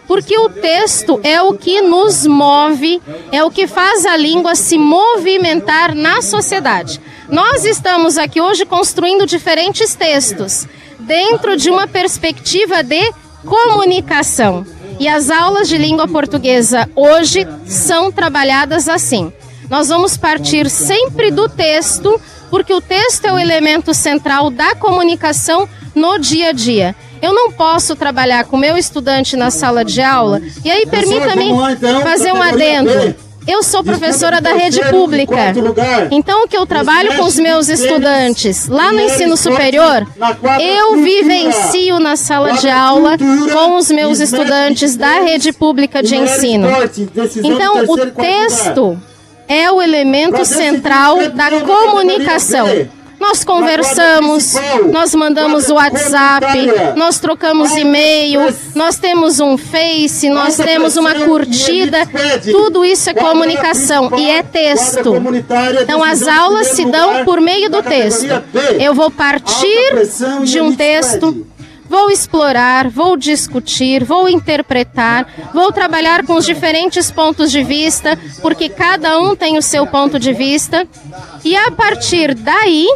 Porque 0.08 0.38
o 0.38 0.48
texto 0.48 1.20
é 1.22 1.42
o 1.42 1.54
que 1.54 1.82
nos 1.82 2.26
move, 2.26 3.02
é 3.30 3.44
o 3.44 3.52
que 3.52 3.68
faz 3.68 4.06
a 4.06 4.16
língua 4.16 4.56
se 4.56 4.78
movimentar 4.78 5.94
na 5.94 6.22
sociedade. 6.22 7.02
Nós 7.28 7.66
estamos 7.66 8.18
aqui 8.18 8.40
hoje 8.40 8.66
construindo 8.66 9.26
diferentes 9.26 9.96
textos, 9.96 10.66
dentro 11.08 11.56
de 11.56 11.70
uma 11.70 11.88
perspectiva 11.88 12.84
de 12.84 13.12
comunicação. 13.46 14.66
E 15.00 15.08
as 15.08 15.30
aulas 15.30 15.70
de 15.70 15.78
língua 15.78 16.08
portuguesa 16.08 16.90
hoje 16.96 17.48
são 17.66 18.12
trabalhadas 18.12 18.90
assim. 18.90 19.32
Nós 19.70 19.90
vamos 19.90 20.18
partir 20.18 20.70
sempre 20.70 21.32
do 21.32 21.48
texto, 21.48 22.20
porque 22.50 22.74
o 22.74 22.82
texto 22.82 23.26
é 23.26 23.34
o 23.34 23.40
elemento 23.40 23.94
central 23.94 24.50
da 24.50 24.76
comunicação 24.76 25.68
no 25.96 26.18
dia 26.18 26.50
a 26.50 26.52
dia. 26.52 26.96
Eu 27.22 27.34
não 27.34 27.52
posso 27.52 27.96
trabalhar 27.96 28.46
com 28.46 28.58
meu 28.58 28.78
estudante 28.78 29.36
na 29.36 29.50
sala 29.50 29.84
de 29.84 30.02
aula. 30.02 30.42
E 30.64 30.70
aí, 30.70 30.86
permita-me 30.86 31.50
então, 31.50 32.02
fazer 32.02 32.32
um 32.32 32.42
adendo. 32.42 33.27
Eu 33.48 33.64
sou 33.64 33.84
professora 33.84 34.42
da 34.42 34.54
rede 34.54 34.80
pública. 34.90 35.54
Então, 36.12 36.44
o 36.44 36.48
que 36.48 36.58
eu 36.58 36.66
trabalho 36.66 37.16
com 37.16 37.24
os 37.24 37.40
meus 37.40 37.70
estudantes 37.70 38.68
lá 38.68 38.92
no 38.92 39.00
ensino 39.00 39.38
superior, 39.38 40.06
eu 40.60 40.98
vivencio 41.02 42.00
na 42.00 42.16
sala 42.16 42.54
de 42.54 42.70
aula 42.70 43.18
com 43.18 43.78
os 43.78 43.90
meus 43.90 44.20
estudantes 44.20 44.98
da 44.98 45.22
rede 45.22 45.54
pública 45.54 46.04
de 46.04 46.16
ensino. 46.16 46.68
Então, 47.44 47.84
o 47.88 47.98
texto 48.12 49.00
é 49.48 49.72
o 49.72 49.82
elemento 49.82 50.44
central 50.44 51.30
da 51.30 51.50
comunicação. 51.62 52.68
Nós 53.20 53.44
conversamos, 53.44 54.54
nós 54.92 55.14
mandamos 55.16 55.70
WhatsApp, 55.70 56.46
nós 56.96 57.20
trocamos 57.20 57.76
e-mail, 57.76 58.54
nós 58.76 58.98
temos 58.98 59.40
um 59.40 59.58
Face, 59.58 60.30
nós 60.30 60.56
temos 60.56 60.98
uma 60.98 61.14
curtida. 61.14 62.00
Tudo 62.52 62.86
isso 62.86 63.10
é 63.10 63.14
comunicação 63.14 64.12
e 64.18 64.30
é 64.30 64.44
texto. 64.44 65.14
Então 65.82 66.04
as 66.04 66.28
aulas 66.28 66.68
se 66.68 66.86
dão 66.86 67.26
por 67.26 67.42
meio 67.42 67.70
do 67.70 67.82
texto. 67.82 68.28
Eu 68.80 68.94
vou 68.94 69.10
partir 69.10 70.08
de 70.44 70.62
um 70.62 70.76
texto 70.76 71.46
Vou 71.90 72.12
explorar, 72.12 72.90
vou 72.90 73.16
discutir, 73.16 74.04
vou 74.04 74.28
interpretar, 74.28 75.52
vou 75.54 75.72
trabalhar 75.72 76.26
com 76.26 76.34
os 76.34 76.46
diferentes 76.46 77.10
pontos 77.10 77.52
de 77.52 77.64
vista, 77.64 78.18
porque 78.42 78.70
cada 78.70 79.20
um 79.20 79.36
tem 79.36 79.58
o 79.58 79.62
seu 79.62 79.88
ponto 79.88 80.20
de 80.20 80.34
vista. 80.34 80.88
E 81.44 81.56
a 81.56 81.72
partir 81.72 82.34
daí, 82.34 82.88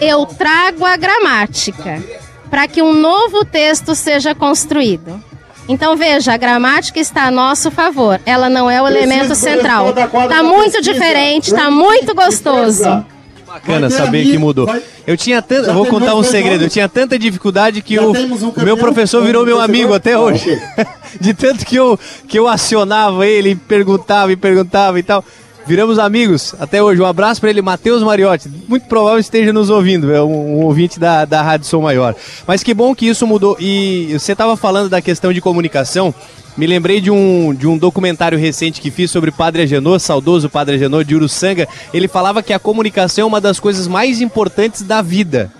eu 0.00 0.26
trago 0.26 0.84
a 0.84 0.96
gramática 0.96 2.02
para 2.50 2.66
que 2.66 2.82
um 2.82 2.92
novo 2.92 3.44
texto 3.44 3.94
seja 3.94 4.34
construído. 4.34 5.22
Então 5.68 5.96
veja, 5.96 6.32
a 6.32 6.36
gramática 6.36 6.98
está 6.98 7.24
a 7.24 7.30
nosso 7.30 7.70
favor. 7.70 8.18
Ela 8.24 8.48
não 8.48 8.70
é 8.70 8.80
o 8.80 8.86
elemento 8.86 9.34
central. 9.34 9.90
Está 9.90 10.42
muito 10.42 10.80
diferente, 10.80 11.48
está 11.48 11.70
muito 11.70 12.14
gostoso. 12.14 13.04
Bacana 13.48 13.88
saber 13.88 14.24
que 14.24 14.36
mudou. 14.36 14.68
Eu 15.06 15.16
tinha 15.16 15.40
tanta, 15.40 15.72
vou 15.72 15.86
contar 15.86 16.14
um 16.14 16.22
segredo. 16.22 16.64
Eu 16.64 16.68
tinha 16.68 16.86
tanta 16.86 17.18
dificuldade 17.18 17.80
que 17.80 17.98
o, 17.98 18.12
o 18.12 18.62
meu 18.62 18.76
professor 18.76 19.24
virou 19.24 19.44
meu 19.46 19.58
amigo 19.58 19.94
até 19.94 20.18
hoje. 20.18 20.60
De 21.18 21.32
tanto 21.32 21.64
que 21.64 21.76
eu 21.76 21.98
que 22.28 22.38
eu 22.38 22.46
acionava 22.46 23.26
ele, 23.26 23.54
perguntava 23.56 24.30
e 24.30 24.36
perguntava 24.36 24.98
e 24.98 25.02
tal. 25.02 25.24
Viramos 25.68 25.98
amigos 25.98 26.54
até 26.58 26.82
hoje. 26.82 26.98
Um 27.02 27.04
abraço 27.04 27.42
para 27.42 27.50
ele, 27.50 27.60
Matheus 27.60 28.02
Mariotti. 28.02 28.50
Muito 28.66 28.86
provável 28.86 29.18
esteja 29.18 29.52
nos 29.52 29.68
ouvindo, 29.68 30.10
é 30.10 30.22
um, 30.22 30.60
um 30.60 30.64
ouvinte 30.64 30.98
da, 30.98 31.26
da 31.26 31.42
Rádio 31.42 31.66
Som 31.66 31.82
Maior. 31.82 32.14
Mas 32.46 32.62
que 32.62 32.72
bom 32.72 32.94
que 32.94 33.06
isso 33.06 33.26
mudou. 33.26 33.54
E 33.60 34.08
você 34.18 34.32
estava 34.32 34.56
falando 34.56 34.88
da 34.88 35.02
questão 35.02 35.30
de 35.30 35.42
comunicação. 35.42 36.14
Me 36.56 36.66
lembrei 36.66 37.02
de 37.02 37.10
um, 37.10 37.54
de 37.54 37.66
um 37.66 37.76
documentário 37.76 38.38
recente 38.38 38.80
que 38.80 38.90
fiz 38.90 39.10
sobre 39.10 39.30
Padre 39.30 39.60
Agenor, 39.60 40.00
saudoso 40.00 40.48
Padre 40.48 40.76
Agenor 40.76 41.04
de 41.04 41.14
Uruçanga. 41.14 41.68
Ele 41.92 42.08
falava 42.08 42.42
que 42.42 42.54
a 42.54 42.58
comunicação 42.58 43.24
é 43.24 43.26
uma 43.26 43.40
das 43.40 43.60
coisas 43.60 43.86
mais 43.86 44.22
importantes 44.22 44.80
da 44.80 45.02
vida. 45.02 45.52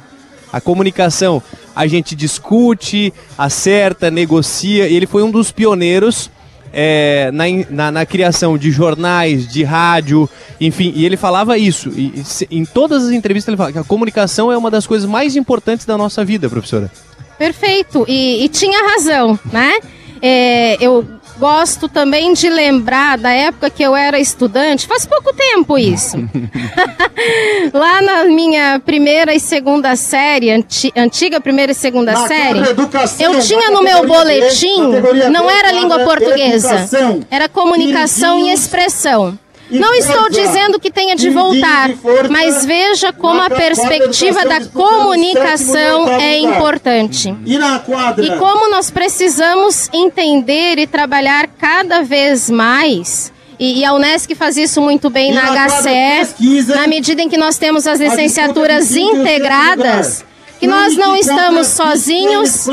A 0.50 0.58
comunicação, 0.58 1.42
a 1.76 1.86
gente 1.86 2.16
discute, 2.16 3.12
acerta, 3.36 4.10
negocia. 4.10 4.86
Ele 4.88 5.06
foi 5.06 5.22
um 5.22 5.30
dos 5.30 5.52
pioneiros 5.52 6.30
é, 6.72 7.30
na, 7.32 7.44
na, 7.70 7.90
na, 7.90 8.06
criação 8.06 8.58
de 8.58 8.70
jornais, 8.70 9.46
de 9.46 9.64
rádio, 9.64 10.28
enfim, 10.60 10.92
e 10.94 11.04
ele 11.04 11.16
falava 11.16 11.56
isso. 11.58 11.90
E, 11.90 12.22
em 12.50 12.64
todas 12.64 13.04
as 13.04 13.10
entrevistas 13.12 13.48
ele 13.48 13.56
fala 13.56 13.72
que 13.72 13.78
a 13.78 13.84
comunicação 13.84 14.50
é 14.52 14.56
uma 14.56 14.70
das 14.70 14.86
coisas 14.86 15.08
mais 15.08 15.36
importantes 15.36 15.86
da 15.86 15.96
nossa 15.96 16.24
vida, 16.24 16.48
professora. 16.48 16.90
Perfeito, 17.38 18.04
e, 18.08 18.44
e 18.44 18.48
tinha 18.48 18.90
razão, 18.90 19.38
né? 19.52 19.74
É, 20.20 20.76
eu 20.84 21.06
gosto 21.38 21.88
também 21.88 22.32
de 22.32 22.48
lembrar 22.48 23.16
da 23.16 23.30
época 23.30 23.70
que 23.70 23.82
eu 23.82 23.94
era 23.94 24.18
estudante, 24.18 24.86
faz 24.86 25.06
pouco 25.06 25.32
tempo 25.32 25.78
isso. 25.78 26.16
Lá 27.72 28.02
na 28.02 28.24
minha 28.24 28.80
primeira 28.84 29.34
e 29.34 29.40
segunda 29.40 29.96
série, 29.96 30.50
anti, 30.50 30.92
antiga 30.96 31.40
primeira 31.40 31.72
e 31.72 31.74
segunda 31.74 32.12
na 32.12 32.26
série, 32.26 32.60
eu 33.20 33.40
tinha 33.40 33.70
no 33.70 33.82
meu 33.82 34.06
boletim, 34.06 34.82
não 35.30 35.48
era 35.48 35.72
língua 35.72 36.00
portuguesa, 36.00 36.88
era 37.30 37.48
comunicação 37.48 38.38
e 38.40 38.52
expressão. 38.52 39.38
Não 39.70 39.94
estou 39.94 40.30
dizendo 40.30 40.80
que 40.80 40.90
tenha 40.90 41.14
de 41.14 41.28
voltar, 41.30 41.90
mas 42.30 42.64
veja 42.64 43.12
como 43.12 43.40
a 43.42 43.50
perspectiva 43.50 44.44
da 44.44 44.64
comunicação 44.66 46.08
é 46.08 46.38
importante. 46.38 47.34
E 48.22 48.38
como 48.38 48.70
nós 48.70 48.90
precisamos 48.90 49.88
entender 49.92 50.78
e 50.78 50.86
trabalhar 50.86 51.48
cada 51.58 52.02
vez 52.02 52.48
mais. 52.48 53.32
E, 53.60 53.84
a 53.84 53.92
Unesc 53.92 54.32
faz 54.36 54.56
isso 54.56 54.80
muito 54.80 55.10
bem 55.10 55.32
na 55.32 55.42
HCE, 55.68 56.68
na 56.68 56.86
medida 56.86 57.20
em 57.22 57.28
que 57.28 57.36
nós 57.36 57.58
temos 57.58 57.88
as 57.88 57.98
licenciaturas 57.98 58.94
integradas, 58.94 60.24
que 60.60 60.66
nós 60.66 60.96
não 60.96 61.16
estamos 61.16 61.66
sozinhos 61.66 62.68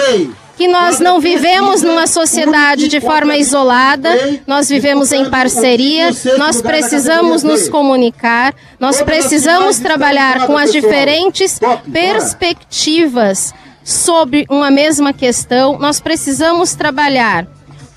que 0.57 0.68
nós 0.68 0.99
não 0.99 1.19
vivemos 1.19 1.82
numa 1.82 2.07
sociedade 2.07 2.88
de 2.88 3.02
forma 3.02 3.36
isolada, 3.36 4.10
nós 4.48 4.69
vivemos 4.69 5.11
em 5.11 5.30
parceria, 5.30 6.10
nós 6.38 6.61
precisamos 6.61 7.44
nos 7.44 7.68
comunicar, 7.68 8.53
nós 8.80 9.02
precisamos 9.02 9.80
trabalhar 9.80 10.48
com 10.48 10.57
as 10.57 10.72
diferentes 10.72 11.60
perspectivas 11.91 13.53
sobre 13.84 14.45
uma 14.49 14.72
mesma 14.72 15.14
questão, 15.14 15.77
nós 15.77 15.99
precisamos 15.99 16.73
trabalhar 16.73 17.45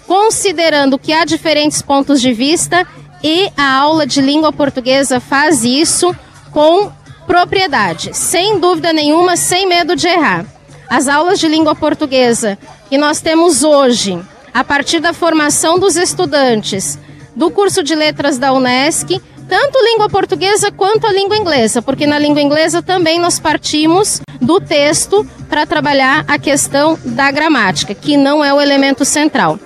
considerando 0.07 0.99
que 0.99 1.13
há 1.13 1.25
diferentes 1.25 1.83
pontos 1.83 2.21
de 2.21 2.33
vista 2.33 2.87
e 3.23 3.51
a 3.57 3.75
aula 3.75 4.07
de 4.07 4.21
língua 4.21 4.53
portuguesa 4.53 5.21
faz 5.21 5.65
isso 5.65 6.15
com 6.51 6.91
propriedade, 7.27 8.17
sem 8.17 8.59
dúvida 8.59 8.93
nenhuma, 8.93 9.37
sem 9.37 9.69
medo 9.69 9.95
de 9.95 10.09
errar. 10.09 10.58
As 10.91 11.07
aulas 11.07 11.39
de 11.39 11.47
língua 11.49 11.75
portuguesa 11.75 12.59
que 12.89 12.97
nós 12.97 13.21
temos 13.21 13.63
hoje, 13.63 14.19
a 14.55 14.65
partir 14.65 15.01
da 15.01 15.13
formação 15.13 15.79
dos 15.79 15.97
estudantes 15.97 16.99
do 17.37 17.51
curso 17.51 17.83
de 17.83 17.95
letras 17.95 18.39
da 18.39 18.53
Unesc, 18.55 19.21
tanto 19.47 19.79
língua 19.85 20.09
portuguesa 20.09 20.73
quanto 20.73 21.07
a 21.07 21.13
língua 21.13 21.37
inglesa, 21.37 21.83
porque 21.83 22.07
na 22.07 22.19
língua 22.19 22.41
inglesa 22.41 22.83
também 22.83 23.19
nós 23.19 23.39
partimos 23.39 24.21
do 24.41 24.61
texto 24.61 25.27
para 25.49 25.67
trabalhar 25.67 26.25
a 26.27 26.39
questão 26.39 26.99
da 27.05 27.31
gramática, 27.31 27.95
que 27.95 28.17
não 28.17 28.43
é 28.43 28.53
o 28.53 28.61
elemento 28.61 29.05
central. 29.05 29.59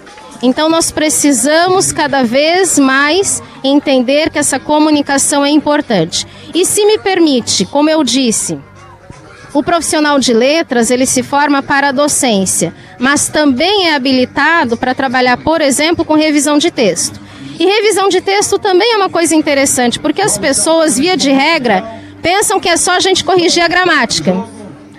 Então 0.42 0.68
nós 0.68 0.90
precisamos 0.90 1.92
cada 1.92 2.24
vez 2.24 2.80
mais 2.80 3.40
entender 3.62 4.28
que 4.28 4.40
essa 4.40 4.58
comunicação 4.58 5.44
é 5.44 5.50
importante. 5.50 6.26
E 6.52 6.66
se 6.66 6.84
me 6.84 6.98
permite, 6.98 7.64
como 7.64 7.88
eu 7.88 8.02
disse, 8.02 8.58
o 9.52 9.62
profissional 9.62 10.18
de 10.18 10.32
letras, 10.32 10.90
ele 10.90 11.06
se 11.06 11.22
forma 11.22 11.62
para 11.62 11.88
a 11.88 11.92
docência, 11.92 12.74
mas 12.98 13.28
também 13.28 13.88
é 13.88 13.94
habilitado 13.94 14.76
para 14.76 14.94
trabalhar, 14.94 15.36
por 15.36 15.60
exemplo, 15.60 16.04
com 16.04 16.14
revisão 16.14 16.58
de 16.58 16.70
texto. 16.70 17.20
E 17.58 17.66
revisão 17.66 18.08
de 18.08 18.20
texto 18.20 18.58
também 18.58 18.94
é 18.94 18.96
uma 18.96 19.10
coisa 19.10 19.34
interessante, 19.34 19.98
porque 19.98 20.22
as 20.22 20.38
pessoas, 20.38 20.98
via 20.98 21.16
de 21.16 21.30
regra, 21.30 21.84
pensam 22.22 22.58
que 22.58 22.68
é 22.68 22.76
só 22.76 22.92
a 22.92 23.00
gente 23.00 23.24
corrigir 23.24 23.62
a 23.62 23.68
gramática. 23.68 24.44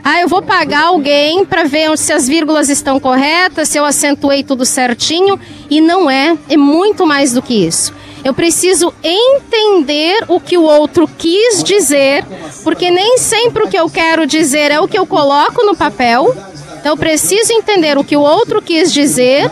Ah, 0.03 0.19
eu 0.19 0.27
vou 0.27 0.41
pagar 0.41 0.85
alguém 0.85 1.45
para 1.45 1.63
ver 1.63 1.97
se 1.97 2.11
as 2.11 2.27
vírgulas 2.27 2.69
estão 2.69 2.99
corretas, 2.99 3.69
se 3.69 3.77
eu 3.77 3.85
acentuei 3.85 4.43
tudo 4.43 4.65
certinho, 4.65 5.39
e 5.69 5.79
não 5.81 6.11
é, 6.11 6.37
é 6.49 6.57
muito 6.57 7.07
mais 7.07 7.31
do 7.31 7.41
que 7.41 7.65
isso. 7.65 7.93
Eu 8.23 8.33
preciso 8.33 8.93
entender 9.03 10.23
o 10.29 10.39
que 10.39 10.57
o 10.57 10.63
outro 10.63 11.07
quis 11.07 11.61
dizer, 11.63 12.25
porque 12.63 12.89
nem 12.89 13.17
sempre 13.17 13.63
o 13.63 13.67
que 13.67 13.77
eu 13.77 13.89
quero 13.89 14.25
dizer 14.25 14.71
é 14.71 14.79
o 14.79 14.87
que 14.87 14.97
eu 14.97 15.05
coloco 15.05 15.65
no 15.65 15.75
papel. 15.75 16.33
Então 16.79 16.93
eu 16.93 16.97
preciso 16.97 17.51
entender 17.51 17.97
o 17.97 18.03
que 18.03 18.15
o 18.15 18.21
outro 18.21 18.61
quis 18.61 18.93
dizer, 18.93 19.51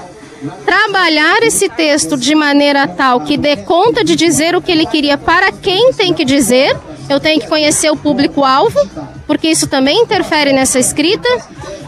trabalhar 0.66 1.44
esse 1.44 1.68
texto 1.70 2.18
de 2.18 2.34
maneira 2.34 2.88
tal 2.88 3.22
que 3.22 3.38
dê 3.38 3.58
conta 3.58 4.04
de 4.04 4.16
dizer 4.16 4.56
o 4.56 4.62
que 4.62 4.72
ele 4.72 4.86
queria 4.86 5.18
para 5.18 5.52
quem 5.52 5.92
tem 5.94 6.14
que 6.14 6.24
dizer. 6.24 6.78
Eu 7.12 7.20
tenho 7.20 7.42
que 7.42 7.48
conhecer 7.48 7.92
o 7.92 7.98
público-alvo, 7.98 8.80
porque 9.28 9.50
isso 9.50 9.68
também 9.68 10.04
interfere 10.04 10.54
nessa 10.54 10.80
escrita. 10.80 11.28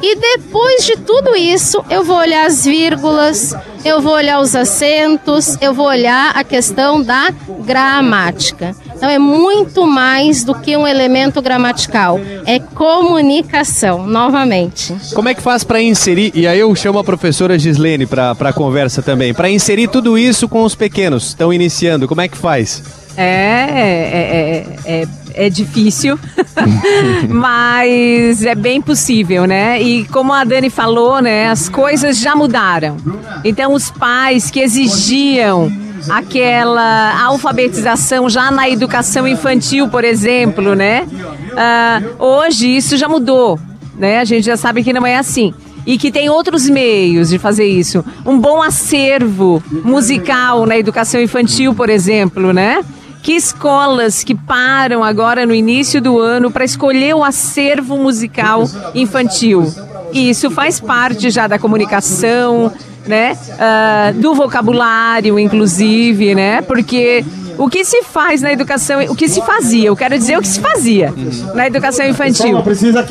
E 0.02 0.18
depois 0.18 0.86
de 0.86 0.98
tudo 0.98 1.34
isso, 1.34 1.82
eu 1.90 2.04
vou 2.04 2.18
olhar 2.18 2.45
as 2.45 2.66
vírgulas, 2.66 3.56
eu 3.86 4.02
vou 4.02 4.12
olhar 4.12 4.41
os 4.41 4.54
acentos, 4.54 5.58
eu 5.62 5.74
vou 5.74 5.86
olhar 5.86 6.32
a 6.36 6.44
questão 6.44 7.02
da 7.02 7.34
gramática. 7.64 8.76
Então 8.94 9.10
é 9.10 9.18
muito 9.18 9.88
mais 9.88 10.44
do 10.44 10.54
que 10.56 10.76
um 10.76 10.86
elemento 10.86 11.41
gramatical, 11.41 12.20
é 12.45 12.60
comunicação, 12.60 14.06
novamente. 14.06 14.94
Como 15.16 15.30
é 15.30 15.34
que 15.34 15.41
faz 15.41 15.64
para 15.64 15.82
inserir, 15.82 16.34
e 16.36 16.45
aí 16.45 16.60
eu 16.60 16.76
chamo 16.76 17.00
a 17.00 17.04
professora 17.04 17.58
Gislene 17.58 18.06
para 18.06 18.32
a 18.32 18.54
conversa 18.54 19.02
também, 19.02 19.34
para 19.34 19.50
inserir 19.50 19.88
tudo 19.88 20.18
isso 20.18 20.50
com 20.50 20.64
os 20.64 20.76
pequenos, 20.76 21.28
estão 21.28 21.54
iniciando, 21.54 22.10
como 22.10 22.20
é 22.20 22.28
que 22.28 22.38
faz? 22.38 23.03
É, 23.15 23.26
é, 23.26 24.65
é, 24.85 25.02
é, 25.02 25.07
é 25.45 25.49
difícil, 25.49 26.18
mas 27.30 28.44
é 28.44 28.56
bem 28.56 28.81
possível, 28.81 29.45
né? 29.45 29.81
E 29.81 30.06
como 30.06 30.34
a 30.34 30.44
Dani 30.44 30.69
falou, 30.69 31.22
né, 31.22 31.49
as 31.49 31.69
coisas 31.69 32.18
já 32.18 32.35
mudaram. 32.35 32.98
Então 33.44 33.73
os 33.73 33.91
pais 33.91 34.49
que 34.49 34.60
exigiam 34.60 35.72
aquela 36.10 37.23
alfabetização 37.23 38.30
já 38.30 38.52
na 38.52 38.69
educação 38.69 39.27
infantil, 39.27 39.88
por 39.88 40.03
exemplo, 40.03 40.76
né? 40.76 41.07
Ah, 41.56 42.02
hoje 42.19 42.76
isso 42.76 42.98
já 42.98 43.07
mudou, 43.07 43.60
né? 43.98 44.19
A 44.19 44.26
gente 44.26 44.45
já 44.45 44.57
sabe 44.57 44.84
que 44.84 44.91
não 44.91 45.06
é 45.06 45.18
assim 45.18 45.53
e 45.85 45.98
que 45.98 46.11
tem 46.11 46.30
outros 46.30 46.69
meios 46.69 47.30
de 47.30 47.38
fazer 47.38 47.65
isso. 47.65 48.03
Um 48.26 48.40
bom 48.40 48.61
acervo 48.61 49.61
musical 49.84 50.65
na 50.65 50.77
educação 50.77 51.22
infantil, 51.22 51.73
por 51.73 51.90
exemplo, 51.90 52.53
né? 52.53 52.84
Que 53.24 53.32
escolas 53.34 54.24
que 54.24 54.36
param 54.36 55.04
agora 55.04 55.45
no 55.45 55.56
início 55.56 56.02
do 56.02 56.20
ano 56.20 56.52
para 56.52 56.66
escolher 56.66 57.16
o 57.16 57.24
acervo 57.24 57.98
musical 57.98 58.70
infantil. 58.94 59.74
E 60.12 60.30
isso 60.30 60.52
faz 60.52 60.80
parte 60.80 61.30
já 61.32 61.48
da 61.48 61.58
comunicação, 61.58 62.72
né? 63.08 63.34
Uh, 63.34 64.22
do 64.22 64.36
vocabulário, 64.36 65.40
inclusive, 65.40 66.36
né? 66.36 66.62
Porque 66.62 67.24
o 67.58 67.70
que 67.70 67.86
se 67.86 68.04
faz 68.04 68.41
na 68.41 68.52
educação, 68.52 69.02
o 69.06 69.16
que 69.16 69.28
se 69.28 69.41
fazia, 69.41 69.88
eu 69.88 69.95
quero 69.95 70.18
dizer 70.18 70.38
o 70.38 70.41
que 70.41 70.48
se 70.48 70.60
fazia 70.60 71.14
na 71.54 71.68
educação 71.68 72.06
infantil, 72.06 72.62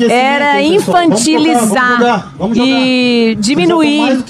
era 0.09 0.61
infantilizar 0.61 2.31
e 2.55 3.35
diminuir 3.39 4.23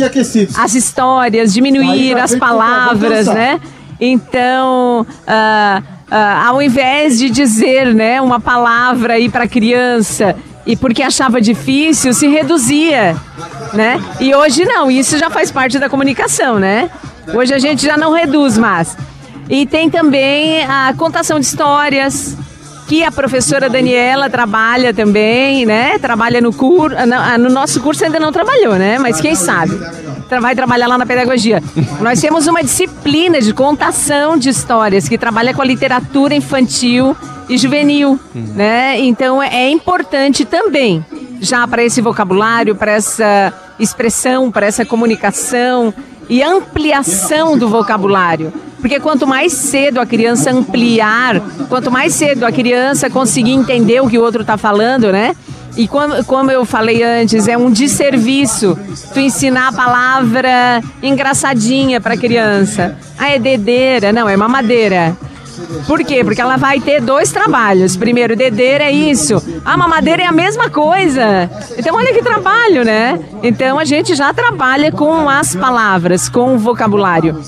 as 0.58 0.76
histórias, 0.76 1.54
diminuir 1.54 2.18
as 2.18 2.36
palavras, 2.36 3.28
né? 3.28 3.60
Então, 4.06 5.08
uh, 5.08 5.80
uh, 6.12 6.48
ao 6.48 6.62
invés 6.62 7.18
de 7.18 7.30
dizer, 7.30 7.96
né, 7.96 8.20
uma 8.20 8.38
palavra 8.38 9.14
aí 9.14 9.30
para 9.30 9.48
criança 9.48 10.36
e 10.66 10.76
porque 10.76 11.02
achava 11.02 11.40
difícil, 11.40 12.14
se 12.14 12.28
reduzia, 12.28 13.16
né? 13.74 14.04
E 14.20 14.36
hoje 14.36 14.66
não, 14.66 14.92
isso 14.92 15.18
já 15.18 15.30
faz 15.30 15.52
parte 15.52 15.80
da 15.80 15.90
comunicação, 15.90 16.60
né? 16.60 16.90
Hoje 17.34 17.54
a 17.54 17.60
gente 17.60 17.86
já 17.86 17.96
não 17.96 18.12
reduz 18.12 18.58
mais. 18.58 18.98
E 19.50 19.66
tem 19.66 19.90
também 19.90 20.66
a 20.66 20.94
contação 20.98 21.40
de 21.40 21.46
histórias, 21.46 22.36
que 22.88 23.04
a 23.04 23.12
professora 23.12 23.70
Daniela 23.70 24.30
trabalha 24.30 24.94
também, 24.94 25.66
né? 25.66 25.98
Trabalha 26.00 26.42
no 26.42 26.54
curso, 26.54 26.96
no 27.40 27.50
nosso 27.50 27.82
curso 27.82 28.04
ainda 28.04 28.20
não 28.20 28.32
trabalhou, 28.32 28.76
né? 28.76 28.98
Mas 29.00 29.20
quem 29.22 29.36
sabe? 29.36 29.78
Vai 30.42 30.56
trabalhar 30.56 30.88
lá 30.88 30.98
na 30.98 31.06
pedagogia. 31.06 31.62
Nós 32.02 32.20
temos 32.20 32.48
uma 32.48 32.64
disciplina 32.64 33.40
de 33.40 33.54
contação 33.54 34.38
de 34.38 34.50
histórias 34.50 35.08
que 35.08 35.18
trabalha 35.18 35.54
com 35.54 35.62
a 35.62 35.66
literatura 35.66 36.34
infantil 36.34 37.16
e 37.48 37.58
juvenil, 37.58 38.20
né? 38.34 39.00
Então 39.00 39.42
é 39.42 39.70
importante 39.70 40.44
também 40.46 41.06
já 41.40 41.68
para 41.68 41.84
esse 41.84 42.02
vocabulário, 42.02 42.74
para 42.74 42.94
essa 42.94 43.54
expressão, 43.78 44.50
para 44.50 44.66
essa 44.66 44.86
comunicação 44.86 45.94
e 46.30 46.42
ampliação 46.44 47.58
do 47.58 47.70
vocabulário. 47.70 48.54
Porque 48.80 49.00
quanto 49.00 49.26
mais 49.26 49.54
cedo 49.54 50.00
a 50.02 50.06
criança 50.06 50.52
ampliar, 50.52 51.40
quanto 51.70 51.90
mais 51.90 52.14
cedo 52.14 52.46
a 52.46 52.52
criança 52.52 53.10
conseguir 53.10 53.52
entender 53.52 54.02
o 54.02 54.10
que 54.10 54.18
o 54.18 54.22
outro 54.22 54.42
está 54.42 54.58
falando, 54.58 55.12
né? 55.12 55.36
E 55.76 55.88
como, 55.88 56.24
como 56.26 56.52
eu 56.52 56.66
falei 56.66 57.02
antes, 57.02 57.48
é 57.48 57.58
um 57.58 57.72
desserviço 57.72 58.78
tu 59.14 59.20
ensinar 59.20 59.70
a 59.70 59.72
palavra 59.72 60.82
engraçadinha 61.02 62.00
para 62.00 62.16
criança. 62.16 62.98
Ah, 63.18 63.30
é 63.30 63.40
dedeira. 63.40 64.12
Não, 64.12 64.30
é 64.30 64.38
mamadeira. 64.38 65.18
Por 65.86 66.04
quê? 66.04 66.24
Porque 66.24 66.42
ela 66.42 66.58
vai 66.58 66.80
ter 66.80 67.02
dois 67.02 67.32
trabalhos. 67.32 67.96
Primeiro, 67.96 68.36
dedeira 68.36 68.86
é 68.86 68.92
isso. 68.92 69.42
A 69.64 69.78
mamadeira 69.78 70.24
é 70.24 70.26
a 70.26 70.32
mesma 70.32 70.70
coisa. 70.70 71.50
Então, 71.78 71.96
olha 71.96 72.14
que 72.14 72.22
trabalho, 72.22 72.84
né? 72.84 73.20
Então, 73.42 73.78
a 73.78 73.86
gente 73.86 74.16
já 74.16 74.34
trabalha 74.34 74.92
com 74.92 75.30
as 75.30 75.56
palavras, 75.56 76.30
com 76.30 76.56
o 76.56 76.58
vocabulário. 76.58 77.42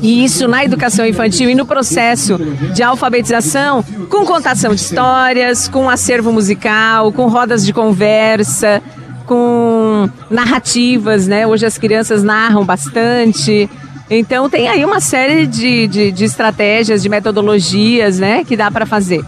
E 0.00 0.24
isso 0.24 0.48
na 0.48 0.64
educação 0.64 1.06
infantil 1.06 1.48
e 1.50 1.54
no 1.54 1.66
processo 1.66 2.38
de 2.72 2.82
alfabetização, 2.82 3.82
com 4.10 4.24
contação 4.24 4.74
de 4.74 4.80
histórias, 4.80 5.68
com 5.68 5.88
acervo 5.88 6.32
musical, 6.32 7.12
com 7.12 7.28
rodas 7.28 7.64
de 7.64 7.72
conversa, 7.72 8.82
com 9.26 10.08
narrativas, 10.30 11.26
né? 11.26 11.46
Hoje 11.46 11.66
as 11.66 11.78
crianças 11.78 12.22
narram 12.22 12.64
bastante. 12.64 13.68
Então 14.08 14.50
tem 14.50 14.68
aí 14.68 14.84
uma 14.84 15.00
série 15.00 15.46
de, 15.46 15.86
de, 15.86 16.12
de 16.12 16.24
estratégias, 16.24 17.02
de 17.02 17.08
metodologias, 17.08 18.18
né, 18.18 18.44
que 18.44 18.56
dá 18.56 18.70
para 18.70 18.84
fazer. 18.84 19.24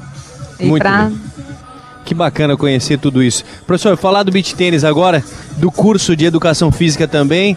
E 0.60 0.66
Muito 0.66 0.82
pra... 0.82 1.04
bem. 1.04 1.20
Que 2.04 2.14
bacana 2.14 2.56
conhecer 2.56 2.98
tudo 2.98 3.20
isso. 3.20 3.42
Professor, 3.66 3.96
falar 3.96 4.22
do 4.22 4.30
beach 4.30 4.54
tênis 4.54 4.84
agora, 4.84 5.24
do 5.56 5.72
curso 5.72 6.14
de 6.14 6.24
educação 6.24 6.70
física 6.70 7.08
também. 7.08 7.56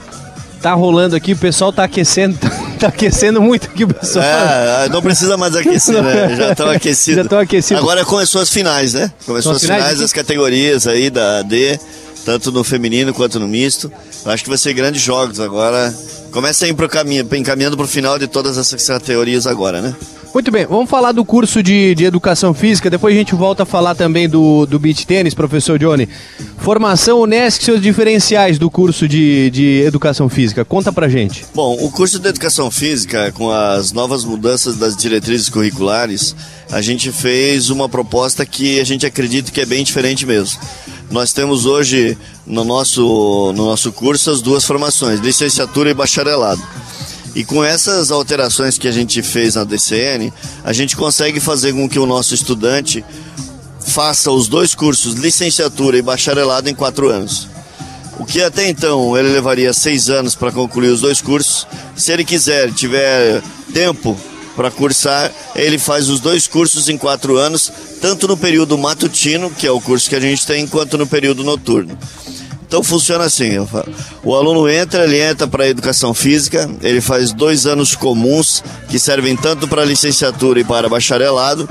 Tá 0.60 0.74
rolando 0.74 1.16
aqui, 1.16 1.34
o 1.34 1.38
pessoal 1.38 1.72
tá 1.72 1.84
aquecendo, 1.84 2.38
tá, 2.38 2.50
tá 2.80 2.88
aquecendo 2.88 3.42
muito 3.42 3.68
aqui, 3.68 3.84
o 3.84 3.88
pessoal. 3.88 4.26
É, 4.26 4.90
não 4.90 5.02
precisa 5.02 5.38
mais 5.38 5.56
aquecer, 5.56 6.02
né? 6.02 6.36
Já 6.36 6.52
estão 6.52 6.68
aquecidos. 6.72 7.16
Já 7.16 7.22
estão 7.22 7.40
aquecidos. 7.40 7.82
Agora 7.82 8.04
começou 8.04 8.42
as 8.42 8.50
finais, 8.50 8.94
né? 8.94 9.12
Começou 9.26 9.52
São 9.52 9.58
as 9.58 9.62
finais 9.62 9.84
finais 9.84 10.00
das 10.00 10.12
categorias 10.12 10.88
aí 10.88 11.10
da 11.12 11.44
D, 11.44 11.80
tanto 12.26 12.52
no 12.52 12.64
feminino 12.64 13.14
quanto 13.14 13.40
no 13.40 13.48
misto. 13.48 13.92
Eu 14.26 14.32
acho 14.32 14.44
que 14.44 14.50
vai 14.50 14.58
ser 14.58 14.74
grandes 14.74 15.02
jogos 15.02 15.40
agora. 15.40 15.94
Começa 16.32 16.66
a 16.66 16.68
ir 16.68 16.74
pro 16.74 16.88
caminho, 16.88 17.28
encaminhando 17.36 17.76
pro 17.76 17.88
final 17.88 18.20
de 18.20 18.28
todas 18.28 18.58
essas 18.58 18.86
categorias 18.86 19.48
agora, 19.48 19.82
né? 19.82 19.96
Muito 20.32 20.52
bem, 20.52 20.66
vamos 20.68 20.88
falar 20.88 21.12
do 21.12 21.26
curso 21.26 21.64
de, 21.64 21.96
de 21.96 22.06
educação 22.06 22.54
física, 22.54 22.88
depois 22.88 23.16
a 23.16 23.18
gente 23.18 23.34
volta 23.34 23.64
a 23.64 23.66
falar 23.66 23.96
também 23.96 24.30
do, 24.30 24.64
do 24.68 24.78
beach 24.78 25.08
tênis, 25.08 25.34
professor 25.34 25.80
Johnny. 25.80 26.08
Formação 26.60 27.22
Unesc, 27.22 27.64
seus 27.64 27.82
diferenciais 27.82 28.60
do 28.60 28.70
curso 28.70 29.08
de, 29.08 29.50
de 29.50 29.82
educação 29.82 30.30
física. 30.30 30.64
Conta 30.64 30.94
pra 30.94 31.10
gente. 31.10 31.46
Bom, 31.56 31.76
o 31.82 31.90
curso 31.90 32.20
de 32.20 32.28
Educação 32.28 32.70
Física, 32.70 33.32
com 33.32 33.50
as 33.50 33.92
novas 33.92 34.24
mudanças 34.24 34.76
das 34.78 34.96
diretrizes 34.96 35.50
curriculares, 35.50 36.36
a 36.72 36.80
gente 36.80 37.12
fez 37.12 37.72
uma 37.72 37.90
proposta 37.90 38.46
que 38.46 38.80
a 38.80 38.84
gente 38.84 39.06
acredita 39.06 39.52
que 39.52 39.62
é 39.62 39.66
bem 39.66 39.84
diferente 39.84 40.28
mesmo. 40.28 40.60
Nós 41.10 41.34
temos 41.34 41.66
hoje 41.66 42.18
no 42.46 42.64
nosso, 42.64 43.54
no 43.56 43.66
nosso 43.66 43.92
curso 43.92 44.30
as 44.30 44.42
duas 44.42 44.64
formações, 44.64 45.20
licenciatura 45.20 45.90
e 45.90 45.94
bacharelado. 45.94 46.62
E 47.36 47.44
com 47.44 47.64
essas 47.64 48.12
alterações 48.12 48.78
que 48.78 48.88
a 48.88 48.92
gente 48.92 49.22
fez 49.22 49.56
na 49.56 49.64
DCN, 49.64 50.32
a 50.64 50.74
gente 50.74 50.96
consegue 50.96 51.40
fazer 51.40 51.74
com 51.74 51.88
que 51.88 52.00
o 52.00 52.06
nosso 52.06 52.34
estudante 52.34 53.04
faça 53.80 54.32
os 54.32 54.48
dois 54.48 54.76
cursos, 54.76 55.16
licenciatura 55.16 55.98
e 55.98 56.02
bacharelado, 56.02 56.70
em 56.70 56.76
quatro 56.76 57.10
anos. 57.10 57.48
O 58.20 58.26
que 58.26 58.42
até 58.42 58.68
então 58.68 59.18
ele 59.18 59.30
levaria 59.30 59.74
seis 59.74 60.10
anos 60.10 60.36
para 60.36 60.52
concluir 60.52 60.90
os 60.90 61.02
dois 61.02 61.22
cursos. 61.22 61.66
Se 61.96 62.12
ele 62.12 62.26
quiser, 62.26 62.72
tiver 62.74 63.42
tempo 63.74 64.18
para 64.56 64.70
cursar, 64.70 65.32
ele 65.56 65.78
faz 65.78 66.10
os 66.10 66.20
dois 66.20 66.46
cursos 66.46 66.90
em 66.90 66.98
quatro 66.98 67.38
anos, 67.38 67.72
tanto 68.00 68.28
no 68.28 68.38
período 68.38 68.78
matutino, 68.78 69.50
que 69.50 69.68
é 69.68 69.72
o 69.72 69.82
curso 69.82 70.10
que 70.10 70.16
a 70.16 70.20
gente 70.20 70.46
tem, 70.46 70.68
quanto 70.68 70.98
no 70.98 71.08
período 71.08 71.44
noturno. 71.44 71.98
Então 72.70 72.84
funciona 72.84 73.24
assim: 73.24 73.50
o 74.24 74.36
aluno 74.36 74.70
entra, 74.70 75.04
ele 75.04 75.20
entra 75.20 75.48
para 75.48 75.64
a 75.64 75.68
educação 75.68 76.14
física, 76.14 76.70
ele 76.82 77.02
faz 77.02 77.32
dois 77.34 77.66
anos 77.66 77.96
comuns 77.96 78.64
que 78.88 79.00
servem 79.00 79.36
tanto 79.36 79.68
para 79.68 79.84
licenciatura 79.84 80.60
e 80.60 80.64
para 80.64 80.88
bacharelado, 80.88 81.68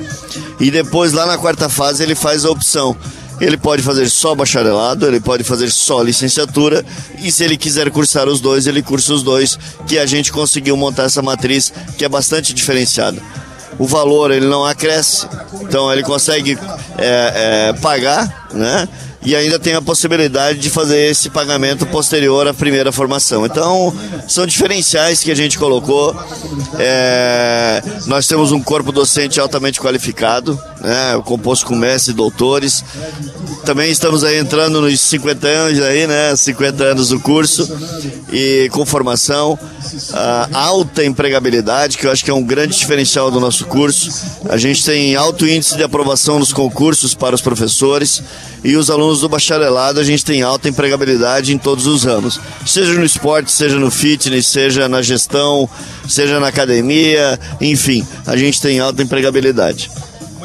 e 0.59 0.73
depois 0.73 1.13
lá 1.13 1.25
na 1.25 1.39
quarta 1.39 1.69
fase 1.69 2.03
ele 2.03 2.17
faz 2.17 2.45
a 2.45 2.51
opção. 2.51 2.97
Ele 3.41 3.57
pode 3.57 3.85
fazer 3.85 4.11
só 4.11 4.35
bacharelado, 4.35 5.07
ele 5.07 5.21
pode 5.21 5.45
fazer 5.45 5.71
só 5.71 6.03
licenciatura, 6.03 6.85
e 7.23 7.31
se 7.31 7.45
ele 7.45 7.57
quiser 7.57 7.89
cursar 7.93 8.27
os 8.27 8.41
dois, 8.41 8.67
ele 8.67 8.83
cursa 8.83 9.15
os 9.15 9.23
dois, 9.23 9.57
que 9.87 9.97
a 9.97 10.05
gente 10.07 10.33
conseguiu 10.33 10.77
montar 10.77 11.05
essa 11.05 11.23
matriz 11.23 11.73
que 11.97 12.05
é 12.05 12.09
bastante 12.09 12.53
diferenciada 12.53 13.23
o 13.79 13.87
valor 13.87 14.31
ele 14.31 14.47
não 14.47 14.65
acresce, 14.65 15.27
então 15.61 15.93
ele 15.93 16.03
consegue 16.03 16.59
é, 16.99 17.69
é, 17.69 17.73
pagar, 17.81 18.49
né? 18.53 18.89
e 19.23 19.35
ainda 19.35 19.59
tem 19.59 19.75
a 19.75 19.83
possibilidade 19.83 20.59
de 20.59 20.71
fazer 20.71 21.11
esse 21.11 21.29
pagamento 21.29 21.85
posterior 21.87 22.47
à 22.47 22.55
primeira 22.55 22.93
formação. 22.93 23.45
Então, 23.45 23.95
são 24.29 24.47
diferenciais 24.47 25.23
que 25.23 25.31
a 25.31 25.35
gente 25.35 25.59
colocou. 25.59 26.17
É, 26.79 27.83
nós 28.07 28.27
temos 28.27 28.53
um 28.53 28.63
corpo 28.63 28.93
docente 28.93 29.41
altamente 29.41 29.81
qualificado, 29.81 30.59
né, 30.81 31.21
composto 31.25 31.67
com 31.67 31.75
mestres 31.75 32.15
e 32.15 32.17
doutores. 32.17 32.85
Também 33.65 33.91
estamos 33.91 34.25
aí 34.25 34.39
entrando 34.39 34.81
nos 34.81 35.01
50 35.01 35.47
anos 35.47 35.81
aí, 35.81 36.07
né, 36.07 36.35
50 36.35 36.85
anos 36.85 37.09
do 37.09 37.21
curso 37.21 37.69
e 38.33 38.69
com 38.73 38.85
formação. 38.87 39.59
Alta 40.53 41.05
empregabilidade, 41.05 41.99
que 41.99 42.07
eu 42.07 42.13
acho 42.13 42.25
que 42.25 42.31
é 42.31 42.35
um 42.35 42.43
grande 42.43 42.77
diferencial 42.77 43.31
do 43.31 43.41
nosso 43.41 43.65
curso. 43.67 44.11
A 44.49 44.57
gente 44.57 44.85
tem 44.85 45.17
alto 45.17 45.47
índice 45.47 45.77
de 45.77 45.83
aprovação 45.83 46.39
nos 46.39 46.53
concursos 46.53 47.15
para 47.15 47.35
os 47.35 47.41
professores 47.41 48.23
e 48.65 48.77
os 48.77 48.91
alunos 48.91 49.21
do 49.21 49.29
bacharelado 49.29 50.01
a 50.01 50.05
gente 50.05 50.25
tem 50.25 50.43
alta 50.43 50.69
empregabilidade 50.69 51.53
em 51.53 51.59
todos 51.59 51.87
os 51.87 52.05
ramos, 52.05 52.41
seja 52.67 52.93
no 52.95 53.05
esporte, 53.05 53.53
seja 53.53 53.77
no 53.77 53.91
fitness, 53.91 54.47
seja 54.47 54.89
na 54.89 55.01
gestão, 55.01 55.69
seja 56.09 56.41
na 56.41 56.49
academia, 56.49 57.39
enfim, 57.61 58.07
a 58.27 58.37
gente 58.37 58.61
tem 58.61 58.81
alta 58.81 59.03
empregabilidade. 59.03 59.91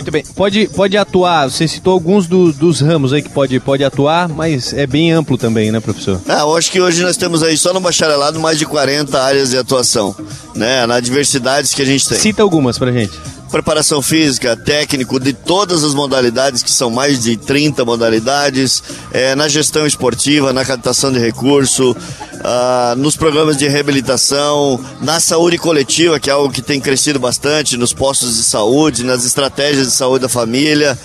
Muito 0.04 0.12
bem. 0.12 0.24
Pode, 0.36 0.68
pode 0.68 0.98
atuar, 0.98 1.50
você 1.50 1.66
citou 1.66 1.94
alguns 1.94 2.28
do, 2.28 2.52
dos 2.52 2.82
ramos 2.82 3.14
aí 3.14 3.22
que 3.22 3.30
pode, 3.30 3.58
pode 3.62 3.84
atuar, 3.86 4.28
mas 4.28 4.74
é 4.74 4.86
bem 4.86 5.14
amplo 5.14 5.38
também, 5.38 5.72
né, 5.72 5.80
professor? 5.80 6.20
Ah, 6.28 6.42
eu 6.42 6.58
acho 6.58 6.70
que 6.70 6.82
hoje 6.82 7.02
nós 7.02 7.16
temos 7.16 7.42
aí 7.42 7.58
só 7.58 7.74
no 7.74 7.80
bacharelado 7.80 8.38
mais 8.38 8.60
de 8.60 8.66
40 8.66 9.22
áreas 9.22 9.52
de 9.52 9.58
atuação, 9.58 10.14
né, 10.54 10.86
na 10.86 11.00
diversidades 11.00 11.74
que 11.74 11.82
a 11.82 11.86
gente 11.86 12.08
tem. 12.08 12.18
Cita 12.18 12.42
algumas 12.42 12.78
pra 12.78 12.92
gente 12.92 13.18
preparação 13.54 14.02
física, 14.02 14.58
técnico 14.58 15.20
de 15.20 15.32
todas 15.32 15.84
as 15.84 15.94
modalidades, 15.94 16.64
que 16.64 16.72
são 16.72 16.90
mais 16.90 17.22
de 17.22 17.38
30 17.38 17.86
modalidades, 17.86 18.82
é, 19.12 19.36
na 19.36 19.48
gestão 19.48 19.86
esportiva, 19.86 20.52
na 20.52 20.66
captação 20.66 21.12
de 21.12 21.20
recurso, 21.20 21.96
ah, 22.44 22.96
nos 22.98 23.16
programas 23.16 23.56
de 23.56 23.68
reabilitação, 23.68 24.84
na 25.02 25.20
saúde 25.20 25.60
coletiva, 25.60 26.20
que 26.20 26.32
é 26.32 26.34
algo 26.34 26.52
que 26.52 26.64
tem 26.64 26.82
crescido 26.82 27.20
bastante, 27.20 27.78
nos 27.78 27.94
postos 27.94 28.38
de 28.38 28.44
saúde, 28.44 29.04
nas 29.04 29.24
estratégias 29.24 29.86
de 29.86 29.94
saúde 29.94 30.24
da 30.24 30.30
família, 30.30 30.98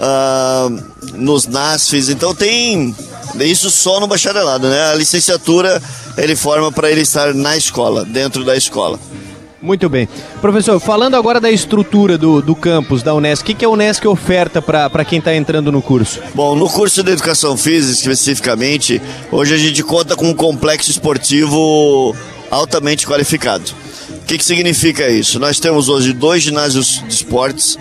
ah, 0.00 0.70
nos 1.12 1.46
NASFs. 1.46 2.08
Então 2.08 2.34
tem 2.34 2.96
isso 3.40 3.70
só 3.70 4.00
no 4.00 4.06
bacharelado, 4.06 4.66
né? 4.66 4.92
A 4.92 4.94
licenciatura 4.94 5.82
ele 6.16 6.34
forma 6.36 6.72
para 6.72 6.90
ele 6.90 7.02
estar 7.02 7.34
na 7.34 7.54
escola, 7.54 8.02
dentro 8.02 8.46
da 8.46 8.56
escola. 8.56 8.98
Muito 9.62 9.88
bem. 9.88 10.08
Professor, 10.40 10.80
falando 10.80 11.14
agora 11.14 11.40
da 11.40 11.48
estrutura 11.48 12.18
do, 12.18 12.42
do 12.42 12.56
campus 12.56 13.00
da 13.00 13.14
Unesco, 13.14 13.44
o 13.44 13.46
que, 13.46 13.54
que 13.54 13.64
a 13.64 13.68
Unesco 13.68 14.08
oferta 14.08 14.60
para 14.60 15.04
quem 15.04 15.20
está 15.20 15.32
entrando 15.32 15.70
no 15.70 15.80
curso? 15.80 16.18
Bom, 16.34 16.56
no 16.56 16.68
curso 16.68 17.00
de 17.04 17.12
Educação 17.12 17.56
Física, 17.56 17.92
especificamente, 17.92 19.00
hoje 19.30 19.54
a 19.54 19.56
gente 19.56 19.80
conta 19.84 20.16
com 20.16 20.28
um 20.28 20.34
complexo 20.34 20.90
esportivo 20.90 22.12
altamente 22.50 23.06
qualificado. 23.06 23.70
O 24.10 24.24
que, 24.26 24.36
que 24.36 24.44
significa 24.44 25.08
isso? 25.08 25.38
Nós 25.38 25.60
temos 25.60 25.88
hoje 25.88 26.12
dois 26.12 26.42
ginásios 26.42 27.00
de 27.06 27.14
esportes, 27.14 27.78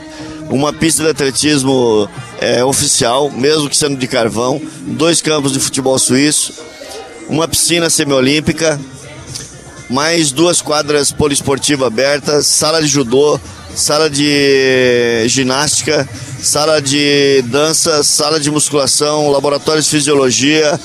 uma 0.52 0.72
pista 0.72 1.02
de 1.02 1.10
atletismo 1.10 2.08
é, 2.40 2.64
oficial, 2.64 3.32
mesmo 3.32 3.68
que 3.68 3.76
sendo 3.76 3.98
de 3.98 4.08
carvão, 4.08 4.62
dois 4.86 5.20
campos 5.20 5.52
de 5.52 5.60
futebol 5.60 5.98
suíço, 5.98 6.54
uma 7.28 7.48
piscina 7.48 7.90
semiolímpica, 7.90 8.80
mais 9.92 10.32
duas 10.32 10.62
quadras 10.62 11.12
poliesportivas 11.12 11.86
abertas, 11.86 12.48
sala 12.48 12.82
de 12.82 12.88
judô, 12.88 13.40
sala 13.76 14.10
de 14.10 15.26
ginástica, 15.28 16.08
sala 16.42 16.82
de 16.82 17.44
dança, 17.48 18.02
sala 18.02 18.40
de 18.40 18.50
musculação, 18.50 19.30
laboratório 19.30 19.82
de 19.82 19.90
fisiologia, 19.90 20.80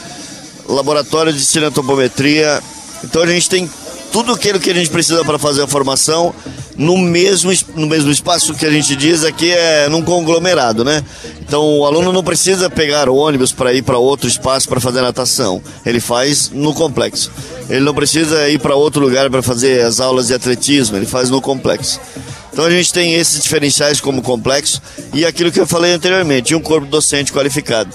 laboratório 0.69 1.33
de 1.33 1.45
cinetopometria. 1.45 2.61
Então 3.05 3.23
a 3.23 3.27
gente 3.27 3.49
tem 3.49 3.71
tudo 4.11 4.33
aquilo 4.33 4.59
que 4.59 4.71
a 4.71 4.75
gente 4.75 4.91
precisa 4.91 5.25
para 5.25 5.39
fazer 5.39 5.63
a 5.63 5.67
formação 5.69 6.35
no 6.77 6.97
mesmo, 6.99 7.53
no 7.75 7.87
mesmo 7.87 8.11
espaço 8.11 8.55
que 8.55 8.67
a 8.67 8.71
gente 8.71 8.95
diz 8.95 9.25
aqui 9.25 9.51
é 9.51 9.89
num 9.89 10.03
conglomerado, 10.03 10.85
né? 10.85 11.03
Então 11.41 11.79
o 11.79 11.87
aluno 11.87 12.13
não 12.13 12.23
precisa 12.23 12.69
pegar 12.69 13.09
o 13.09 13.17
ônibus 13.17 13.53
para 13.53 13.73
ir 13.73 13.83
para 13.83 13.99
outro 13.99 14.29
espaço 14.29 14.69
para 14.69 14.81
fazer 14.81 15.01
natação, 15.01 15.63
ele 15.85 16.01
faz 16.01 16.51
no 16.51 16.75
complexo. 16.75 17.31
Ele 17.69 17.81
não 17.81 17.95
precisa 17.95 18.49
ir 18.49 18.61
para 18.61 18.77
outro 18.77 19.01
lugar 19.01 19.29
para 19.31 19.43
fazer 19.43 19.85
as 19.85 20.01
aulas 20.01 20.29
de 20.29 20.35
atletismo, 20.35 20.97
ele 20.97 21.07
faz 21.07 21.31
no 21.31 21.41
complexo. 21.41 22.01
Então 22.53 22.65
a 22.65 22.71
gente 22.71 22.93
tem 22.93 23.15
esses 23.15 23.43
diferenciais 23.43 24.01
como 24.01 24.23
complexo 24.23 24.81
e 25.13 25.27
aquilo 25.27 25.53
que 25.53 25.61
eu 25.61 25.67
falei 25.67 25.93
anteriormente, 25.93 26.55
um 26.55 26.61
corpo 26.61 26.87
docente 26.87 27.33
qualificado. 27.33 27.91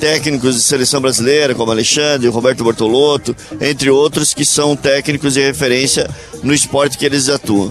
Técnicos 0.00 0.54
de 0.54 0.62
seleção 0.62 1.00
brasileira, 1.00 1.54
como 1.54 1.70
Alexandre, 1.70 2.26
Roberto 2.28 2.64
Bortolotto, 2.64 3.36
entre 3.60 3.90
outros 3.90 4.32
que 4.32 4.44
são 4.44 4.74
técnicos 4.74 5.34
de 5.34 5.42
referência 5.42 6.08
no 6.42 6.54
esporte 6.54 6.96
que 6.96 7.04
eles 7.04 7.28
atuam. 7.28 7.70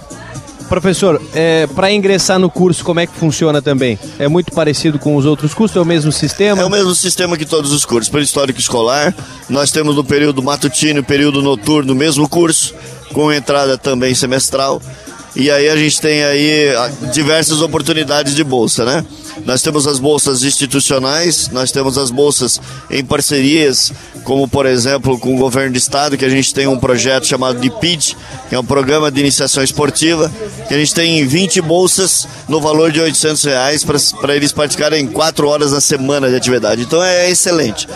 Professor, 0.70 1.20
é, 1.34 1.66
para 1.66 1.90
ingressar 1.90 2.38
no 2.38 2.48
curso, 2.48 2.84
como 2.84 3.00
é 3.00 3.06
que 3.06 3.12
funciona 3.18 3.60
também? 3.60 3.98
É 4.20 4.28
muito 4.28 4.52
parecido 4.52 5.00
com 5.00 5.16
os 5.16 5.26
outros 5.26 5.52
cursos? 5.52 5.76
É 5.76 5.80
o 5.80 5.84
mesmo 5.84 6.12
sistema? 6.12 6.62
É 6.62 6.64
o 6.64 6.70
mesmo 6.70 6.94
sistema 6.94 7.36
que 7.36 7.44
todos 7.44 7.72
os 7.72 7.84
cursos. 7.84 8.08
Para 8.08 8.20
histórico 8.20 8.60
escolar, 8.60 9.12
nós 9.48 9.72
temos 9.72 9.96
no 9.96 10.04
período 10.04 10.40
matutino 10.40 11.00
e 11.00 11.02
período 11.02 11.42
noturno 11.42 11.92
o 11.92 11.96
mesmo 11.96 12.28
curso, 12.28 12.72
com 13.12 13.32
entrada 13.32 13.76
também 13.76 14.14
semestral. 14.14 14.80
E 15.34 15.50
aí 15.50 15.68
a 15.68 15.76
gente 15.76 16.00
tem 16.00 16.22
aí 16.22 16.72
ah, 16.76 16.88
diversas 17.12 17.60
oportunidades 17.62 18.36
de 18.36 18.44
bolsa, 18.44 18.84
né? 18.84 19.04
Nós 19.44 19.62
temos 19.62 19.86
as 19.86 19.98
bolsas 19.98 20.42
institucionais, 20.42 21.48
nós 21.48 21.72
temos 21.72 21.98
as 21.98 22.10
bolsas 22.10 22.60
em 22.90 23.04
parcerias, 23.04 23.92
como 24.24 24.46
por 24.46 24.66
exemplo 24.66 25.18
com 25.18 25.34
o 25.34 25.38
governo 25.38 25.72
do 25.72 25.78
estado, 25.78 26.16
que 26.16 26.24
a 26.24 26.28
gente 26.28 26.54
tem 26.54 26.66
um 26.66 26.78
projeto 26.78 27.26
chamado 27.26 27.58
de 27.60 27.70
PID, 27.70 28.16
que 28.48 28.54
é 28.54 28.58
um 28.58 28.64
programa 28.64 29.10
de 29.10 29.20
iniciação 29.20 29.62
esportiva, 29.62 30.30
que 30.68 30.74
a 30.74 30.78
gente 30.78 30.94
tem 30.94 31.26
20 31.26 31.60
bolsas 31.62 32.28
no 32.48 32.60
valor 32.60 32.92
de 32.92 33.00
800 33.00 33.44
reais 33.44 33.84
para 33.84 34.36
eles 34.36 34.52
praticarem 34.52 35.06
4 35.06 35.48
horas 35.48 35.72
na 35.72 35.80
semana 35.80 36.28
de 36.28 36.36
atividade. 36.36 36.82
Então 36.82 37.02
é 37.02 37.30
excelente. 37.30 37.88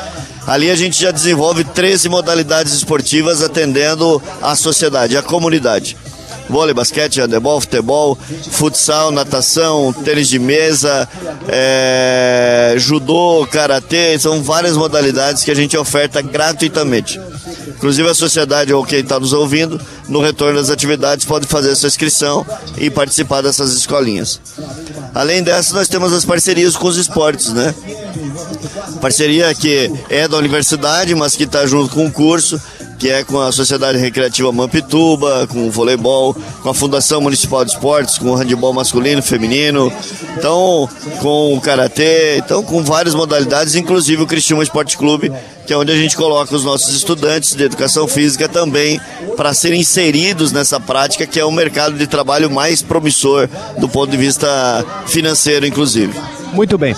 Ali 0.46 0.70
a 0.70 0.76
gente 0.76 1.00
já 1.00 1.10
desenvolve 1.10 1.64
13 1.64 2.08
modalidades 2.08 2.72
esportivas 2.72 3.42
atendendo 3.42 4.22
a 4.42 4.54
sociedade, 4.54 5.16
a 5.16 5.22
comunidade 5.22 5.96
vôlei, 6.48 6.74
basquete, 6.74 7.20
handebol, 7.20 7.60
futebol, 7.60 8.18
futsal, 8.50 9.10
natação, 9.10 9.92
tênis 9.92 10.28
de 10.28 10.38
mesa, 10.38 11.08
é, 11.48 12.74
judô, 12.78 13.46
karatê, 13.50 14.18
são 14.18 14.42
várias 14.42 14.76
modalidades 14.76 15.42
que 15.42 15.50
a 15.50 15.54
gente 15.54 15.76
oferta 15.76 16.20
gratuitamente. 16.20 17.20
Inclusive 17.68 18.08
a 18.08 18.14
sociedade 18.14 18.72
ou 18.72 18.84
quem 18.84 19.00
está 19.00 19.18
nos 19.18 19.32
ouvindo, 19.32 19.80
no 20.08 20.20
retorno 20.20 20.58
das 20.58 20.70
atividades, 20.70 21.24
pode 21.24 21.46
fazer 21.46 21.74
sua 21.74 21.88
inscrição 21.88 22.46
e 22.78 22.90
participar 22.90 23.42
dessas 23.42 23.72
escolinhas. 23.74 24.40
Além 25.14 25.42
dessa, 25.42 25.74
nós 25.74 25.88
temos 25.88 26.12
as 26.12 26.24
parcerias 26.24 26.76
com 26.76 26.88
os 26.88 26.96
esportes, 26.96 27.52
né? 27.52 27.74
Parceria 29.00 29.54
que 29.54 29.90
é 30.08 30.26
da 30.26 30.36
universidade, 30.36 31.14
mas 31.14 31.36
que 31.36 31.44
está 31.44 31.66
junto 31.66 31.94
com 31.94 32.06
o 32.06 32.12
curso 32.12 32.60
que 32.98 33.10
é 33.10 33.24
com 33.24 33.40
a 33.40 33.52
Sociedade 33.52 33.98
Recreativa 33.98 34.52
Mampituba, 34.52 35.46
com 35.46 35.66
o 35.66 35.70
voleibol, 35.70 36.34
com 36.62 36.68
a 36.68 36.74
Fundação 36.74 37.20
Municipal 37.20 37.64
de 37.64 37.72
Esportes, 37.72 38.18
com 38.18 38.30
o 38.30 38.34
handebol 38.34 38.72
masculino, 38.72 39.22
feminino, 39.22 39.92
então 40.36 40.88
com 41.20 41.56
o 41.56 41.60
karatê, 41.60 42.38
então 42.38 42.62
com 42.62 42.82
várias 42.82 43.14
modalidades, 43.14 43.74
inclusive 43.74 44.22
o 44.22 44.26
Cristiano 44.26 44.62
Esporte 44.62 44.96
Clube, 44.96 45.32
que 45.66 45.72
é 45.72 45.76
onde 45.76 45.92
a 45.92 45.96
gente 45.96 46.16
coloca 46.16 46.54
os 46.54 46.64
nossos 46.64 46.94
estudantes 46.94 47.54
de 47.54 47.64
educação 47.64 48.06
física 48.06 48.48
também 48.48 49.00
para 49.36 49.54
serem 49.54 49.80
inseridos 49.80 50.52
nessa 50.52 50.78
prática 50.78 51.26
que 51.26 51.40
é 51.40 51.44
o 51.44 51.50
mercado 51.50 51.96
de 51.96 52.06
trabalho 52.06 52.50
mais 52.50 52.82
promissor 52.82 53.48
do 53.78 53.88
ponto 53.88 54.10
de 54.10 54.16
vista 54.16 54.84
financeiro, 55.06 55.66
inclusive. 55.66 56.14
Muito 56.52 56.78
bem. 56.78 56.94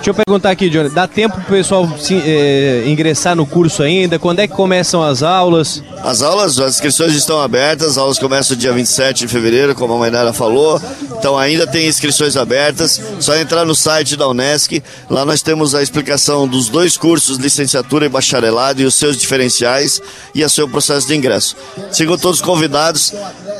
Deixa 0.00 0.12
eu 0.12 0.14
perguntar 0.14 0.48
aqui, 0.48 0.70
Johnny, 0.70 0.88
dá 0.88 1.06
tempo 1.06 1.34
pro 1.34 1.56
pessoal 1.56 1.86
se, 1.98 2.14
é, 2.14 2.84
ingressar 2.86 3.36
no 3.36 3.44
curso 3.44 3.82
ainda? 3.82 4.18
Quando 4.18 4.38
é 4.38 4.48
que 4.48 4.54
começam 4.54 5.02
as 5.02 5.22
aulas? 5.22 5.82
As 6.02 6.22
aulas, 6.22 6.58
as 6.58 6.76
inscrições 6.76 7.12
estão 7.12 7.38
abertas, 7.38 7.88
as 7.88 7.98
aulas 7.98 8.18
começam 8.18 8.56
dia 8.56 8.72
27 8.72 9.26
de 9.26 9.28
fevereiro, 9.28 9.74
como 9.74 9.92
a 9.92 9.98
Mainara 9.98 10.32
falou. 10.32 10.80
Então 11.18 11.36
ainda 11.36 11.66
tem 11.66 11.86
inscrições 11.86 12.34
abertas, 12.34 12.98
só 13.20 13.36
entrar 13.36 13.66
no 13.66 13.74
site 13.74 14.16
da 14.16 14.26
Unesc. 14.26 14.82
Lá 15.10 15.26
nós 15.26 15.42
temos 15.42 15.74
a 15.74 15.82
explicação 15.82 16.48
dos 16.48 16.70
dois 16.70 16.96
cursos, 16.96 17.36
licenciatura 17.36 18.06
e 18.06 18.08
bacharelado, 18.08 18.80
e 18.80 18.86
os 18.86 18.94
seus 18.94 19.18
diferenciais 19.18 20.00
e 20.34 20.42
o 20.42 20.48
seu 20.48 20.66
processo 20.66 21.08
de 21.08 21.14
ingresso. 21.14 21.54
Sigam 21.92 22.16
todos 22.16 22.40
convidados, 22.40 23.12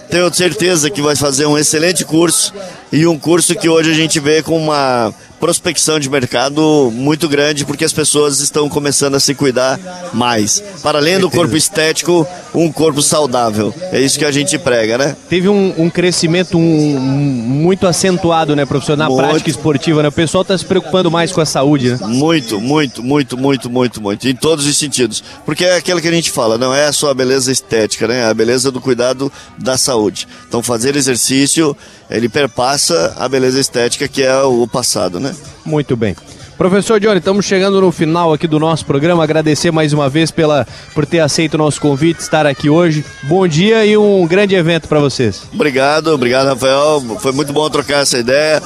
tenho 0.09 0.33
certeza 0.33 0.89
que 0.89 1.03
vai 1.03 1.15
fazer 1.15 1.45
um 1.45 1.59
excelente 1.59 2.03
curso 2.03 2.55
e 2.91 3.07
um 3.07 3.19
curso 3.19 3.55
que 3.55 3.69
hoje 3.69 3.91
a 3.91 3.95
gente 3.95 4.19
vê 4.19 4.43
com 4.43 4.57
uma 4.57 5.13
prospecção 5.41 5.99
de 5.99 6.09
mercado 6.11 6.93
muito 6.93 7.29
grande 7.29 7.65
porque 7.65 7.85
as 7.85 7.93
pessoas 7.93 8.41
estão 8.41 8.69
começando 8.69 9.15
a 9.15 9.21
se 9.21 9.35
cuidar 9.35 9.81
mais. 10.13 10.63
Para 10.83 10.99
além 10.99 11.19
do 11.19 11.31
corpo 11.31 11.57
estético, 11.57 12.27
um 12.55 12.71
corpo 12.71 13.01
saudável. 13.01 13.75
É 13.91 14.01
isso 14.01 14.19
que 14.19 14.25
a 14.25 14.31
gente 14.31 14.59
prega, 14.59 14.99
né? 14.99 15.17
Teve 15.29 15.49
um, 15.49 15.75
um 15.79 15.89
crescimento 15.89 16.59
um, 16.59 16.97
um, 16.97 17.01
muito 17.01 17.87
acentuado, 17.87 18.55
né, 18.55 18.67
professor, 18.67 18.97
na 18.97 19.09
Muito. 19.09 19.27
prática 19.27 19.51
esportiva, 19.51 20.03
né? 20.03 20.09
O 20.09 20.13
pessoal 20.13 20.43
está 20.43 20.57
se 20.57 20.65
preocupando 20.65 21.11
mais 21.11 21.33
com 21.33 21.41
a 21.41 21.47
saúde, 21.47 21.91
né? 21.91 21.99
Muito, 22.03 22.61
muito, 22.61 23.03
muito, 23.03 23.39
muito, 23.39 23.71
muito, 23.71 24.01
muito. 24.01 24.29
Em 24.29 24.35
todos 24.35 24.67
os 24.67 24.77
sentidos. 24.77 25.23
Porque 25.47 25.65
é 25.65 25.77
aquilo 25.77 26.01
que 26.01 26.09
a 26.09 26.13
gente 26.13 26.31
fala, 26.31 26.59
não 26.59 26.75
é 26.75 26.93
só 26.93 27.11
a 27.11 27.15
beleza 27.15 27.51
estética, 27.51 28.07
né? 28.07 28.21
É 28.21 28.25
a 28.27 28.35
beleza 28.35 28.71
do 28.71 28.81
cuidado 28.81 29.33
da 29.57 29.79
saúde. 29.79 30.29
Então 30.47 30.63
fazer 30.63 30.97
exercício, 30.97 31.77
ele 32.11 32.29
perpassa 32.29 33.15
a 33.17 33.29
beleza 33.29 33.59
estética 33.59 34.09
que 34.09 34.23
é 34.23 34.43
o 34.43 34.67
passado, 34.67 35.19
né? 35.19 35.30
Muito 35.65 35.97
bem. 35.97 36.15
Professor 36.61 37.01
Johnny, 37.01 37.21
estamos 37.21 37.47
chegando 37.47 37.81
no 37.81 37.91
final 37.91 38.35
aqui 38.35 38.47
do 38.47 38.59
nosso 38.59 38.85
programa. 38.85 39.25
Agradecer 39.25 39.71
mais 39.71 39.95
uma 39.95 40.11
vez 40.11 40.31
pela, 40.31 40.67
por 40.95 41.07
ter 41.07 41.21
aceito 41.21 41.55
o 41.55 41.59
nosso 41.59 41.81
convite, 41.81 42.21
estar 42.21 42.47
aqui 42.47 42.69
hoje. 42.69 43.03
Bom 43.23 43.49
dia 43.49 43.87
e 43.87 43.97
um 43.97 44.27
grande 44.27 44.55
evento 44.55 44.87
para 44.87 45.01
vocês. 45.01 45.43
Obrigado, 45.55 46.09
obrigado, 46.09 46.49
Rafael. 46.49 47.01
Foi 47.21 47.33
muito 47.33 47.51
bom 47.51 47.71
trocar 47.71 48.03
essa 48.03 48.19
ideia. 48.19 48.63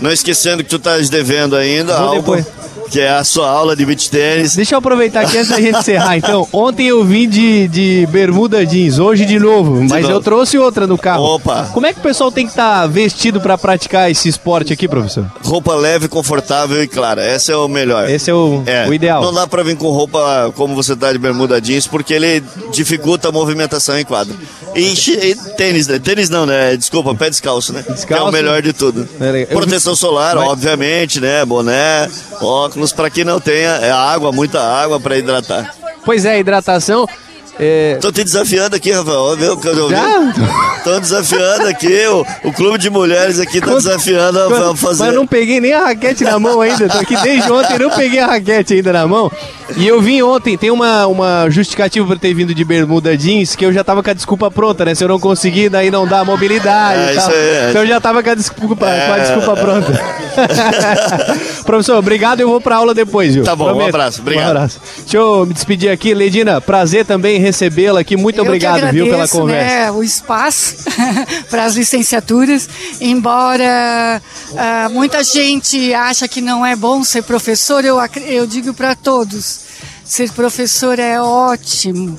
Não 0.00 0.10
esquecendo 0.10 0.64
que 0.64 0.70
tu 0.70 0.76
estás 0.76 1.08
devendo 1.08 1.54
ainda 1.54 1.96
Vou 1.96 2.08
algo, 2.08 2.20
depois. 2.20 2.46
Que 2.90 3.00
é 3.00 3.10
a 3.10 3.24
sua 3.24 3.48
aula 3.48 3.76
de 3.76 3.84
beach 3.84 4.10
tênis. 4.10 4.54
Deixa 4.54 4.74
eu 4.74 4.78
aproveitar 4.78 5.20
aqui 5.22 5.36
antes 5.36 5.50
da 5.50 5.60
gente 5.60 5.78
encerrar. 5.78 6.16
Então, 6.16 6.46
ontem 6.52 6.86
eu 6.86 7.04
vim 7.04 7.28
de, 7.28 7.68
de 7.68 8.06
bermuda 8.10 8.64
jeans, 8.64 8.98
hoje 8.98 9.24
de 9.24 9.38
novo, 9.38 9.82
mas 9.88 10.02
novo. 10.02 10.14
eu 10.14 10.20
trouxe 10.20 10.58
outra 10.58 10.86
no 10.86 10.96
carro. 10.98 11.24
Opa! 11.24 11.70
Como 11.72 11.86
é 11.86 11.92
que 11.92 12.00
o 12.00 12.02
pessoal 12.02 12.30
tem 12.32 12.44
que 12.44 12.52
estar 12.52 12.86
vestido 12.86 13.40
para 13.40 13.56
praticar 13.58 14.10
esse 14.10 14.28
esporte 14.28 14.72
aqui, 14.72 14.88
professor? 14.88 15.30
Roupa 15.44 15.74
leve, 15.74 16.08
confortável 16.08 16.82
e 16.82 16.88
clara. 16.88 17.34
Esse 17.34 17.52
é 17.52 17.56
o 17.56 17.68
melhor. 17.68 18.08
Esse 18.08 18.30
é 18.30 18.34
o, 18.34 18.62
o 18.88 18.94
ideal. 18.94 19.22
Não 19.22 19.32
dá 19.32 19.46
pra 19.46 19.62
vir 19.62 19.76
com 19.76 19.90
roupa 19.90 20.52
como 20.56 20.74
você 20.74 20.96
tá 20.96 21.12
de 21.12 21.18
bermuda 21.18 21.60
jeans, 21.60 21.86
porque 21.86 22.14
ele 22.14 22.42
dificulta 22.72 23.28
a 23.28 23.32
movimentação 23.32 23.98
em 23.98 24.04
quadro. 24.04 24.34
E, 24.74 24.92
e 24.92 25.34
tênis, 25.56 25.86
né? 25.86 25.98
Tênis 25.98 26.30
não, 26.30 26.46
né? 26.46 26.76
Desculpa, 26.76 27.14
pé 27.14 27.30
descalço, 27.30 27.72
né? 27.72 27.84
Que 28.06 28.14
é 28.14 28.20
o 28.20 28.30
melhor 28.30 28.62
de 28.62 28.72
tudo. 28.72 29.08
É 29.20 29.46
Proteção 29.46 29.96
solar, 29.96 30.36
Mas- 30.36 30.48
obviamente, 30.48 31.20
né? 31.20 31.44
Boné, 31.44 32.08
óculos, 32.40 32.77
pra 32.94 33.10
que 33.10 33.24
não 33.24 33.40
tenha 33.40 33.70
é 33.82 33.90
água, 33.90 34.32
muita 34.32 34.60
água 34.60 34.98
pra 35.00 35.16
hidratar. 35.16 35.74
Pois 36.04 36.24
é, 36.24 36.38
hidratação. 36.38 37.06
É... 37.60 37.98
Tô 38.00 38.12
te 38.12 38.22
desafiando 38.22 38.76
aqui, 38.76 38.92
Rafael. 38.92 39.36
Viu? 39.36 39.56
que 39.56 39.66
eu- 39.66 39.90
Já? 39.90 40.32
Tô 40.84 41.00
desafiando 41.00 41.66
aqui, 41.66 42.06
o, 42.06 42.24
o 42.44 42.52
clube 42.52 42.78
de 42.78 42.88
mulheres 42.88 43.40
aqui 43.40 43.60
tá 43.60 43.74
desafiando 43.74 44.38
a 44.38 44.44
Rafael 44.44 44.76
fazer. 44.76 45.02
Mas 45.04 45.12
eu 45.12 45.18
não 45.18 45.26
peguei 45.26 45.60
nem 45.60 45.72
a 45.72 45.86
raquete 45.86 46.22
na 46.22 46.38
mão 46.38 46.60
ainda. 46.60 46.88
Tô 46.88 46.98
aqui 46.98 47.16
desde 47.20 47.50
ontem, 47.50 47.76
não 47.78 47.90
peguei 47.90 48.20
a 48.20 48.26
raquete 48.26 48.74
ainda 48.74 48.92
na 48.92 49.08
mão. 49.08 49.30
E 49.76 49.86
eu 49.86 50.00
vim 50.00 50.22
ontem, 50.22 50.56
tem 50.56 50.70
uma, 50.70 51.06
uma 51.08 51.50
justificativa 51.50 52.06
por 52.06 52.16
ter 52.18 52.32
vindo 52.32 52.54
de 52.54 52.64
bermuda 52.64 53.16
jeans, 53.16 53.56
que 53.56 53.66
eu 53.66 53.72
já 53.72 53.82
tava 53.82 54.02
com 54.04 54.10
a 54.10 54.14
desculpa 54.14 54.50
pronta, 54.50 54.84
né? 54.84 54.94
Se 54.94 55.02
eu 55.02 55.08
não 55.08 55.18
conseguir, 55.18 55.68
daí 55.68 55.90
não 55.90 56.06
dá 56.06 56.24
mobilidade. 56.24 57.00
É, 57.00 57.12
e 57.12 57.16
tal. 57.16 57.28
isso 57.28 57.36
aí, 57.36 57.48
é. 57.48 57.66
Então 57.70 57.82
eu 57.82 57.88
já 57.88 58.00
tava 58.00 58.22
com 58.22 58.30
a 58.30 58.34
desculpa, 58.34 58.86
com 58.86 59.12
a 59.12 59.18
desculpa 59.18 59.56
pronta. 59.56 60.00
Professor, 61.68 61.98
obrigado, 61.98 62.40
eu 62.40 62.48
vou 62.48 62.62
pra 62.62 62.76
aula 62.76 62.94
depois, 62.94 63.34
viu? 63.34 63.44
Tá 63.44 63.54
bom, 63.54 63.70
um 63.70 63.86
abraço, 63.86 64.22
obrigado. 64.22 64.46
Um 64.46 64.50
abraço. 64.52 64.80
Deixa 65.00 65.18
eu 65.18 65.44
me 65.44 65.52
despedir 65.52 65.90
aqui. 65.90 66.14
Ledina, 66.14 66.62
prazer 66.62 67.04
também 67.04 67.38
recebê-la 67.38 68.00
aqui. 68.00 68.16
Muito 68.16 68.38
Eu 68.38 68.44
obrigado, 68.44 68.90
viu, 68.90 69.04
pela 69.04 69.24
agradeço, 69.24 69.38
conversa. 69.38 69.74
Né, 69.74 69.90
o 69.90 70.02
espaço 70.02 70.76
para 71.50 71.66
as 71.66 71.76
licenciaturas, 71.76 72.66
embora 73.02 74.22
ah, 74.56 74.88
muita 74.90 75.22
gente 75.22 75.92
acha 75.92 76.26
que 76.26 76.40
não 76.40 76.64
é 76.64 76.74
bom 76.74 77.04
ser 77.04 77.22
professor, 77.22 77.84
eu, 77.84 77.98
eu 78.26 78.46
digo 78.46 78.72
para 78.72 78.94
todos. 78.94 79.68
Ser 80.08 80.32
professor 80.32 80.98
é 80.98 81.20
ótimo. 81.20 82.18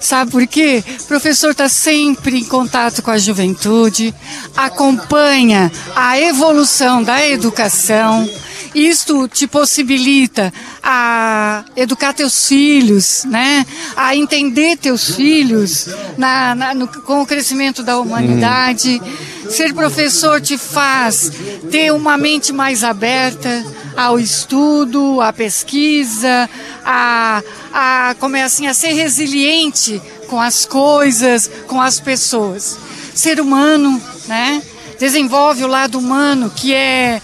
Sabe 0.00 0.32
por 0.32 0.44
quê? 0.44 0.82
O 1.00 1.04
professor 1.04 1.52
está 1.52 1.68
sempre 1.68 2.40
em 2.40 2.44
contato 2.44 3.00
com 3.00 3.12
a 3.12 3.16
juventude, 3.16 4.12
acompanha 4.56 5.70
a 5.94 6.18
evolução 6.18 7.00
da 7.00 7.24
educação. 7.26 8.28
Isto 8.74 9.28
te 9.28 9.46
possibilita 9.46 10.52
a 10.82 11.64
educar 11.76 12.12
teus 12.12 12.46
filhos, 12.48 13.24
né? 13.24 13.64
A 13.96 14.16
entender 14.16 14.76
teus 14.76 15.14
filhos 15.14 15.86
na, 16.18 16.54
na- 16.54 16.74
no- 16.74 16.88
com 16.88 17.22
o 17.22 17.26
crescimento 17.26 17.82
da 17.82 17.98
humanidade. 17.98 19.00
Ser 19.48 19.72
professor 19.74 20.40
te 20.40 20.58
faz 20.58 21.30
ter 21.70 21.92
uma 21.92 22.16
mente 22.16 22.52
mais 22.52 22.82
aberta 22.82 23.64
ao 23.96 24.18
estudo, 24.18 25.20
à 25.20 25.32
pesquisa, 25.32 26.50
a, 26.84 27.42
a 27.72 28.16
como 28.18 28.36
é 28.36 28.42
assim, 28.42 28.66
a 28.66 28.74
ser 28.74 28.92
resiliente 28.92 30.02
com 30.28 30.40
as 30.40 30.64
coisas, 30.64 31.48
com 31.68 31.80
as 31.80 32.00
pessoas. 32.00 32.76
Ser 33.14 33.40
humano, 33.40 34.02
né? 34.26 34.60
Desenvolve 34.98 35.62
o 35.64 35.68
lado 35.68 35.98
humano 35.98 36.50
que 36.54 36.72
é 36.74 37.20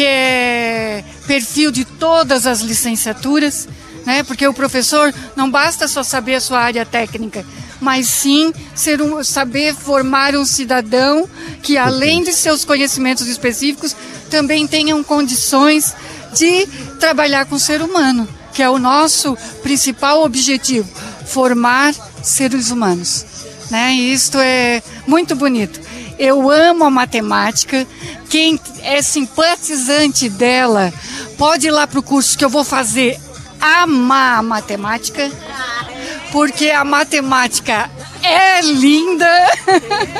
que 0.00 0.06
é 0.06 1.04
perfil 1.26 1.70
de 1.70 1.84
todas 1.84 2.46
as 2.46 2.60
licenciaturas, 2.60 3.68
né? 4.06 4.22
Porque 4.22 4.46
o 4.46 4.54
professor 4.54 5.14
não 5.36 5.50
basta 5.50 5.86
só 5.86 6.02
saber 6.02 6.36
a 6.36 6.40
sua 6.40 6.58
área 6.58 6.86
técnica, 6.86 7.44
mas 7.78 8.08
sim 8.08 8.50
ser 8.74 9.02
um, 9.02 9.22
saber 9.22 9.74
formar 9.74 10.34
um 10.34 10.46
cidadão 10.46 11.28
que 11.62 11.76
além 11.76 12.24
de 12.24 12.32
seus 12.32 12.64
conhecimentos 12.64 13.26
específicos 13.26 13.94
também 14.30 14.66
tenham 14.66 15.04
condições 15.04 15.94
de 16.32 16.66
trabalhar 16.98 17.44
com 17.44 17.56
o 17.56 17.60
ser 17.60 17.82
humano, 17.82 18.26
que 18.54 18.62
é 18.62 18.70
o 18.70 18.78
nosso 18.78 19.36
principal 19.62 20.24
objetivo, 20.24 20.88
formar 21.26 21.94
seres 22.22 22.70
humanos. 22.70 23.26
Né? 23.70 23.92
E 23.92 24.14
isto 24.14 24.38
é 24.38 24.82
muito 25.06 25.36
bonito. 25.36 25.78
Eu 26.20 26.50
amo 26.50 26.84
a 26.84 26.90
matemática. 26.90 27.86
Quem 28.28 28.60
é 28.82 29.00
simpatizante 29.00 30.28
dela 30.28 30.92
pode 31.38 31.68
ir 31.68 31.70
lá 31.70 31.86
para 31.86 31.98
o 31.98 32.02
curso 32.02 32.36
que 32.36 32.44
eu 32.44 32.50
vou 32.50 32.62
fazer 32.62 33.18
amar 33.58 34.40
a 34.40 34.42
matemática, 34.42 35.32
porque 36.30 36.70
a 36.70 36.84
matemática 36.84 37.90
é 38.22 38.60
linda. 38.60 39.26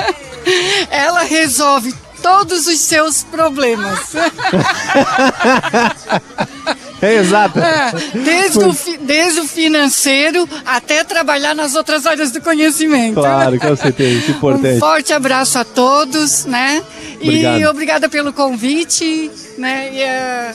Ela 0.90 1.24
resolve 1.24 1.94
todos 2.22 2.66
os 2.66 2.80
seus 2.80 3.22
problemas. 3.22 4.12
É 7.02 7.14
exato. 7.16 7.58
É, 7.58 7.92
desde, 8.18 8.58
o, 8.58 8.72
fi- 8.72 8.98
desde 8.98 9.40
o 9.40 9.44
financeiro 9.48 10.48
até 10.66 11.02
trabalhar 11.04 11.54
nas 11.54 11.74
outras 11.74 12.06
áreas 12.06 12.30
do 12.30 12.40
conhecimento. 12.40 13.14
Claro, 13.14 13.58
com 13.58 13.74
certeza, 13.76 14.18
isso 14.18 14.30
é 14.30 14.34
importante. 14.36 14.76
Um 14.76 14.80
forte 14.80 15.12
abraço 15.12 15.58
a 15.58 15.64
todos, 15.64 16.44
né? 16.44 16.82
E 17.20 17.28
Obrigado. 17.28 17.64
obrigada 17.70 18.08
pelo 18.08 18.32
convite, 18.32 19.30
né? 19.58 19.90
E, 19.92 20.00
eh, 20.02 20.54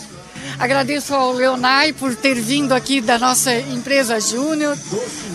agradeço 0.60 1.14
ao 1.14 1.32
Leonai 1.34 1.92
por 1.94 2.16
ter 2.16 2.36
vindo 2.36 2.74
aqui 2.74 3.02
da 3.02 3.18
nossa 3.20 3.54
empresa 3.54 4.20
Júnior. 4.20 4.78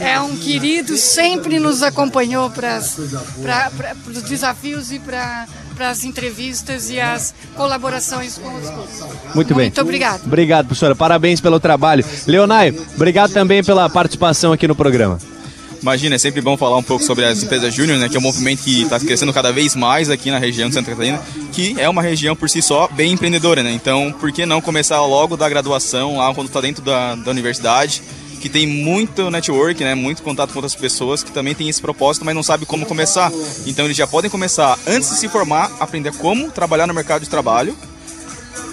É 0.00 0.18
um 0.20 0.36
querido, 0.36 0.96
sempre 0.96 1.58
nos 1.58 1.82
acompanhou 1.82 2.50
para 2.50 2.78
os 4.06 4.22
desafios 4.22 4.90
e 4.92 4.98
para 4.98 5.46
as 5.82 6.04
entrevistas 6.04 6.90
e 6.90 7.00
as 7.00 7.34
colaborações 7.56 8.38
com 8.38 8.54
os 8.54 8.70
cursos. 8.70 9.34
Muito 9.34 9.54
bem. 9.54 9.66
Muito 9.66 9.80
obrigada. 9.80 10.22
Obrigado, 10.24 10.66
professora. 10.66 10.94
Parabéns 10.94 11.40
pelo 11.40 11.58
trabalho. 11.60 12.04
Leonai, 12.26 12.74
obrigado 12.94 13.32
também 13.32 13.62
pela 13.62 13.88
participação 13.88 14.52
aqui 14.52 14.66
no 14.68 14.74
programa. 14.74 15.18
Imagina, 15.82 16.16
é 16.16 16.18
sempre 16.18 16.42
bom 16.42 16.58
falar 16.58 16.76
um 16.76 16.82
pouco 16.82 17.02
sobre 17.02 17.24
as 17.24 17.42
empresas 17.42 17.72
júnior, 17.72 17.98
né, 17.98 18.08
que 18.08 18.14
é 18.14 18.20
um 18.20 18.22
movimento 18.22 18.62
que 18.62 18.82
está 18.82 19.00
crescendo 19.00 19.32
cada 19.32 19.50
vez 19.50 19.74
mais 19.74 20.10
aqui 20.10 20.30
na 20.30 20.38
região 20.38 20.68
de 20.68 20.74
Santa 20.74 20.90
Catarina, 20.90 21.18
que 21.52 21.74
é 21.78 21.88
uma 21.88 22.02
região 22.02 22.36
por 22.36 22.50
si 22.50 22.60
só 22.60 22.86
bem 22.88 23.12
empreendedora, 23.12 23.62
né? 23.62 23.72
Então, 23.72 24.12
por 24.12 24.30
que 24.30 24.44
não 24.44 24.60
começar 24.60 25.00
logo 25.00 25.38
da 25.38 25.48
graduação, 25.48 26.18
lá 26.18 26.34
quando 26.34 26.48
está 26.48 26.60
dentro 26.60 26.84
da, 26.84 27.14
da 27.14 27.30
universidade, 27.30 28.02
que 28.40 28.48
tem 28.48 28.66
muito 28.66 29.30
network, 29.30 29.84
né, 29.84 29.94
muito 29.94 30.22
contato 30.22 30.50
com 30.50 30.58
outras 30.58 30.74
pessoas 30.74 31.22
que 31.22 31.30
também 31.30 31.54
tem 31.54 31.68
esse 31.68 31.80
propósito, 31.80 32.24
mas 32.24 32.34
não 32.34 32.42
sabe 32.42 32.64
como 32.66 32.86
começar. 32.86 33.30
Então, 33.66 33.84
eles 33.84 33.96
já 33.96 34.06
podem 34.06 34.30
começar 34.30 34.78
antes 34.86 35.10
de 35.10 35.16
se 35.16 35.28
formar, 35.28 35.70
aprender 35.78 36.12
como 36.12 36.50
trabalhar 36.50 36.86
no 36.86 36.94
mercado 36.94 37.22
de 37.22 37.28
trabalho 37.28 37.76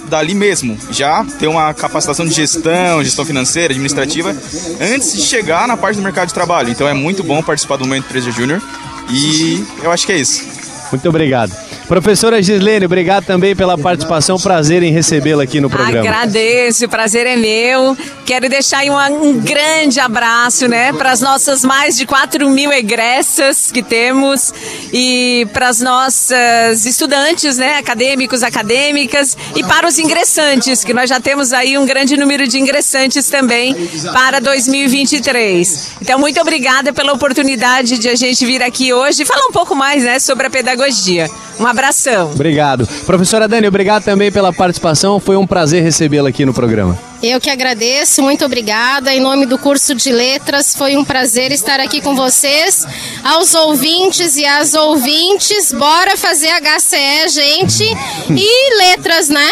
dali 0.07 0.33
mesmo, 0.33 0.77
já 0.89 1.25
ter 1.37 1.47
uma 1.47 1.73
capacitação 1.73 2.25
de 2.25 2.33
gestão, 2.33 3.03
gestão 3.03 3.25
financeira, 3.25 3.73
administrativa, 3.73 4.35
antes 4.79 5.13
de 5.13 5.21
chegar 5.21 5.67
na 5.67 5.75
parte 5.75 5.97
do 5.97 6.01
mercado 6.01 6.29
de 6.29 6.33
trabalho. 6.33 6.69
Então 6.69 6.87
é 6.87 6.93
muito 6.93 7.23
bom 7.23 7.43
participar 7.43 7.75
do 7.75 7.85
Momento 7.85 8.05
Empresa 8.05 8.31
Júnior 8.31 8.61
e 9.09 9.63
eu 9.83 9.91
acho 9.91 10.05
que 10.05 10.13
é 10.13 10.17
isso. 10.17 10.45
Muito 10.91 11.07
obrigado. 11.09 11.66
Professora 11.87 12.41
Gislene, 12.43 12.85
obrigado 12.85 13.25
também 13.25 13.55
pela 13.55 13.77
participação. 13.77 14.37
Prazer 14.37 14.83
em 14.83 14.91
recebê-la 14.91 15.43
aqui 15.43 15.61
no 15.61 15.69
programa. 15.69 15.99
Agradeço, 16.01 16.83
o 16.85 16.89
prazer 16.89 17.25
é 17.25 17.37
meu. 17.37 17.97
Quero 18.25 18.49
deixar 18.49 18.79
aí 18.79 18.89
uma- 18.89 19.07
um 19.09 19.39
grande 19.39 19.97
abraço, 20.01 20.67
né, 20.67 20.91
para 20.91 21.11
as 21.11 21.21
nossas 21.21 21.63
mais 21.63 21.95
de 21.95 22.05
4 22.05 22.49
mil 22.49 22.73
egressas 22.73 23.71
que 23.71 23.81
temos 23.81 24.53
e 24.91 25.47
para 25.53 25.69
as 25.69 25.79
nossas 25.79 26.85
estudantes, 26.85 27.57
né, 27.57 27.77
acadêmicos, 27.77 28.43
acadêmicas 28.43 29.37
e 29.55 29.63
para 29.63 29.87
os 29.87 29.97
ingressantes, 29.97 30.83
que 30.83 30.93
nós 30.93 31.09
já 31.09 31.21
temos 31.21 31.53
aí 31.53 31.77
um 31.77 31.85
grande 31.85 32.17
número 32.17 32.45
de 32.49 32.59
ingressantes 32.59 33.29
também 33.29 33.73
para 34.11 34.41
2023. 34.41 35.91
Então, 36.01 36.19
muito 36.19 36.39
obrigada 36.41 36.91
pela 36.91 37.13
oportunidade 37.13 37.97
de 37.97 38.09
a 38.09 38.15
gente 38.15 38.45
vir 38.45 38.61
aqui 38.61 38.91
hoje 38.91 39.23
e 39.23 39.25
falar 39.25 39.45
um 39.47 39.53
pouco 39.53 39.73
mais, 39.73 40.03
né, 40.03 40.19
sobre 40.19 40.47
a 40.47 40.49
pedagogia. 40.49 41.29
Um 41.59 41.65
abração. 41.77 42.31
Obrigado. 42.31 42.87
Professora 43.05 43.47
Dani, 43.47 43.67
obrigado 43.67 44.03
também 44.03 44.31
pela 44.31 44.51
participação. 44.51 45.19
Foi 45.19 45.37
um 45.37 45.45
prazer 45.45 45.83
recebê-la 45.83 46.29
aqui 46.29 46.45
no 46.45 46.53
programa. 46.53 46.97
Eu 47.21 47.41
que 47.41 47.49
agradeço, 47.49 48.21
muito 48.21 48.45
obrigada. 48.45 49.11
Em 49.11 49.19
nome 49.19 49.47
do 49.47 49.57
curso 49.57 49.95
de 49.95 50.11
letras, 50.11 50.75
foi 50.75 50.95
um 50.95 51.03
prazer 51.03 51.51
estar 51.51 51.79
aqui 51.79 51.99
com 51.99 52.15
vocês. 52.15 52.85
Aos 53.23 53.55
ouvintes 53.55 54.35
e 54.35 54.45
às 54.45 54.75
ouvintes, 54.75 55.73
bora 55.73 56.15
fazer 56.15 56.49
HCE, 56.49 57.29
gente. 57.29 57.83
E 58.29 58.77
letras, 58.77 59.29
né? 59.29 59.49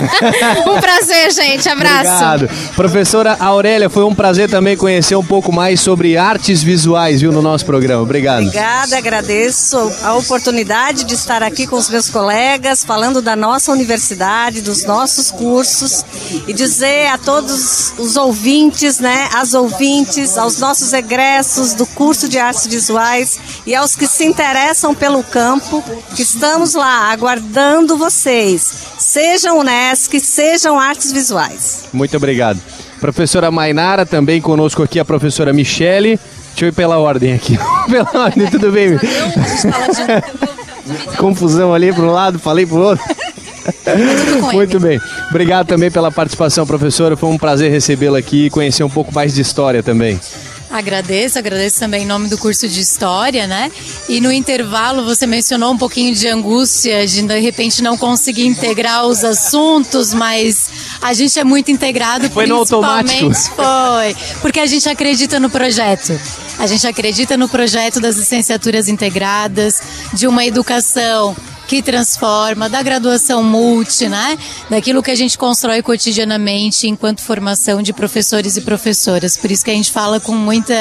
um 0.66 0.80
prazer, 0.80 1.32
gente. 1.32 1.68
Abraço. 1.68 2.24
Obrigado. 2.24 2.74
Professora 2.74 3.36
Aurélia, 3.38 3.90
foi 3.90 4.04
um 4.04 4.14
prazer 4.14 4.48
também 4.48 4.74
conhecer 4.74 5.14
um 5.14 5.24
pouco 5.24 5.52
mais 5.52 5.80
sobre 5.80 6.16
artes 6.16 6.62
visuais, 6.62 7.20
viu, 7.20 7.30
no 7.30 7.42
nosso 7.42 7.66
programa. 7.66 8.02
Obrigado. 8.02 8.44
Obrigada, 8.44 8.96
agradeço 8.96 9.76
a 10.02 10.14
oportunidade 10.14 11.04
de 11.04 11.14
estar 11.14 11.42
aqui 11.42 11.66
com 11.66 11.76
os 11.76 11.90
meus 11.90 12.08
colegas, 12.08 12.82
falando 12.84 13.20
da 13.20 13.36
nossa 13.36 13.70
universidade, 13.70 14.62
dos 14.62 14.84
nossos 14.84 15.30
cursos 15.30 16.04
e 16.48 16.54
dizer 16.54 17.01
a 17.06 17.18
todos 17.18 17.92
os 17.98 18.16
ouvintes, 18.16 18.98
né, 18.98 19.28
as 19.34 19.54
ouvintes, 19.54 20.36
aos 20.36 20.58
nossos 20.58 20.92
egressos 20.92 21.74
do 21.74 21.86
curso 21.86 22.28
de 22.28 22.38
artes 22.38 22.66
visuais 22.66 23.38
e 23.66 23.74
aos 23.74 23.94
que 23.94 24.06
se 24.06 24.24
interessam 24.24 24.94
pelo 24.94 25.22
campo, 25.22 25.82
que 26.14 26.22
estamos 26.22 26.74
lá 26.74 27.10
aguardando 27.12 27.96
vocês. 27.96 28.72
Sejam 28.98 29.58
Unesc, 29.58 30.18
sejam 30.20 30.78
artes 30.78 31.12
visuais. 31.12 31.84
Muito 31.92 32.16
obrigado. 32.16 32.60
Professora 33.00 33.50
Mainara, 33.50 34.06
também 34.06 34.40
conosco 34.40 34.82
aqui 34.82 35.00
a 35.00 35.04
professora 35.04 35.52
Michele. 35.52 36.20
Deixa 36.50 36.66
eu 36.66 36.68
ir 36.68 36.72
pela 36.72 36.98
ordem 36.98 37.32
aqui. 37.32 37.58
pela 37.90 38.24
ordem, 38.24 38.46
tudo 38.48 38.70
bem? 38.70 38.98
Confusão 41.16 41.74
ali 41.74 41.92
para 41.92 42.04
um 42.04 42.12
lado, 42.12 42.38
falei 42.38 42.66
para 42.66 42.76
o 42.76 42.82
outro. 42.82 43.04
Muito 44.52 44.78
bem. 44.78 45.00
Obrigado 45.32 45.66
também 45.66 45.90
pela 45.90 46.10
participação, 46.12 46.66
professora. 46.66 47.16
Foi 47.16 47.30
um 47.30 47.38
prazer 47.38 47.70
recebê-la 47.70 48.18
aqui 48.18 48.44
e 48.46 48.50
conhecer 48.50 48.84
um 48.84 48.90
pouco 48.90 49.14
mais 49.14 49.34
de 49.34 49.40
história 49.40 49.82
também. 49.82 50.20
Agradeço, 50.70 51.38
agradeço 51.38 51.80
também 51.80 52.02
em 52.02 52.06
nome 52.06 52.28
do 52.28 52.36
curso 52.36 52.68
de 52.68 52.80
História, 52.80 53.46
né? 53.46 53.72
E 54.10 54.20
no 54.20 54.30
intervalo 54.30 55.06
você 55.06 55.26
mencionou 55.26 55.72
um 55.72 55.78
pouquinho 55.78 56.14
de 56.14 56.28
angústia, 56.28 57.06
de 57.06 57.22
de 57.22 57.40
repente 57.40 57.82
não 57.82 57.96
conseguir 57.96 58.44
integrar 58.44 59.06
os 59.06 59.24
assuntos, 59.24 60.12
mas 60.12 60.70
a 61.00 61.14
gente 61.14 61.38
é 61.38 61.44
muito 61.44 61.70
integrado, 61.70 62.28
Foi 62.28 62.46
no 62.46 62.56
automático. 62.56 63.30
principalmente 63.30 64.14
foi, 64.14 64.38
porque 64.42 64.60
a 64.60 64.66
gente 64.66 64.86
acredita 64.86 65.40
no 65.40 65.48
projeto. 65.48 66.18
A 66.58 66.66
gente 66.66 66.86
acredita 66.86 67.38
no 67.38 67.48
projeto 67.48 68.00
das 68.00 68.16
licenciaturas 68.16 68.86
integradas, 68.86 69.80
de 70.12 70.26
uma 70.26 70.44
educação 70.44 71.34
que 71.72 71.80
transforma, 71.80 72.68
da 72.68 72.82
graduação 72.82 73.42
multi, 73.42 74.06
né? 74.06 74.36
Daquilo 74.68 75.02
que 75.02 75.10
a 75.10 75.14
gente 75.14 75.38
constrói 75.38 75.80
cotidianamente 75.80 76.86
enquanto 76.86 77.22
formação 77.22 77.80
de 77.80 77.94
professores 77.94 78.58
e 78.58 78.60
professoras. 78.60 79.38
Por 79.38 79.50
isso 79.50 79.64
que 79.64 79.70
a 79.70 79.74
gente 79.74 79.90
fala 79.90 80.20
com 80.20 80.34
muita 80.34 80.74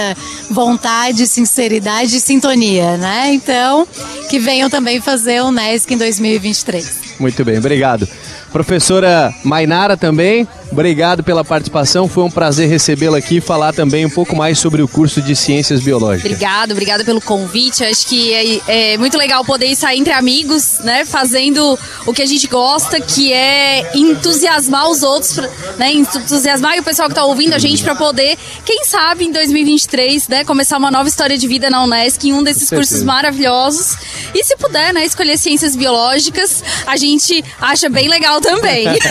vontade, 0.50 1.26
sinceridade 1.28 2.18
e 2.18 2.20
sintonia, 2.20 2.98
né? 2.98 3.34
Então, 3.34 3.88
que 4.30 4.38
venham 4.38 4.70
também 4.70 5.00
fazer 5.00 5.42
o 5.42 5.50
NESC 5.50 5.94
em 5.94 5.98
2023. 5.98 7.00
Muito 7.18 7.46
bem, 7.46 7.58
obrigado. 7.58 8.06
Professora 8.52 9.34
Mainara 9.46 9.96
também, 9.96 10.46
obrigado 10.72 11.24
pela 11.24 11.44
participação. 11.44 12.08
Foi 12.08 12.24
um 12.24 12.32
prazer 12.32 12.70
recebê-la 12.70 13.18
aqui 13.18 13.38
e 13.38 13.42
falar 13.42 13.74
também 13.74 14.06
um 14.06 14.10
pouco 14.10 14.36
mais 14.36 14.60
sobre 14.60 14.82
o 14.82 14.88
curso 14.88 15.22
de 15.22 15.36
Ciências 15.36 15.82
Biológicas. 15.82 16.32
Obrigada, 16.32 16.74
obrigada 16.74 17.04
pelo 17.04 17.22
convite. 17.22 17.84
Acho 17.84 18.08
que 18.08 18.34
é, 18.34 18.94
é 18.94 18.98
muito 18.98 19.18
legal 19.18 19.44
poder 19.44 19.68
estar 19.68 19.96
entre 19.96 20.14
amigos, 20.14 20.80
né? 20.84 21.06
Fazendo 21.06 21.78
o 22.06 22.14
que 22.14 22.22
a 22.22 22.26
gente 22.26 22.48
gosta, 22.48 23.00
que 23.00 23.32
é 23.32 23.92
entusiasmar 23.96 24.90
os 24.90 25.04
outros, 25.04 25.38
né? 25.78 25.94
Entusiasmar 25.94 26.78
o 26.80 26.84
pessoal 26.84 27.08
que 27.08 27.14
está 27.14 27.26
ouvindo 27.26 27.54
a 27.54 27.60
gente 27.60 27.84
para 27.84 27.96
poder, 27.96 28.38
quem 28.66 28.86
sabe, 28.86 29.26
em 29.26 29.32
2023, 29.32 30.28
né? 30.28 30.44
Começar 30.44 30.78
uma 30.78 30.92
nova 30.92 31.08
história 31.08 31.38
de 31.38 31.48
vida 31.48 31.70
na 31.70 31.84
Unesc 31.84 32.28
em 32.28 32.34
um 32.34 32.44
desses 32.44 32.70
cursos 32.70 33.04
maravilhosos. 33.04 33.96
E 34.34 34.44
se 34.44 34.56
puder, 34.58 34.94
né? 34.94 35.06
Escolher 35.06 35.38
ciências 35.38 35.76
biológicas, 35.76 36.64
a 36.88 36.98
gente 36.98 37.44
acha 37.60 37.90
bem 37.90 38.08
legal 38.08 38.40
também. 38.40 38.86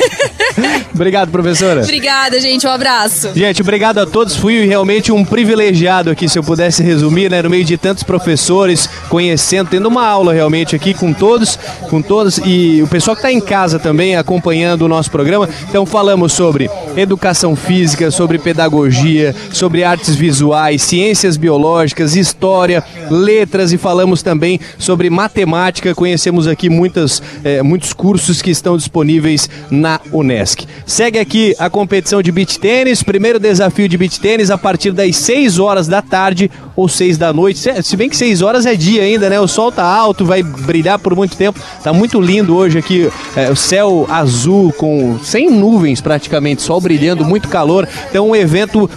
Obrigado, 0.95 1.31
professora. 1.51 1.83
Obrigada, 1.83 2.41
gente. 2.41 2.67
Um 2.67 2.71
abraço. 2.71 3.31
Gente, 3.35 3.61
obrigado 3.63 3.99
a 3.99 4.07
todos. 4.07 4.37
Fui 4.37 4.65
realmente 4.67 5.13
um 5.13 5.25
privilegiado 5.25 6.11
aqui, 6.11 6.29
se 6.29 6.39
eu 6.39 6.43
pudesse 6.43 6.83
resumir, 6.83 7.31
né? 7.31 7.43
No 7.43 7.51
meio 7.51 7.65
de 7.65 7.77
tantos 7.77 8.03
professores, 8.03 8.89
conhecendo, 9.09 9.69
tendo 9.71 9.89
uma 9.89 10.07
aula 10.07 10.33
realmente 10.33 10.77
aqui 10.77 10.95
com 10.95 11.13
todos, 11.13 11.59
com 11.89 12.01
todos 12.01 12.39
e 12.45 12.81
o 12.83 12.87
pessoal 12.87 13.17
que 13.17 13.21
está 13.21 13.33
em 13.33 13.41
casa 13.41 13.79
também 13.79 14.17
acompanhando 14.17 14.83
o 14.83 14.89
nosso 14.89 15.11
programa. 15.11 15.49
Então 15.69 15.85
falamos 15.85 16.33
sobre 16.33 16.71
educação 16.97 17.57
física, 17.57 18.11
sobre 18.11 18.39
pedagogia, 18.39 19.35
sobre 19.53 19.85
artes 19.85 20.15
visuais, 20.15 20.83
ciências 20.83 21.37
biológicas, 21.37 22.15
história, 22.15 22.83
letras 23.11 23.73
e 23.73 23.79
falamos 23.79 24.23
também 24.23 24.61
sobre 24.79 25.11
matemática. 25.11 25.95
Conhecemos 25.95 26.47
aqui 26.47 26.69
muitas, 26.69 27.23
eh, 27.43 27.63
muitos 27.63 27.93
cursos 27.93 28.41
que 28.41 28.51
estão 28.51 28.77
disponíveis 28.77 29.49
na 29.71 30.01
Unesc. 30.13 30.67
Segue 30.87 31.19
aqui 31.19 31.40
a 31.59 31.69
competição 31.71 32.23
de 32.23 32.31
beach 32.33 32.59
tênis, 32.59 33.03
primeiro 33.03 33.39
desafio 33.39 33.89
de 33.89 33.97
beach 33.97 34.19
tênis 34.21 34.51
a 34.51 34.59
partir 34.59 34.93
das 34.93 35.17
6 35.17 35.59
horas 35.59 35.87
da 35.89 36.01
tarde 36.03 36.51
ou 36.77 36.89
6 36.89 37.17
da 37.19 37.33
noite. 37.33 37.59
Se- 37.83 37.97
bem 37.97 38.09
que 38.09 38.17
6 38.17 38.43
horas 38.43 38.67
é 38.67 38.75
dia 38.75 39.03
ainda, 39.03 39.29
né? 39.29 39.39
O 39.41 39.47
sol 39.49 39.71
tá 39.73 39.85
alto, 39.85 40.25
vai 40.25 40.43
brilhar 40.43 40.99
por 40.99 41.15
muito 41.15 41.37
tempo. 41.37 41.59
Tá 41.83 41.93
muito 41.93 42.21
lindo 42.21 42.55
hoje 42.57 42.79
aqui, 42.79 43.11
eh, 43.37 43.51
o 43.51 43.57
céu 43.57 44.07
azul 44.09 44.73
com 44.73 45.19
sem 45.23 45.51
nuvens 45.51 46.01
praticamente, 46.01 46.63
sol 46.63 46.81
brilhando, 46.81 47.25
muito 47.25 47.49
calor. 47.49 47.87
Então 48.09 48.31
um 48.31 48.37
evento 48.37 48.89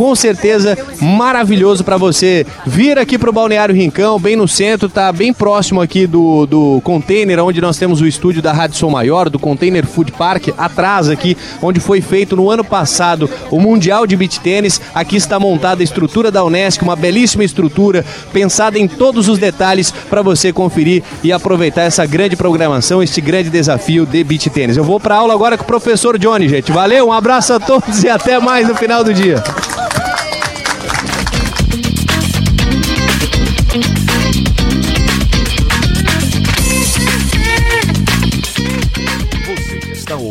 com 0.00 0.14
certeza 0.14 0.78
maravilhoso 0.98 1.84
para 1.84 1.98
você 1.98 2.46
vir 2.64 2.98
aqui 2.98 3.18
pro 3.18 3.34
Balneário 3.34 3.74
Rincão, 3.74 4.18
bem 4.18 4.34
no 4.34 4.48
centro, 4.48 4.88
tá 4.88 5.12
bem 5.12 5.30
próximo 5.30 5.78
aqui 5.78 6.06
do, 6.06 6.46
do 6.46 6.80
container 6.82 7.38
onde 7.44 7.60
nós 7.60 7.76
temos 7.76 8.00
o 8.00 8.06
estúdio 8.06 8.40
da 8.40 8.50
Rádio 8.50 8.78
Som 8.78 8.88
Maior, 8.88 9.28
do 9.28 9.38
Container 9.38 9.84
Food 9.84 10.12
Park, 10.12 10.48
atrás 10.56 11.10
aqui, 11.10 11.36
onde 11.60 11.80
foi 11.80 12.00
feito 12.00 12.34
no 12.34 12.48
ano 12.48 12.64
passado 12.64 13.28
o 13.50 13.60
Mundial 13.60 14.06
de 14.06 14.16
Beach 14.16 14.40
Tênis. 14.40 14.80
Aqui 14.94 15.16
está 15.16 15.38
montada 15.38 15.82
a 15.82 15.84
estrutura 15.84 16.30
da 16.30 16.42
Unesc, 16.44 16.82
uma 16.82 16.96
belíssima 16.96 17.44
estrutura, 17.44 18.02
pensada 18.32 18.78
em 18.78 18.88
todos 18.88 19.28
os 19.28 19.36
detalhes 19.38 19.90
para 20.08 20.22
você 20.22 20.50
conferir 20.50 21.02
e 21.22 21.30
aproveitar 21.30 21.82
essa 21.82 22.06
grande 22.06 22.36
programação, 22.36 23.02
este 23.02 23.20
grande 23.20 23.50
desafio 23.50 24.06
de 24.06 24.24
Beach 24.24 24.48
Tênis. 24.48 24.78
Eu 24.78 24.84
vou 24.84 24.98
para 24.98 25.16
aula 25.16 25.34
agora 25.34 25.58
com 25.58 25.64
o 25.64 25.66
professor 25.66 26.18
Johnny, 26.18 26.48
gente. 26.48 26.72
Valeu, 26.72 27.08
um 27.08 27.12
abraço 27.12 27.52
a 27.52 27.60
todos 27.60 28.02
e 28.02 28.08
até 28.08 28.40
mais 28.40 28.66
no 28.66 28.74
final 28.74 29.04
do 29.04 29.12
dia. 29.12 29.44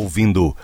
Ouvindo 0.00 0.54